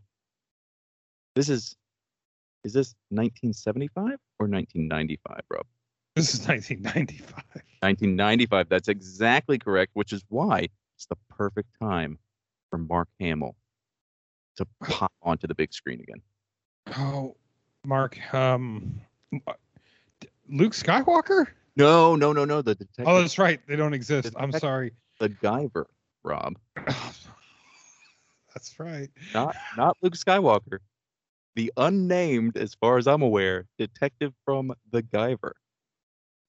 this 1.36 1.50
is 1.50 1.76
is 2.64 2.74
this 2.74 2.96
1975 3.10 4.04
or 4.40 4.48
1995, 4.48 5.42
Rob? 5.50 5.66
This 6.16 6.34
is 6.34 6.48
1995. 6.48 7.44
1995. 7.82 8.68
That's 8.68 8.90
exactly 8.90 9.58
correct, 9.58 9.92
which 9.94 10.12
is 10.12 10.24
why 10.28 10.68
it's 10.98 11.06
the 11.06 11.16
perfect 11.30 11.70
time 11.82 12.18
for 12.70 12.78
Mark 12.78 13.08
Hamill 13.20 13.56
to 14.60 14.68
pop 14.84 15.12
onto 15.24 15.48
the 15.48 15.56
big 15.56 15.74
screen 15.74 16.00
again. 16.02 16.22
Oh, 16.98 17.36
Mark, 17.86 18.18
um, 18.34 19.00
Luke 20.50 20.74
Skywalker? 20.74 21.48
No, 21.76 22.16
no, 22.16 22.34
no, 22.34 22.46
no. 22.46 22.62
The 22.62 22.76
detective, 22.76 23.06
Oh, 23.08 23.22
that's 23.22 23.38
right. 23.38 23.60
They 23.68 23.76
don't 23.76 23.94
exist. 23.94 24.34
I'm 24.38 24.52
sorry. 24.52 24.92
the 25.20 25.30
Guyver, 25.30 25.86
Rob, 26.24 26.58
That's 28.54 28.80
right. 28.80 29.10
not 29.34 29.56
not 29.78 29.96
Luke 30.02 30.16
Skywalker, 30.16 30.80
the 31.56 31.72
unnamed, 31.78 32.58
as 32.58 32.74
far 32.76 32.98
as 32.98 33.08
I'm 33.08 33.22
aware, 33.22 33.66
detective 33.78 34.34
from 34.44 34.74
the 34.92 35.04
Guyver. 35.04 35.52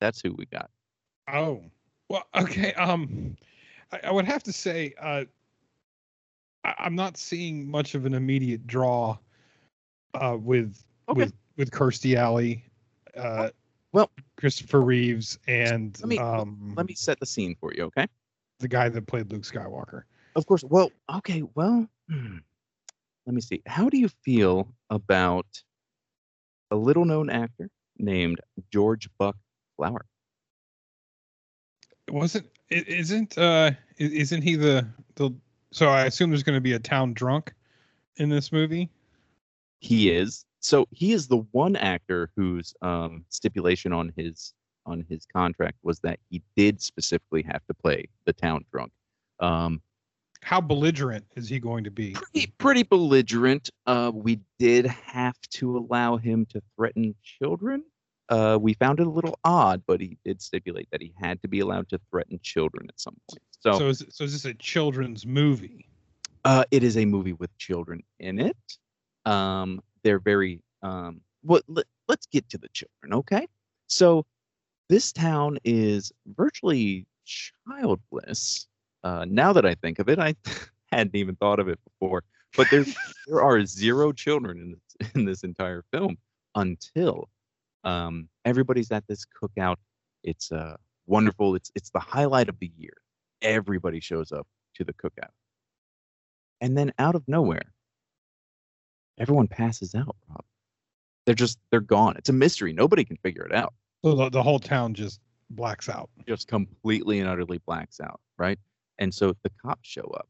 That's 0.01 0.21
who 0.21 0.35
we 0.35 0.47
got. 0.47 0.71
Oh, 1.33 1.63
well, 2.09 2.25
okay. 2.35 2.73
Um, 2.75 3.37
I, 3.93 4.01
I 4.05 4.11
would 4.11 4.25
have 4.25 4.43
to 4.45 4.53
say, 4.53 4.95
uh, 5.01 5.25
I, 6.65 6.75
I'm 6.79 6.95
not 6.95 7.17
seeing 7.17 7.69
much 7.71 7.95
of 7.95 8.07
an 8.07 8.15
immediate 8.15 8.67
draw, 8.67 9.19
uh, 10.15 10.37
with 10.41 10.83
Okay. 11.09 11.25
with 11.25 11.33
with 11.57 11.71
Kirstie 11.71 12.15
Alley, 12.17 12.65
uh, 13.17 13.51
Well- 13.93 14.11
Christopher 14.37 14.81
Reeves, 14.81 15.39
and 15.47 15.99
Let 16.01 16.09
me- 16.09 16.19
um, 16.19 16.75
Let 16.77 16.87
me 16.87 16.95
set 16.95 17.21
the 17.21 17.27
scene 17.27 17.55
for 17.61 17.73
you, 17.75 17.85
okay? 17.85 18.07
the 18.61 18.69
guy 18.69 18.89
that 18.91 19.07
played 19.07 19.31
Luke 19.33 19.43
Skywalker. 19.43 20.03
Of 20.37 20.45
course. 20.47 20.63
Well, 20.63 20.93
okay. 21.17 21.43
Well, 21.55 21.89
hmm, 22.09 22.37
let 23.27 23.35
me 23.35 23.41
see. 23.41 23.63
How 23.67 23.89
do 23.89 23.99
you 23.99 24.09
feel 24.23 24.69
about 24.91 25.63
a 26.71 26.77
little 26.77 27.05
known 27.07 27.31
actor 27.31 27.71
named 27.99 28.39
George 28.71 29.09
Buck 29.19 29.37
Flower? 29.77 30.05
Wasn't 32.11 32.47
isn't 32.69 33.39
uh 33.39 33.71
isn't 33.99 34.43
he 34.43 34.57
the 34.57 34.87
the 35.15 35.31
so 35.73 35.89
I 35.89 36.05
assume 36.07 36.31
there's 36.31 36.43
going 36.43 36.57
to 36.57 36.61
be 36.61 36.73
a 36.75 36.79
town 36.79 37.13
drunk 37.15 37.53
in 38.17 38.29
this 38.29 38.53
movie. 38.53 38.91
He 39.81 40.11
is. 40.11 40.45
So 40.61 40.87
he 40.91 41.13
is 41.13 41.27
the 41.29 41.39
one 41.53 41.77
actor 41.77 42.31
whose 42.37 42.75
um, 42.83 43.25
stipulation 43.29 43.93
on 43.93 44.13
his 44.17 44.53
on 44.87 45.05
his 45.09 45.27
contract 45.27 45.77
was 45.83 46.01
that 46.01 46.19
he 46.29 46.43
did 46.57 46.81
specifically 46.81 47.43
have 47.43 47.65
to 47.67 47.75
play 47.75 48.09
the 48.25 48.33
town 48.33 48.65
drunk. 48.73 48.93
Um, 49.39 49.81
How 50.43 50.61
belligerent 50.61 51.25
is 51.37 51.49
he 51.49 51.61
going 51.61 51.85
to 51.85 51.91
be? 51.91 52.13
pretty 52.13 52.53
pretty 52.59 52.83
belligerent. 52.83 53.71
Uh, 53.87 54.11
we 54.13 54.41
did 54.59 54.87
have 54.87 55.39
to 55.51 55.79
allow 55.79 56.17
him 56.17 56.47
to 56.47 56.63
threaten 56.77 57.15
children. 57.23 57.85
Uh, 58.31 58.57
we 58.61 58.75
found 58.75 59.01
it 59.01 59.07
a 59.07 59.11
little 59.11 59.39
odd, 59.45 59.83
but 59.87 60.01
he 60.01 60.17
did 60.25 60.41
stipulate 60.41 60.89
that 60.93 61.03
he 61.03 61.13
had 61.21 61.43
to 61.43 61.49
be 61.49 61.61
allowed 61.61 61.89
to 61.89 61.99
threaten 62.11 62.39
children 62.43 62.87
at 62.89 62.99
some 63.01 63.17
point. 63.29 63.43
So, 63.61 63.79
So 63.79 63.89
is 63.89 64.05
so 64.11 64.25
is 64.25 64.33
this 64.33 64.45
a 64.45 64.55
children's 64.55 65.27
movie? 65.27 65.87
uh, 66.45 66.65
it 66.71 66.83
is 66.83 66.97
a 66.97 67.05
movie 67.05 67.35
with 67.35 67.57
children 67.59 68.03
in 68.19 68.39
it. 68.41 68.57
Um, 69.27 69.81
they're 70.03 70.21
very 70.21 70.63
um, 70.83 71.21
well. 71.43 71.61
Let, 71.69 71.87
let's 72.09 72.27
get 72.27 72.49
to 72.51 72.59
the 72.59 72.69
children, 72.73 73.15
okay? 73.15 73.47
So, 73.89 74.25
this 74.89 75.13
town 75.13 75.59
is 75.65 76.13
virtually 76.27 77.07
childless. 77.25 78.67
Uh, 79.05 79.25
now 79.29 79.53
that 79.53 79.67
I 79.67 79.75
think 79.75 79.99
of 79.99 80.09
it, 80.09 80.19
I 80.19 80.35
hadn't 80.93 81.15
even 81.17 81.37
thought 81.37 81.61
of 81.61 81.69
it 81.69 81.79
before. 81.85 82.23
But 82.57 82.69
there, 82.71 82.85
there 83.27 83.43
are 83.43 83.65
zero 83.67 84.13
children 84.13 84.59
in 84.59 84.71
this, 84.73 85.13
in 85.15 85.25
this 85.25 85.45
entire 85.45 85.85
film 85.93 86.17
until 86.55 87.29
um, 87.85 88.29
everybody's 88.45 88.91
at 88.91 89.07
this 89.07 89.25
cookout. 89.25 89.77
It's 90.23 90.53
uh, 90.53 90.77
wonderful. 91.07 91.55
It's 91.55 91.71
it's 91.75 91.91
the 91.91 92.01
highlight 92.01 92.49
of 92.49 92.59
the 92.59 92.71
year. 92.77 92.95
Everybody 93.43 94.01
shows 94.01 94.33
up 94.33 94.47
to 94.75 94.85
the 94.85 94.93
cookout, 94.93 95.31
and 96.61 96.77
then 96.77 96.93
out 96.99 97.15
of 97.15 97.27
nowhere, 97.27 97.73
everyone 99.19 99.49
passes 99.49 99.95
out. 99.95 100.17
Rob, 100.29 100.45
they're 101.27 101.35
just 101.35 101.59
they're 101.71 101.81
gone. 101.81 102.17
It's 102.17 102.29
a 102.29 102.35
mystery. 102.35 102.73
Nobody 102.73 103.05
can 103.05 103.17
figure 103.17 103.45
it 103.45 103.55
out. 103.55 103.75
So 104.05 104.15
the, 104.15 104.31
the 104.31 104.43
whole 104.43 104.59
town 104.59 104.95
just 104.95 105.21
blacks 105.51 105.89
out. 105.89 106.11
just 106.27 106.49
completely 106.49 107.21
and 107.21 107.29
utterly 107.29 107.59
blacks 107.59 108.01
out, 108.01 108.21
right? 108.39 108.59
And 108.99 109.13
so 109.13 109.35
the 109.43 109.51
cops 109.65 109.89
show 109.89 110.05
up. 110.17 110.29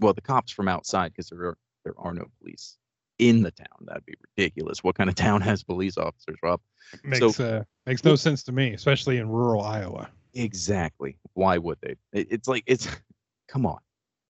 Well, 0.00 0.14
the 0.14 0.20
cops 0.20 0.52
from 0.52 0.68
outside 0.68 1.12
because 1.12 1.28
there 1.28 1.40
are 1.40 1.58
there 1.84 1.94
are 1.98 2.14
no 2.14 2.26
police 2.40 2.78
in 3.28 3.42
the 3.42 3.50
town. 3.50 3.66
That'd 3.82 4.04
be 4.06 4.14
ridiculous. 4.36 4.82
What 4.84 4.94
kind 4.96 5.08
of 5.10 5.14
town 5.28 5.40
has 5.42 5.62
police 5.62 5.96
officers, 5.98 6.36
Rob? 6.42 6.60
Makes 7.04 7.40
uh 7.40 7.64
makes 7.86 8.04
no 8.04 8.16
sense 8.16 8.42
to 8.44 8.52
me, 8.52 8.72
especially 8.74 9.18
in 9.18 9.28
rural 9.28 9.62
Iowa. 9.62 10.08
Exactly. 10.34 11.16
Why 11.34 11.58
would 11.58 11.78
they? 11.82 11.96
It- 12.12 12.28
It's 12.30 12.48
like 12.48 12.64
it's 12.66 12.88
come 13.48 13.66
on. 13.66 13.78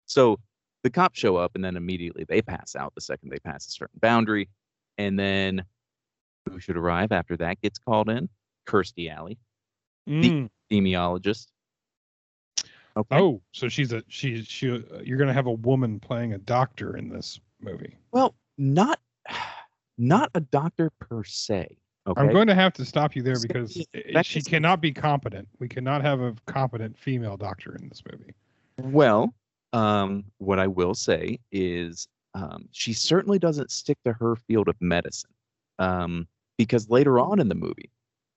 So 0.06 0.40
the 0.84 0.90
cops 0.90 1.20
show 1.20 1.36
up 1.38 1.52
and 1.56 1.64
then 1.64 1.76
immediately 1.78 2.26
they 2.28 2.41
pass 2.41 2.76
out 2.76 2.94
the 2.95 3.02
second 3.02 3.30
they 3.30 3.40
pass 3.40 3.68
a 3.68 3.72
certain 3.72 3.99
boundary. 4.02 4.49
And 4.98 5.18
then 5.20 5.64
who 6.49 6.60
should 6.60 6.78
arrive 6.78 7.12
after 7.12 7.36
that 7.38 7.60
gets 7.62 7.80
called 7.80 8.10
in? 8.10 8.30
Kirstie 8.68 9.12
Alley, 9.12 9.38
Mm. 10.07 10.49
epidemiologist. 10.72 11.48
Okay. 12.98 13.18
Oh, 13.18 13.41
so 13.52 13.68
she's 13.68 13.91
a 13.91 14.03
she's 14.07 14.48
she. 14.48 14.72
uh, 14.72 14.99
You're 15.03 15.18
gonna 15.18 15.34
have 15.34 15.48
a 15.48 15.52
woman 15.52 15.99
playing 15.99 16.34
a 16.34 16.38
doctor 16.38 16.95
in 16.95 17.10
this 17.10 17.40
movie. 17.60 17.98
Well, 18.12 18.36
not 18.57 18.99
not 19.98 20.30
a 20.34 20.41
doctor 20.41 20.90
per 20.99 21.23
se. 21.23 21.77
Okay. 22.07 22.22
I'm 22.22 22.32
going 22.32 22.48
to 22.48 22.56
have 22.56 22.73
to 22.73 22.86
stop 22.86 23.15
you 23.15 23.23
there 23.23 23.40
because 23.41 23.76
effective 23.94 24.26
she 24.26 24.40
as- 24.40 24.45
cannot 24.45 24.80
be 24.80 24.91
competent. 24.91 25.48
We 25.60 25.68
cannot 25.68 26.02
have 26.03 26.22
a 26.22 26.36
competent 26.45 26.98
female 26.98 27.36
doctor 27.36 27.76
in 27.76 27.90
this 27.90 28.03
movie. 28.11 28.34
Well, 28.77 29.34
um, 29.73 30.26
what 30.38 30.60
I 30.60 30.68
will 30.68 30.94
say 30.94 31.40
is 31.52 32.07
um, 32.36 32.68
she 32.72 32.94
certainly 32.94 33.40
doesn't 33.40 33.72
stick 33.72 33.98
to 34.06 34.14
her 34.14 34.36
field 34.36 34.68
of 34.68 34.76
medicine 34.80 35.32
um, 35.80 36.27
because 36.57 36.90
later 36.90 37.19
on 37.19 37.40
in 37.40 37.49
the 37.49 37.56
movie, 37.56 37.90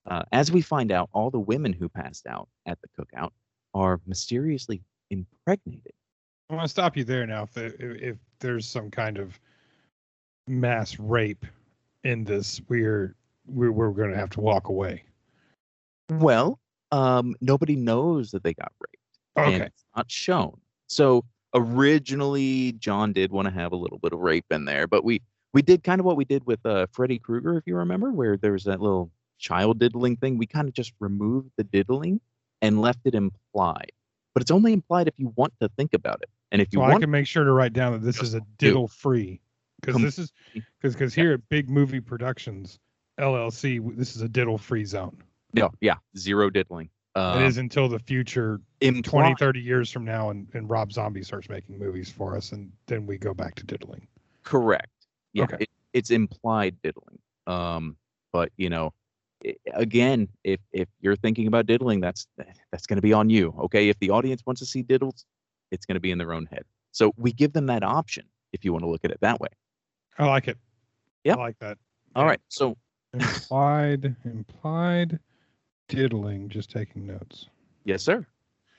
uh, 0.06 0.22
as 0.32 0.50
we 0.50 0.62
find 0.62 0.90
out, 0.90 1.10
all 1.12 1.30
the 1.30 1.38
women 1.38 1.72
who 1.72 1.88
passed 1.88 2.26
out 2.26 2.48
at 2.64 2.78
the 2.80 2.88
cookout 2.98 3.30
are 3.74 4.00
mysteriously 4.06 4.82
impregnated. 5.10 5.92
I 6.48 6.54
want 6.54 6.64
to 6.64 6.70
stop 6.70 6.96
you 6.96 7.04
there 7.04 7.26
now. 7.26 7.42
If 7.42 7.56
if 7.58 7.74
if 7.80 8.16
there's 8.40 8.66
some 8.66 8.90
kind 8.90 9.18
of 9.18 9.38
mass 10.48 10.98
rape 10.98 11.44
in 12.04 12.24
this, 12.24 12.60
we're 12.68 13.14
we're, 13.46 13.72
we're 13.72 13.90
going 13.90 14.10
to 14.10 14.16
have 14.16 14.30
to 14.30 14.40
walk 14.40 14.68
away. 14.68 15.04
Well, 16.10 16.60
um, 16.92 17.34
nobody 17.40 17.76
knows 17.76 18.30
that 18.30 18.42
they 18.42 18.54
got 18.54 18.72
raped. 18.80 19.18
and 19.36 19.54
Okay. 19.54 19.66
it's 19.66 19.84
not 19.96 20.10
shown. 20.10 20.60
So 20.86 21.24
originally, 21.54 22.72
John 22.72 23.12
did 23.12 23.32
want 23.32 23.46
to 23.46 23.54
have 23.54 23.72
a 23.72 23.76
little 23.76 23.98
bit 23.98 24.12
of 24.12 24.20
rape 24.20 24.46
in 24.50 24.64
there, 24.64 24.86
but 24.86 25.04
we 25.04 25.22
we 25.54 25.62
did 25.62 25.82
kind 25.82 25.98
of 25.98 26.04
what 26.04 26.16
we 26.16 26.24
did 26.24 26.44
with 26.46 26.64
uh, 26.66 26.86
Freddy 26.92 27.18
Krueger, 27.18 27.56
if 27.56 27.66
you 27.66 27.76
remember, 27.76 28.12
where 28.12 28.36
there 28.36 28.52
was 28.52 28.64
that 28.64 28.80
little 28.80 29.10
child 29.38 29.78
diddling 29.78 30.16
thing. 30.16 30.36
We 30.36 30.46
kind 30.46 30.68
of 30.68 30.74
just 30.74 30.92
removed 31.00 31.50
the 31.56 31.64
diddling 31.64 32.20
and 32.60 32.80
left 32.80 33.00
it 33.04 33.14
implied. 33.14 33.92
But 34.34 34.42
it's 34.42 34.50
only 34.50 34.72
implied 34.72 35.08
if 35.08 35.14
you 35.16 35.32
want 35.36 35.54
to 35.60 35.68
think 35.76 35.94
about 35.94 36.20
it, 36.22 36.28
and 36.52 36.62
if 36.62 36.68
you 36.72 36.78
So 36.78 36.84
I 36.84 36.98
can 36.98 37.10
make 37.10 37.26
sure 37.26 37.44
to 37.44 37.52
write 37.52 37.72
down 37.72 37.92
that 37.92 38.02
this 38.02 38.22
is 38.22 38.34
a 38.34 38.42
diddle 38.58 38.88
free 38.88 39.40
because 39.80 40.00
this 40.02 40.18
is 40.18 40.32
because 40.54 40.94
because 40.94 41.14
here 41.14 41.32
at 41.32 41.48
Big 41.48 41.68
Movie 41.68 42.00
Productions 42.00 42.78
LLC, 43.18 43.96
this 43.96 44.16
is 44.16 44.22
a 44.22 44.28
diddle 44.28 44.58
free 44.58 44.84
zone. 44.84 45.16
yeah, 45.52 45.68
yeah, 45.80 45.94
zero 46.16 46.50
diddling. 46.50 46.88
Uh, 47.14 47.38
it 47.40 47.46
is 47.46 47.58
until 47.58 47.88
the 47.88 47.98
future 47.98 48.60
20, 48.80 48.98
implied. 48.98 49.38
30 49.38 49.60
years 49.60 49.90
from 49.90 50.04
now, 50.04 50.30
and, 50.30 50.46
and 50.54 50.70
Rob 50.70 50.92
Zombie 50.92 51.22
starts 51.22 51.48
making 51.48 51.76
movies 51.78 52.10
for 52.10 52.36
us, 52.36 52.52
and 52.52 52.70
then 52.86 53.06
we 53.06 53.18
go 53.18 53.34
back 53.34 53.56
to 53.56 53.64
diddling. 53.64 54.06
Correct. 54.44 54.92
Yeah, 55.32 55.44
Okay. 55.44 55.56
it, 55.60 55.70
it's 55.92 56.10
implied 56.10 56.76
diddling. 56.82 57.18
Um, 57.48 57.96
but 58.32 58.52
you 58.56 58.68
know, 58.70 58.92
again, 59.74 60.28
if 60.44 60.60
if 60.72 60.88
you're 61.00 61.16
thinking 61.16 61.46
about 61.48 61.66
diddling, 61.66 62.00
that's 62.00 62.26
that's 62.70 62.86
going 62.86 62.96
to 62.98 63.02
be 63.02 63.12
on 63.12 63.30
you. 63.30 63.54
Okay, 63.62 63.88
if 63.88 63.98
the 63.98 64.10
audience 64.10 64.42
wants 64.46 64.60
to 64.60 64.66
see 64.66 64.82
diddles, 64.82 65.24
it's 65.70 65.86
going 65.86 65.94
to 65.96 66.00
be 66.00 66.10
in 66.10 66.18
their 66.18 66.32
own 66.32 66.46
head. 66.46 66.64
So 66.92 67.12
we 67.16 67.32
give 67.32 67.52
them 67.52 67.66
that 67.66 67.82
option 67.82 68.26
if 68.52 68.64
you 68.64 68.72
want 68.72 68.84
to 68.84 68.88
look 68.90 69.04
at 69.04 69.10
it 69.10 69.18
that 69.22 69.40
way. 69.40 69.48
I 70.18 70.26
like 70.26 70.48
it. 70.48 70.58
Yep. 71.24 71.36
I 71.36 71.40
like 71.40 71.58
that. 71.60 71.78
All 72.14 72.24
Yeah. 72.24 72.30
right. 72.30 72.40
So 72.48 72.76
Implied, 73.14 74.14
implied 74.24 75.18
diddling. 75.88 76.48
Just 76.48 76.70
taking 76.70 77.06
notes. 77.06 77.46
yes, 77.84 78.02
sir. 78.02 78.26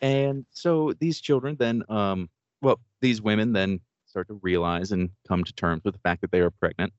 And 0.02 0.46
so 0.52 0.94
these 1.00 1.20
children 1.20 1.56
then, 1.60 1.84
um, 1.90 2.30
well, 2.62 2.80
these 3.02 3.22
women 3.22 3.54
then 3.54 3.80
start 4.06 4.28
to 4.28 4.40
realize 4.42 4.92
and 4.92 5.10
come 5.28 5.44
to 5.44 5.54
terms 5.54 5.84
with 5.84 5.94
the 5.96 6.00
fact 6.02 6.22
that 6.22 6.32
they 6.32 6.40
are 6.42 6.52
pregnant. 6.52 6.94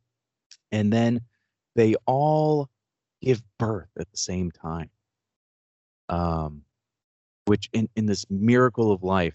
And 0.72 0.92
then 0.92 1.20
they 1.76 1.94
all 2.06 2.68
give 3.22 3.42
birth 3.58 3.88
at 3.98 4.10
the 4.10 4.16
same 4.16 4.50
time. 4.50 4.90
Um, 6.08 6.62
which 7.46 7.70
in, 7.72 7.88
in 7.96 8.06
this 8.06 8.26
miracle 8.28 8.92
of 8.92 9.02
life 9.02 9.34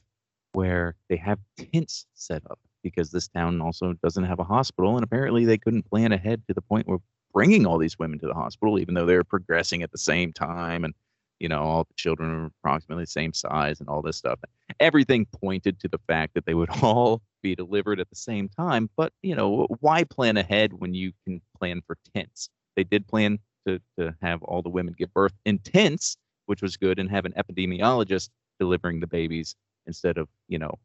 where 0.52 0.96
they 1.10 1.16
have 1.18 1.40
tents 1.58 2.06
set 2.14 2.44
up 2.50 2.60
because 2.86 3.12
this 3.12 3.28
town 3.28 3.62
also 3.62 3.94
doesn't 4.04 4.24
have 4.26 4.40
a 4.40 4.44
hospital 4.44 4.96
and 4.96 5.04
apparently 5.04 5.46
they 5.46 5.58
couldn't 5.58 5.90
plan 5.90 6.12
ahead 6.12 6.42
to 6.48 6.54
the 6.54 6.62
point 6.62 6.88
where 6.88 7.00
bringing 7.34 7.66
all 7.66 7.78
these 7.78 8.00
women 8.00 8.20
to 8.20 8.28
the 8.28 8.34
hospital 8.34 8.80
even 8.80 8.94
though 8.94 9.06
they 9.06 9.16
were 9.16 9.24
progressing 9.24 9.82
at 9.82 9.92
the 9.92 9.98
same 9.98 10.32
time 10.32 10.84
and 10.86 10.94
you 11.40 11.50
know 11.50 11.62
all 11.62 11.84
the 11.84 11.94
children 11.96 12.30
are 12.30 12.52
approximately 12.60 13.04
the 13.04 13.10
same 13.10 13.34
size 13.34 13.80
and 13.80 13.90
all 13.90 14.02
this 14.02 14.18
stuff. 14.18 14.40
Everything 14.80 15.26
pointed 15.26 15.80
to 15.82 15.88
the 15.88 16.00
fact 16.08 16.34
that 16.36 16.46
they 16.46 16.54
would 16.54 16.70
all 16.82 17.22
be 17.42 17.56
delivered 17.56 18.00
at 18.00 18.10
the 18.10 18.16
same 18.16 18.48
time 18.50 18.90
but 18.96 19.12
you 19.22 19.36
know 19.36 19.68
why 19.82 20.04
plan 20.04 20.38
ahead 20.38 20.74
when 20.74 20.94
you 20.94 21.12
can 21.26 21.42
plan 21.58 21.82
for 21.86 21.98
tents? 22.14 22.50
They 22.76 22.84
did 22.84 23.08
plan 23.08 23.40
to, 23.68 23.80
to 23.98 24.14
have 24.22 24.44
all 24.44 24.62
the 24.62 24.70
women 24.70 24.94
give 24.98 25.14
birth 25.14 25.34
in 25.46 25.60
tents 25.60 26.18
which 26.46 26.62
was 26.62 26.78
good, 26.78 27.00
and 27.00 27.10
have 27.10 27.26
an 27.26 27.34
epidemiologist 27.34 28.30
delivering 28.60 29.00
the 29.00 29.08
babies 29.08 29.56
instead 29.86 30.18
of 30.18 30.28
you 30.48 30.60
know, 30.60 30.78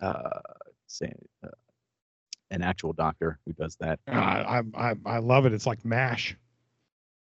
uh, 0.00 0.40
say, 0.88 1.12
uh, 1.44 1.48
an 2.50 2.62
actual 2.62 2.92
doctor 2.92 3.38
who 3.46 3.52
does 3.52 3.76
that. 3.76 4.00
Uh, 4.08 4.12
I, 4.12 4.62
I 4.74 4.94
I 5.04 5.18
love 5.18 5.46
it. 5.46 5.52
It's 5.52 5.66
like 5.66 5.84
Mash. 5.84 6.36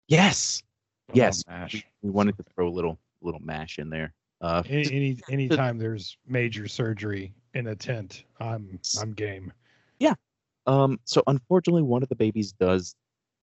Yes, 0.07 0.61
I 1.10 1.14
yes. 1.15 1.44
Mash. 1.48 1.73
We, 1.73 1.84
we 2.03 2.10
wanted 2.11 2.38
to 2.38 2.44
throw 2.53 2.68
a 2.68 2.69
little 2.69 2.99
little 3.22 3.41
mash 3.41 3.80
in 3.80 3.90
there. 3.90 4.14
Uh, 4.41 4.61
Any 4.68 4.86
any 4.91 5.19
anytime 5.30 5.77
there's 5.77 6.18
major 6.27 6.68
surgery 6.68 7.34
in 7.53 7.68
a 7.68 7.76
tent, 7.76 8.26
I'm 8.40 8.80
I'm 8.99 9.14
game. 9.14 9.52
Yeah. 9.99 10.14
Um, 10.68 10.99
so 11.06 11.23
unfortunately, 11.27 11.84
one 11.84 12.03
of 12.03 12.10
the 12.10 12.15
babies 12.15 12.52
does 12.52 12.95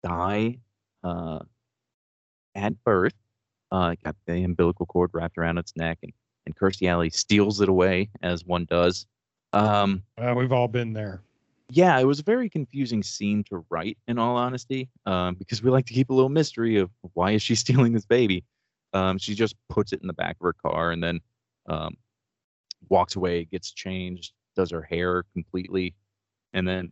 die 0.02 0.58
uh, 1.04 1.40
at 2.54 2.72
birth. 2.84 3.14
Uh, 3.70 3.94
got 4.02 4.16
the 4.26 4.42
umbilical 4.44 4.86
cord 4.86 5.10
wrapped 5.12 5.36
around 5.36 5.58
its 5.58 5.76
neck, 5.76 5.98
and, 6.02 6.12
and 6.46 6.56
Kirstie 6.56 6.88
Alley 6.88 7.10
steals 7.10 7.60
it 7.60 7.68
away, 7.68 8.08
as 8.22 8.46
one 8.46 8.64
does. 8.64 9.06
Um, 9.52 10.02
Uh, 10.16 10.34
we've 10.36 10.52
all 10.52 10.68
been 10.68 10.92
there. 10.92 11.22
yeah, 11.70 11.98
it 11.98 12.04
was 12.04 12.18
a 12.20 12.22
very 12.22 12.48
confusing 12.48 13.02
scene 13.02 13.44
to 13.44 13.64
write, 13.70 13.98
in 14.08 14.18
all 14.18 14.36
honesty, 14.36 14.88
um, 15.06 15.34
because 15.34 15.62
we 15.62 15.70
like 15.70 15.86
to 15.86 15.94
keep 15.94 16.10
a 16.10 16.14
little 16.14 16.28
mystery 16.30 16.76
of 16.76 16.90
why 17.14 17.32
is 17.32 17.42
she 17.42 17.54
stealing 17.88 17.92
this 17.92 18.06
baby. 18.06 18.44
Um, 18.94 19.18
she 19.18 19.34
just 19.34 19.54
puts 19.68 19.92
it 19.92 20.00
in 20.00 20.06
the 20.06 20.14
back 20.14 20.36
of 20.40 20.44
her 20.44 20.54
car 20.54 20.92
and 20.92 21.02
then 21.02 21.20
um, 21.68 21.94
walks 22.88 23.16
away, 23.16 23.44
gets 23.44 23.70
changed, 23.72 24.32
does 24.56 24.70
her 24.70 24.82
hair 24.82 25.24
completely, 25.34 25.94
and 26.54 26.66
then 26.66 26.90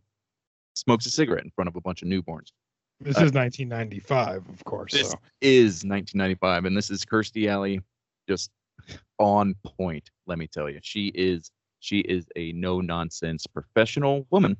smokes 0.75 1.07
a 1.07 1.09
cigarette 1.09 1.43
in 1.43 1.49
front 1.51 1.67
of 1.67 1.75
a 1.75 1.81
bunch 1.81 2.03
of 2.03 2.07
newborns. 2.07 2.51
This 2.99 3.17
Uh, 3.17 3.25
is 3.25 3.33
1995, 3.33 4.47
of 4.49 4.63
course. 4.63 4.91
This 4.93 5.09
So 5.09 5.17
is 5.41 5.83
1995, 5.83 6.65
and 6.65 6.77
this 6.77 6.89
is 6.91 7.03
Kirstie 7.03 7.47
Alley, 7.47 7.81
just 8.29 8.51
on 9.17 9.55
point. 9.63 10.11
Let 10.27 10.37
me 10.37 10.47
tell 10.47 10.69
you, 10.69 10.79
she 10.83 11.07
is 11.15 11.51
she 11.79 11.99
is 11.99 12.25
a 12.35 12.51
no 12.53 12.81
nonsense 12.81 13.47
professional 13.47 14.25
woman. 14.29 14.57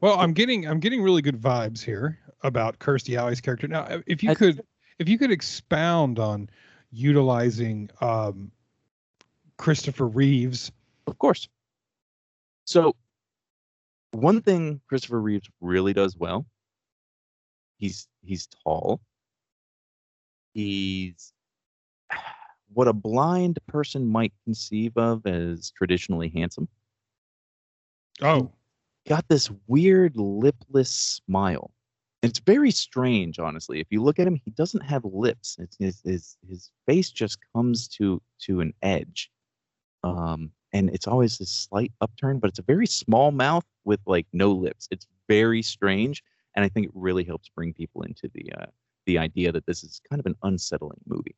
Well, 0.00 0.18
I'm 0.18 0.32
getting 0.32 0.66
I'm 0.66 0.80
getting 0.80 1.02
really 1.02 1.22
good 1.22 1.40
vibes 1.40 1.82
here 1.82 2.18
about 2.42 2.78
Kirstie 2.78 3.16
Alley's 3.16 3.40
character. 3.40 3.66
Now, 3.68 4.02
if 4.06 4.22
you 4.22 4.34
could 4.34 4.62
if 4.98 5.08
you 5.08 5.18
could 5.18 5.30
expound 5.30 6.18
on 6.18 6.48
utilizing 6.90 7.90
um, 8.00 8.50
Christopher 9.56 10.06
Reeves. 10.06 10.70
Of 11.06 11.18
course. 11.18 11.48
So, 12.64 12.96
one 14.12 14.42
thing 14.42 14.80
Christopher 14.88 15.20
Reeves 15.20 15.48
really 15.60 15.92
does 15.92 16.16
well, 16.16 16.46
he's 17.78 18.08
he's 18.22 18.48
tall. 18.64 19.00
He's 20.52 21.32
what 22.76 22.88
a 22.88 22.92
blind 22.92 23.58
person 23.68 24.06
might 24.06 24.34
conceive 24.44 24.96
of 24.98 25.26
as 25.26 25.70
traditionally 25.70 26.28
handsome. 26.28 26.68
Oh, 28.20 28.52
Got 29.08 29.28
this 29.28 29.50
weird 29.68 30.16
lipless 30.16 30.90
smile. 30.90 31.72
It's 32.22 32.40
very 32.40 32.72
strange, 32.72 33.38
honestly. 33.38 33.80
If 33.80 33.86
you 33.90 34.02
look 34.02 34.18
at 34.18 34.26
him, 34.26 34.36
he 34.44 34.50
doesn't 34.50 34.82
have 34.82 35.04
lips. 35.04 35.56
It's, 35.60 35.76
his, 35.78 36.02
his 36.04 36.36
his 36.48 36.72
face 36.86 37.10
just 37.10 37.38
comes 37.54 37.88
to 37.90 38.20
to 38.40 38.60
an 38.60 38.74
edge, 38.82 39.30
um, 40.04 40.52
and 40.72 40.90
it's 40.90 41.06
always 41.06 41.38
this 41.38 41.52
slight 41.52 41.92
upturn. 42.00 42.40
But 42.40 42.50
it's 42.50 42.58
a 42.58 42.62
very 42.62 42.86
small 42.86 43.30
mouth 43.32 43.64
with 43.84 44.00
like 44.06 44.26
no 44.32 44.52
lips. 44.52 44.88
It's 44.90 45.06
very 45.28 45.62
strange, 45.62 46.22
and 46.56 46.64
I 46.64 46.68
think 46.68 46.86
it 46.86 46.92
really 46.94 47.24
helps 47.24 47.48
bring 47.48 47.72
people 47.74 48.02
into 48.02 48.28
the 48.34 48.52
uh, 48.58 48.66
the 49.06 49.18
idea 49.18 49.52
that 49.52 49.66
this 49.66 49.84
is 49.84 50.00
kind 50.10 50.20
of 50.20 50.26
an 50.26 50.36
unsettling 50.42 51.00
movie. 51.06 51.36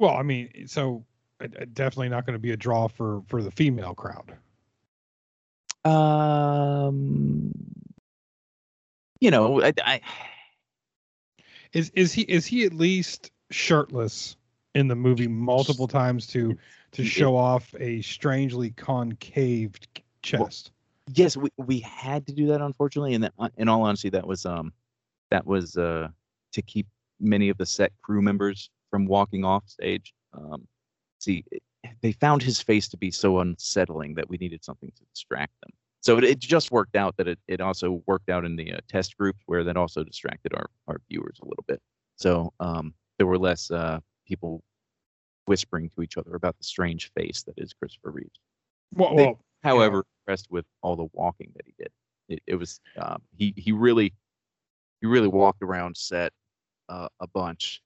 Well, 0.00 0.16
I 0.16 0.22
mean, 0.22 0.66
so 0.66 1.04
uh, 1.40 1.44
uh, 1.44 1.66
definitely 1.72 2.08
not 2.08 2.26
going 2.26 2.34
to 2.34 2.40
be 2.40 2.50
a 2.50 2.56
draw 2.56 2.88
for 2.88 3.22
for 3.28 3.42
the 3.42 3.50
female 3.50 3.94
crowd. 3.94 4.34
Um, 5.84 7.52
you 9.20 9.30
know, 9.30 9.62
I, 9.62 9.72
I 9.84 10.00
Is 11.72 11.90
is 11.90 12.12
he 12.12 12.22
is 12.22 12.46
he 12.46 12.64
at 12.64 12.72
least 12.72 13.30
shirtless 13.50 14.36
in 14.74 14.88
the 14.88 14.96
movie 14.96 15.28
multiple 15.28 15.86
times 15.86 16.26
to 16.28 16.56
to 16.92 17.04
show 17.04 17.36
off 17.36 17.72
a 17.78 18.00
strangely 18.02 18.70
concaved 18.70 20.02
chest? 20.22 20.72
yes, 21.12 21.36
we, 21.36 21.50
we 21.56 21.80
had 21.80 22.26
to 22.26 22.32
do 22.32 22.46
that 22.46 22.60
unfortunately, 22.60 23.14
and 23.14 23.24
that, 23.24 23.32
uh, 23.38 23.48
in 23.56 23.68
all 23.68 23.82
honesty, 23.82 24.08
that 24.10 24.26
was 24.26 24.46
um 24.46 24.72
that 25.30 25.46
was 25.46 25.76
uh 25.76 26.08
to 26.52 26.62
keep 26.62 26.86
many 27.20 27.50
of 27.50 27.58
the 27.58 27.66
set 27.66 27.92
crew 28.02 28.22
members 28.22 28.70
from 28.90 29.06
walking 29.06 29.44
off 29.44 29.68
stage. 29.68 30.12
Um, 30.32 30.66
see, 31.18 31.44
they 32.02 32.12
found 32.12 32.42
his 32.42 32.60
face 32.60 32.88
to 32.88 32.96
be 32.96 33.10
so 33.10 33.40
unsettling 33.40 34.14
that 34.14 34.28
we 34.28 34.36
needed 34.36 34.64
something 34.64 34.90
to 34.96 35.04
distract 35.14 35.52
them. 35.62 35.70
So 36.02 36.18
it, 36.18 36.24
it 36.24 36.38
just 36.38 36.70
worked 36.70 36.96
out 36.96 37.16
that 37.18 37.28
it, 37.28 37.38
it 37.46 37.60
also 37.60 38.02
worked 38.06 38.30
out 38.30 38.44
in 38.44 38.56
the 38.56 38.72
uh, 38.74 38.78
test 38.88 39.16
group 39.16 39.36
where 39.46 39.64
that 39.64 39.76
also 39.76 40.02
distracted 40.02 40.54
our, 40.54 40.66
our 40.88 41.00
viewers 41.10 41.38
a 41.42 41.44
little 41.44 41.64
bit. 41.68 41.80
So 42.16 42.52
um, 42.60 42.94
there 43.18 43.26
were 43.26 43.38
less 43.38 43.70
uh, 43.70 44.00
people 44.26 44.62
whispering 45.46 45.90
to 45.90 46.02
each 46.02 46.16
other 46.16 46.34
about 46.34 46.56
the 46.58 46.64
strange 46.64 47.10
face 47.16 47.42
that 47.42 47.54
is 47.58 47.72
Christopher 47.72 48.10
Reeves. 48.10 48.40
Well, 48.94 49.14
They- 49.16 49.24
well 49.26 49.40
However, 49.62 50.06
impressed 50.22 50.46
with 50.50 50.64
all 50.80 50.96
the 50.96 51.08
walking 51.12 51.52
that 51.54 51.66
he 51.66 51.74
did. 51.78 51.90
It, 52.30 52.42
it 52.46 52.54
was 52.54 52.80
um, 52.96 53.20
he 53.36 53.52
he 53.58 53.72
really 53.72 54.14
he 55.02 55.06
really 55.06 55.28
walked 55.28 55.62
around 55.62 55.98
set 55.98 56.32
uh, 56.88 57.08
a 57.20 57.26
bunch. 57.26 57.82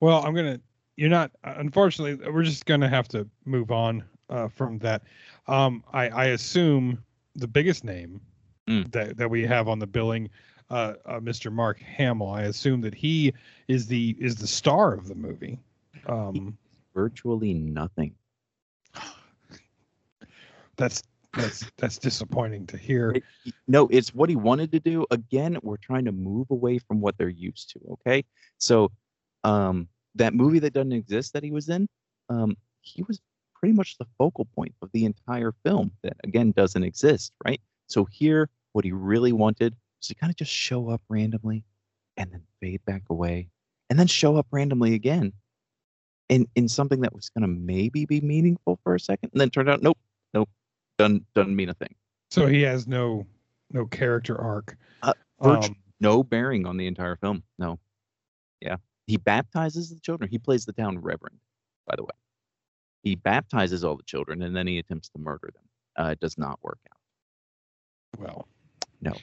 Well, 0.00 0.24
I'm 0.24 0.34
gonna. 0.34 0.60
You're 0.96 1.08
not. 1.10 1.30
Unfortunately, 1.44 2.28
we're 2.30 2.42
just 2.42 2.66
gonna 2.66 2.88
have 2.88 3.08
to 3.08 3.28
move 3.44 3.70
on 3.70 4.04
uh, 4.28 4.48
from 4.48 4.78
that. 4.78 5.02
Um, 5.46 5.82
I, 5.92 6.08
I 6.08 6.24
assume 6.26 7.02
the 7.36 7.48
biggest 7.48 7.84
name 7.84 8.20
Mm. 8.68 8.92
that 8.92 9.16
that 9.16 9.28
we 9.30 9.44
have 9.46 9.68
on 9.68 9.78
the 9.78 9.86
billing, 9.86 10.28
uh, 10.68 10.94
uh, 11.06 11.18
Mr. 11.20 11.50
Mark 11.50 11.80
Hamill. 11.80 12.30
I 12.30 12.42
assume 12.42 12.80
that 12.82 12.94
he 12.94 13.32
is 13.68 13.86
the 13.86 14.16
is 14.20 14.36
the 14.36 14.46
star 14.46 14.92
of 14.92 15.08
the 15.08 15.14
movie. 15.14 15.58
Um, 16.06 16.56
Virtually 16.94 17.54
nothing. 17.54 18.14
that's 20.76 21.02
that's 21.34 21.70
that's 21.76 21.98
disappointing 21.98 22.66
to 22.66 22.76
hear. 22.76 23.12
It- 23.12 23.24
No, 23.68 23.86
it's 23.88 24.14
what 24.14 24.28
he 24.28 24.36
wanted 24.36 24.72
to 24.72 24.80
do. 24.80 25.06
Again, 25.10 25.56
we're 25.62 25.76
trying 25.76 26.04
to 26.04 26.12
move 26.12 26.50
away 26.50 26.78
from 26.78 27.00
what 27.00 27.16
they're 27.16 27.28
used 27.28 27.70
to. 27.70 27.80
Okay, 27.92 28.24
so 28.58 28.90
um, 29.44 29.88
that 30.14 30.34
movie 30.34 30.58
that 30.60 30.72
doesn't 30.72 30.92
exist 30.92 31.32
that 31.32 31.42
he 31.42 31.50
was 31.50 31.68
in, 31.68 31.88
um, 32.28 32.56
he 32.82 33.02
was 33.02 33.20
pretty 33.54 33.74
much 33.74 33.98
the 33.98 34.06
focal 34.18 34.46
point 34.46 34.74
of 34.82 34.90
the 34.92 35.04
entire 35.04 35.52
film. 35.64 35.92
That 36.02 36.16
again 36.24 36.52
doesn't 36.52 36.82
exist, 36.82 37.32
right? 37.44 37.60
So 37.86 38.04
here, 38.04 38.48
what 38.72 38.84
he 38.84 38.92
really 38.92 39.32
wanted 39.32 39.74
was 40.00 40.08
to 40.08 40.14
kind 40.14 40.30
of 40.30 40.36
just 40.36 40.52
show 40.52 40.88
up 40.88 41.02
randomly, 41.08 41.64
and 42.16 42.32
then 42.32 42.42
fade 42.60 42.84
back 42.84 43.02
away, 43.10 43.48
and 43.88 43.98
then 43.98 44.06
show 44.06 44.36
up 44.36 44.46
randomly 44.50 44.94
again, 44.94 45.32
in 46.28 46.46
in 46.54 46.68
something 46.68 47.00
that 47.00 47.14
was 47.14 47.28
going 47.28 47.42
to 47.42 47.48
maybe 47.48 48.04
be 48.04 48.20
meaningful 48.20 48.78
for 48.82 48.94
a 48.94 49.00
second, 49.00 49.30
and 49.32 49.40
then 49.40 49.50
turned 49.50 49.68
out, 49.68 49.82
nope, 49.82 49.98
nope, 50.34 50.48
doesn't 50.98 51.24
doesn't 51.34 51.54
mean 51.56 51.68
a 51.68 51.74
thing. 51.74 51.94
So 52.30 52.46
he 52.46 52.62
has 52.62 52.86
no 52.86 53.26
no 53.72 53.86
character 53.86 54.40
arc. 54.40 54.76
Uh, 55.02 55.14
Um, 55.40 55.76
no 56.00 56.22
bearing 56.22 56.66
on 56.66 56.76
the 56.76 56.86
entire 56.86 57.16
film. 57.16 57.42
No. 57.58 57.78
Yeah. 58.60 58.76
He 59.10 59.16
baptizes 59.16 59.90
the 59.90 59.98
children. 59.98 60.30
He 60.30 60.38
plays 60.38 60.64
the 60.64 60.72
town 60.72 61.00
reverend, 61.00 61.36
by 61.84 61.96
the 61.96 62.04
way. 62.04 62.10
He 63.02 63.16
baptizes 63.16 63.82
all 63.82 63.96
the 63.96 64.04
children 64.04 64.42
and 64.42 64.54
then 64.54 64.68
he 64.68 64.78
attempts 64.78 65.08
to 65.08 65.18
murder 65.18 65.50
them. 65.52 65.64
Uh, 65.98 66.10
it 66.10 66.20
does 66.20 66.38
not 66.38 66.60
work 66.62 66.78
out. 66.92 68.20
well, 68.20 68.48
No. 69.00 69.14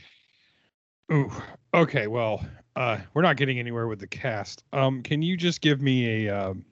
Ooh. 1.13 1.31
Okay. 1.73 2.07
Well, 2.07 2.45
uh, 2.75 2.97
we're 3.13 3.21
not 3.21 3.37
getting 3.37 3.59
anywhere 3.59 3.87
with 3.87 3.99
the 3.99 4.07
cast. 4.07 4.65
Um, 4.73 5.01
can 5.03 5.21
you 5.21 5.37
just 5.37 5.61
give 5.61 5.81
me 5.81 6.25
a 6.27 6.49
um, 6.49 6.65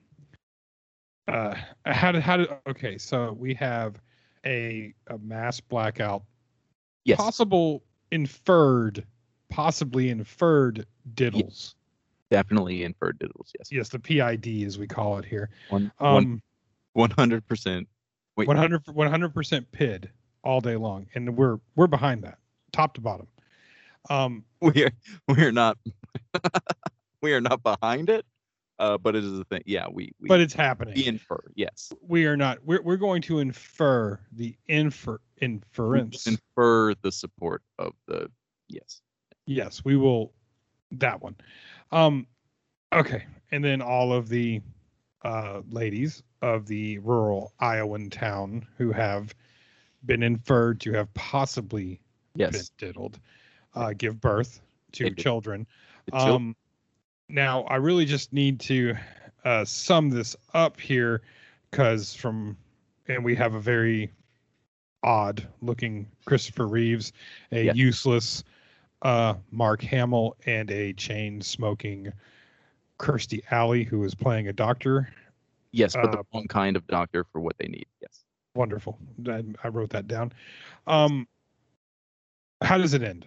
uh, 1.26 1.54
how 1.86 2.12
did 2.12 2.20
how 2.20 2.36
did 2.36 2.48
okay? 2.68 2.98
So 2.98 3.32
we 3.32 3.54
have 3.54 3.98
a 4.44 4.92
a 5.06 5.16
mass 5.16 5.58
blackout, 5.58 6.22
Yes. 7.06 7.16
possible 7.16 7.82
inferred, 8.10 9.06
possibly 9.48 10.10
inferred 10.10 10.86
diddles. 11.14 11.75
Definitely 12.30 12.82
inferred 12.82 13.18
diddles. 13.18 13.52
Yes. 13.58 13.68
Yes, 13.70 13.88
the 13.88 13.98
PID 13.98 14.66
as 14.66 14.78
we 14.78 14.86
call 14.86 15.18
it 15.18 15.24
here. 15.24 15.50
One. 15.68 15.92
One. 15.98 16.42
Um, 16.96 17.08
100%. 17.10 17.86
Wait. 18.36 18.48
100 18.48 19.34
percent 19.34 19.70
PID 19.72 20.10
all 20.42 20.60
day 20.60 20.76
long, 20.76 21.06
and 21.14 21.36
we're 21.36 21.58
we're 21.74 21.86
behind 21.86 22.22
that, 22.24 22.38
top 22.72 22.94
to 22.94 23.00
bottom. 23.00 23.26
Um, 24.10 24.44
we 24.60 24.84
are 24.84 24.90
we 25.28 25.42
are 25.42 25.52
not 25.52 25.78
we 27.22 27.32
are 27.32 27.40
not 27.40 27.62
behind 27.62 28.10
it 28.10 28.24
uh 28.78 28.98
but 28.98 29.16
it 29.16 29.24
is 29.24 29.38
a 29.38 29.44
thing 29.44 29.62
yeah 29.64 29.86
we, 29.90 30.12
we 30.20 30.28
but 30.28 30.38
it's 30.38 30.52
happening. 30.52 30.92
we 30.94 31.06
infer 31.06 31.40
yes 31.54 31.92
we 32.02 32.26
are 32.26 32.36
not. 32.36 32.58
We're 32.62 32.82
we're 32.82 32.98
going 32.98 33.22
to 33.22 33.38
infer 33.38 34.20
the 34.32 34.54
infer 34.68 35.18
inference. 35.40 36.26
infer 36.26 36.94
the 37.00 37.10
support 37.10 37.62
of 37.78 37.94
the 38.06 38.30
yes 38.68 39.00
yes, 39.46 39.84
we 39.84 39.96
will. 39.96 40.32
That 40.92 41.22
one. 41.22 41.36
Um, 41.92 42.26
okay, 42.92 43.24
and 43.50 43.64
then 43.64 43.80
all 43.80 44.12
of 44.12 44.28
the 44.28 44.60
uh, 45.22 45.62
ladies 45.68 46.22
of 46.42 46.66
the 46.66 46.98
rural 46.98 47.52
Iowan 47.60 48.10
town 48.10 48.66
who 48.76 48.92
have 48.92 49.34
been 50.04 50.22
inferred 50.22 50.80
to 50.80 50.92
have 50.92 51.12
possibly 51.14 52.00
been 52.36 52.52
yes 52.52 52.70
diddled 52.78 53.18
uh, 53.74 53.92
give 53.96 54.20
birth 54.20 54.60
to 54.92 55.10
children. 55.14 55.66
Um, 56.12 56.54
now 57.28 57.62
I 57.62 57.76
really 57.76 58.04
just 58.04 58.32
need 58.32 58.60
to 58.60 58.94
uh, 59.44 59.64
sum 59.64 60.10
this 60.10 60.36
up 60.54 60.80
here 60.80 61.22
because 61.70 62.14
from 62.14 62.56
and 63.08 63.24
we 63.24 63.34
have 63.36 63.54
a 63.54 63.60
very 63.60 64.10
odd 65.02 65.46
looking 65.60 66.08
Christopher 66.24 66.66
Reeves, 66.66 67.12
a 67.52 67.64
Yeah. 67.64 67.72
useless 67.74 68.44
uh, 69.06 69.34
Mark 69.52 69.82
Hamill, 69.82 70.36
and 70.46 70.68
a 70.70 70.92
chain 70.94 71.40
smoking 71.40 72.12
Kirstie 72.98 73.42
Alley 73.50 73.84
who 73.84 74.02
is 74.04 74.14
playing 74.14 74.48
a 74.48 74.52
doctor. 74.52 75.08
yes 75.72 75.94
but 75.94 76.10
the 76.12 76.18
uh, 76.18 76.22
wrong 76.34 76.46
kind 76.48 76.76
of 76.76 76.86
doctor 76.86 77.24
for 77.24 77.40
what 77.40 77.56
they 77.58 77.68
need 77.68 77.86
yes 78.02 78.24
Wonderful. 78.54 78.98
I, 79.28 79.44
I 79.62 79.68
wrote 79.68 79.90
that 79.90 80.08
down. 80.08 80.32
Um, 80.86 81.28
how 82.62 82.78
does 82.78 82.94
it 82.94 83.02
end? 83.02 83.26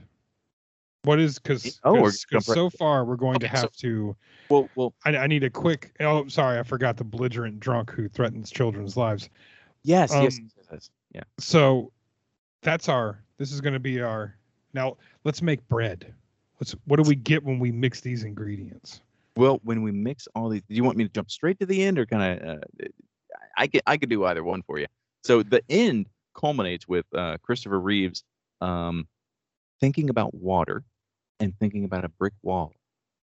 What 1.03 1.19
is 1.19 1.37
because 1.37 1.79
Oh, 1.83 1.93
we're 2.01 2.09
jump 2.11 2.47
right- 2.47 2.55
so 2.55 2.69
far 2.71 3.05
we're 3.05 3.15
going 3.15 3.39
to 3.39 3.45
Okay, 3.45 3.55
so- 3.55 3.61
have 3.61 3.71
to 3.77 4.15
well 4.49 4.67
well 4.75 4.93
I, 5.05 5.15
I 5.15 5.27
need 5.27 5.43
a 5.43 5.49
quick. 5.49 5.93
Oh, 5.99 6.27
sorry, 6.27 6.57
I 6.59 6.63
forgot 6.63 6.97
the 6.97 7.03
belligerent 7.03 7.59
drunk 7.59 7.91
who 7.91 8.09
threatens 8.09 8.49
children's 8.49 8.97
lives. 8.97 9.29
yes 9.83 10.11
yes, 10.11 10.39
Um, 10.39 10.49
yes, 10.57 10.67
yes 10.71 10.89
yeah 11.13 11.23
So 11.39 11.91
that's 12.63 12.89
our. 12.89 13.23
This 13.37 13.51
is 13.53 13.61
going 13.61 13.73
to 13.75 13.79
be 13.79 14.01
our. 14.01 14.35
Now 14.73 14.97
let's 15.23 15.41
make 15.41 15.67
bread. 15.67 16.13
Let's. 16.59 16.75
What 16.85 17.01
do 17.01 17.07
we 17.07 17.15
get 17.15 17.43
when 17.43 17.59
we 17.59 17.71
mix 17.71 18.01
these 18.01 18.23
ingredients? 18.23 19.01
well 19.35 19.59
when 19.63 19.83
we 19.83 19.91
mix 19.91 20.27
all 20.33 20.49
these 20.49 20.63
do 20.67 20.73
you 20.73 20.83
want 20.83 20.97
me 20.97 21.03
to 21.03 21.09
jump 21.11 21.29
straight 21.29 21.59
to 21.59 21.65
the 21.65 21.83
end 21.83 21.99
or 21.99 22.05
kind 22.05 22.41
of 22.41 22.49
uh, 22.49 22.85
i 23.57 23.67
could 23.67 23.79
i 23.85 23.95
could 23.95 24.09
do 24.09 24.25
either 24.25 24.43
one 24.43 24.61
for 24.63 24.79
you 24.79 24.87
so 25.23 25.43
the 25.43 25.61
end 25.69 26.07
culminates 26.35 26.87
with 26.87 27.05
uh 27.15 27.37
christopher 27.43 27.79
reeves 27.79 28.23
um 28.59 29.07
thinking 29.79 30.09
about 30.09 30.33
water 30.33 30.83
and 31.39 31.57
thinking 31.59 31.85
about 31.85 32.03
a 32.03 32.09
brick 32.09 32.33
wall 32.43 32.73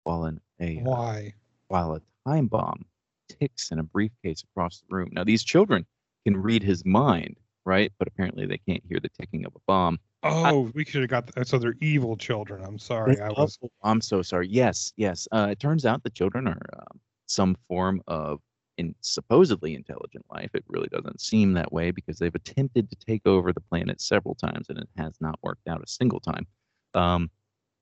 while 0.03 0.25
in 0.25 0.39
a 0.59 0.79
uh, 0.79 0.83
Why? 0.83 1.33
while 1.67 1.93
a 1.93 2.01
time 2.27 2.47
bomb 2.47 2.85
ticks 3.29 3.71
in 3.71 3.79
a 3.79 3.83
briefcase 3.83 4.43
across 4.43 4.81
the 4.81 4.95
room. 4.95 5.09
Now, 5.11 5.23
these 5.23 5.43
children 5.43 5.85
can 6.25 6.37
read 6.37 6.63
his 6.63 6.85
mind, 6.85 7.37
right? 7.65 7.91
But 7.97 8.07
apparently 8.07 8.45
they 8.45 8.57
can't 8.57 8.83
hear 8.87 8.99
the 8.99 9.09
ticking 9.09 9.45
of 9.45 9.55
a 9.55 9.59
bomb. 9.67 9.99
Oh, 10.23 10.71
we 10.73 10.85
should 10.85 11.01
have 11.01 11.09
got. 11.09 11.27
The, 11.27 11.45
so 11.45 11.57
they're 11.57 11.75
evil 11.81 12.15
children. 12.15 12.63
I'm 12.63 12.79
sorry. 12.79 13.19
I 13.19 13.29
was. 13.29 13.57
Oh, 13.63 13.69
I'm 13.83 14.01
so 14.01 14.21
sorry. 14.21 14.47
Yes, 14.47 14.93
yes. 14.95 15.27
Uh, 15.31 15.47
it 15.51 15.59
turns 15.59 15.85
out 15.85 16.03
the 16.03 16.09
children 16.09 16.47
are 16.47 16.61
um, 16.77 16.99
some 17.25 17.57
form 17.67 18.01
of 18.07 18.39
in 18.77 18.95
supposedly 19.01 19.75
intelligent 19.75 20.25
life. 20.31 20.49
It 20.53 20.63
really 20.67 20.87
doesn't 20.87 21.21
seem 21.21 21.53
that 21.53 21.71
way 21.71 21.91
because 21.91 22.17
they've 22.17 22.33
attempted 22.33 22.89
to 22.89 22.95
take 22.95 23.21
over 23.25 23.53
the 23.53 23.61
planet 23.61 24.01
several 24.01 24.35
times 24.35 24.67
and 24.69 24.79
it 24.79 24.89
has 24.97 25.13
not 25.21 25.37
worked 25.43 25.67
out 25.67 25.83
a 25.83 25.87
single 25.87 26.19
time. 26.19 26.47
Um, 26.93 27.29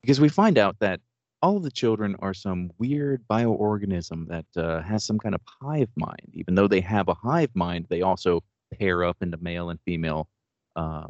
because 0.02 0.20
we 0.20 0.28
find 0.28 0.58
out 0.58 0.76
that 0.80 1.00
all 1.40 1.56
of 1.56 1.62
the 1.62 1.70
children 1.70 2.16
are 2.20 2.34
some 2.34 2.70
weird 2.78 3.24
bioorganism 3.28 4.28
that 4.28 4.62
uh, 4.62 4.82
has 4.82 5.04
some 5.04 5.18
kind 5.18 5.34
of 5.34 5.40
hive 5.62 5.88
mind. 5.96 6.30
Even 6.32 6.54
though 6.54 6.68
they 6.68 6.80
have 6.80 7.08
a 7.08 7.14
hive 7.14 7.50
mind, 7.54 7.86
they 7.88 8.02
also 8.02 8.42
pair 8.78 9.04
up 9.04 9.16
into 9.20 9.36
male 9.38 9.70
and 9.70 9.80
female 9.84 10.28
uh, 10.76 11.06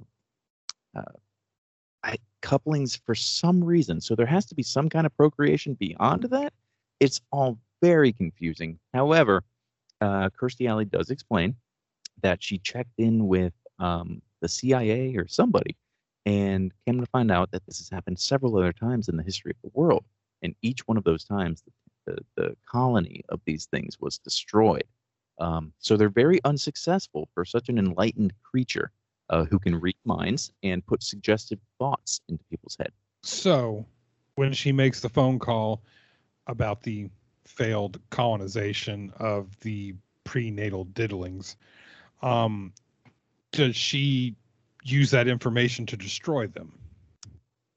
uh, 0.94 1.02
I, 2.02 2.16
couplings 2.40 2.96
for 2.96 3.14
some 3.14 3.62
reason. 3.62 4.00
So 4.00 4.14
there 4.14 4.26
has 4.26 4.46
to 4.46 4.54
be 4.54 4.62
some 4.62 4.88
kind 4.88 5.06
of 5.06 5.16
procreation 5.16 5.74
beyond 5.74 6.24
that. 6.24 6.52
It's 7.00 7.20
all 7.30 7.58
very 7.80 8.12
confusing. 8.12 8.78
However, 8.92 9.44
uh, 10.00 10.30
Kirstie 10.30 10.68
Alley 10.68 10.84
does 10.84 11.10
explain 11.10 11.54
that 12.22 12.42
she 12.42 12.58
checked 12.58 12.92
in 12.98 13.26
with 13.26 13.52
um, 13.78 14.22
the 14.40 14.48
CIA 14.48 15.16
or 15.16 15.26
somebody 15.26 15.76
and 16.26 16.72
came 16.86 17.00
to 17.00 17.06
find 17.06 17.30
out 17.30 17.50
that 17.50 17.64
this 17.66 17.78
has 17.78 17.88
happened 17.88 18.18
several 18.18 18.56
other 18.56 18.72
times 18.72 19.08
in 19.08 19.16
the 19.16 19.22
history 19.22 19.50
of 19.52 19.62
the 19.62 19.78
world. 19.78 20.04
And 20.42 20.54
each 20.62 20.86
one 20.86 20.96
of 20.96 21.04
those 21.04 21.24
times, 21.24 21.62
the, 22.06 22.12
the, 22.12 22.24
the 22.36 22.56
colony 22.70 23.22
of 23.28 23.40
these 23.44 23.66
things 23.66 23.98
was 24.00 24.18
destroyed. 24.18 24.84
Um, 25.38 25.72
so 25.78 25.96
they're 25.96 26.08
very 26.08 26.40
unsuccessful 26.44 27.28
for 27.34 27.44
such 27.44 27.68
an 27.68 27.78
enlightened 27.78 28.32
creature 28.42 28.92
uh, 29.32 29.44
who 29.44 29.58
can 29.58 29.80
read 29.80 29.96
minds 30.04 30.52
and 30.62 30.86
put 30.86 31.02
suggestive 31.02 31.58
thoughts 31.78 32.20
into 32.28 32.44
people's 32.50 32.76
head. 32.78 32.92
So, 33.22 33.84
when 34.36 34.52
she 34.52 34.72
makes 34.72 35.00
the 35.00 35.08
phone 35.08 35.38
call 35.38 35.82
about 36.46 36.82
the 36.82 37.08
failed 37.44 37.98
colonization 38.10 39.12
of 39.16 39.58
the 39.60 39.94
prenatal 40.24 40.84
diddlings, 40.86 41.56
um, 42.22 42.72
does 43.52 43.74
she 43.74 44.36
use 44.84 45.10
that 45.10 45.28
information 45.28 45.86
to 45.86 45.96
destroy 45.96 46.46
them? 46.46 46.78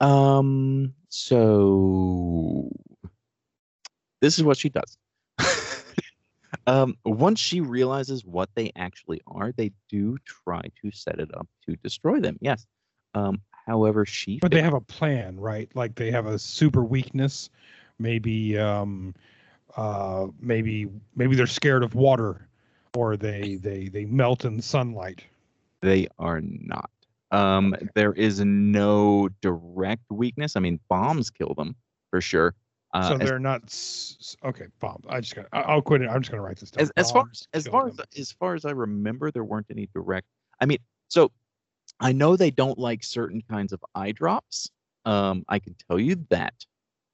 Um, 0.01 0.93
so 1.09 2.69
this 4.21 4.37
is 4.37 4.43
what 4.43 4.57
she 4.57 4.69
does. 4.69 4.97
Um, 6.67 6.97
once 7.05 7.39
she 7.39 7.61
realizes 7.61 8.25
what 8.25 8.49
they 8.55 8.71
actually 8.75 9.21
are, 9.27 9.51
they 9.51 9.71
do 9.89 10.17
try 10.25 10.61
to 10.81 10.91
set 10.91 11.19
it 11.19 11.29
up 11.35 11.47
to 11.67 11.75
destroy 11.77 12.19
them. 12.19 12.37
Yes. 12.41 12.65
Um, 13.13 13.41
however, 13.65 14.05
she 14.05 14.39
But 14.39 14.51
they 14.51 14.61
have 14.61 14.73
a 14.73 14.81
plan, 14.81 15.39
right? 15.39 15.69
Like 15.75 15.95
they 15.95 16.11
have 16.11 16.25
a 16.25 16.37
super 16.37 16.83
weakness. 16.83 17.49
Maybe, 17.97 18.57
um, 18.57 19.13
uh, 19.77 20.27
maybe, 20.39 20.87
maybe 21.15 21.35
they're 21.35 21.47
scared 21.47 21.83
of 21.83 21.95
water, 21.95 22.47
or 22.95 23.17
they 23.17 23.55
they 23.55 23.87
they 23.87 24.05
melt 24.05 24.45
in 24.45 24.61
sunlight. 24.61 25.23
They 25.81 26.07
are 26.19 26.41
not. 26.41 26.89
Um, 27.31 27.73
Okay. 27.73 27.87
there 27.95 28.13
is 28.13 28.39
no 28.39 29.29
direct 29.41 30.03
weakness. 30.09 30.55
I 30.55 30.59
mean, 30.59 30.79
bombs 30.89 31.29
kill 31.29 31.53
them 31.55 31.75
for 32.09 32.21
sure. 32.21 32.53
Uh, 32.95 33.09
so 33.09 33.17
they're 33.17 33.39
not. 33.39 33.61
s- 33.65 34.17
s- 34.21 34.37
Okay, 34.43 34.67
Bob, 34.79 35.03
I 35.09 35.19
just 35.19 35.35
got. 35.35 35.47
I'll 35.51 35.81
quit 35.81 36.01
it. 36.01 36.07
I'm 36.09 36.21
just 36.21 36.31
gonna 36.31 36.41
write 36.43 36.57
this 36.57 36.71
down. 36.71 36.81
as, 36.83 36.91
as 36.97 37.11
far 37.11 37.25
as, 37.31 37.47
as 37.53 37.67
far 37.67 37.87
as 37.87 37.95
them. 37.97 38.05
as 38.17 38.31
far 38.31 38.55
as 38.55 38.63
I 38.65 38.71
remember, 38.71 39.31
there 39.31 39.43
weren't 39.43 39.67
any 39.69 39.87
direct. 39.93 40.27
I 40.61 40.65
mean, 40.65 40.77
so 41.09 41.31
I 41.99 42.11
know 42.13 42.35
they 42.37 42.51
don't 42.51 42.77
like 42.79 43.03
certain 43.03 43.41
kinds 43.49 43.73
of 43.73 43.83
eye 43.95 44.11
drops. 44.13 44.69
Um, 45.05 45.43
I 45.49 45.59
can 45.59 45.75
tell 45.87 45.99
you 45.99 46.15
that. 46.29 46.53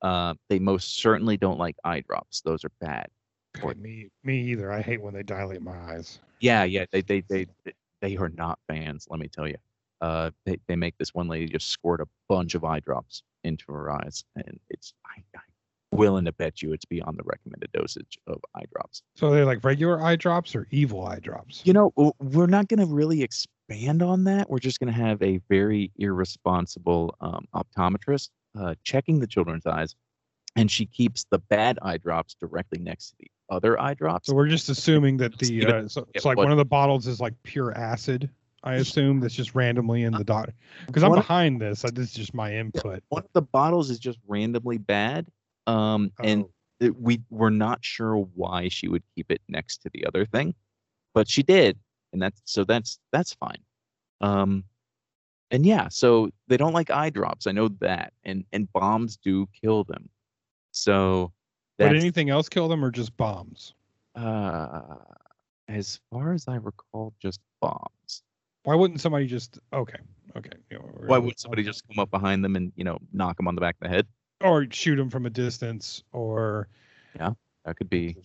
Uh, 0.01 0.33
they 0.49 0.57
most 0.59 0.97
certainly 0.99 1.37
don't 1.37 1.59
like 1.59 1.75
eye 1.83 2.01
drops. 2.07 2.41
Those 2.41 2.63
are 2.65 2.71
bad. 2.79 3.07
Okay, 3.57 3.73
me 3.79 4.09
me 4.23 4.39
either. 4.41 4.71
I 4.71 4.81
hate 4.81 5.01
when 5.01 5.13
they 5.13 5.23
dilate 5.23 5.61
my 5.61 5.77
eyes. 5.93 6.19
Yeah, 6.39 6.63
yeah. 6.63 6.85
They 6.91 7.01
they 7.01 7.21
they 7.21 7.47
they 8.01 8.17
are 8.17 8.29
not 8.29 8.59
fans. 8.67 9.07
Let 9.09 9.19
me 9.19 9.27
tell 9.27 9.47
you. 9.47 9.57
Uh, 9.99 10.31
they 10.45 10.57
they 10.67 10.75
make 10.75 10.97
this 10.97 11.13
one 11.13 11.27
lady 11.27 11.47
just 11.47 11.69
squirt 11.69 12.01
a 12.01 12.07
bunch 12.29 12.55
of 12.55 12.63
eye 12.63 12.79
drops 12.79 13.21
into 13.43 13.71
her 13.71 13.91
eyes, 13.91 14.23
and 14.35 14.59
it's 14.69 14.93
I, 15.05 15.21
I'm 15.35 15.41
willing 15.91 16.25
to 16.25 16.31
bet 16.31 16.61
you 16.61 16.73
it's 16.73 16.85
beyond 16.85 17.17
the 17.17 17.23
recommended 17.25 17.71
dosage 17.73 18.17
of 18.27 18.39
eye 18.55 18.63
drops. 18.73 19.03
So 19.15 19.29
they're 19.31 19.45
like 19.45 19.63
regular 19.63 20.01
eye 20.01 20.15
drops 20.15 20.55
or 20.55 20.67
evil 20.71 21.05
eye 21.05 21.19
drops? 21.19 21.61
You 21.65 21.73
know, 21.73 21.91
we're 22.19 22.47
not 22.47 22.67
going 22.67 22.79
to 22.79 22.85
really 22.85 23.21
expand 23.21 24.01
on 24.01 24.23
that. 24.25 24.49
We're 24.49 24.59
just 24.59 24.79
going 24.79 24.93
to 24.93 24.99
have 24.99 25.21
a 25.21 25.39
very 25.49 25.91
irresponsible 25.97 27.15
um, 27.21 27.45
optometrist 27.53 28.29
uh, 28.59 28.75
checking 28.83 29.19
the 29.19 29.27
children's 29.27 29.65
eyes, 29.65 29.95
and 30.55 30.69
she 30.69 30.85
keeps 30.85 31.25
the 31.29 31.39
bad 31.39 31.79
eye 31.81 31.97
drops 31.97 32.35
directly 32.35 32.79
next 32.79 33.09
to 33.09 33.15
the 33.19 33.31
other 33.49 33.79
eye 33.79 33.93
drops. 33.93 34.27
So 34.27 34.35
we're 34.35 34.47
just 34.47 34.69
assuming 34.69 35.17
that 35.17 35.37
the 35.37 35.65
uh, 35.65 35.87
so, 35.87 36.07
so 36.17 36.29
like 36.29 36.37
one 36.37 36.51
of 36.51 36.57
the 36.57 36.65
bottles 36.65 37.07
is 37.07 37.19
like 37.19 37.33
pure 37.43 37.77
acid. 37.77 38.29
I 38.63 38.75
assume 38.75 39.19
that's 39.19 39.33
just 39.33 39.55
randomly 39.55 40.03
in 40.03 40.13
the 40.13 40.23
dot 40.23 40.51
because 40.85 41.01
I'm 41.01 41.15
behind 41.15 41.59
this. 41.59 41.81
This 41.81 42.09
is 42.09 42.13
just 42.13 42.33
my 42.35 42.53
input. 42.53 43.03
One 43.09 43.23
of 43.23 43.33
the 43.33 43.41
bottles 43.41 43.89
is 43.89 43.97
just 43.97 44.19
randomly 44.27 44.77
bad, 44.77 45.25
um, 45.67 46.11
and 46.23 46.43
Oh, 46.43 46.51
it- 46.79 46.95
we 46.99 47.21
we're 47.29 47.49
not 47.51 47.83
sure 47.85 48.17
why 48.17 48.67
she 48.67 48.87
would 48.87 49.03
keep 49.15 49.31
it 49.31 49.41
next 49.47 49.77
to 49.83 49.89
the 49.93 50.05
other 50.05 50.25
thing, 50.25 50.55
but 51.13 51.29
she 51.29 51.43
did, 51.43 51.77
and 52.11 52.21
that's 52.21 52.41
so 52.45 52.63
that's 52.63 52.99
that's 53.11 53.33
fine. 53.35 53.59
Um, 54.21 54.63
and 55.51 55.65
yeah, 55.65 55.87
so 55.89 56.29
they 56.47 56.57
don't 56.57 56.73
like 56.73 56.89
eye 56.89 57.09
drops. 57.11 57.45
I 57.45 57.51
know 57.51 57.67
that, 57.81 58.13
and 58.23 58.45
and 58.51 58.71
bombs 58.73 59.17
do 59.17 59.47
kill 59.61 59.83
them. 59.83 60.09
So 60.71 61.33
did 61.77 61.95
anything 61.95 62.29
else 62.29 62.47
kill 62.49 62.67
them 62.67 62.83
or 62.83 62.91
just 62.91 63.15
bombs? 63.17 63.73
uh, 64.15 64.81
as 65.67 65.99
far 66.11 66.33
as 66.33 66.47
I 66.47 66.55
recall, 66.55 67.13
just 67.21 67.39
bombs. 67.61 68.23
Why 68.63 68.75
wouldn't 68.75 69.01
somebody 69.01 69.25
just 69.27 69.59
okay, 69.73 69.97
okay. 70.35 70.49
you 70.69 70.77
know, 70.79 70.85
Why 71.05 71.17
would 71.17 71.39
somebody 71.39 71.63
just 71.63 71.87
come 71.87 71.99
up 71.99 72.09
behind 72.11 72.43
them 72.43 72.55
and 72.55 72.71
you 72.75 72.83
know 72.83 72.99
knock 73.13 73.37
them 73.37 73.47
on 73.47 73.55
the 73.55 73.61
back 73.61 73.75
of 73.81 73.87
the 73.87 73.89
head? 73.89 74.07
Or 74.43 74.65
shoot 74.71 74.97
him 74.99 75.09
from 75.09 75.25
a 75.25 75.29
distance 75.29 76.03
or 76.11 76.67
yeah, 77.15 77.31
That 77.65 77.75
could 77.77 77.89
be. 77.89 78.15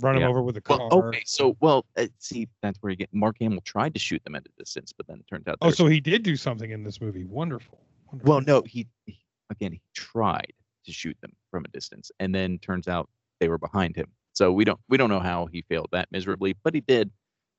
run 0.00 0.14
them 0.14 0.22
Yeah. 0.22 0.28
over 0.28 0.42
with 0.42 0.56
a 0.56 0.60
car? 0.60 0.78
Well, 0.78 1.08
okay, 1.08 1.22
so 1.24 1.56
well, 1.60 1.84
uh, 1.96 2.06
see, 2.18 2.48
that's 2.62 2.78
where 2.80 2.90
you 2.90 2.96
get. 2.96 3.12
Mark 3.12 3.36
Hamill 3.40 3.60
tried 3.62 3.92
to 3.94 4.00
shoot 4.00 4.22
them 4.24 4.34
at 4.34 4.46
a 4.46 4.50
distance, 4.58 4.92
but 4.92 5.06
then 5.06 5.18
it 5.18 5.26
turned 5.28 5.48
out. 5.48 5.58
Oh, 5.60 5.70
so 5.70 5.86
he 5.86 6.00
did 6.00 6.22
do 6.22 6.36
something 6.36 6.70
in 6.70 6.82
this 6.84 7.00
movie. 7.00 7.24
Wonderful. 7.24 7.78
Wonderful. 8.06 8.28
Well, 8.30 8.40
no, 8.40 8.62
he, 8.66 8.86
he 9.06 9.18
again 9.50 9.72
he 9.72 9.80
tried 9.94 10.52
to 10.84 10.92
shoot 10.92 11.16
them 11.20 11.32
from 11.50 11.64
a 11.64 11.68
distance, 11.68 12.10
and 12.20 12.34
then 12.34 12.58
turns 12.58 12.88
out 12.88 13.08
they 13.40 13.48
were 13.48 13.58
behind 13.58 13.96
him. 13.96 14.06
So 14.32 14.52
we 14.52 14.64
don't 14.64 14.80
we 14.88 14.96
don't 14.96 15.10
know 15.10 15.20
how 15.20 15.46
he 15.46 15.62
failed 15.62 15.88
that 15.92 16.08
miserably, 16.12 16.56
but 16.62 16.74
he 16.74 16.80
did. 16.80 17.10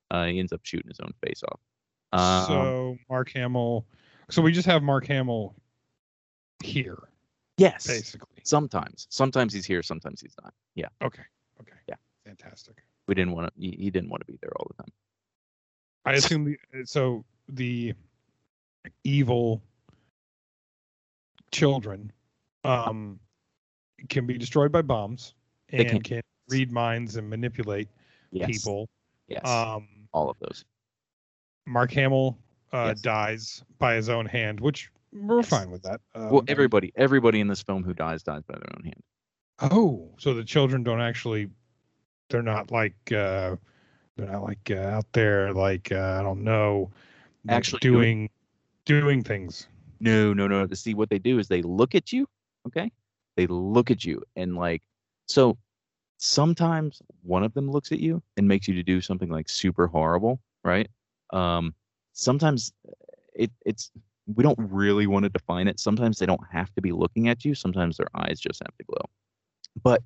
Uh, 0.10 0.26
he 0.26 0.40
ends 0.40 0.52
up 0.52 0.62
shooting 0.64 0.90
his 0.90 1.00
own 1.00 1.12
face 1.26 1.42
off. 1.44 1.60
Um, 2.14 2.48
so 2.48 2.98
Mark 3.10 3.32
Hamill. 3.34 3.86
So 4.30 4.42
we 4.42 4.52
just 4.52 4.66
have 4.66 4.82
Mark 4.84 5.06
Hamill 5.08 5.54
here, 6.64 6.98
yes, 7.62 7.88
basically. 7.88 8.42
sometimes 8.44 9.08
sometimes 9.10 9.54
he's 9.54 9.66
here, 9.66 9.82
sometimes 9.84 10.20
he's 10.22 10.36
not. 10.44 10.54
Yeah, 10.76 10.88
Okay. 11.02 11.24
Okay. 11.62 11.78
Yeah. 11.88 11.96
Fantastic. 12.26 12.84
we 13.08 13.16
didn't 13.16 13.34
want 13.34 13.48
to. 13.48 13.54
He, 13.60 13.72
he 13.80 13.90
didn't 13.92 14.10
want 14.10 14.22
to 14.26 14.32
be 14.32 14.38
there 14.42 14.52
all 14.58 14.68
the 14.76 14.84
time. 14.84 14.94
I 16.06 16.14
assume 16.20 16.46
the, 16.46 16.86
so. 16.86 17.24
The 17.54 17.94
evil 19.04 19.62
children 21.52 22.12
um, 22.64 23.20
can 24.10 24.26
be 24.26 24.38
destroyed 24.38 24.72
by 24.72 24.82
bombs 24.82 25.34
They 25.70 25.80
and 25.86 25.90
can. 25.90 26.02
can. 26.02 26.22
read 26.50 26.72
minds 26.72 27.16
and 27.18 27.30
manipulate 27.30 27.88
Yes, 28.32 28.48
people. 28.48 28.88
Yes, 29.28 29.44
Um, 29.46 29.88
all 30.14 30.30
of 30.30 30.38
those. 30.40 30.64
Mark 31.66 31.92
Hamill 31.92 32.38
uh, 32.74 32.88
Yes. 32.90 33.02
dies 33.02 33.64
by 33.80 33.96
his 33.96 34.08
own 34.10 34.26
hand, 34.26 34.60
which 34.60 34.90
we're 35.14 35.44
fine 35.44 35.70
with 35.72 35.84
that. 35.84 36.02
well, 36.16 36.40
Um, 36.40 36.46
everybody 36.48 36.92
everybody 36.96 37.40
in 37.40 37.48
this 37.48 37.62
film 37.62 37.84
who 37.84 37.94
dies 37.94 38.24
dies 38.24 38.44
by 38.48 38.56
their 38.56 38.70
own 38.78 38.84
hand. 38.86 39.04
Oh, 39.72 40.10
so 40.18 40.34
the 40.34 40.44
children 40.44 40.84
don't 40.84 41.02
actually 41.02 41.50
they're 42.30 42.42
not 42.42 42.72
like 42.72 42.96
uh 43.12 43.56
they're 44.16 44.28
not 44.32 44.44
like 44.44 44.72
uh, 44.72 44.76
out 44.76 45.06
there 45.14 45.54
like 45.54 45.92
uh, 45.92 46.18
I 46.20 46.24
don't 46.24 46.44
know 46.44 46.92
Actually 47.50 47.80
doing- 47.80 48.30
doing 48.86 49.02
doing 49.02 49.24
things. 49.24 49.68
No, 50.00 50.34
no, 50.34 50.48
no. 50.48 50.66
To 50.66 50.76
see 50.76 50.94
what 50.94 51.10
they 51.10 51.20
do 51.20 51.38
is 51.40 51.48
they 51.48 51.62
look 51.62 51.94
at 51.96 52.12
you, 52.12 52.28
okay? 52.68 52.92
They 53.38 53.48
look 53.48 53.92
at 53.92 54.04
you 54.04 54.24
and 54.36 54.56
like 54.56 54.82
so 55.28 55.58
sometimes 56.18 57.02
one 57.24 57.44
of 57.44 57.54
them 57.54 57.70
looks 57.70 57.92
at 57.92 58.00
you 58.00 58.22
and 58.38 58.48
makes 58.48 58.68
you 58.68 58.74
to 58.76 58.84
do 58.84 59.02
something 59.02 59.30
like 59.30 59.50
super 59.50 59.88
horrible, 59.88 60.40
right? 60.64 60.90
Um 61.32 61.74
sometimes 62.14 62.74
it 63.34 63.52
it's 63.66 63.92
we 64.28 64.44
don't 64.44 64.60
really 64.60 65.08
want 65.08 65.24
to 65.24 65.30
define 65.30 65.68
it. 65.68 65.80
Sometimes 65.80 66.20
they 66.20 66.26
don't 66.26 66.42
have 66.52 66.74
to 66.76 66.82
be 66.82 66.92
looking 66.92 67.28
at 67.28 67.44
you. 67.44 67.56
Sometimes 67.56 67.98
their 67.98 68.08
eyes 68.16 68.40
just 68.40 68.62
have 68.64 68.76
to 68.78 68.84
glow. 68.86 69.06
But 69.84 70.04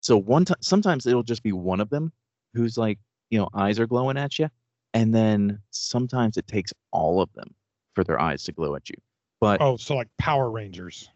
so 0.00 0.16
one 0.16 0.44
time 0.44 0.58
sometimes 0.60 1.06
it'll 1.06 1.22
just 1.22 1.42
be 1.42 1.52
one 1.52 1.80
of 1.80 1.90
them 1.90 2.12
who's 2.52 2.76
like, 2.76 2.98
you 3.30 3.38
know, 3.38 3.48
eyes 3.54 3.78
are 3.80 3.86
glowing 3.86 4.16
at 4.16 4.38
you. 4.38 4.48
And 4.92 5.14
then 5.14 5.60
sometimes 5.70 6.36
it 6.36 6.46
takes 6.46 6.72
all 6.92 7.20
of 7.20 7.32
them 7.34 7.54
for 7.94 8.04
their 8.04 8.20
eyes 8.20 8.44
to 8.44 8.52
glow 8.52 8.74
at 8.76 8.88
you. 8.88 8.96
But 9.40 9.60
Oh, 9.60 9.76
so 9.76 9.96
like 9.96 10.08
Power 10.18 10.50
Rangers. 10.50 11.08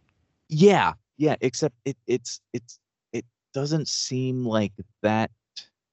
yeah, 0.49 0.95
yeah, 1.16 1.37
except 1.41 1.75
it 1.85 1.97
it's 2.07 2.41
it's 2.53 2.79
it 3.12 3.25
doesn't 3.55 3.89
seem 3.89 4.45
like 4.45 4.73
that 5.03 5.31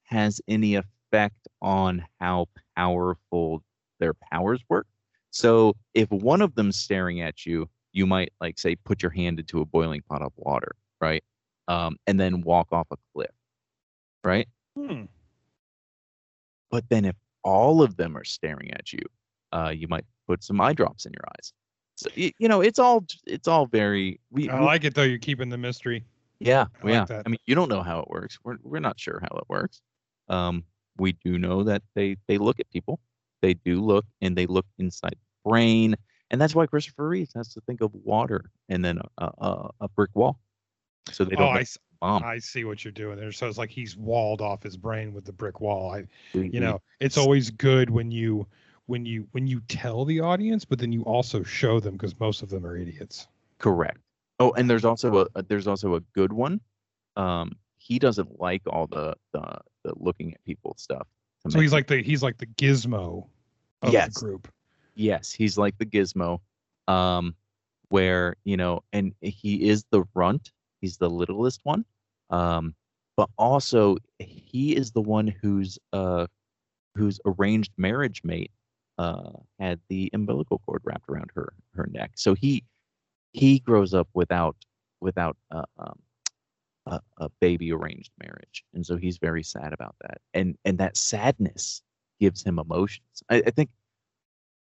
has 0.04 0.40
any 0.48 0.76
effect 0.76 1.48
on 1.62 2.04
how 2.20 2.48
powerful 2.76 3.64
their 4.00 4.14
powers 4.14 4.62
work. 4.70 4.88
So 5.36 5.76
if 5.94 6.10
one 6.12 6.42
of 6.42 6.56
them's 6.56 6.78
staring 6.78 7.20
at 7.20 7.46
you, 7.46 7.70
you 7.92 8.06
might 8.06 8.32
like 8.40 8.58
say 8.58 8.78
put 8.78 9.04
your 9.04 9.12
hand 9.12 9.38
into 9.38 9.60
a 9.60 9.66
boiling 9.66 10.02
pot 10.10 10.22
of 10.22 10.32
water, 10.38 10.72
right? 11.02 11.22
Um, 11.68 11.98
and 12.08 12.18
then 12.18 12.40
walk 12.40 12.70
off 12.72 12.88
a 12.92 12.96
cliff, 13.14 13.32
right? 14.24 14.48
Hmm. 14.78 15.04
But 16.72 16.86
then 16.88 17.04
if 17.04 17.18
all 17.44 17.82
of 17.82 17.98
them 17.98 18.16
are 18.16 18.24
staring 18.24 18.72
at 18.76 18.94
you, 18.94 19.02
uh, 19.52 19.74
you 19.76 19.90
might 19.90 20.06
put 20.26 20.42
some 20.42 20.62
eye 20.62 20.72
drops 20.72 21.06
in 21.06 21.12
your 21.12 21.26
eyes. 21.38 21.52
So 21.98 22.10
you, 22.16 22.32
you 22.40 22.48
know, 22.48 22.62
it's 22.62 22.80
all 22.80 23.04
it's 23.28 23.50
all 23.50 23.66
very 23.66 24.22
we, 24.32 24.50
I 24.50 24.62
we- 24.62 24.66
like 24.66 24.86
it 24.86 24.96
though. 24.96 25.04
You're 25.04 25.18
keeping 25.18 25.50
the 25.50 25.58
mystery. 25.58 26.06
yeah, 26.40 26.68
I 26.82 26.90
yeah. 26.90 27.06
that. 27.06 27.24
I 27.26 27.30
mean, 27.30 27.40
you 27.46 27.56
don't 27.56 27.70
know 27.70 27.84
how 27.84 28.00
it 28.00 28.10
works. 28.10 28.40
We're 28.46 28.56
we're 28.64 28.80
not 28.80 28.98
sure 28.98 29.20
how 29.22 29.36
it 29.38 29.44
works. 29.50 29.82
Um, 30.30 30.64
we 30.98 31.12
do 31.12 31.38
know 31.38 31.64
that 31.64 31.84
they 31.94 32.16
they 32.28 32.38
look 32.38 32.62
at 32.62 32.70
people. 32.70 33.02
They 33.46 33.54
do 33.54 33.80
look, 33.80 34.06
and 34.22 34.36
they 34.36 34.48
look 34.48 34.66
inside 34.80 35.14
the 35.14 35.50
brain, 35.50 35.96
and 36.32 36.42
that's 36.42 36.56
why 36.56 36.66
Christopher 36.66 37.08
Reeves 37.08 37.32
has 37.36 37.54
to 37.54 37.62
think 37.62 37.82
of 37.82 37.94
water 37.94 38.50
and 38.70 38.84
then 38.84 39.00
a 39.20 39.26
a, 39.26 39.70
a 39.82 39.90
brick 39.90 40.10
wall, 40.16 40.40
so 41.12 41.24
they 41.24 41.36
Oh, 41.36 41.40
don't 41.40 41.58
I, 41.58 41.66
bomb. 42.02 42.24
I 42.24 42.40
see 42.40 42.64
what 42.64 42.84
you're 42.84 42.92
doing 42.92 43.18
there. 43.18 43.32
So 43.32 43.48
it's 43.48 43.60
like 43.60 43.70
he's 43.70 43.96
walled 43.96 44.42
off 44.42 44.64
his 44.64 44.78
brain 44.78 45.14
with 45.14 45.26
the 45.26 45.32
brick 45.32 45.62
wall. 45.62 45.94
I 45.94 46.06
you 46.34 46.60
know 46.60 46.82
it's 47.00 47.18
always 47.18 47.52
good 47.52 47.90
when 47.92 48.10
you 48.10 48.48
when 48.88 49.06
you 49.06 49.28
when 49.32 49.46
you 49.48 49.62
tell 49.68 50.06
the 50.06 50.20
audience 50.20 50.66
but 50.66 50.78
then 50.80 50.92
you 50.92 51.02
also 51.04 51.44
show 51.44 51.80
them 51.80 51.94
because 51.94 52.20
most 52.20 52.42
of 52.44 52.50
them 52.50 52.66
are 52.66 52.78
idiots 52.78 53.28
correct. 53.60 54.00
Oh, 54.40 54.52
and 54.54 54.70
there's 54.70 54.86
also 54.86 55.28
a, 55.36 55.44
there's 55.44 55.68
also 55.68 55.96
a 55.96 56.02
good 56.14 56.34
one. 56.34 56.62
Um, 57.16 57.54
he 57.78 58.00
doesn't 58.00 58.40
like 58.40 58.62
all 58.68 58.88
the 58.88 59.16
the, 59.34 59.60
the 59.84 59.94
looking 59.96 60.34
at 60.34 60.44
people 60.46 60.76
stuff. 60.78 61.08
so 61.50 61.60
he's 61.60 61.74
like 61.74 61.88
the 61.88 62.02
he's 62.02 62.22
like 62.24 62.38
the 62.38 62.48
gizmo 62.48 63.28
of 63.82 63.92
Yes. 63.92 64.08
the 64.08 64.12
group 64.12 64.48
Yes, 64.96 65.32
he's 65.32 65.58
like 65.58 65.78
the 65.78 65.86
gizmo, 65.86 66.40
um, 66.88 67.36
where 67.90 68.36
you 68.46 68.56
know, 68.58 68.84
and 68.94 69.14
he 69.22 69.68
is 69.70 69.86
the 69.92 70.04
runt. 70.14 70.52
He's 70.82 70.98
the 70.98 71.10
littlest 71.10 71.62
one, 71.64 71.86
um, 72.30 72.76
but 73.18 73.30
also 73.38 73.98
he 74.20 74.76
is 74.76 74.92
the 74.92 75.02
one 75.02 75.28
whose 75.28 75.78
uh, 75.94 76.28
whose 76.96 77.20
arranged 77.26 77.72
marriage 77.78 78.22
mate 78.24 78.52
uh, 78.98 79.32
had 79.60 79.80
the 79.90 80.10
umbilical 80.14 80.60
cord 80.60 80.82
wrapped 80.86 81.10
around 81.10 81.32
her 81.36 81.54
her 81.74 81.88
neck. 81.92 82.12
So 82.16 82.34
he 82.36 82.64
he 83.34 83.60
grows 83.60 83.94
up 83.94 84.08
without 84.14 84.56
without 85.02 85.38
uh, 85.52 85.66
um, 85.78 86.00
a, 86.86 87.02
a 87.18 87.30
baby 87.42 87.72
arranged 87.72 88.12
marriage, 88.24 88.64
and 88.74 88.86
so 88.86 88.98
he's 88.98 89.18
very 89.18 89.44
sad 89.44 89.74
about 89.74 89.96
that. 90.02 90.20
And 90.34 90.58
and 90.66 90.78
that 90.78 90.98
sadness 90.98 91.82
gives 92.20 92.44
him 92.44 92.60
emotions. 92.60 93.24
I, 93.30 93.44
I 93.46 93.52
think 93.52 93.70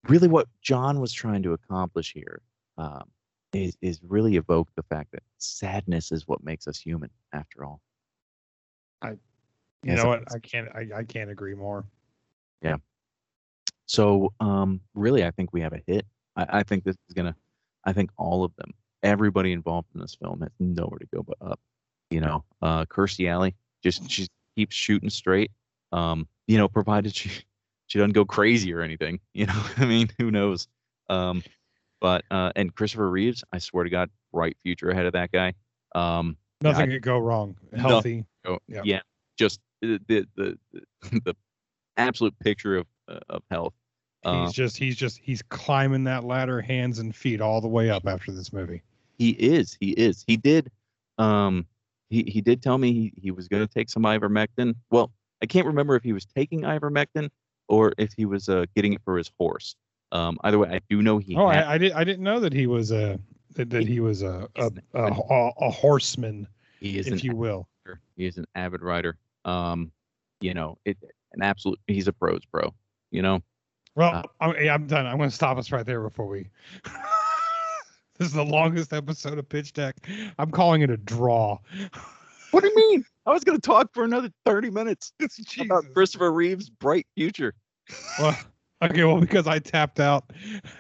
really 0.09 0.29
what 0.29 0.49
John 0.63 1.01
was 1.01 1.13
trying 1.13 1.43
to 1.45 1.53
accomplish 1.53 2.13
here 2.13 2.43
um, 2.79 3.05
is 3.53 3.77
is 3.83 4.01
really 4.03 4.37
evoke 4.37 4.69
the 4.77 4.83
fact 4.83 5.13
that 5.13 5.23
sadness 5.39 6.13
is 6.13 6.27
what 6.27 6.43
makes 6.43 6.67
us 6.67 6.79
human, 6.79 7.11
after 7.33 7.65
all. 7.65 7.81
I, 9.03 9.11
you 9.83 9.97
Yes, 9.97 9.97
know 9.97 10.07
what 10.09 10.23
i 10.33 10.39
can't 10.39 10.69
I, 10.75 10.89
I 10.99 11.03
can't 11.05 11.31
agree 11.31 11.55
more 11.55 11.85
Yeah. 12.63 12.77
So 13.87 14.33
um, 14.41 14.81
really, 14.95 15.25
I 15.25 15.31
think 15.31 15.53
we 15.53 15.61
have 15.61 15.73
a 15.73 15.81
hit. 15.87 16.07
I, 16.37 16.47
I 16.61 16.63
think 16.63 16.85
this 16.85 16.97
is 17.09 17.15
gonna. 17.15 17.35
I 17.85 17.93
think 17.93 18.11
all 18.17 18.45
of 18.45 18.55
them, 18.57 18.73
everybody 19.03 19.53
involved 19.53 19.89
in 19.95 20.01
this 20.01 20.15
film, 20.15 20.41
has 20.41 20.51
nowhere 20.61 20.99
to 20.99 21.07
go 21.15 21.23
but 21.23 21.37
up. 21.41 21.61
You 22.11 22.21
know, 22.21 22.45
uh, 22.63 22.85
Kirstie 22.87 23.29
Alley 23.29 23.55
just 23.83 24.11
she 24.11 24.29
keeps 24.57 24.75
shooting 24.75 25.11
straight. 25.11 25.51
Um, 25.93 26.27
you 26.53 26.59
know, 26.59 26.69
provided 26.69 27.15
she 27.15 27.31
she 27.87 27.99
doesn't 27.99 28.13
go 28.13 28.25
crazy 28.27 28.73
or 28.75 28.83
anything. 28.83 29.19
You 29.35 29.47
know, 29.47 29.63
I 29.79 29.87
mean, 29.87 30.09
who 30.19 30.31
knows? 30.31 30.69
Um, 31.09 31.43
but 32.01 32.25
uh, 32.31 32.53
and 32.55 32.75
Christopher 32.75 33.09
Reeves, 33.09 33.43
I 33.53 33.59
swear 33.59 33.85
to 33.85 33.91
God, 33.91 34.11
bright 34.33 34.57
future 34.63 34.91
ahead 34.91 35.07
of 35.07 35.15
that 35.15 35.33
guy. 35.33 35.55
Um, 35.95 36.37
Yeah, 36.61 36.71
nothing 36.73 36.91
I- 36.91 36.93
could 36.95 37.03
go 37.03 37.19
wrong 37.19 37.57
healthy 37.75 38.25
Oh, 38.45 38.59
Yeah. 38.69 38.83
yeah. 38.85 39.01
Just 39.39 39.61
the 39.81 39.99
the 40.09 40.27
the, 40.37 40.59
the 41.25 41.35
absolute 41.97 42.39
picture 42.41 42.77
of 42.77 42.87
uh, 43.09 43.21
of 43.31 43.43
health. 43.51 43.73
Uh, 44.25 44.43
he's 44.43 44.53
just 44.53 44.77
he's 44.77 44.97
just 44.97 45.19
he's 45.19 45.41
climbing 45.43 46.05
that 46.05 46.23
ladder 46.25 46.61
hands 46.61 46.99
and 46.99 47.17
feet 47.17 47.41
all 47.41 47.61
the 47.63 47.69
way 47.69 47.89
up 47.91 48.07
after 48.07 48.31
this 48.31 48.53
movie 48.53 48.83
he 49.19 49.31
is. 49.31 49.77
He 49.81 49.91
is. 49.93 50.25
He 50.27 50.37
did. 50.37 50.71
Um, 51.19 51.67
he 52.11 52.23
he 52.25 52.41
did 52.41 52.63
tell 52.63 52.77
me 52.79 52.93
he, 52.93 53.13
he 53.17 53.31
was 53.31 53.49
going 53.49 53.67
to 53.67 53.73
take 53.73 53.89
some 53.89 54.03
ivermectin. 54.03 54.75
Well, 54.91 55.13
I 55.43 55.47
can't 55.47 55.67
remember 55.67 55.97
if 55.97 56.03
he 56.05 56.13
was 56.13 56.25
taking 56.25 56.63
ivermectin 56.63 57.29
or 57.69 57.93
if 57.99 58.13
he 58.17 58.25
was 58.25 58.49
uh, 58.49 58.67
getting 58.75 58.93
it 58.93 59.01
for 59.05 59.19
his 59.19 59.31
horse. 59.39 59.75
Um, 60.13 60.39
either 60.45 60.59
way, 60.59 60.69
I 60.71 60.81
do 60.89 61.03
know 61.03 61.19
he. 61.19 61.37
oh 61.37 61.49
had- 61.49 61.65
I, 61.65 61.75
I 61.75 61.79
did 61.79 61.93
i 61.93 62.05
didn't 62.05 62.23
know 62.23 62.41
that 62.41 62.53
he 62.53 62.67
was 62.67 62.93
a 62.93 63.19
that, 63.55 63.71
that 63.71 63.87
he 63.87 64.01
was 64.01 64.23
a 64.23 64.49
a, 64.57 64.71
a, 64.95 65.05
a, 65.05 65.51
a 65.61 65.71
horseman 65.71 66.47
he 66.81 66.99
is 66.99 67.07
if 67.07 67.25
you 67.25 67.35
will 67.35 67.69
rider. 67.87 68.01
He 68.17 68.27
is 68.27 68.39
an 68.39 68.47
avid 68.55 68.83
rider. 68.83 69.17
Um, 69.45 69.93
you 70.41 70.55
know, 70.55 70.79
it 70.85 70.97
an 71.33 71.43
absolute. 71.43 71.79
He's 71.87 72.09
a 72.09 72.13
pros 72.13 72.45
pro. 72.51 72.75
You 73.11 73.23
know. 73.23 73.43
Well, 73.95 74.15
Uh, 74.15 74.23
I'm, 74.41 74.65
yeah, 74.65 74.75
I'm 74.75 74.87
done. 74.87 75.07
I'm 75.07 75.19
going 75.19 75.29
to 75.29 75.35
stop 75.35 75.59
us 75.59 75.71
right 75.71 75.85
there 75.85 76.01
before 76.03 76.27
we. 76.27 76.49
this 78.19 78.29
is 78.29 78.33
the 78.33 78.45
longest 78.45 78.93
episode 78.93 79.39
of 79.39 79.49
Pitch 79.49 79.75
Deck. 79.75 79.97
I'm 80.39 80.51
calling 80.51 80.81
it 80.83 80.91
a 80.91 80.97
draw. 80.97 81.59
What 82.53 82.63
do 82.63 82.69
you 82.69 82.77
mean? 82.77 83.05
I 83.27 83.31
was 83.33 83.45
going 83.45 83.59
to 83.59 83.67
talk 83.67 83.93
for 83.93 84.05
another 84.05 84.31
30 84.45 84.71
minutes 84.71 85.13
about 85.61 85.85
Christopher 85.95 86.33
Reeve's 86.33 86.69
bright 86.71 87.07
future. 87.17 87.55
Well, 88.19 88.37
okay, 88.83 89.05
well, 89.05 89.21
because 89.21 89.47
I 89.47 89.59
tapped 89.59 90.01
out, 90.01 90.33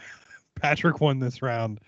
Patrick 0.60 1.00
won 1.00 1.18
this 1.18 1.42
round. 1.42 1.80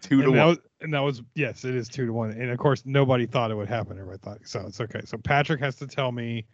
Two 0.00 0.22
to 0.22 0.28
and 0.28 0.34
that 0.36 0.44
one. 0.44 0.48
Was, 0.48 0.58
and 0.82 0.94
that 0.94 1.00
was 1.00 1.22
yes, 1.34 1.64
it 1.64 1.74
is 1.74 1.88
two 1.88 2.06
to 2.06 2.12
one. 2.12 2.30
And 2.30 2.50
of 2.50 2.58
course, 2.58 2.82
nobody 2.84 3.26
thought 3.26 3.50
it 3.50 3.54
would 3.54 3.68
happen. 3.68 3.98
Everybody 3.98 4.18
thought 4.18 4.38
so. 4.44 4.60
It's 4.66 4.80
okay. 4.80 5.00
So 5.04 5.16
Patrick 5.18 5.60
has 5.60 5.76
to 5.76 5.86
tell 5.86 6.12
me. 6.12 6.46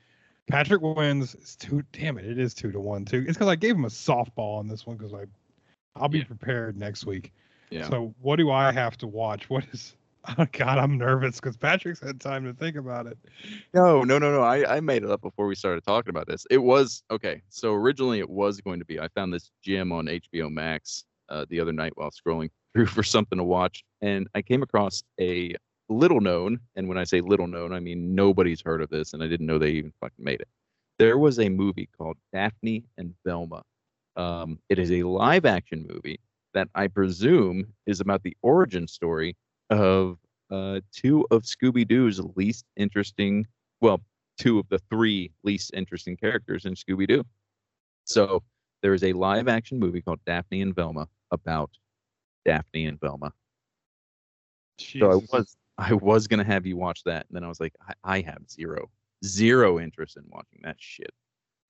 Patrick 0.48 0.81
wins. 0.82 1.35
It's 1.35 1.55
two. 1.57 1.82
Damn 1.93 2.19
it! 2.19 2.24
It 2.24 2.39
is 2.39 2.55
two 2.55 2.73
to 2.73 2.81
one 2.81 3.05
too. 3.05 3.19
It's 3.19 3.36
because 3.36 3.48
I 3.48 3.57
gave 3.57 3.77
him 3.77 3.85
a 3.85 3.89
softball 3.89 4.59
on 4.59 4.69
this 4.69 4.86
one 4.86 4.97
because 4.97 5.12
I, 5.12 5.24
I'll 5.97 6.09
be 6.09 6.19
Yeah. 6.19 6.24
prepared 6.24 6.77
next 6.77 7.07
week. 7.07 7.32
Yeah. 7.70 7.89
So 7.89 8.15
what 8.20 8.36
do 8.36 8.51
I 8.51 8.73
have 8.73 8.97
to 8.98 9.07
watch? 9.07 9.51
What 9.51 9.65
is? 9.73 9.94
Oh 10.29 10.47
God, 10.53 10.79
I'm 10.79 10.99
nervous 10.99 11.37
because 11.37 11.57
Patrick's 11.57 12.01
had 12.01 12.21
time 12.21 12.45
to 12.45 12.53
think 12.53 12.77
about 12.77 13.07
it. 13.07 13.19
No, 13.73 14.03
no, 14.03 14.19
no, 14.19 14.33
no. 14.33 14.43
I, 14.43 14.77
I 14.77 14.81
made 14.81 15.03
it 15.03 15.11
up 15.11 15.23
before 15.23 15.47
we 15.47 15.55
started 15.55 15.85
talking 15.85 16.11
about 16.11 16.27
this. 16.27 16.47
It 16.51 16.59
was 16.59 17.03
okay. 17.11 17.43
So 17.49 17.73
originally 17.73 18.19
it 18.19 18.29
was 18.29 18.61
going 18.61 18.79
to 18.81 18.85
be. 18.85 19.01
I 19.01 19.09
found 19.09 19.33
this 19.33 19.51
gym 19.63 19.93
on 19.93 20.07
HBO 20.07 20.51
Max 20.51 21.05
uh, 21.29 21.47
the 21.49 21.61
other 21.61 21.73
night 21.73 21.93
while 21.95 22.11
scrolling 22.11 22.51
through 22.75 22.87
for 22.87 23.03
something 23.03 23.39
to 23.39 23.45
watch, 23.45 23.83
and 24.01 24.29
I 24.35 24.43
came 24.43 24.63
across 24.63 25.03
a 25.21 25.55
little 25.89 26.21
known, 26.21 26.61
and 26.77 26.89
when 26.89 26.99
I 26.99 27.05
say 27.05 27.21
little 27.21 27.49
known, 27.49 27.73
I 27.73 27.81
mean 27.81 28.15
nobody's 28.15 28.63
heard 28.63 28.81
of 28.81 28.91
this, 28.91 29.13
and 29.13 29.23
I 29.23 29.27
didn't 29.27 29.47
know 29.47 29.59
they 29.59 29.71
even 29.71 29.93
fucking 30.01 30.25
made 30.25 30.41
it. 30.41 30.49
There 30.99 31.19
was 31.19 31.41
a 31.41 31.49
movie 31.49 31.89
called 31.97 32.17
Daphne 32.33 32.85
and 32.99 33.15
Velma. 33.25 33.63
Um, 34.17 34.59
it 34.69 34.79
is 34.79 34.93
a 34.93 35.03
live 35.03 35.47
action 35.47 35.87
movie 35.89 36.21
that 36.53 36.69
I 36.75 36.89
presume 36.89 37.73
is 37.87 38.01
about 38.01 38.23
the 38.23 38.37
origin 38.43 38.87
story 38.87 39.37
of 39.71 40.19
uh, 40.51 40.81
two 40.93 41.27
of 41.31 41.43
Scooby 41.43 41.87
Doo's 41.87 42.21
least 42.37 42.65
interesting, 42.77 43.47
well, 43.81 44.01
two 44.39 44.59
of 44.59 44.69
the 44.69 44.79
three 44.91 45.31
least 45.45 45.71
interesting 45.75 46.17
characters 46.17 46.65
in 46.65 46.75
Scooby 46.75 47.07
Doo. 47.07 47.25
So 48.05 48.43
there 48.83 48.95
is 48.95 49.05
a 49.05 49.13
live 49.13 49.49
action 49.49 49.79
movie 49.79 50.03
called 50.03 50.21
Daphne 50.27 50.63
and 50.63 50.75
Velma 50.75 51.07
about 51.31 51.71
Daphne 52.45 52.87
and 52.87 52.99
Velma. 53.01 53.33
So 54.79 55.11
I 55.13 55.37
was 55.37 55.57
I 55.79 55.93
was 55.95 56.27
gonna 56.27 56.45
have 56.45 56.67
you 56.67 56.77
watch 56.77 57.03
that, 57.05 57.27
and 57.29 57.37
then 57.37 57.45
I 57.45 57.49
was 57.49 57.61
like, 57.61 57.75
I, 57.87 58.17
I 58.17 58.21
have 58.23 58.43
zero 58.51 58.91
zero 59.25 59.79
interest 59.79 60.17
in 60.17 60.25
watching 60.29 60.61
that 60.63 60.77
shit. 60.79 61.13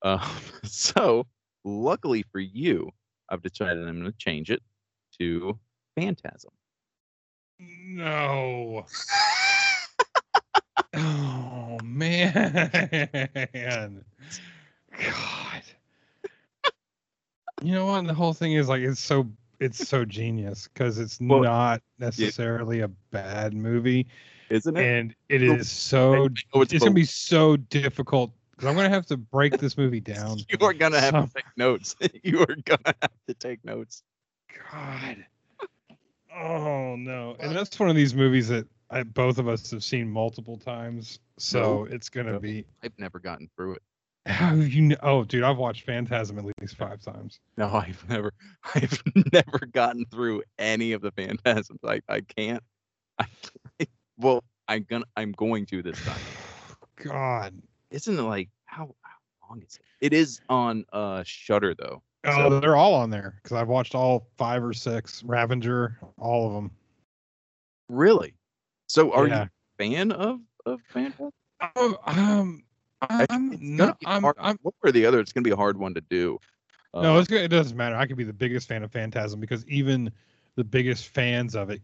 Uh, 0.03 0.27
so 0.65 1.27
luckily 1.65 2.25
for 2.31 2.41
you, 2.41 2.91
I've 3.29 3.43
decided 3.43 3.87
I'm 3.87 3.99
gonna 3.99 4.13
change 4.13 4.51
it 4.51 4.63
to 5.21 5.59
Phantasm. 5.97 6.53
No. 7.61 8.87
oh 10.97 11.79
man. 11.83 12.71
God. 14.99 15.63
You 17.63 17.75
know 17.75 17.87
what? 17.87 18.07
The 18.07 18.15
whole 18.15 18.33
thing 18.33 18.53
is 18.55 18.69
like 18.69 18.81
it's 18.83 19.01
so 19.01 19.29
it's 19.59 19.87
so 19.87 20.05
genius 20.05 20.69
because 20.73 20.99
it's 20.99 21.19
Well, 21.21 21.43
not 21.43 21.83
necessarily 21.99 22.81
a 22.81 22.89
bad 22.89 23.53
movie, 23.53 24.07
Isn't 24.49 24.77
it? 24.79 24.83
and 24.83 25.15
it 25.29 25.43
is 25.43 25.71
so 25.71 26.29
it's, 26.55 26.73
it's 26.73 26.85
gonna 26.85 26.95
be 26.95 27.05
so 27.05 27.57
difficult 27.59 28.33
because 28.53 28.67
I'm 28.69 28.77
gonna 28.77 28.89
have 28.89 29.05
to 29.07 29.17
break 29.19 29.59
this 29.59 29.77
movie 29.77 30.01
down. 30.01 30.39
You 30.49 30.67
are 30.67 30.73
gonna 30.73 31.01
have 31.01 31.11
Some- 31.13 31.29
to 31.29 31.35
take 31.35 31.45
notes. 31.57 31.97
you 32.23 32.41
are 32.41 32.57
gonna 32.65 32.95
have 33.03 33.11
to 33.29 33.35
take 33.35 33.63
notes. 33.65 34.03
God. 34.73 35.25
Oh 36.35 36.97
no! 36.97 37.37
And 37.41 37.55
that's 37.57 37.79
one 37.79 37.89
of 37.91 37.97
these 37.97 38.15
movies 38.15 38.49
that 38.49 38.67
I, 38.91 39.03
both 39.03 39.39
of 39.39 39.49
us 39.49 39.71
have 39.71 39.83
seen 39.85 40.09
multiple 40.11 40.57
times, 40.57 41.19
so 41.39 41.87
it's 41.91 42.09
gonna 42.09 42.33
No. 42.33 42.39
be. 42.41 42.65
I've 42.83 42.99
never 42.99 43.19
gotten 43.19 43.49
through 43.57 43.75
it. 43.75 43.83
How 44.27 44.49
have 44.57 44.69
you? 44.73 44.89
kn- 44.89 44.99
Oh, 45.03 45.25
dude, 45.25 45.43
I've 45.43 45.57
watched 45.59 45.85
Phantasm 45.87 46.39
at 46.39 46.45
least 46.61 46.77
five 46.77 47.01
times. 47.01 47.41
No, 47.57 47.69
I've 47.69 48.07
never, 48.09 48.33
I've 48.75 49.03
never 49.33 49.59
gotten 49.67 50.05
through 50.07 50.43
any 50.59 50.93
of 50.93 51.03
the 51.03 51.11
phantasms. 51.13 51.81
I, 51.85 52.01
I 52.09 52.21
can't. 52.21 52.63
I, 53.19 53.27
well, 54.19 54.45
I'm 54.69 54.85
gonna, 54.89 55.07
I'm 55.17 55.33
going 55.33 55.67
to 55.67 55.83
this 55.83 56.01
time. 56.01 56.25
God. 57.03 57.55
Isn't 57.91 58.19
it 58.19 58.23
like 58.23 58.51
how, 58.67 58.95
how 59.03 59.49
long 59.49 59.63
is 59.63 59.77
it? 59.77 59.83
It 60.07 60.13
is 60.13 60.41
on 60.49 60.85
uh 60.93 61.23
Shudder 61.25 61.75
though. 61.75 62.03
Oh, 62.25 62.51
So- 62.51 62.61
they're 62.61 62.77
all 62.77 62.95
on 62.95 63.11
there 63.11 63.39
because 63.43 63.57
I've 63.57 63.69
watched 63.69 63.95
all 63.95 64.29
five 64.37 64.63
or 64.63 64.73
six. 64.73 65.23
Ravenger, 65.23 65.97
all 66.19 66.47
of 66.47 66.53
them. 66.55 66.71
Really? 67.89 68.35
So, 68.89 69.13
are 69.13 69.27
Yeah. 69.27 69.43
you 69.45 69.45
a 69.45 69.51
fan 69.79 70.13
of 70.13 70.41
of 70.67 70.81
Phantasm? 70.91 71.31
Oh, 71.77 71.97
um, 72.05 72.63
I- 73.01 73.27
I'm 73.31 73.53
it's 73.55 73.63
not. 73.63 73.97
I'm. 74.05 74.23
hard- 74.23 74.37
I'm 74.39 74.59
one 74.63 74.75
or 74.83 74.93
the 74.93 75.07
other. 75.07 75.21
It's 75.21 75.33
gonna 75.33 75.45
be 75.45 75.51
a 75.51 75.57
hard 75.57 75.79
one 75.79 75.95
to 75.95 76.01
do. 76.03 76.39
No, 76.93 77.19
it's 77.19 77.29
good. 77.29 77.43
It 77.43 77.49
doesn't 77.49 77.77
matter. 77.77 77.95
I 77.97 78.07
could 78.07 78.17
be 78.17 78.25
the 78.25 78.33
biggest 78.33 78.69
fan 78.69 78.83
of 78.83 78.91
Phantasm 78.93 79.39
because 79.41 79.67
even 79.69 80.11
the 80.57 80.65
biggest 80.65 81.09
fans 81.09 81.55
of 81.55 81.71
it 81.71 81.81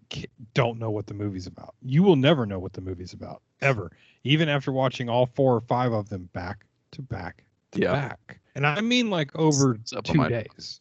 don't 0.53 0.79
know 0.79 0.91
what 0.91 1.07
the 1.07 1.15
movie's 1.15 1.47
about. 1.47 1.75
You 1.81 2.03
will 2.03 2.17
never 2.17 2.45
know 2.45 2.59
what 2.59 2.73
the 2.73 2.81
movie's 2.81 3.13
about 3.13 3.41
ever, 3.63 3.93
even 4.25 4.49
after 4.49 4.73
watching 4.73 5.09
all 5.09 5.27
four 5.27 5.55
or 5.55 5.61
five 5.63 5.93
of 5.93 6.09
them 6.09 6.29
back 6.33 6.67
to 6.91 7.03
back 7.03 7.45
to 7.73 7.81
Yeah. 7.81 7.93
back. 7.93 8.41
And 8.57 8.67
I 8.67 8.81
mean 8.81 9.11
like 9.11 9.39
over 9.39 9.75
It's 9.75 9.93
up 9.93 10.09
on 10.09 10.17
two 10.17 10.29
days. 10.31 10.81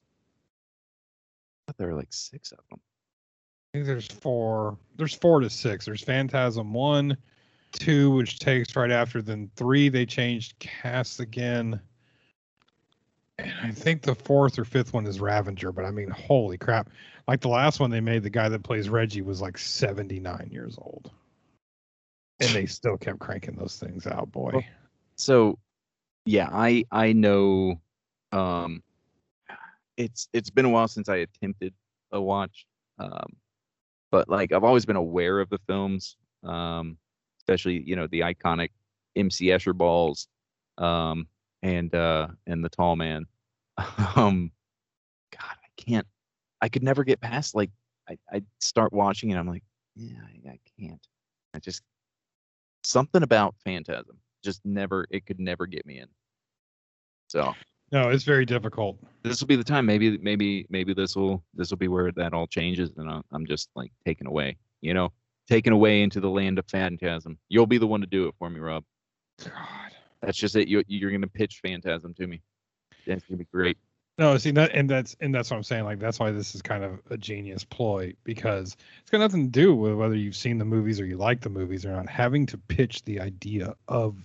I 1.67 1.73
there 1.77 1.87
were 1.87 1.95
like 1.95 2.13
six 2.13 2.53
of 2.53 2.59
them. 2.69 2.79
I 2.79 3.77
think 3.77 3.85
there's 3.85 4.07
four. 4.07 4.77
There's 4.95 5.13
four 5.13 5.41
to 5.41 5.49
six. 5.49 5.85
There's 5.85 6.01
Phantasm 6.01 6.73
one, 6.73 7.17
two, 7.73 8.11
which 8.11 8.39
takes 8.39 8.73
right 8.77 8.91
after. 8.91 9.21
Then 9.21 9.51
three, 9.57 9.89
they 9.89 10.05
changed 10.05 10.57
cast 10.59 11.19
again. 11.19 11.81
And 13.37 13.51
I 13.61 13.71
think 13.71 14.03
the 14.03 14.15
fourth 14.15 14.57
or 14.57 14.63
fifth 14.63 14.93
one 14.93 15.05
is 15.05 15.19
Ravenger. 15.19 15.75
But 15.75 15.83
I 15.83 15.91
mean, 15.91 16.09
holy 16.11 16.57
crap! 16.57 16.89
Like 17.27 17.41
the 17.41 17.49
last 17.49 17.81
one 17.81 17.89
they 17.89 17.99
made, 17.99 18.23
the 18.23 18.29
guy 18.29 18.47
that 18.47 18.63
plays 18.63 18.87
Reggie 18.87 19.21
was 19.21 19.41
like 19.41 19.57
79 19.57 20.47
years 20.49 20.77
old, 20.77 21.11
and 22.39 22.51
they 22.51 22.67
still 22.67 22.95
kept 22.95 23.19
cranking 23.19 23.55
those 23.55 23.77
things 23.77 24.07
out. 24.07 24.31
Boy, 24.31 24.51
Well, 24.53 24.63
So, 25.17 25.59
yeah, 26.25 26.49
I 26.51 26.85
I 26.91 27.13
know. 27.13 27.79
Um, 28.31 28.83
it's 29.97 30.27
it's 30.33 30.49
been 30.49 30.65
a 30.65 30.69
while 30.69 30.87
since 30.87 31.07
I 31.07 31.17
attempted 31.17 31.73
a 32.11 32.21
watch. 32.21 32.65
Um, 32.99 33.35
but 34.11 34.27
like 34.27 34.51
I've 34.51 34.63
always 34.63 34.85
been 34.85 34.95
aware 34.95 35.39
of 35.39 35.49
the 35.49 35.59
films. 35.67 36.17
Um, 36.43 36.97
especially 37.39 37.81
you 37.85 37.95
know 37.95 38.07
the 38.07 38.21
iconic 38.21 38.69
MC 39.15 39.47
Escher 39.47 39.75
balls, 39.75 40.27
um, 40.77 41.27
and 41.61 41.93
uh, 41.93 42.27
and 42.47 42.63
the 42.63 42.69
Tall 42.69 42.95
Man. 42.95 43.25
um, 44.15 44.51
God, 45.31 45.41
I 45.43 45.81
can't. 45.81 46.07
I 46.61 46.69
could 46.69 46.83
never 46.83 47.03
get 47.03 47.21
past 47.21 47.55
like 47.55 47.69
I 48.09 48.17
I 48.31 48.41
start 48.59 48.93
watching 48.93 49.31
and 49.31 49.39
I'm 49.39 49.47
like, 49.47 49.63
yeah, 49.95 50.17
I, 50.23 50.49
I 50.51 50.59
can't. 50.79 51.07
I 51.53 51.59
just 51.59 51.83
something 52.83 53.23
about 53.23 53.55
Phantasm 53.63 54.17
just 54.45 54.61
never 54.63 55.05
it 55.09 55.25
could 55.25 55.39
never 55.39 55.65
get 55.65 55.85
me 55.85 55.99
in. 55.99 56.07
So 57.27 57.53
no, 57.91 58.09
it's 58.09 58.23
very 58.23 58.45
difficult. 58.45 58.97
this 59.23 59.41
will 59.41 59.47
be 59.47 59.55
the 59.55 59.63
time. 59.63 59.85
Maybe 59.85 60.17
maybe 60.17 60.65
maybe 60.69 60.93
this 60.93 61.15
will 61.15 61.43
this 61.53 61.69
will 61.69 61.77
be 61.77 61.87
where 61.87 62.11
that 62.13 62.33
all 62.33 62.47
changes 62.47 62.91
and 62.97 63.09
I'm, 63.09 63.23
I'm 63.31 63.45
just 63.45 63.69
like 63.75 63.91
taken 64.05 64.27
away. 64.27 64.57
You 64.81 64.93
know, 64.93 65.11
taken 65.49 65.73
away 65.73 66.01
into 66.01 66.19
the 66.19 66.29
land 66.29 66.59
of 66.59 66.65
Phantasm. 66.67 67.37
You'll 67.49 67.67
be 67.67 67.77
the 67.77 67.87
one 67.87 68.01
to 68.01 68.07
do 68.07 68.27
it 68.27 68.35
for 68.39 68.49
me, 68.49 68.59
Rob. 68.59 68.83
God. 69.43 69.91
That's 70.21 70.37
just 70.37 70.55
it. 70.55 70.67
You 70.67 70.83
you're 70.87 71.11
gonna 71.11 71.27
pitch 71.27 71.59
Phantasm 71.61 72.13
to 72.15 72.27
me. 72.27 72.41
That's 73.05 73.23
gonna 73.25 73.37
be 73.37 73.47
great. 73.51 73.77
No, 74.17 74.37
see 74.37 74.51
that, 74.51 74.73
and 74.73 74.89
that's 74.89 75.15
and 75.19 75.35
that's 75.35 75.51
what 75.51 75.57
I'm 75.57 75.63
saying. 75.63 75.83
Like 75.83 75.99
that's 75.99 76.19
why 76.19 76.31
this 76.31 76.55
is 76.55 76.61
kind 76.61 76.83
of 76.83 76.99
a 77.09 77.17
genius 77.17 77.65
ploy 77.65 78.13
because 78.23 78.77
it's 79.01 79.11
got 79.11 79.19
nothing 79.19 79.45
to 79.45 79.51
do 79.51 79.75
with 79.75 79.93
whether 79.93 80.15
you've 80.15 80.37
seen 80.37 80.57
the 80.57 80.65
movies 80.65 81.01
or 81.01 81.05
you 81.05 81.17
like 81.17 81.41
the 81.41 81.49
movies 81.49 81.85
or 81.85 81.91
not. 81.91 82.09
Having 82.09 82.45
to 82.47 82.57
pitch 82.57 83.03
the 83.03 83.19
idea 83.19 83.75
of 83.89 84.15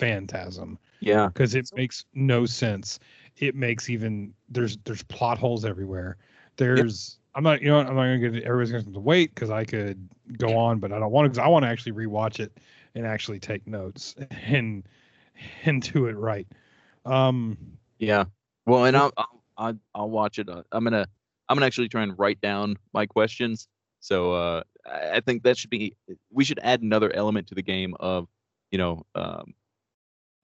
phantasm 0.00 0.78
Yeah. 1.00 1.26
because 1.28 1.54
it 1.54 1.68
So- 1.68 1.76
makes 1.76 2.04
no 2.14 2.46
sense. 2.46 2.98
It 3.36 3.54
makes 3.54 3.88
even 3.88 4.34
there's 4.48 4.76
there's 4.84 5.02
plot 5.04 5.38
holes 5.38 5.64
everywhere. 5.64 6.16
There's 6.56 7.18
I'm 7.34 7.44
not 7.44 7.62
you 7.62 7.68
know 7.68 7.76
what, 7.78 7.86
I'm 7.86 7.94
not 7.94 8.02
gonna 8.02 8.18
get 8.18 8.42
everybody's 8.42 8.72
gonna 8.72 8.84
have 8.84 8.92
to 8.94 9.00
wait 9.00 9.34
because 9.34 9.50
I 9.50 9.64
could 9.64 10.08
go 10.36 10.56
on, 10.58 10.78
but 10.80 10.92
I 10.92 10.98
don't 10.98 11.12
want 11.12 11.26
to 11.26 11.30
because 11.30 11.38
I 11.44 11.48
want 11.48 11.64
to 11.64 11.68
actually 11.68 11.92
rewatch 11.92 12.40
it 12.40 12.58
and 12.94 13.06
actually 13.06 13.38
take 13.38 13.66
notes 13.66 14.14
and 14.46 14.82
and 15.64 15.82
do 15.92 16.06
it 16.06 16.16
right. 16.16 16.46
Um, 17.04 17.56
Yeah. 17.98 18.24
Well, 18.66 18.84
and 18.84 18.96
I'll 18.96 19.12
I'll 19.56 19.78
I'll, 19.94 20.10
watch 20.10 20.38
it. 20.38 20.48
Uh, 20.48 20.62
I'm 20.72 20.84
gonna 20.84 21.06
I'm 21.48 21.56
gonna 21.56 21.66
actually 21.66 21.88
try 21.88 22.02
and 22.02 22.18
write 22.18 22.40
down 22.40 22.76
my 22.92 23.06
questions. 23.06 23.68
So 24.00 24.32
uh, 24.34 24.62
I 24.86 25.16
I 25.16 25.20
think 25.20 25.42
that 25.44 25.56
should 25.56 25.70
be 25.70 25.94
we 26.30 26.44
should 26.44 26.60
add 26.62 26.82
another 26.82 27.12
element 27.14 27.46
to 27.48 27.54
the 27.54 27.62
game 27.62 27.94
of 28.00 28.28
you 28.70 28.78
know 28.78 29.04
um, 29.14 29.54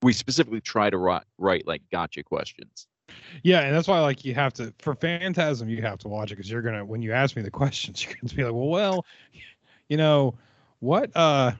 we 0.01 0.13
specifically 0.13 0.61
try 0.61 0.89
to 0.89 0.97
write, 0.97 1.23
write 1.37 1.67
like 1.67 1.81
gotcha 1.91 2.23
questions. 2.23 2.87
Yeah, 3.43 3.61
and 3.61 3.75
that's 3.75 3.87
why 3.87 3.99
like 3.99 4.25
you 4.25 4.33
have 4.33 4.53
to 4.53 4.73
for 4.79 4.95
Phantasm 4.95 5.69
you 5.69 5.81
have 5.81 5.97
to 5.99 6.07
watch 6.07 6.31
it 6.31 6.35
because 6.35 6.51
you're 6.51 6.61
gonna 6.61 6.83
when 6.83 7.01
you 7.01 7.13
ask 7.13 7.35
me 7.35 7.41
the 7.41 7.51
questions 7.63 8.03
you're 8.03 8.13
gonna 8.13 8.33
be 8.33 8.43
like, 8.43 8.53
well, 8.53 8.67
well, 8.67 9.05
you 9.89 9.97
know, 9.97 10.35
what? 10.79 11.11
Uh, 11.15 11.51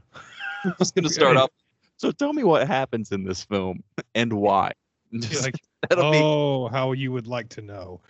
I'm 0.63 0.75
just 0.79 0.95
gonna 0.95 1.09
start 1.09 1.37
off. 1.37 1.49
So 1.97 2.11
tell 2.11 2.33
me 2.33 2.43
what 2.43 2.67
happens 2.67 3.11
in 3.11 3.23
this 3.23 3.43
film 3.43 3.83
and 4.15 4.33
why. 4.33 4.73
Just, 5.13 5.43
like, 5.43 5.55
that'll 5.89 6.11
be 6.11 6.19
oh, 6.21 6.67
how 6.67 6.91
you 6.91 7.13
would 7.13 7.27
like 7.27 7.47
to 7.49 7.61
know. 7.61 8.01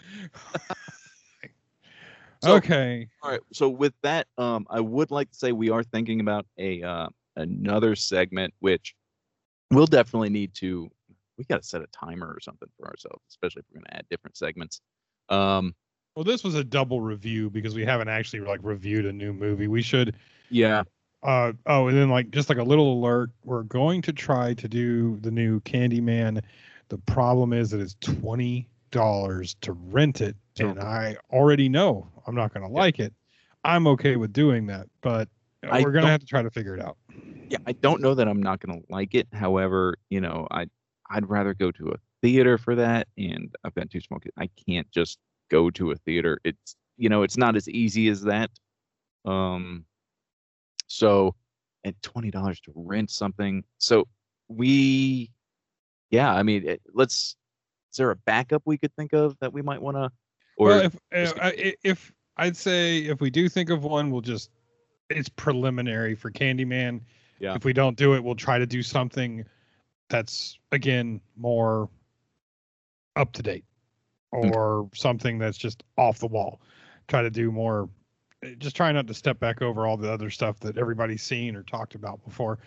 So- 2.44 2.56
okay. 2.56 3.08
all 3.24 3.32
right. 3.32 3.40
So 3.52 3.70
with 3.70 3.94
that, 4.04 4.28
um, 4.38 4.68
I 4.70 4.80
would 4.80 5.10
like 5.12 5.32
to 5.32 5.38
say 5.38 5.52
we 5.52 5.70
are 5.70 5.84
thinking 5.84 6.20
about 6.20 6.46
a 6.58 6.84
uh, 6.84 7.08
another 7.36 7.96
segment, 7.96 8.54
which 8.60 8.96
we'll 9.72 9.86
definitely 9.88 10.30
need 10.30 10.54
to. 10.56 10.90
We 11.38 11.44
got 11.46 11.62
to 11.62 11.68
set 11.68 11.82
a 11.82 11.88
timer 11.88 12.28
or 12.28 12.40
something 12.40 12.70
for 12.80 12.88
ourselves, 12.88 13.22
especially 13.30 13.60
if 13.60 13.66
we're 13.72 13.80
going 13.80 13.86
to 13.92 13.98
add 13.98 14.06
different 14.10 14.38
segments. 14.38 14.82
Um, 15.30 15.76
Well, 16.16 16.24
this 16.24 16.44
was 16.44 16.56
a 16.56 16.64
double 16.64 17.00
review 17.00 17.50
because 17.52 17.76
we 17.76 17.86
haven't 17.86 18.08
actually 18.08 18.40
like 18.40 18.60
reviewed 18.64 19.06
a 19.06 19.14
new 19.14 19.34
movie. 19.34 19.68
We 19.68 19.82
should 19.84 20.16
yeah, 20.50 20.84
uh 21.24 21.52
oh 21.66 21.88
and 21.88 21.98
then 21.98 22.10
like 22.10 22.32
just 22.32 22.48
like 22.50 22.58
a 22.58 22.64
little 22.64 22.94
alert 22.94 23.32
we're 23.44 23.64
going 23.64 24.02
to 24.04 24.14
try 24.14 24.54
to 24.54 24.68
do 24.68 25.18
the 25.22 25.32
new 25.32 25.60
candyman 25.62 26.42
the 26.90 26.98
problem 27.00 27.54
is 27.54 27.72
that 27.72 27.82
it's 27.82 27.96
twenty 28.02 28.70
dollars 28.92 29.56
to 29.62 29.74
rent 29.74 30.22
it 30.22 30.36
To- 30.56 30.70
and 30.70 30.80
i 30.80 31.18
already 31.32 31.70
know 31.70 32.08
i'm 32.28 32.36
not 32.36 32.54
going 32.54 32.66
to 32.66 32.72
like 32.72 33.00
it 33.00 33.14
i'm 33.64 33.88
okay 33.88 34.16
with 34.16 34.32
doing 34.32 34.68
that 34.68 34.88
but 35.02 35.28
I 35.72 35.82
we're 35.82 35.92
going 35.92 36.06
to 36.06 36.12
have 36.12 36.22
to 36.22 36.26
try 36.26 36.42
to 36.42 36.50
figure 36.50 36.76
it 36.76 36.84
out 36.84 36.98
yeah. 37.50 37.58
I 37.66 37.72
don't 37.74 38.02
know 38.02 38.14
that 38.14 38.28
I'm 38.28 38.42
not 38.42 38.60
going 38.60 38.80
to 38.80 38.86
like 38.90 39.16
it. 39.16 39.28
However, 39.34 39.96
you 40.10 40.22
know, 40.22 40.48
I 40.52 40.68
I'd 41.10 41.30
rather 41.30 41.54
go 41.54 41.72
to 41.72 41.90
a 41.90 41.96
theater 42.22 42.58
for 42.58 42.76
that, 42.76 43.08
and 43.18 43.54
I've 43.64 43.76
got 43.76 43.90
two 43.90 44.02
small 44.02 44.20
kids. 44.20 44.34
I 44.38 44.50
can't 44.68 44.90
just 44.92 45.18
go 45.50 45.70
to 45.72 45.92
a 45.92 45.96
theater. 45.96 46.40
It's 46.44 46.76
you 46.98 47.10
know, 47.10 47.24
it's 47.24 47.38
not 47.38 47.56
as 47.56 47.70
easy 47.70 48.10
as 48.10 48.22
that. 48.24 48.50
Um, 49.26 49.86
so 50.88 51.36
at 51.84 52.02
twenty 52.02 52.32
dollars 52.32 52.60
to 52.62 52.72
rent 52.76 53.12
something, 53.12 53.64
so 53.78 54.08
we, 54.48 55.32
yeah, 56.10 56.34
I 56.34 56.44
mean, 56.44 56.68
it, 56.68 56.82
let's. 56.94 57.36
Is 57.92 57.98
there 57.98 58.12
a 58.12 58.16
backup 58.16 58.62
we 58.66 58.78
could 58.78 58.94
think 58.96 59.14
of 59.14 59.38
that 59.40 59.54
we 59.54 59.62
might 59.62 59.82
want 59.82 59.98
to? 59.98 60.12
Or 60.58 60.68
well 60.68 60.82
if 60.82 60.96
uh, 61.40 61.52
if 61.84 62.12
i'd 62.38 62.58
say 62.58 63.00
if 63.00 63.22
we 63.22 63.30
do 63.30 63.48
think 63.48 63.70
of 63.70 63.84
one 63.84 64.10
we'll 64.10 64.22
just 64.22 64.50
it's 65.10 65.30
preliminary 65.30 66.16
for 66.16 66.32
candyman 66.32 67.02
Yeah. 67.40 67.56
if 67.56 67.66
we 67.66 67.74
don't 67.74 67.98
do 67.98 68.14
it 68.16 68.24
we'll 68.24 68.36
try 68.36 68.58
to 68.60 68.66
do 68.66 68.82
something 68.84 69.46
that's 70.10 70.58
again 70.72 71.22
more 71.36 71.90
up 73.16 73.32
to 73.34 73.44
date 73.44 73.66
Okay. 74.34 74.52
or 74.54 74.90
something 74.94 75.38
that's 75.40 75.58
just 75.58 75.84
off 75.98 76.20
the 76.20 76.28
wall 76.28 76.62
try 77.08 77.22
to 77.22 77.30
do 77.30 77.52
more 77.52 77.90
just 78.60 78.76
try 78.76 78.92
not 78.92 79.08
to 79.08 79.14
step 79.14 79.40
back 79.40 79.62
over 79.62 79.88
all 79.88 79.98
the 79.98 80.12
other 80.12 80.30
stuff 80.30 80.60
that 80.60 80.78
everybody's 80.78 81.24
seen 81.24 81.56
or 81.56 81.64
talked 81.64 81.96
about 81.96 82.24
before 82.26 82.60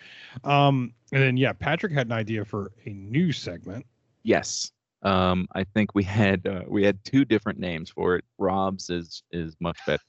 um 0.43 0.93
and 1.13 1.21
then 1.21 1.37
yeah 1.37 1.53
patrick 1.53 1.93
had 1.93 2.07
an 2.07 2.13
idea 2.13 2.43
for 2.43 2.71
a 2.85 2.89
new 2.89 3.31
segment 3.31 3.85
Yes. 4.23 4.71
Um, 5.01 5.47
I 5.55 5.63
think 5.63 5.95
we 5.95 6.03
had 6.03 6.45
uh, 6.45 6.61
we 6.67 6.83
had 6.85 7.03
two 7.03 7.25
different 7.25 7.57
names 7.57 7.89
for 7.89 8.17
it. 8.17 8.23
Rob's 8.37 8.91
is 8.91 9.23
is 9.31 9.55
much 9.59 9.79
better. 9.87 10.03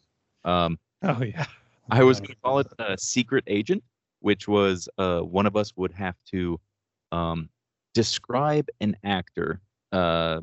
Um, 0.44 0.78
oh 1.02 1.22
yeah 1.22 1.46
I 1.90 2.02
was 2.02 2.20
going 2.20 2.28
to 2.28 2.36
call 2.42 2.58
it 2.60 2.68
a 2.78 2.96
secret 2.96 3.44
agent, 3.46 3.82
which 4.20 4.48
was 4.48 4.88
uh, 4.98 5.20
one 5.20 5.46
of 5.46 5.56
us 5.56 5.72
would 5.76 5.92
have 5.92 6.16
to 6.30 6.60
um, 7.10 7.48
describe 7.94 8.68
an 8.80 8.96
actor, 9.04 9.60
uh, 9.92 10.40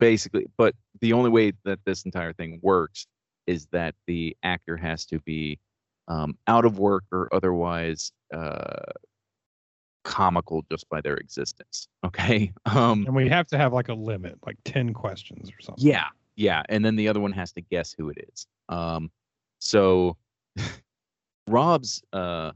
basically. 0.00 0.46
But 0.56 0.74
the 1.00 1.12
only 1.12 1.30
way 1.30 1.52
that 1.64 1.80
this 1.84 2.04
entire 2.04 2.32
thing 2.32 2.58
works 2.62 3.06
is 3.46 3.66
that 3.72 3.94
the 4.06 4.36
actor 4.42 4.76
has 4.76 5.04
to 5.06 5.18
be 5.20 5.58
um, 6.08 6.36
out 6.46 6.64
of 6.64 6.78
work 6.78 7.04
or 7.12 7.28
otherwise 7.32 8.12
uh, 8.34 8.92
comical 10.04 10.64
just 10.70 10.88
by 10.88 11.00
their 11.00 11.16
existence. 11.16 11.88
Okay. 12.04 12.52
Um, 12.66 13.04
and 13.06 13.14
we 13.14 13.28
have 13.28 13.46
to 13.48 13.58
have 13.58 13.72
like 13.72 13.88
a 13.88 13.94
limit 13.94 14.38
like 14.46 14.56
10 14.64 14.94
questions 14.94 15.50
or 15.50 15.60
something 15.60 15.86
yeah, 15.86 16.06
yeah, 16.36 16.62
and 16.70 16.84
then 16.84 16.96
the 16.96 17.08
other 17.08 17.20
one 17.20 17.32
has 17.32 17.52
to 17.52 17.60
guess 17.60 17.94
who 17.96 18.08
it 18.08 18.18
is. 18.32 18.46
Um, 18.68 19.10
so 19.58 20.16
Rob's 21.46 22.02
uh, 22.12 22.52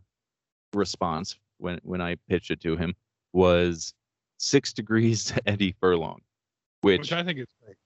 response 0.73 1.36
when 1.59 1.81
when 1.82 2.01
I 2.01 2.16
pitched 2.28 2.51
it 2.51 2.60
to 2.62 2.77
him 2.77 2.94
was 3.32 3.94
six 4.39 4.73
degrees 4.73 5.24
to 5.24 5.43
Eddie 5.48 5.74
Furlong, 5.81 6.20
which, 6.82 7.01
which 7.01 7.12
i 7.12 7.23
think 7.23 7.39
is 7.39 7.47
great 7.64 7.77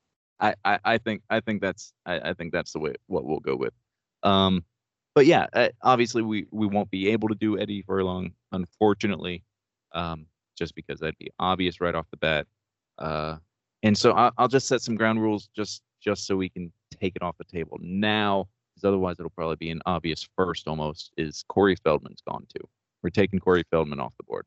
I, 0.41 0.55
I, 0.65 0.79
I 0.85 0.99
think 0.99 1.23
I 1.31 1.41
think 1.41 1.61
that's 1.61 1.93
I, 2.07 2.31
I 2.31 2.35
think 2.35 2.53
that's 2.53 2.73
the 2.73 2.79
way 2.79 2.95
what 3.07 3.25
we'll 3.25 3.41
go 3.41 3.57
with. 3.57 3.75
Um, 4.23 4.65
but 5.15 5.27
yeah, 5.27 5.47
uh, 5.53 5.69
obviously 5.83 6.23
we 6.23 6.47
we 6.51 6.67
won't 6.67 6.91
be 6.91 7.09
able 7.11 7.29
to 7.29 7.35
do 7.35 7.59
Eddie 7.59 7.83
Furlong, 7.83 8.33
unfortunately, 8.53 9.45
um, 9.93 10.27
just 10.57 10.75
because 10.75 11.01
that'd 11.01 11.19
be 11.19 11.31
obvious 11.39 11.81
right 11.81 11.95
off 11.95 12.07
the 12.11 12.17
bat. 12.17 12.47
Uh, 12.99 13.37
and 13.83 13.97
so 13.97 14.13
I'll, 14.13 14.33
I'll 14.39 14.49
just 14.49 14.67
set 14.67 14.83
some 14.83 14.97
ground 14.97 15.21
rules 15.21 15.49
just 15.55 15.83
just 16.01 16.27
so 16.27 16.37
we 16.37 16.49
can 16.49 16.73
take 16.99 17.17
it 17.17 17.23
off 17.23 17.37
the 17.39 17.45
table 17.45 17.79
now, 17.81 18.49
because 18.81 18.89
otherwise 18.89 19.17
it'll 19.19 19.31
probably 19.31 19.57
be 19.57 19.71
an 19.71 19.81
obvious 19.87 20.29
first 20.37 20.67
almost. 20.69 21.13
Is 21.17 21.45
Corey 21.49 21.77
Feldman's 21.77 22.23
gone 22.27 22.47
too? 22.55 22.67
We're 23.03 23.11
taking 23.11 23.39
Corey 23.39 23.65
Feldman 23.71 24.01
off 24.01 24.13
the 24.17 24.25
board. 24.25 24.47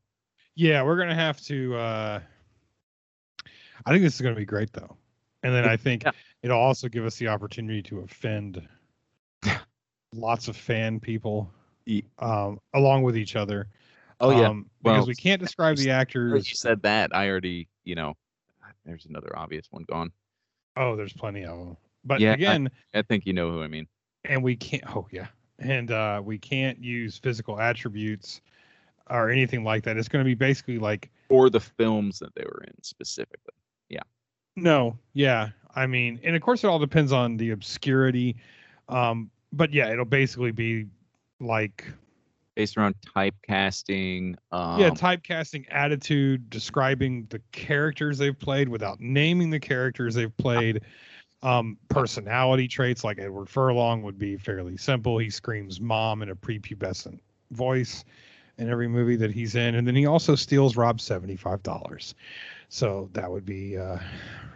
Yeah, 0.56 0.84
we're 0.84 0.98
gonna 0.98 1.16
have 1.16 1.40
to. 1.42 1.76
uh 1.76 2.20
I 3.86 3.92
think 3.92 4.04
this 4.04 4.16
is 4.16 4.22
gonna 4.22 4.36
be 4.36 4.46
great 4.46 4.72
though, 4.74 4.96
and 5.44 5.54
then 5.54 5.66
I 5.66 5.78
think 5.78 6.04
Yeah. 6.04 6.12
it'll 6.42 6.60
also 6.60 6.88
give 6.88 7.06
us 7.06 7.18
the 7.18 7.28
opportunity 7.28 7.82
to 7.84 8.00
offend 8.02 8.68
lots 10.14 10.48
of 10.48 10.56
fan 10.56 11.00
people, 11.00 11.52
um, 12.20 12.60
along 12.74 13.04
with 13.04 13.18
each 13.18 13.36
other. 13.36 13.68
Oh 14.20 14.30
yeah, 14.30 14.50
um, 14.50 14.70
because 14.84 15.00
well, 15.00 15.08
we 15.08 15.16
can't 15.16 15.42
describe 15.42 15.78
the 15.78 15.90
actors. 15.90 16.50
you 16.50 16.56
said 16.56 16.82
that, 16.84 17.16
I 17.16 17.30
already 17.30 17.68
you 17.84 17.96
know, 17.96 18.14
there's 18.86 19.06
another 19.06 19.38
obvious 19.38 19.68
one 19.72 19.84
gone. 19.90 20.12
Oh, 20.76 20.96
there's 20.96 21.14
plenty 21.14 21.44
of 21.44 21.58
them. 21.58 21.78
But 22.06 22.20
Yeah, 22.20 22.32
I- 22.32 22.34
again, 22.34 22.70
I 22.94 23.02
think 23.02 23.26
you 23.26 23.34
know 23.34 23.52
who 23.52 23.64
I 23.64 23.68
mean. 23.68 23.88
And 24.26 24.44
we 24.44 24.56
can't. 24.56 24.84
Oh 24.96 25.08
yeah, 25.12 25.28
and 25.60 25.92
uh, 25.92 26.22
we 26.24 26.38
can't 26.38 26.82
use 26.84 27.18
physical 27.18 27.60
attributes 27.60 28.42
or 29.10 29.30
anything 29.30 29.64
like 29.64 29.84
that. 29.84 29.98
It's 29.98 30.08
going 30.08 30.24
to 30.24 30.28
be 30.28 30.36
basically 30.36 30.80
like 30.80 31.10
or 31.30 31.50
the 31.50 31.60
films 31.60 32.20
that 32.20 32.34
they 32.36 32.44
were 32.44 32.64
in 32.68 32.84
specifically. 32.84 33.54
Yeah. 33.90 34.04
No, 34.56 34.98
yeah. 35.14 35.50
I 35.76 35.88
mean, 35.88 36.20
and 36.24 36.36
of 36.36 36.42
course 36.42 36.64
it 36.64 36.68
all 36.68 36.80
depends 36.80 37.12
on 37.12 37.38
the 37.38 37.52
obscurity. 37.52 38.36
Um, 38.90 39.32
but 39.52 39.74
yeah, 39.74 39.92
it'll 39.92 40.06
basically 40.06 40.52
be 40.52 40.86
like 41.40 41.86
Based 42.56 42.78
around 42.78 42.94
typecasting. 43.16 44.36
Um, 44.52 44.80
yeah, 44.80 44.92
typecasting 44.92 45.66
attitude, 45.72 46.52
describing 46.52 47.26
the 47.32 47.42
characters 47.52 48.20
they've 48.20 48.38
played 48.38 48.70
without 48.70 49.00
naming 49.00 49.50
the 49.50 49.60
characters 49.60 50.14
they've 50.14 50.38
played. 50.38 50.82
Um, 51.44 51.78
personality 51.90 52.68
traits 52.68 53.04
like 53.04 53.20
Edward 53.20 53.50
Furlong 53.50 54.02
would 54.04 54.18
be 54.18 54.38
fairly 54.38 54.78
simple. 54.78 55.18
He 55.18 55.30
screams 55.30 55.82
mom 55.82 56.22
in 56.22 56.30
a 56.30 56.36
prepubescent 56.36 57.20
voice 57.52 58.06
in 58.58 58.70
every 58.70 58.88
movie 58.88 59.18
that 59.18 59.30
he's 59.32 59.56
in. 59.56 59.76
And 59.76 59.86
then 59.86 59.96
he 59.96 60.06
also 60.06 60.36
steals 60.36 60.78
Rob 60.78 61.00
$75. 61.00 62.14
So 62.70 63.10
that 63.14 63.30
would 63.30 63.46
be 63.46 63.78
uh, 63.78 63.98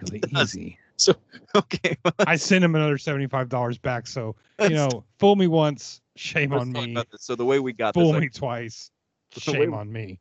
really 0.02 0.24
easy. 0.40 0.80
So 1.00 1.14
okay. 1.56 1.96
well, 2.04 2.14
I 2.26 2.38
sent 2.38 2.64
him 2.64 2.74
another 2.74 2.98
seventy-five 2.98 3.50
dollars 3.50 3.78
back. 3.78 4.08
So 4.08 4.36
you 4.62 4.70
know, 4.70 5.04
fool 5.20 5.36
me 5.36 5.46
once, 5.46 6.02
shame 6.16 6.54
on 6.54 6.72
me. 6.72 6.98
So 7.18 7.36
the 7.36 7.46
way 7.46 7.60
we 7.60 7.72
got 7.72 7.94
Fool 7.94 8.14
this, 8.14 8.22
me 8.22 8.26
i- 8.34 8.38
twice, 8.38 8.90
shame 9.38 9.60
we- 9.72 9.78
on 9.78 9.92
me. 9.94 10.20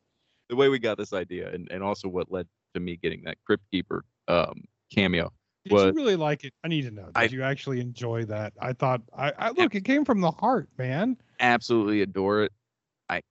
the 0.50 0.56
way 0.56 0.68
we 0.68 0.78
got 0.78 0.98
this 0.98 1.14
idea, 1.14 1.50
and, 1.50 1.66
and 1.70 1.82
also 1.82 2.08
what 2.08 2.30
led 2.30 2.46
to 2.74 2.80
me 2.80 2.96
getting 3.02 3.22
that 3.24 3.38
Crypt 3.46 3.62
Keeper 3.70 4.04
um, 4.28 4.64
cameo. 4.92 5.32
Did 5.68 5.78
you 5.78 5.92
really 5.92 6.16
like 6.16 6.44
it? 6.44 6.52
I 6.64 6.68
need 6.68 6.82
to 6.82 6.90
know. 6.90 7.06
Did 7.06 7.16
I- 7.16 7.24
you 7.24 7.42
actually 7.42 7.80
enjoy 7.80 8.24
that? 8.26 8.52
I 8.60 8.72
thought. 8.72 9.02
I, 9.16 9.32
I 9.38 9.50
look. 9.50 9.74
It 9.74 9.84
came 9.84 10.04
from 10.04 10.20
the 10.20 10.30
heart, 10.30 10.68
man. 10.78 11.16
Absolutely 11.40 12.02
adore 12.02 12.42
it. 12.42 12.52
I 13.08 13.22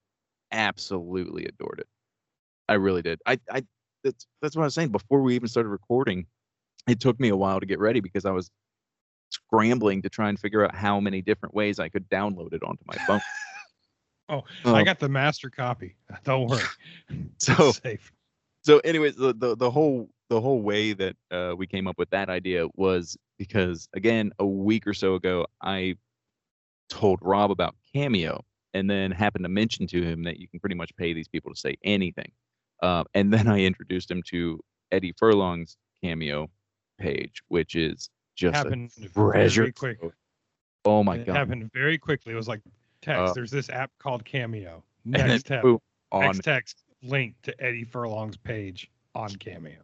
absolutely 0.52 1.46
adored 1.46 1.80
it. 1.80 1.88
I 2.68 2.74
really 2.74 3.02
did. 3.02 3.20
I, 3.26 3.40
I 3.52 3.64
that's 4.04 4.28
that's 4.42 4.56
what 4.56 4.64
I 4.64 4.66
was 4.66 4.74
saying 4.74 4.90
before 4.90 5.22
we 5.22 5.36
even 5.36 5.48
started 5.48 5.70
recording. 5.70 6.26
It 6.88 7.00
took 7.00 7.20
me 7.20 7.30
a 7.30 7.36
while 7.36 7.60
to 7.60 7.66
get 7.66 7.80
ready 7.80 8.00
because 8.00 8.26
I 8.26 8.32
was 8.32 8.52
scrambling 9.30 10.02
to 10.04 10.10
try 10.10 10.30
and 10.30 10.40
figure 10.40 10.64
out 10.64 10.76
how 10.76 11.00
many 11.00 11.22
different 11.22 11.56
ways 11.56 11.80
I 11.80 11.90
could 11.90 12.08
download 12.10 12.54
it 12.54 12.64
onto 12.64 12.84
my 12.86 12.96
phone. 13.06 13.22
Oh, 14.28 14.44
Um, 14.64 14.74
I 14.74 14.84
got 14.84 14.98
the 14.98 15.08
master 15.08 15.52
copy. 15.52 15.98
Don't 16.24 16.48
worry. 16.48 16.64
so 17.38 17.70
It's 17.70 17.82
safe. 17.84 18.12
So 18.66 18.80
anyways 18.80 19.16
the, 19.16 19.34
the 19.34 19.56
the 19.56 19.70
whole 19.70 20.10
the 20.30 20.42
whole 20.42 20.62
way 20.62 20.94
that 20.94 21.16
uh, 21.32 21.54
we 21.58 21.68
came 21.68 21.88
up 21.88 21.98
with 21.98 22.10
that 22.10 22.30
idea 22.30 22.68
was 22.76 23.18
because 23.38 23.88
again 23.94 24.32
a 24.40 24.46
week 24.46 24.88
or 24.88 24.94
so 24.94 25.16
ago 25.16 25.46
i 25.62 25.96
told 26.90 27.20
rob 27.22 27.52
about 27.52 27.76
cameo 27.94 28.44
and 28.74 28.90
then 28.90 29.12
happened 29.12 29.44
to 29.44 29.50
mention 29.50 29.88
to 29.88 30.04
him 30.04 30.24
that 30.24 30.40
you 30.40 30.48
can 30.48 30.60
pretty 30.60 30.76
much 30.76 30.96
pay 30.98 31.14
these 31.14 31.28
people 31.28 31.54
to 31.54 31.60
say 31.60 31.76
anything 31.84 32.32
uh, 32.82 33.04
and 33.14 33.32
then 33.34 33.48
i 33.48 33.60
introduced 33.60 34.10
him 34.10 34.22
to 34.24 34.60
eddie 34.92 35.14
furlong's 35.18 35.78
cameo 36.04 36.50
page, 36.98 37.42
which 37.48 37.76
is 37.76 38.10
just 38.36 38.56
a 38.56 38.58
happened 38.58 38.92
treasure. 39.14 39.62
very 39.62 39.74
quick. 39.74 40.00
Oh 40.84 41.04
my 41.04 41.16
it 41.16 41.26
god! 41.26 41.36
happened 41.36 41.70
very 41.74 41.98
quickly. 41.98 42.34
It 42.34 42.36
was 42.36 42.48
like 42.48 42.62
text. 43.02 43.32
Uh, 43.32 43.34
There's 43.34 43.52
this 43.52 43.70
app 43.70 43.92
called 44.00 44.24
Cameo. 44.26 44.84
Next 45.04 45.52
on 46.12 46.22
Next 46.22 46.44
text 46.44 46.84
link 47.06 47.36
to 47.44 47.64
Eddie 47.64 47.84
Furlong's 47.86 48.38
page 48.38 48.90
on 49.14 49.30
Cameo. 49.30 49.82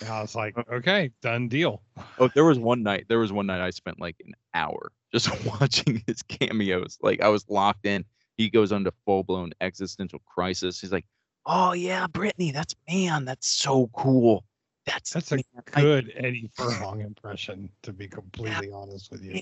And 0.00 0.08
I 0.10 0.20
was 0.20 0.34
like, 0.34 0.54
okay, 0.70 1.10
done 1.22 1.48
deal. 1.48 1.82
Oh, 2.18 2.28
there 2.34 2.44
was 2.44 2.58
one 2.58 2.82
night. 2.82 3.06
There 3.08 3.18
was 3.18 3.32
one 3.32 3.46
night 3.46 3.60
I 3.60 3.70
spent 3.70 3.98
like 4.00 4.16
an 4.24 4.34
hour 4.54 4.92
just 5.12 5.30
watching 5.60 6.02
his 6.06 6.22
cameos. 6.22 6.98
Like 7.00 7.22
I 7.22 7.28
was 7.28 7.48
locked 7.48 7.86
in. 7.86 8.04
He 8.36 8.50
goes 8.50 8.70
into 8.70 8.92
full 9.04 9.24
blown 9.24 9.52
existential 9.60 10.20
crisis. 10.26 10.80
He's 10.80 10.92
like, 10.92 11.06
"Oh 11.46 11.72
yeah, 11.72 12.06
Brittany, 12.06 12.52
that's 12.52 12.74
man, 12.88 13.24
that's 13.24 13.48
so 13.48 13.88
cool. 13.94 14.44
That's 14.84 15.10
That's 15.12 15.32
a 15.32 15.36
man, 15.36 15.44
I- 15.74 15.80
good 15.80 16.12
Eddie 16.16 16.50
Furlong 16.54 17.00
impression, 17.00 17.68
to 17.82 17.92
be 17.92 18.06
completely 18.08 18.70
honest 18.70 19.10
with 19.10 19.22
you. 19.22 19.32
Yeah. 19.36 19.40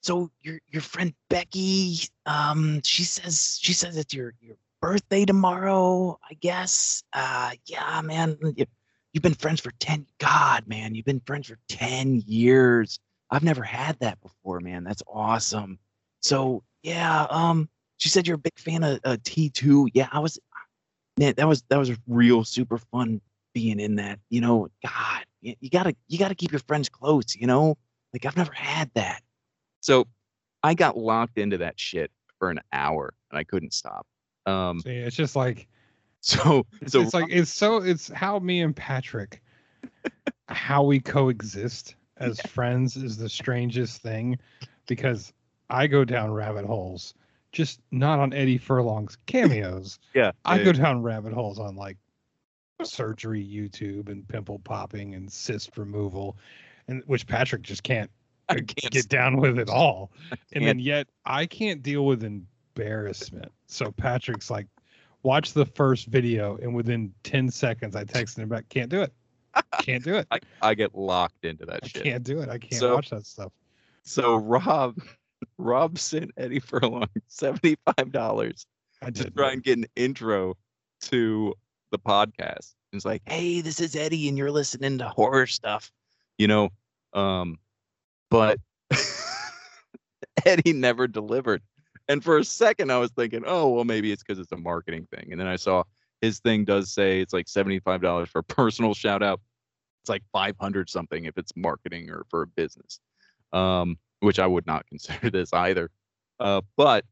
so 0.00 0.30
your 0.40 0.60
your 0.68 0.82
friend 0.82 1.12
Becky, 1.28 1.98
um, 2.26 2.80
she 2.82 3.02
says 3.04 3.58
she 3.60 3.72
says 3.72 3.96
it's 3.96 4.14
your 4.14 4.34
your 4.40 4.56
birthday 4.80 5.24
tomorrow. 5.24 6.18
I 6.28 6.34
guess. 6.34 7.02
Uh, 7.12 7.52
yeah, 7.66 8.00
man, 8.02 8.36
you, 8.56 8.66
you've 9.12 9.22
been 9.22 9.34
friends 9.34 9.60
for 9.60 9.72
ten. 9.78 10.06
God, 10.18 10.66
man, 10.66 10.94
you've 10.94 11.06
been 11.06 11.22
friends 11.26 11.48
for 11.48 11.58
ten 11.68 12.22
years. 12.26 12.98
I've 13.30 13.44
never 13.44 13.62
had 13.62 13.98
that 14.00 14.20
before, 14.20 14.60
man. 14.60 14.84
That's 14.84 15.02
awesome. 15.06 15.78
So 16.20 16.62
yeah, 16.82 17.26
um, 17.30 17.68
she 17.98 18.08
said 18.08 18.26
you're 18.26 18.36
a 18.36 18.38
big 18.38 18.58
fan 18.58 18.82
of 18.82 19.00
uh, 19.04 19.16
T2. 19.22 19.90
Yeah, 19.94 20.08
I 20.12 20.18
was. 20.18 20.38
Man, 21.18 21.34
that 21.36 21.46
was 21.46 21.62
that 21.68 21.78
was 21.78 21.90
real 22.06 22.44
super 22.44 22.78
fun 22.78 23.20
being 23.52 23.80
in 23.80 23.96
that. 23.96 24.18
You 24.30 24.40
know, 24.40 24.68
God, 24.82 25.24
you, 25.40 25.54
you 25.60 25.70
gotta 25.70 25.94
you 26.08 26.18
gotta 26.18 26.34
keep 26.34 26.52
your 26.52 26.60
friends 26.60 26.88
close. 26.88 27.36
You 27.36 27.46
know, 27.46 27.76
like 28.12 28.24
I've 28.24 28.36
never 28.36 28.52
had 28.52 28.90
that. 28.94 29.22
So 29.80 30.06
I 30.62 30.74
got 30.74 30.96
locked 30.96 31.38
into 31.38 31.58
that 31.58 31.78
shit 31.78 32.10
for 32.38 32.50
an 32.50 32.60
hour 32.72 33.14
and 33.30 33.38
I 33.38 33.44
couldn't 33.44 33.74
stop. 33.74 34.06
Um, 34.46 34.80
See, 34.80 34.90
it's 34.90 35.16
just 35.16 35.36
like 35.36 35.68
so 36.20 36.66
it's, 36.80 36.92
so 36.92 37.00
it's 37.00 37.14
like 37.14 37.26
it's 37.30 37.52
so 37.52 37.78
it's 37.78 38.08
how 38.08 38.38
me 38.38 38.60
and 38.60 38.74
Patrick 38.74 39.42
how 40.48 40.82
we 40.82 41.00
coexist 41.00 41.94
as 42.18 42.40
friends 42.42 42.96
is 42.96 43.16
the 43.16 43.28
strangest 43.28 44.02
thing 44.02 44.38
because 44.86 45.32
I 45.70 45.86
go 45.86 46.04
down 46.04 46.32
rabbit 46.32 46.66
holes, 46.66 47.14
just 47.52 47.80
not 47.90 48.18
on 48.18 48.32
Eddie 48.32 48.58
Furlong's 48.58 49.16
cameos. 49.26 49.98
yeah, 50.14 50.32
I 50.44 50.58
yeah, 50.58 50.64
go 50.64 50.72
down 50.72 51.02
rabbit 51.02 51.32
holes 51.32 51.58
on 51.58 51.76
like 51.76 51.96
surgery 52.82 53.44
YouTube 53.44 54.08
and 54.08 54.26
pimple 54.26 54.58
popping 54.58 55.14
and 55.14 55.30
cyst 55.30 55.76
removal, 55.78 56.36
and 56.88 57.02
which 57.06 57.26
Patrick 57.26 57.62
just 57.62 57.82
can't 57.82 58.10
can't 58.48 58.90
get 58.90 59.08
down 59.08 59.36
with 59.36 59.58
at 59.58 59.68
all. 59.68 60.10
And 60.52 60.66
then 60.66 60.78
yet 60.78 61.06
I 61.24 61.46
can't 61.46 61.82
deal 61.82 62.04
with 62.04 62.20
embarrassment. 62.76 63.50
So 63.66 63.90
Patrick's 63.92 64.50
like, 64.50 64.66
watch 65.22 65.52
the 65.52 65.66
first 65.66 66.06
video, 66.06 66.56
and 66.58 66.74
within 66.74 67.12
10 67.24 67.50
seconds 67.50 67.96
I 67.96 68.04
texted 68.04 68.38
him 68.38 68.48
back, 68.48 68.68
can't 68.68 68.90
do 68.90 69.02
it. 69.02 69.12
Can't 69.80 70.02
do 70.04 70.14
it. 70.16 70.26
I, 70.30 70.38
I 70.62 70.74
get 70.74 70.94
locked 70.94 71.44
into 71.44 71.66
that 71.66 71.80
I 71.82 71.86
shit. 71.88 72.04
can't 72.04 72.24
do 72.24 72.40
it. 72.40 72.48
I 72.48 72.58
can't 72.58 72.74
So- 72.80 72.94
watch 72.94 73.10
that 73.10 73.26
stuff. 73.26 73.52
So 74.02 74.36
Rob 74.36 74.96
Rob 75.58 75.98
sent 75.98 76.30
Eddie 76.38 76.58
Furlong 76.58 77.06
seventy 77.28 77.76
five 77.84 78.12
dollars 78.12 78.66
to 79.14 79.30
try 79.30 79.52
and 79.52 79.62
get 79.62 79.78
an 79.78 79.86
intro 79.94 80.56
to 81.02 81.54
the 81.90 81.98
podcast. 81.98 82.74
It's 82.92 83.04
like, 83.04 83.22
hey, 83.26 83.60
this 83.60 83.78
is 83.80 83.94
Eddie, 83.94 84.28
and 84.28 84.36
you're 84.38 84.50
listening 84.50 84.98
to 84.98 85.08
horror 85.08 85.46
stuff, 85.46 85.92
you 86.38 86.48
know. 86.48 86.70
Um, 87.12 87.58
but 88.30 88.58
Eddie 90.44 90.72
never 90.72 91.06
delivered. 91.06 91.62
And 92.10 92.24
for 92.24 92.38
a 92.38 92.44
second, 92.44 92.90
I 92.90 92.98
was 92.98 93.12
thinking, 93.12 93.44
oh, 93.46 93.68
well, 93.68 93.84
maybe 93.84 94.10
it's 94.10 94.20
because 94.20 94.40
it's 94.40 94.50
a 94.50 94.56
marketing 94.56 95.06
thing. 95.14 95.28
And 95.30 95.40
then 95.40 95.46
I 95.46 95.54
saw 95.54 95.84
his 96.20 96.40
thing 96.40 96.64
does 96.64 96.92
say 96.92 97.20
it's 97.20 97.32
like 97.32 97.46
seventy 97.46 97.78
five 97.78 98.02
dollars 98.02 98.28
for 98.28 98.40
a 98.40 98.42
personal 98.58 98.94
shout 98.94 99.22
out. 99.22 99.40
It's 100.02 100.10
like 100.10 100.24
five 100.32 100.56
hundred 100.60 100.90
something 100.90 101.26
if 101.26 101.38
it's 101.38 101.52
marketing 101.54 102.10
or 102.10 102.26
for 102.28 102.42
a 102.42 102.48
business, 102.48 102.98
um, 103.52 103.96
which 104.18 104.40
I 104.40 104.46
would 104.48 104.66
not 104.66 104.86
consider 104.88 105.30
this 105.30 105.52
either. 105.52 105.88
Uh, 106.40 106.62
but 106.76 107.04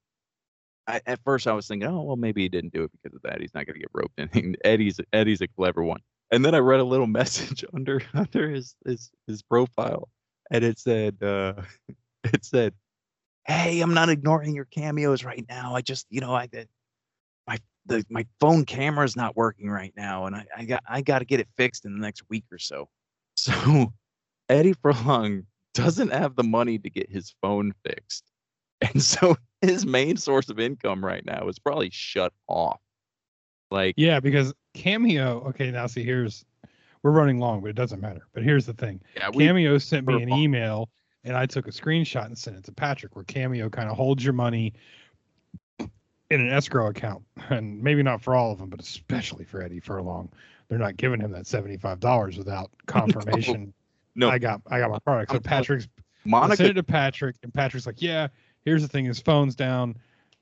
I, 0.88 1.00
at 1.06 1.20
first 1.22 1.46
I 1.46 1.52
was 1.52 1.68
thinking, 1.68 1.88
oh 1.88 2.02
well, 2.02 2.16
maybe 2.16 2.42
he 2.42 2.48
didn't 2.48 2.72
do 2.72 2.82
it 2.82 2.90
because 2.90 3.14
of 3.14 3.22
that. 3.22 3.40
He's 3.40 3.54
not 3.54 3.66
going 3.66 3.74
to 3.74 3.80
get 3.80 3.90
roped 3.94 4.18
in. 4.18 4.56
Eddie's 4.64 4.98
Eddie's 5.12 5.42
a 5.42 5.46
clever 5.46 5.84
one. 5.84 6.00
And 6.32 6.44
then 6.44 6.56
I 6.56 6.58
read 6.58 6.80
a 6.80 6.84
little 6.84 7.06
message 7.06 7.64
under 7.72 8.02
under 8.14 8.50
his 8.50 8.74
his, 8.84 9.12
his 9.28 9.42
profile, 9.42 10.08
and 10.50 10.64
it 10.64 10.80
said 10.80 11.22
uh, 11.22 11.52
it 12.24 12.44
said, 12.44 12.74
"Hey, 13.48 13.80
I'm 13.80 13.94
not 13.94 14.08
ignoring 14.08 14.54
your 14.54 14.66
cameos 14.66 15.24
right 15.24 15.44
now. 15.48 15.74
I 15.74 15.80
just 15.80 16.06
you 16.10 16.20
know 16.20 16.34
I 16.34 16.46
did 16.46 16.68
my 17.48 17.58
the 17.86 18.04
my 18.08 18.24
phone 18.38 18.64
camera's 18.64 19.16
not 19.16 19.36
working 19.36 19.68
right 19.68 19.92
now, 19.96 20.26
and 20.26 20.36
I 20.36 20.46
I 20.56 20.64
got 20.64 20.82
I 20.88 21.02
got 21.02 21.18
to 21.18 21.24
get 21.24 21.40
it 21.40 21.48
fixed 21.56 21.84
in 21.84 21.92
the 21.94 22.00
next 22.00 22.22
week 22.28 22.44
or 22.52 22.58
so." 22.58 22.88
So 23.38 23.92
Eddie 24.48 24.74
Furlong 24.82 25.44
doesn't 25.74 26.12
have 26.12 26.34
the 26.34 26.42
money 26.42 26.78
to 26.78 26.90
get 26.90 27.10
his 27.10 27.34
phone 27.40 27.72
fixed. 27.84 28.24
And 28.80 29.02
so 29.02 29.36
his 29.60 29.84
main 29.84 30.16
source 30.16 30.48
of 30.48 30.60
income 30.60 31.04
right 31.04 31.24
now 31.24 31.48
is 31.48 31.58
probably 31.58 31.90
shut 31.90 32.32
off. 32.46 32.80
Like, 33.72 33.94
Yeah, 33.96 34.20
because 34.20 34.54
Cameo, 34.74 35.42
okay, 35.48 35.72
now 35.72 35.88
see, 35.88 36.04
here's, 36.04 36.44
we're 37.02 37.10
running 37.10 37.40
long, 37.40 37.60
but 37.60 37.70
it 37.70 37.76
doesn't 37.76 38.00
matter. 38.00 38.20
But 38.32 38.44
here's 38.44 38.66
the 38.66 38.72
thing 38.72 39.00
yeah, 39.16 39.30
we, 39.34 39.46
Cameo 39.46 39.78
sent 39.78 40.06
me 40.06 40.22
an 40.22 40.28
long. 40.28 40.38
email 40.38 40.88
and 41.24 41.36
I 41.36 41.46
took 41.46 41.66
a 41.66 41.70
screenshot 41.70 42.26
and 42.26 42.36
sent 42.36 42.56
it 42.56 42.64
to 42.64 42.72
Patrick 42.72 43.16
where 43.16 43.24
Cameo 43.24 43.68
kind 43.68 43.88
of 43.88 43.96
holds 43.96 44.24
your 44.24 44.32
money 44.32 44.72
in 45.78 46.40
an 46.40 46.48
escrow 46.50 46.88
account. 46.88 47.24
And 47.50 47.82
maybe 47.82 48.02
not 48.02 48.20
for 48.20 48.34
all 48.34 48.52
of 48.52 48.58
them, 48.58 48.68
but 48.68 48.80
especially 48.80 49.44
for 49.46 49.62
Eddie 49.62 49.80
Furlong. 49.80 50.28
They're 50.68 50.78
not 50.78 50.98
giving 50.98 51.18
him 51.18 51.30
that 51.32 51.44
$75 51.44 52.36
without 52.36 52.70
confirmation. 52.86 53.72
no, 54.14 54.28
I 54.28 54.38
got 54.38 54.60
I 54.66 54.80
got 54.80 54.90
my 54.90 54.98
product. 54.98 55.32
So 55.32 55.40
Patrick's 55.40 55.88
I 56.30 56.54
sent 56.54 56.70
it 56.70 56.74
to 56.74 56.82
Patrick, 56.82 57.36
and 57.42 57.54
Patrick's 57.54 57.86
like, 57.86 58.02
"Yeah, 58.02 58.28
here's 58.64 58.82
the 58.82 58.88
thing: 58.88 59.06
his 59.06 59.20
phone's 59.20 59.54
down." 59.54 59.96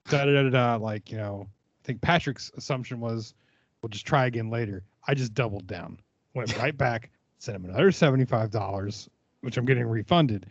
Da 0.08 0.24
da 0.24 0.32
da 0.32 0.42
da. 0.44 0.50
da. 0.50 0.76
Like, 0.76 1.10
you 1.10 1.18
know, 1.18 1.46
I 1.48 1.86
think 1.86 2.00
Patrick's 2.00 2.50
assumption 2.56 2.98
was, 3.00 3.34
"We'll 3.82 3.90
just 3.90 4.06
try 4.06 4.26
again 4.26 4.50
later." 4.50 4.82
I 5.06 5.14
just 5.14 5.34
doubled 5.34 5.66
down, 5.66 6.00
went 6.34 6.56
right 6.58 6.76
back, 6.76 7.10
sent 7.38 7.56
him 7.56 7.64
another 7.66 7.92
seventy-five 7.92 8.50
dollars, 8.50 9.08
which 9.40 9.56
I'm 9.56 9.64
getting 9.64 9.86
refunded, 9.86 10.46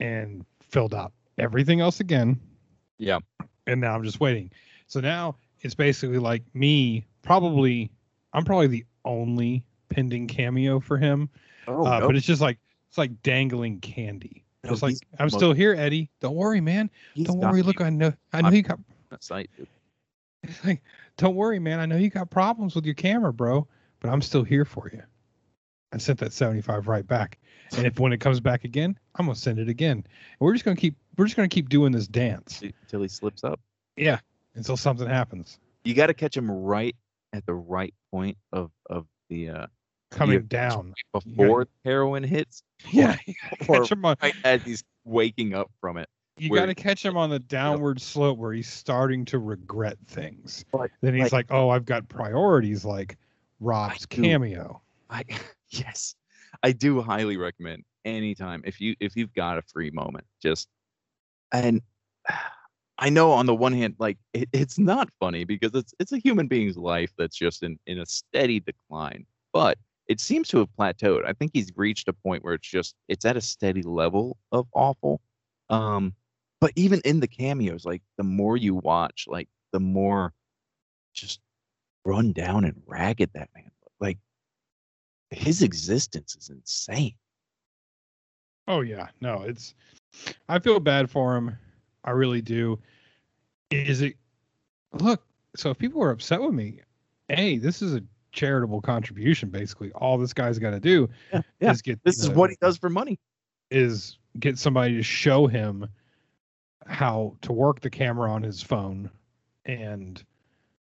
and 0.00 0.44
filled 0.60 0.94
out 0.94 1.12
everything 1.38 1.80
else 1.80 2.00
again. 2.00 2.40
Yeah. 2.98 3.18
And 3.66 3.80
now 3.80 3.94
I'm 3.94 4.02
just 4.04 4.20
waiting. 4.20 4.50
So 4.86 5.00
now 5.00 5.36
it's 5.60 5.74
basically 5.74 6.18
like 6.18 6.42
me. 6.54 7.06
Probably, 7.22 7.90
I'm 8.32 8.44
probably 8.44 8.66
the 8.66 8.84
only 9.04 9.64
pending 9.88 10.26
cameo 10.26 10.80
for 10.80 10.98
him. 10.98 11.28
oh, 11.68 11.84
uh, 11.86 12.00
no, 12.00 12.06
But 12.08 12.16
it's 12.16 12.26
just 12.26 12.40
like 12.42 12.58
it's 12.88 12.98
like 12.98 13.22
dangling 13.22 13.80
candy. 13.80 14.44
No, 14.64 14.72
It's 14.72 14.82
like 14.82 14.96
I'm 15.18 15.24
most- 15.26 15.34
still 15.34 15.52
here, 15.52 15.74
Eddie. 15.74 16.10
Don't 16.20 16.34
worry, 16.36 16.60
man. 16.60 16.90
he's 17.14 17.26
Don't 17.26 17.38
worry. 17.38 17.58
you 17.58 17.62
Look, 17.64 17.80
I 17.80 17.90
know. 17.90 18.12
I 18.32 18.40
know 18.42 18.48
I'm- 18.48 18.54
you 18.56 18.62
got. 18.62 18.78
on 18.78 18.84
the 19.10 19.16
dude. 19.56 19.68
It's 20.44 20.64
like, 20.64 20.82
don't 21.18 21.36
worry, 21.36 21.60
man. 21.60 21.78
I 21.78 21.86
know 21.86 21.96
you 21.96 22.10
got 22.10 22.28
problems 22.30 22.74
with 22.74 22.84
your 22.84 22.94
camera, 22.96 23.32
bro. 23.32 23.68
But 24.00 24.10
I'm 24.10 24.20
still 24.22 24.42
here 24.42 24.64
for 24.64 24.90
you. 24.92 25.00
I 25.92 25.98
sent 25.98 26.18
that 26.20 26.32
75 26.32 26.88
right 26.88 27.06
back. 27.06 27.38
And 27.76 27.86
if 27.86 27.98
when 27.98 28.12
it 28.12 28.18
comes 28.20 28.40
back 28.40 28.64
again, 28.64 28.98
I'm 29.16 29.26
gonna 29.26 29.36
send 29.36 29.58
it 29.58 29.68
again. 29.68 29.98
And 29.98 30.06
we're 30.40 30.52
just 30.52 30.64
gonna 30.64 30.76
keep. 30.76 30.96
We're 31.16 31.26
just 31.26 31.36
gonna 31.36 31.48
keep 31.48 31.68
doing 31.68 31.92
this 31.92 32.06
dance. 32.08 32.62
until 32.62 33.02
he 33.02 33.08
slips 33.08 33.44
up. 33.44 33.60
Yeah, 33.96 34.18
until 34.54 34.76
something 34.76 35.06
happens. 35.08 35.58
You 35.84 35.94
got 35.94 36.06
to 36.06 36.14
catch 36.14 36.36
him 36.36 36.50
right 36.50 36.94
at 37.32 37.44
the 37.46 37.54
right 37.54 37.92
point 38.10 38.36
of 38.52 38.70
of 38.88 39.06
the 39.28 39.48
uh 39.50 39.66
Coming 40.10 40.34
Yeah. 40.40 40.46
down. 40.48 40.92
before 41.14 41.64
the 41.64 41.70
heroin 41.84 42.22
hits, 42.22 42.62
Yeah, 42.92 43.16
gotta 43.16 43.70
or 43.72 43.80
catch 43.80 43.92
him 43.92 44.04
on. 44.04 44.16
right 44.22 44.34
as 44.44 44.62
he's 44.62 44.84
waking 45.04 45.54
up 45.54 45.70
from 45.80 45.96
it. 45.96 46.08
You 46.38 46.50
got 46.54 46.66
to 46.66 46.74
catch 46.74 47.02
him 47.04 47.16
on 47.16 47.30
the 47.30 47.38
downward 47.38 48.00
slope 48.00 48.38
where 48.38 48.52
he's 48.52 48.68
starting 48.68 49.24
to 49.26 49.38
regret 49.38 49.96
things. 50.06 50.64
Then 51.02 51.14
he's 51.14 51.32
like, 51.32 51.46
"Oh, 51.50 51.68
I've 51.70 51.84
got 51.86 52.08
priorities 52.08 52.84
like 52.84 53.16
Rob's 53.60 54.06
do. 54.06 54.22
cameo." 54.22 54.80
I 55.10 55.24
yes, 55.72 56.14
I 56.62 56.72
do 56.72 57.00
highly 57.00 57.36
recommend 57.36 57.84
anytime 58.04 58.62
if 58.64 58.80
you 58.80 58.94
if 59.00 59.16
you've 59.16 59.34
got 59.34 59.58
a 59.58 59.62
free 59.62 59.90
moment, 59.90 60.26
just 60.42 60.68
and 61.52 61.80
I 62.98 63.08
know 63.08 63.32
on 63.32 63.46
the 63.46 63.54
one 63.54 63.72
hand, 63.72 63.96
like 63.98 64.18
it, 64.32 64.48
it's 64.52 64.78
not 64.78 65.08
funny 65.18 65.44
because 65.44 65.72
it's 65.74 65.94
it's 65.98 66.12
a 66.12 66.18
human 66.18 66.46
being's 66.46 66.76
life 66.76 67.10
that's 67.18 67.36
just 67.36 67.62
in 67.62 67.78
in 67.86 67.98
a 67.98 68.06
steady 68.06 68.60
decline, 68.60 69.26
but 69.52 69.78
it 70.08 70.20
seems 70.20 70.48
to 70.48 70.58
have 70.58 70.68
plateaued. 70.78 71.26
I 71.26 71.32
think 71.32 71.52
he's 71.54 71.72
reached 71.74 72.08
a 72.08 72.12
point 72.12 72.44
where 72.44 72.54
it's 72.54 72.68
just 72.68 72.94
it's 73.08 73.24
at 73.24 73.36
a 73.36 73.40
steady 73.40 73.82
level 73.82 74.36
of 74.52 74.66
awful. 74.74 75.20
Um, 75.70 76.14
but 76.60 76.72
even 76.76 77.00
in 77.04 77.20
the 77.20 77.28
cameos, 77.28 77.84
like 77.84 78.02
the 78.18 78.24
more 78.24 78.56
you 78.56 78.76
watch, 78.76 79.24
like 79.26 79.48
the 79.72 79.80
more 79.80 80.32
just 81.14 81.40
run 82.04 82.32
down 82.32 82.64
and 82.64 82.82
ragged 82.86 83.30
that 83.34 83.48
man. 83.54 83.70
Looked. 85.32 85.40
Like 85.40 85.46
his 85.46 85.62
existence 85.62 86.36
is 86.36 86.50
insane. 86.50 87.14
Oh 88.68 88.80
yeah, 88.80 89.08
no, 89.20 89.42
it's. 89.42 89.74
I 90.48 90.58
feel 90.58 90.80
bad 90.80 91.10
for 91.10 91.36
him. 91.36 91.56
I 92.04 92.10
really 92.10 92.42
do. 92.42 92.78
Is 93.70 94.02
it? 94.02 94.16
Look, 94.94 95.22
so 95.56 95.70
if 95.70 95.78
people 95.78 96.02
are 96.02 96.10
upset 96.10 96.40
with 96.40 96.54
me, 96.54 96.80
hey, 97.28 97.58
this 97.58 97.82
is 97.82 97.94
a 97.94 98.02
charitable 98.32 98.80
contribution. 98.80 99.48
Basically, 99.48 99.90
all 99.92 100.18
this 100.18 100.32
guy's 100.32 100.58
got 100.58 100.70
to 100.70 100.80
do 100.80 101.08
Yeah, 101.32 101.42
yeah. 101.60 101.70
is 101.70 101.82
get. 101.82 102.02
This 102.04 102.18
is 102.18 102.28
uh, 102.28 102.32
what 102.32 102.50
he 102.50 102.56
does 102.60 102.76
for 102.76 102.90
money. 102.90 103.18
is 103.70 104.18
get 104.38 104.58
somebody 104.58 104.96
to 104.96 105.02
show 105.02 105.46
him 105.46 105.86
how 106.86 107.36
to 107.42 107.52
work 107.52 107.80
the 107.80 107.90
camera 107.90 108.30
on 108.30 108.42
his 108.42 108.62
phone, 108.62 109.10
and 109.64 110.22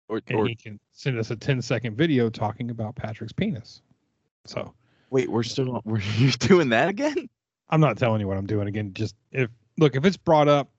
Or, 0.09 0.20
and 0.28 0.39
or 0.39 0.47
he 0.47 0.55
can 0.55 0.78
send 0.93 1.18
us 1.18 1.31
a 1.31 1.36
10 1.36 1.62
second 1.62 1.97
video 1.97 2.31
talking 2.31 2.70
about 2.70 2.94
Patrick's 2.94 3.32
penis. 3.32 3.82
So 4.47 4.74
wait, 5.10 5.31
we're 5.31 5.43
still 5.43 5.82
we're 5.85 6.01
you 6.16 6.31
doing 6.32 6.68
that 6.70 6.89
again? 6.89 7.28
I'm 7.70 7.81
not 7.81 7.98
telling 7.98 8.20
you 8.20 8.28
what 8.28 8.36
I'm 8.36 8.47
doing 8.47 8.68
again. 8.68 8.93
Just 8.94 9.14
if 9.32 9.51
look, 9.78 9.97
if 9.97 10.05
it's 10.05 10.16
brought 10.16 10.48
up, 10.48 10.70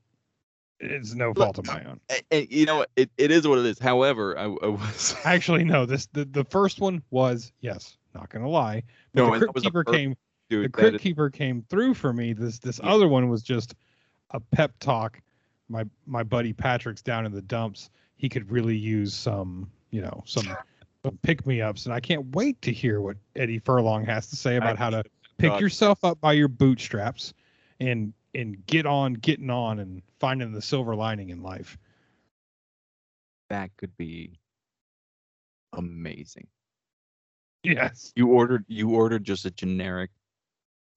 it's 0.80 1.14
no 1.16 1.30
Look, 1.30 1.38
fault 1.38 1.58
of 1.58 1.66
my 1.68 1.84
own. 1.86 2.00
And, 2.32 2.48
you 2.52 2.66
know? 2.66 2.86
It, 2.96 3.10
it 3.18 3.32
is 3.32 3.48
what 3.48 3.58
it 3.60 3.66
is. 3.66 3.80
However, 3.80 4.38
I, 4.38 4.44
I 4.44 4.48
was 4.68 5.16
Actually, 5.24 5.64
no. 5.64 5.86
This 5.86 6.08
the, 6.14 6.26
the 6.26 6.44
first 6.46 6.80
one 6.80 7.02
was 7.10 7.52
yes. 7.62 7.98
Not 8.14 8.30
gonna 8.30 8.50
lie. 8.50 8.84
But 9.14 9.22
No, 9.22 9.26
the 9.32 9.38
Crypt 9.40 9.54
that 9.54 9.56
was 9.56 9.64
a 9.64 9.68
Keeper 9.68 9.84
per- 9.84 9.92
came. 9.94 10.16
dude. 10.50 10.66
the 10.66 10.70
Crypt 10.70 10.96
is- 10.96 11.02
Keeper 11.02 11.30
came 11.30 11.64
through 11.70 11.94
for 11.94 12.14
me. 12.14 12.34
This 12.34 12.60
this 12.60 12.80
Yeah. 12.84 12.92
other 12.92 13.08
one 13.08 13.30
was 13.30 13.44
just 13.44 13.76
a 14.32 14.40
pep 14.40 14.72
talk. 14.80 15.20
My 15.70 15.84
my 16.06 16.24
buddy 16.24 16.54
Patrick's 16.54 17.02
down 17.02 17.26
in 17.26 17.32
the 17.32 17.42
dumps. 17.42 17.90
He 18.16 18.30
could 18.30 18.50
really 18.52 18.78
use 18.78 19.14
some 19.14 19.70
you 19.92 20.02
know 20.02 20.24
some 20.26 20.48
pick 21.12 21.46
me 21.46 21.62
ups, 21.62 21.86
and 21.86 21.94
I 21.94 22.00
can't 22.00 22.36
wait 22.36 22.62
to 22.64 22.72
hear 22.72 23.02
what 23.02 23.18
Eddie 23.36 23.60
Furlong 23.60 24.06
has 24.06 24.28
to 24.28 24.36
say 24.36 24.56
about 24.56 24.78
how 24.78 24.90
to 24.90 25.04
pick 25.38 25.52
God. 25.52 25.62
yourself 25.62 26.04
up 26.04 26.20
by 26.22 26.34
your 26.34 26.48
bootstraps 26.48 27.34
and 27.80 28.14
and 28.36 28.66
get 28.66 28.86
on 28.86 29.14
getting 29.14 29.50
on 29.50 29.80
and 29.80 30.02
finding 30.20 30.52
the 30.52 30.62
silver 30.62 30.96
lining 30.96 31.30
in 31.30 31.42
life. 31.42 31.78
that 33.50 33.76
could 33.78 33.96
be 33.98 34.38
amazing. 35.74 36.48
Yes. 37.64 38.12
You 38.16 38.28
ordered 38.28 38.66
you 38.68 38.90
ordered 38.92 39.24
just 39.24 39.46
a 39.46 39.52
generic 39.52 40.12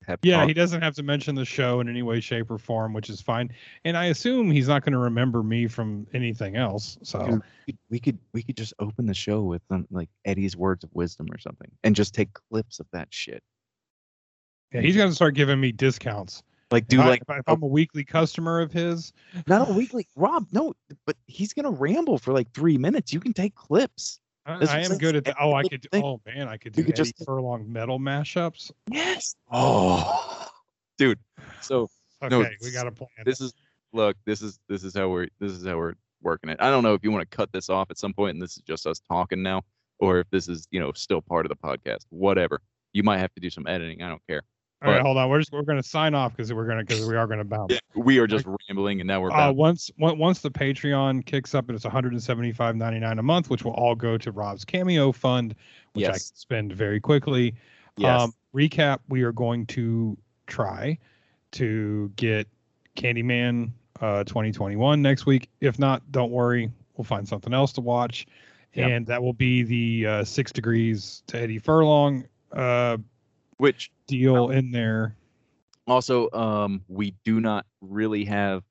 pep 0.04 0.20
Yeah, 0.22 0.38
talk. 0.38 0.48
he 0.48 0.54
doesn't 0.54 0.82
have 0.82 0.94
to 0.96 1.02
mention 1.02 1.34
the 1.34 1.44
show 1.44 1.80
in 1.80 1.88
any 1.88 2.02
way, 2.02 2.20
shape, 2.20 2.50
or 2.50 2.58
form, 2.58 2.92
which 2.92 3.10
is 3.10 3.20
fine. 3.20 3.50
And 3.84 3.96
I 3.96 4.06
assume 4.06 4.50
he's 4.50 4.68
not 4.68 4.84
going 4.84 4.92
to 4.92 4.98
remember 4.98 5.42
me 5.42 5.66
from 5.66 6.06
anything 6.14 6.56
else. 6.56 6.98
So 7.02 7.18
we 7.66 7.72
could- 7.72 7.78
we 7.90 7.98
could 8.00 8.18
we 8.32 8.42
could 8.42 8.56
just 8.56 8.74
open 8.78 9.06
the 9.06 9.14
show 9.14 9.42
with 9.42 9.62
some 9.68 9.86
like 9.90 10.08
Eddie's 10.24 10.56
words 10.56 10.82
of 10.84 10.90
wisdom 10.94 11.26
or 11.32 11.38
something, 11.38 11.70
and 11.84 11.94
just 11.94 12.14
take 12.14 12.30
clips 12.50 12.80
of 12.80 12.86
that 12.92 13.08
shit. 13.10 13.42
yeah, 14.72 14.80
he's 14.80 14.96
going 14.96 15.08
to 15.08 15.14
start 15.14 15.34
giving 15.34 15.60
me 15.60 15.72
discounts. 15.72 16.42
Like 16.70 16.86
do 16.86 17.00
if, 17.00 17.06
like 17.06 17.22
I, 17.28 17.38
if 17.38 17.42
I'm 17.48 17.62
a 17.62 17.66
weekly 17.66 18.04
customer 18.04 18.60
of 18.60 18.70
his, 18.72 19.12
not 19.48 19.68
a 19.68 19.72
weekly. 19.72 20.06
Rob, 20.14 20.46
no, 20.52 20.72
but 21.04 21.16
he's 21.26 21.52
gonna 21.52 21.72
ramble 21.72 22.16
for 22.16 22.32
like 22.32 22.52
three 22.52 22.78
minutes. 22.78 23.12
You 23.12 23.18
can 23.18 23.32
take 23.32 23.56
clips. 23.56 24.20
I, 24.46 24.52
I 24.64 24.78
am 24.80 24.96
good 24.98 25.16
at 25.16 25.24
saying. 25.26 25.34
that. 25.36 25.36
Oh, 25.40 25.52
I 25.54 25.62
could. 25.62 25.86
thing- 25.92 26.02
Oh 26.04 26.20
man, 26.26 26.48
I 26.48 26.56
could 26.56 26.76
You 26.76 26.82
do 26.84 26.90
could 26.92 26.98
Eddie 27.00 27.10
just- 27.12 27.24
Furlong 27.26 27.70
metal 27.72 27.98
mashups. 27.98 28.70
Yes. 28.90 29.34
Oh, 29.52 30.48
dude. 30.98 31.18
So 31.60 31.88
Okay, 32.22 32.36
No, 32.38 32.46
we 32.62 32.70
got 32.72 32.86
a 32.86 32.92
plan. 32.92 33.08
this 33.24 33.40
is 33.40 33.54
look. 33.92 34.16
This 34.26 34.42
is 34.42 34.58
this 34.68 34.84
is 34.84 34.94
how 34.94 35.08
we're 35.08 35.28
this 35.40 35.52
is 35.52 35.64
how 35.66 35.76
we're 35.76 35.94
working 36.22 36.50
it. 36.50 36.58
I 36.60 36.70
don't 36.70 36.82
know 36.82 36.92
if 36.94 37.02
you 37.02 37.10
want 37.10 37.28
to 37.30 37.36
cut 37.36 37.50
this 37.52 37.70
off 37.70 37.90
at 37.90 37.96
some 37.98 38.12
point 38.12 38.34
and 38.34 38.42
this 38.42 38.56
is 38.58 38.62
just 38.66 38.86
us 38.86 39.00
talking 39.08 39.42
now, 39.42 39.62
or 40.00 40.20
if 40.20 40.28
this 40.30 40.48
is 40.48 40.66
you 40.70 40.80
know 40.80 40.92
still 40.92 41.22
part 41.22 41.46
of 41.46 41.50
the 41.50 41.56
podcast. 41.56 42.04
Whatever. 42.10 42.60
You 42.92 43.02
might 43.04 43.18
have 43.18 43.32
to 43.34 43.40
do 43.40 43.48
some 43.50 43.66
editing. 43.66 44.02
I 44.02 44.08
don't 44.08 44.20
care. 44.28 44.42
All 44.82 44.90
right, 44.90 44.98
but- 44.98 45.04
hold 45.04 45.16
on. 45.18 45.28
We're 45.28 45.40
just 45.40 45.52
we're 45.52 45.62
going 45.62 45.80
to 45.82 45.86
sign 45.88 46.14
off 46.14 46.34
because 46.36 46.52
we're 46.52 46.64
going 46.66 46.78
to 46.78 46.84
because 46.84 47.06
we 47.06 47.16
are 47.16 47.26
going 47.26 47.38
to 47.38 47.44
bounce. 47.44 47.72
Yeah, 47.72 47.78
We 47.94 48.18
are 48.18 48.26
just 48.26 48.46
rambling, 48.68 49.00
and 49.00 49.08
now 49.08 49.20
we're 49.20 49.30
Uh, 49.30 49.52
once 49.52 49.90
on- 50.00 50.18
once 50.18 50.40
the 50.40 50.50
Patreon 50.50 51.24
kicks 51.26 51.54
up, 51.54 51.68
and 51.68 51.76
it's 51.76 51.84
175.99 51.84 53.18
a 53.18 53.22
month, 53.22 53.50
which 53.50 53.64
will 53.64 53.72
all 53.72 53.94
go 53.94 54.16
to 54.16 54.30
Rob's 54.32 54.64
cameo 54.64 55.12
fund, 55.12 55.54
which 55.92 56.06
I 56.06 56.12
can 56.12 56.18
spend 56.18 56.72
very 56.72 57.00
quickly. 57.00 57.54
yes. 57.96 58.22
Um, 58.22 58.32
recap: 58.54 59.00
We 59.08 59.22
are 59.22 59.32
going 59.32 59.66
to 59.66 60.16
try 60.46 60.96
to 61.52 62.10
get 62.16 62.48
Candyman 62.96 63.70
uh, 64.00 64.24
2021 64.24 65.02
next 65.02 65.26
week. 65.26 65.48
If 65.60 65.78
not, 65.78 66.02
don't 66.10 66.30
worry, 66.30 66.70
we'll 66.96 67.04
find 67.04 67.28
something 67.28 67.52
else 67.52 67.72
to 67.72 67.80
watch, 67.82 68.26
Yep. 68.74 68.88
and 68.90 69.06
that 69.08 69.22
will 69.22 69.32
be 69.34 69.62
the 69.62 70.06
uh, 70.06 70.24
Six 70.24 70.52
Degrees 70.52 71.22
to 71.26 71.38
Eddie 71.38 71.58
Furlong 71.58 72.24
uh, 72.52 72.96
Which 73.58 73.90
deal 74.10 74.50
in 74.50 74.70
there. 74.70 75.16
also 75.86 76.30
um 76.32 76.82
we 76.88 77.14
do 77.24 77.40
not 77.40 77.64
really 77.80 78.24
have 78.24 78.62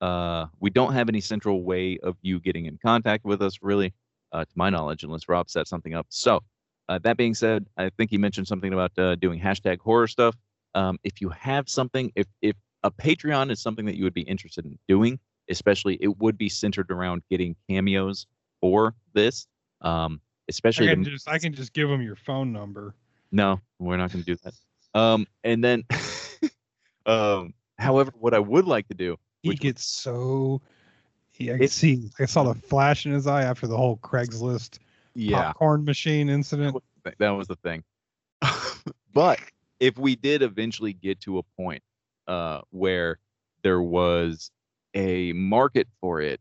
uh 0.00 0.46
we 0.60 0.70
don't 0.70 0.92
have 0.94 1.08
any 1.08 1.20
central 1.20 1.62
way 1.62 1.98
of 2.02 2.16
you 2.22 2.40
getting 2.40 2.66
in 2.66 2.78
contact 2.84 3.24
with 3.24 3.42
us 3.42 3.58
really 3.62 3.92
uh 4.32 4.44
to 4.44 4.50
my 4.54 4.70
knowledge 4.70 5.02
unless 5.04 5.28
rob 5.28 5.48
set 5.50 5.66
something 5.68 5.94
up 5.94 6.06
so 6.08 6.40
uh, 6.88 6.98
that 7.02 7.16
being 7.16 7.34
said 7.34 7.66
i 7.76 7.88
think 7.90 8.10
he 8.10 8.18
mentioned 8.18 8.46
something 8.46 8.72
about 8.72 8.90
uh, 8.98 9.14
doing 9.16 9.40
hashtag 9.40 9.78
horror 9.80 10.06
stuff 10.06 10.34
um 10.74 10.98
if 11.04 11.20
you 11.20 11.28
have 11.28 11.68
something 11.68 12.10
if 12.16 12.26
if 12.40 12.56
a 12.84 12.90
patreon 12.90 13.50
is 13.50 13.60
something 13.60 13.84
that 13.86 13.96
you 13.96 14.04
would 14.04 14.14
be 14.14 14.22
interested 14.22 14.64
in 14.64 14.78
doing 14.88 15.18
especially 15.50 15.96
it 16.00 16.18
would 16.18 16.36
be 16.38 16.48
centered 16.48 16.90
around 16.90 17.22
getting 17.30 17.54
cameos 17.68 18.26
for 18.60 18.94
this 19.14 19.46
um 19.82 20.20
I 20.22 20.28
especially 20.48 20.88
can 20.88 21.02
the- 21.04 21.10
just 21.10 21.28
I 21.28 21.38
can 21.38 21.52
just 21.54 21.72
give 21.72 21.88
them 21.88 22.02
your 22.02 22.16
phone 22.16 22.52
number. 22.52 22.94
no, 23.30 23.60
we're 23.78 23.96
not 23.96 24.12
going 24.12 24.24
to 24.24 24.26
do 24.34 24.36
that. 24.44 24.54
Um, 24.94 25.26
and 25.44 25.62
then, 25.62 25.84
um, 27.06 27.54
however, 27.78 28.12
what 28.18 28.34
I 28.34 28.38
would 28.38 28.66
like 28.66 28.88
to 28.88 28.94
do, 28.94 29.16
He 29.42 29.54
gets 29.54 29.84
so. 29.84 30.60
He, 31.30 31.52
I 31.52 31.58
can 31.58 31.68
see. 31.68 32.10
I 32.18 32.26
saw 32.26 32.44
the 32.44 32.54
flash 32.54 33.06
in 33.06 33.12
his 33.12 33.26
eye 33.26 33.44
after 33.44 33.66
the 33.66 33.76
whole 33.76 33.96
Craigslist 33.98 34.78
yeah, 35.14 35.44
popcorn 35.44 35.84
machine 35.84 36.28
incident. 36.28 36.76
th- 37.04 37.16
that 37.18 37.30
was 37.30 37.48
the 37.48 37.56
thing. 37.56 37.82
but 39.14 39.40
if 39.80 39.98
we 39.98 40.16
did 40.16 40.42
eventually 40.42 40.92
get 40.92 41.20
to 41.20 41.38
a 41.38 41.42
point 41.56 41.82
uh, 42.28 42.60
where 42.70 43.18
there 43.62 43.82
was 43.82 44.50
a 44.94 45.32
market 45.32 45.88
for 46.00 46.20
it, 46.20 46.40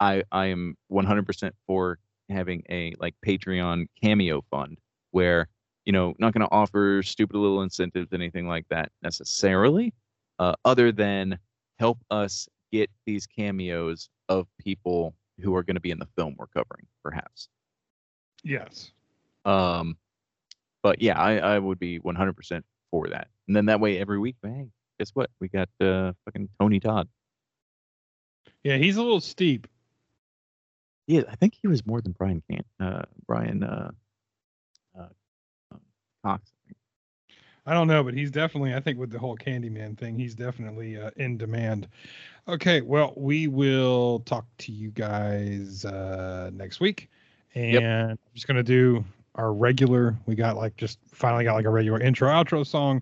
I 0.00 0.24
I 0.32 0.46
am 0.46 0.76
100% 0.90 1.52
for 1.66 1.98
having 2.28 2.62
a 2.70 2.94
like 2.98 3.14
Patreon 3.24 3.86
cameo 4.02 4.42
fund 4.50 4.78
where 5.10 5.48
you 5.84 5.92
know 5.92 6.14
not 6.18 6.32
going 6.32 6.46
to 6.46 6.52
offer 6.52 7.02
stupid 7.02 7.36
little 7.36 7.62
incentives 7.62 8.12
anything 8.12 8.46
like 8.46 8.66
that 8.70 8.90
necessarily, 9.02 9.92
uh, 10.38 10.54
other 10.64 10.92
than 10.92 11.38
help 11.78 11.98
us 12.10 12.48
get 12.70 12.90
these 13.06 13.26
cameos 13.26 14.08
of 14.28 14.46
people 14.58 15.14
who 15.40 15.54
are 15.54 15.62
going 15.62 15.76
to 15.76 15.80
be 15.80 15.90
in 15.90 15.98
the 15.98 16.08
film 16.16 16.34
we're 16.38 16.46
covering, 16.46 16.86
perhaps. 17.02 17.48
Yes. 18.42 18.92
Um, 19.44 19.96
but 20.82 21.00
yeah, 21.00 21.18
I, 21.18 21.36
I 21.38 21.58
would 21.58 21.78
be 21.78 22.00
100% 22.00 22.62
for 22.90 23.08
that. 23.08 23.28
And 23.46 23.56
then 23.56 23.66
that 23.66 23.80
way, 23.80 23.98
every 23.98 24.18
week, 24.18 24.36
bang, 24.42 24.70
guess 24.98 25.10
what? 25.10 25.30
We 25.40 25.48
got 25.48 25.68
uh, 25.80 26.12
fucking 26.24 26.48
Tony 26.60 26.80
Todd. 26.80 27.08
Yeah, 28.62 28.76
he's 28.76 28.96
a 28.96 29.02
little 29.02 29.20
steep. 29.20 29.66
Yeah, 31.06 31.22
I 31.28 31.34
think 31.34 31.54
he 31.60 31.66
was 31.66 31.84
more 31.84 32.00
than 32.00 32.12
Brian 32.12 32.42
Can 32.48 32.64
uh, 32.80 33.02
Brian 33.26 33.64
uh, 33.64 33.66
uh, 33.66 33.90
I 37.64 37.74
don't 37.74 37.86
know, 37.86 38.02
but 38.02 38.14
he's 38.14 38.30
definitely. 38.30 38.74
I 38.74 38.80
think 38.80 38.98
with 38.98 39.10
the 39.10 39.18
whole 39.18 39.36
Candyman 39.36 39.96
thing, 39.96 40.18
he's 40.18 40.34
definitely 40.34 41.00
uh, 41.00 41.10
in 41.16 41.36
demand. 41.38 41.88
Okay, 42.48 42.80
well, 42.80 43.14
we 43.16 43.46
will 43.46 44.20
talk 44.20 44.46
to 44.58 44.72
you 44.72 44.90
guys 44.90 45.84
uh, 45.84 46.50
next 46.52 46.80
week, 46.80 47.08
and 47.54 47.76
I'm 48.10 48.18
just 48.34 48.48
gonna 48.48 48.64
do 48.64 49.04
our 49.36 49.52
regular. 49.52 50.16
We 50.26 50.34
got 50.34 50.56
like 50.56 50.76
just 50.76 50.98
finally 51.12 51.44
got 51.44 51.54
like 51.54 51.66
a 51.66 51.70
regular 51.70 52.00
intro 52.00 52.28
outro 52.28 52.66
song. 52.66 53.00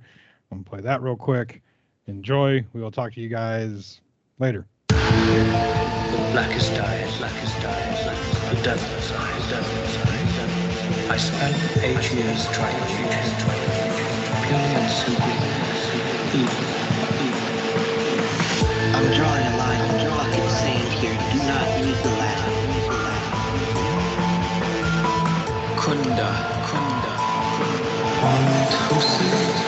I'm 0.51 0.59
gonna 0.59 0.65
play 0.65 0.81
that 0.83 1.01
real 1.01 1.17
quick. 1.17 1.63
Enjoy. 2.07 2.65
We 2.75 2.83
will 2.83 2.91
talk 2.91 3.15
to 3.15 3.21
you 3.21 3.29
guys 3.29 4.01
later. 4.39 4.67
The 6.11 6.19
blackest 6.33 6.79
eyes, 6.79 7.17
blackest 7.17 7.65
eyes, 7.65 8.05
the 8.51 8.57
devil's 8.57 9.13
eyes, 9.13 9.47
devil's 9.47 9.81
eyes. 9.83 9.90
I 11.11 11.17
spent 11.17 11.57
eight 11.83 12.13
years 12.13 12.47
trying 12.53 12.79
to. 12.79 13.01
Purely 14.47 14.75
and 14.79 14.89
simply 14.89 15.35
evil. 16.39 16.71
I'm 18.95 19.11
drawing 19.11 19.45
a 19.45 19.57
line 19.57 19.91
in 19.91 20.07
the 20.07 20.13
fucking 20.15 20.49
sand 20.49 20.93
here. 20.93 21.19
Do 21.33 21.43
not 21.49 21.67
use 21.83 22.01
the 22.05 22.11
Latin. 22.15 22.55
Kunda, 25.83 26.31
Kunda, 26.63 27.15
Kunda. 27.43 28.23
Und 28.23 28.73
Hussein. 28.89 29.60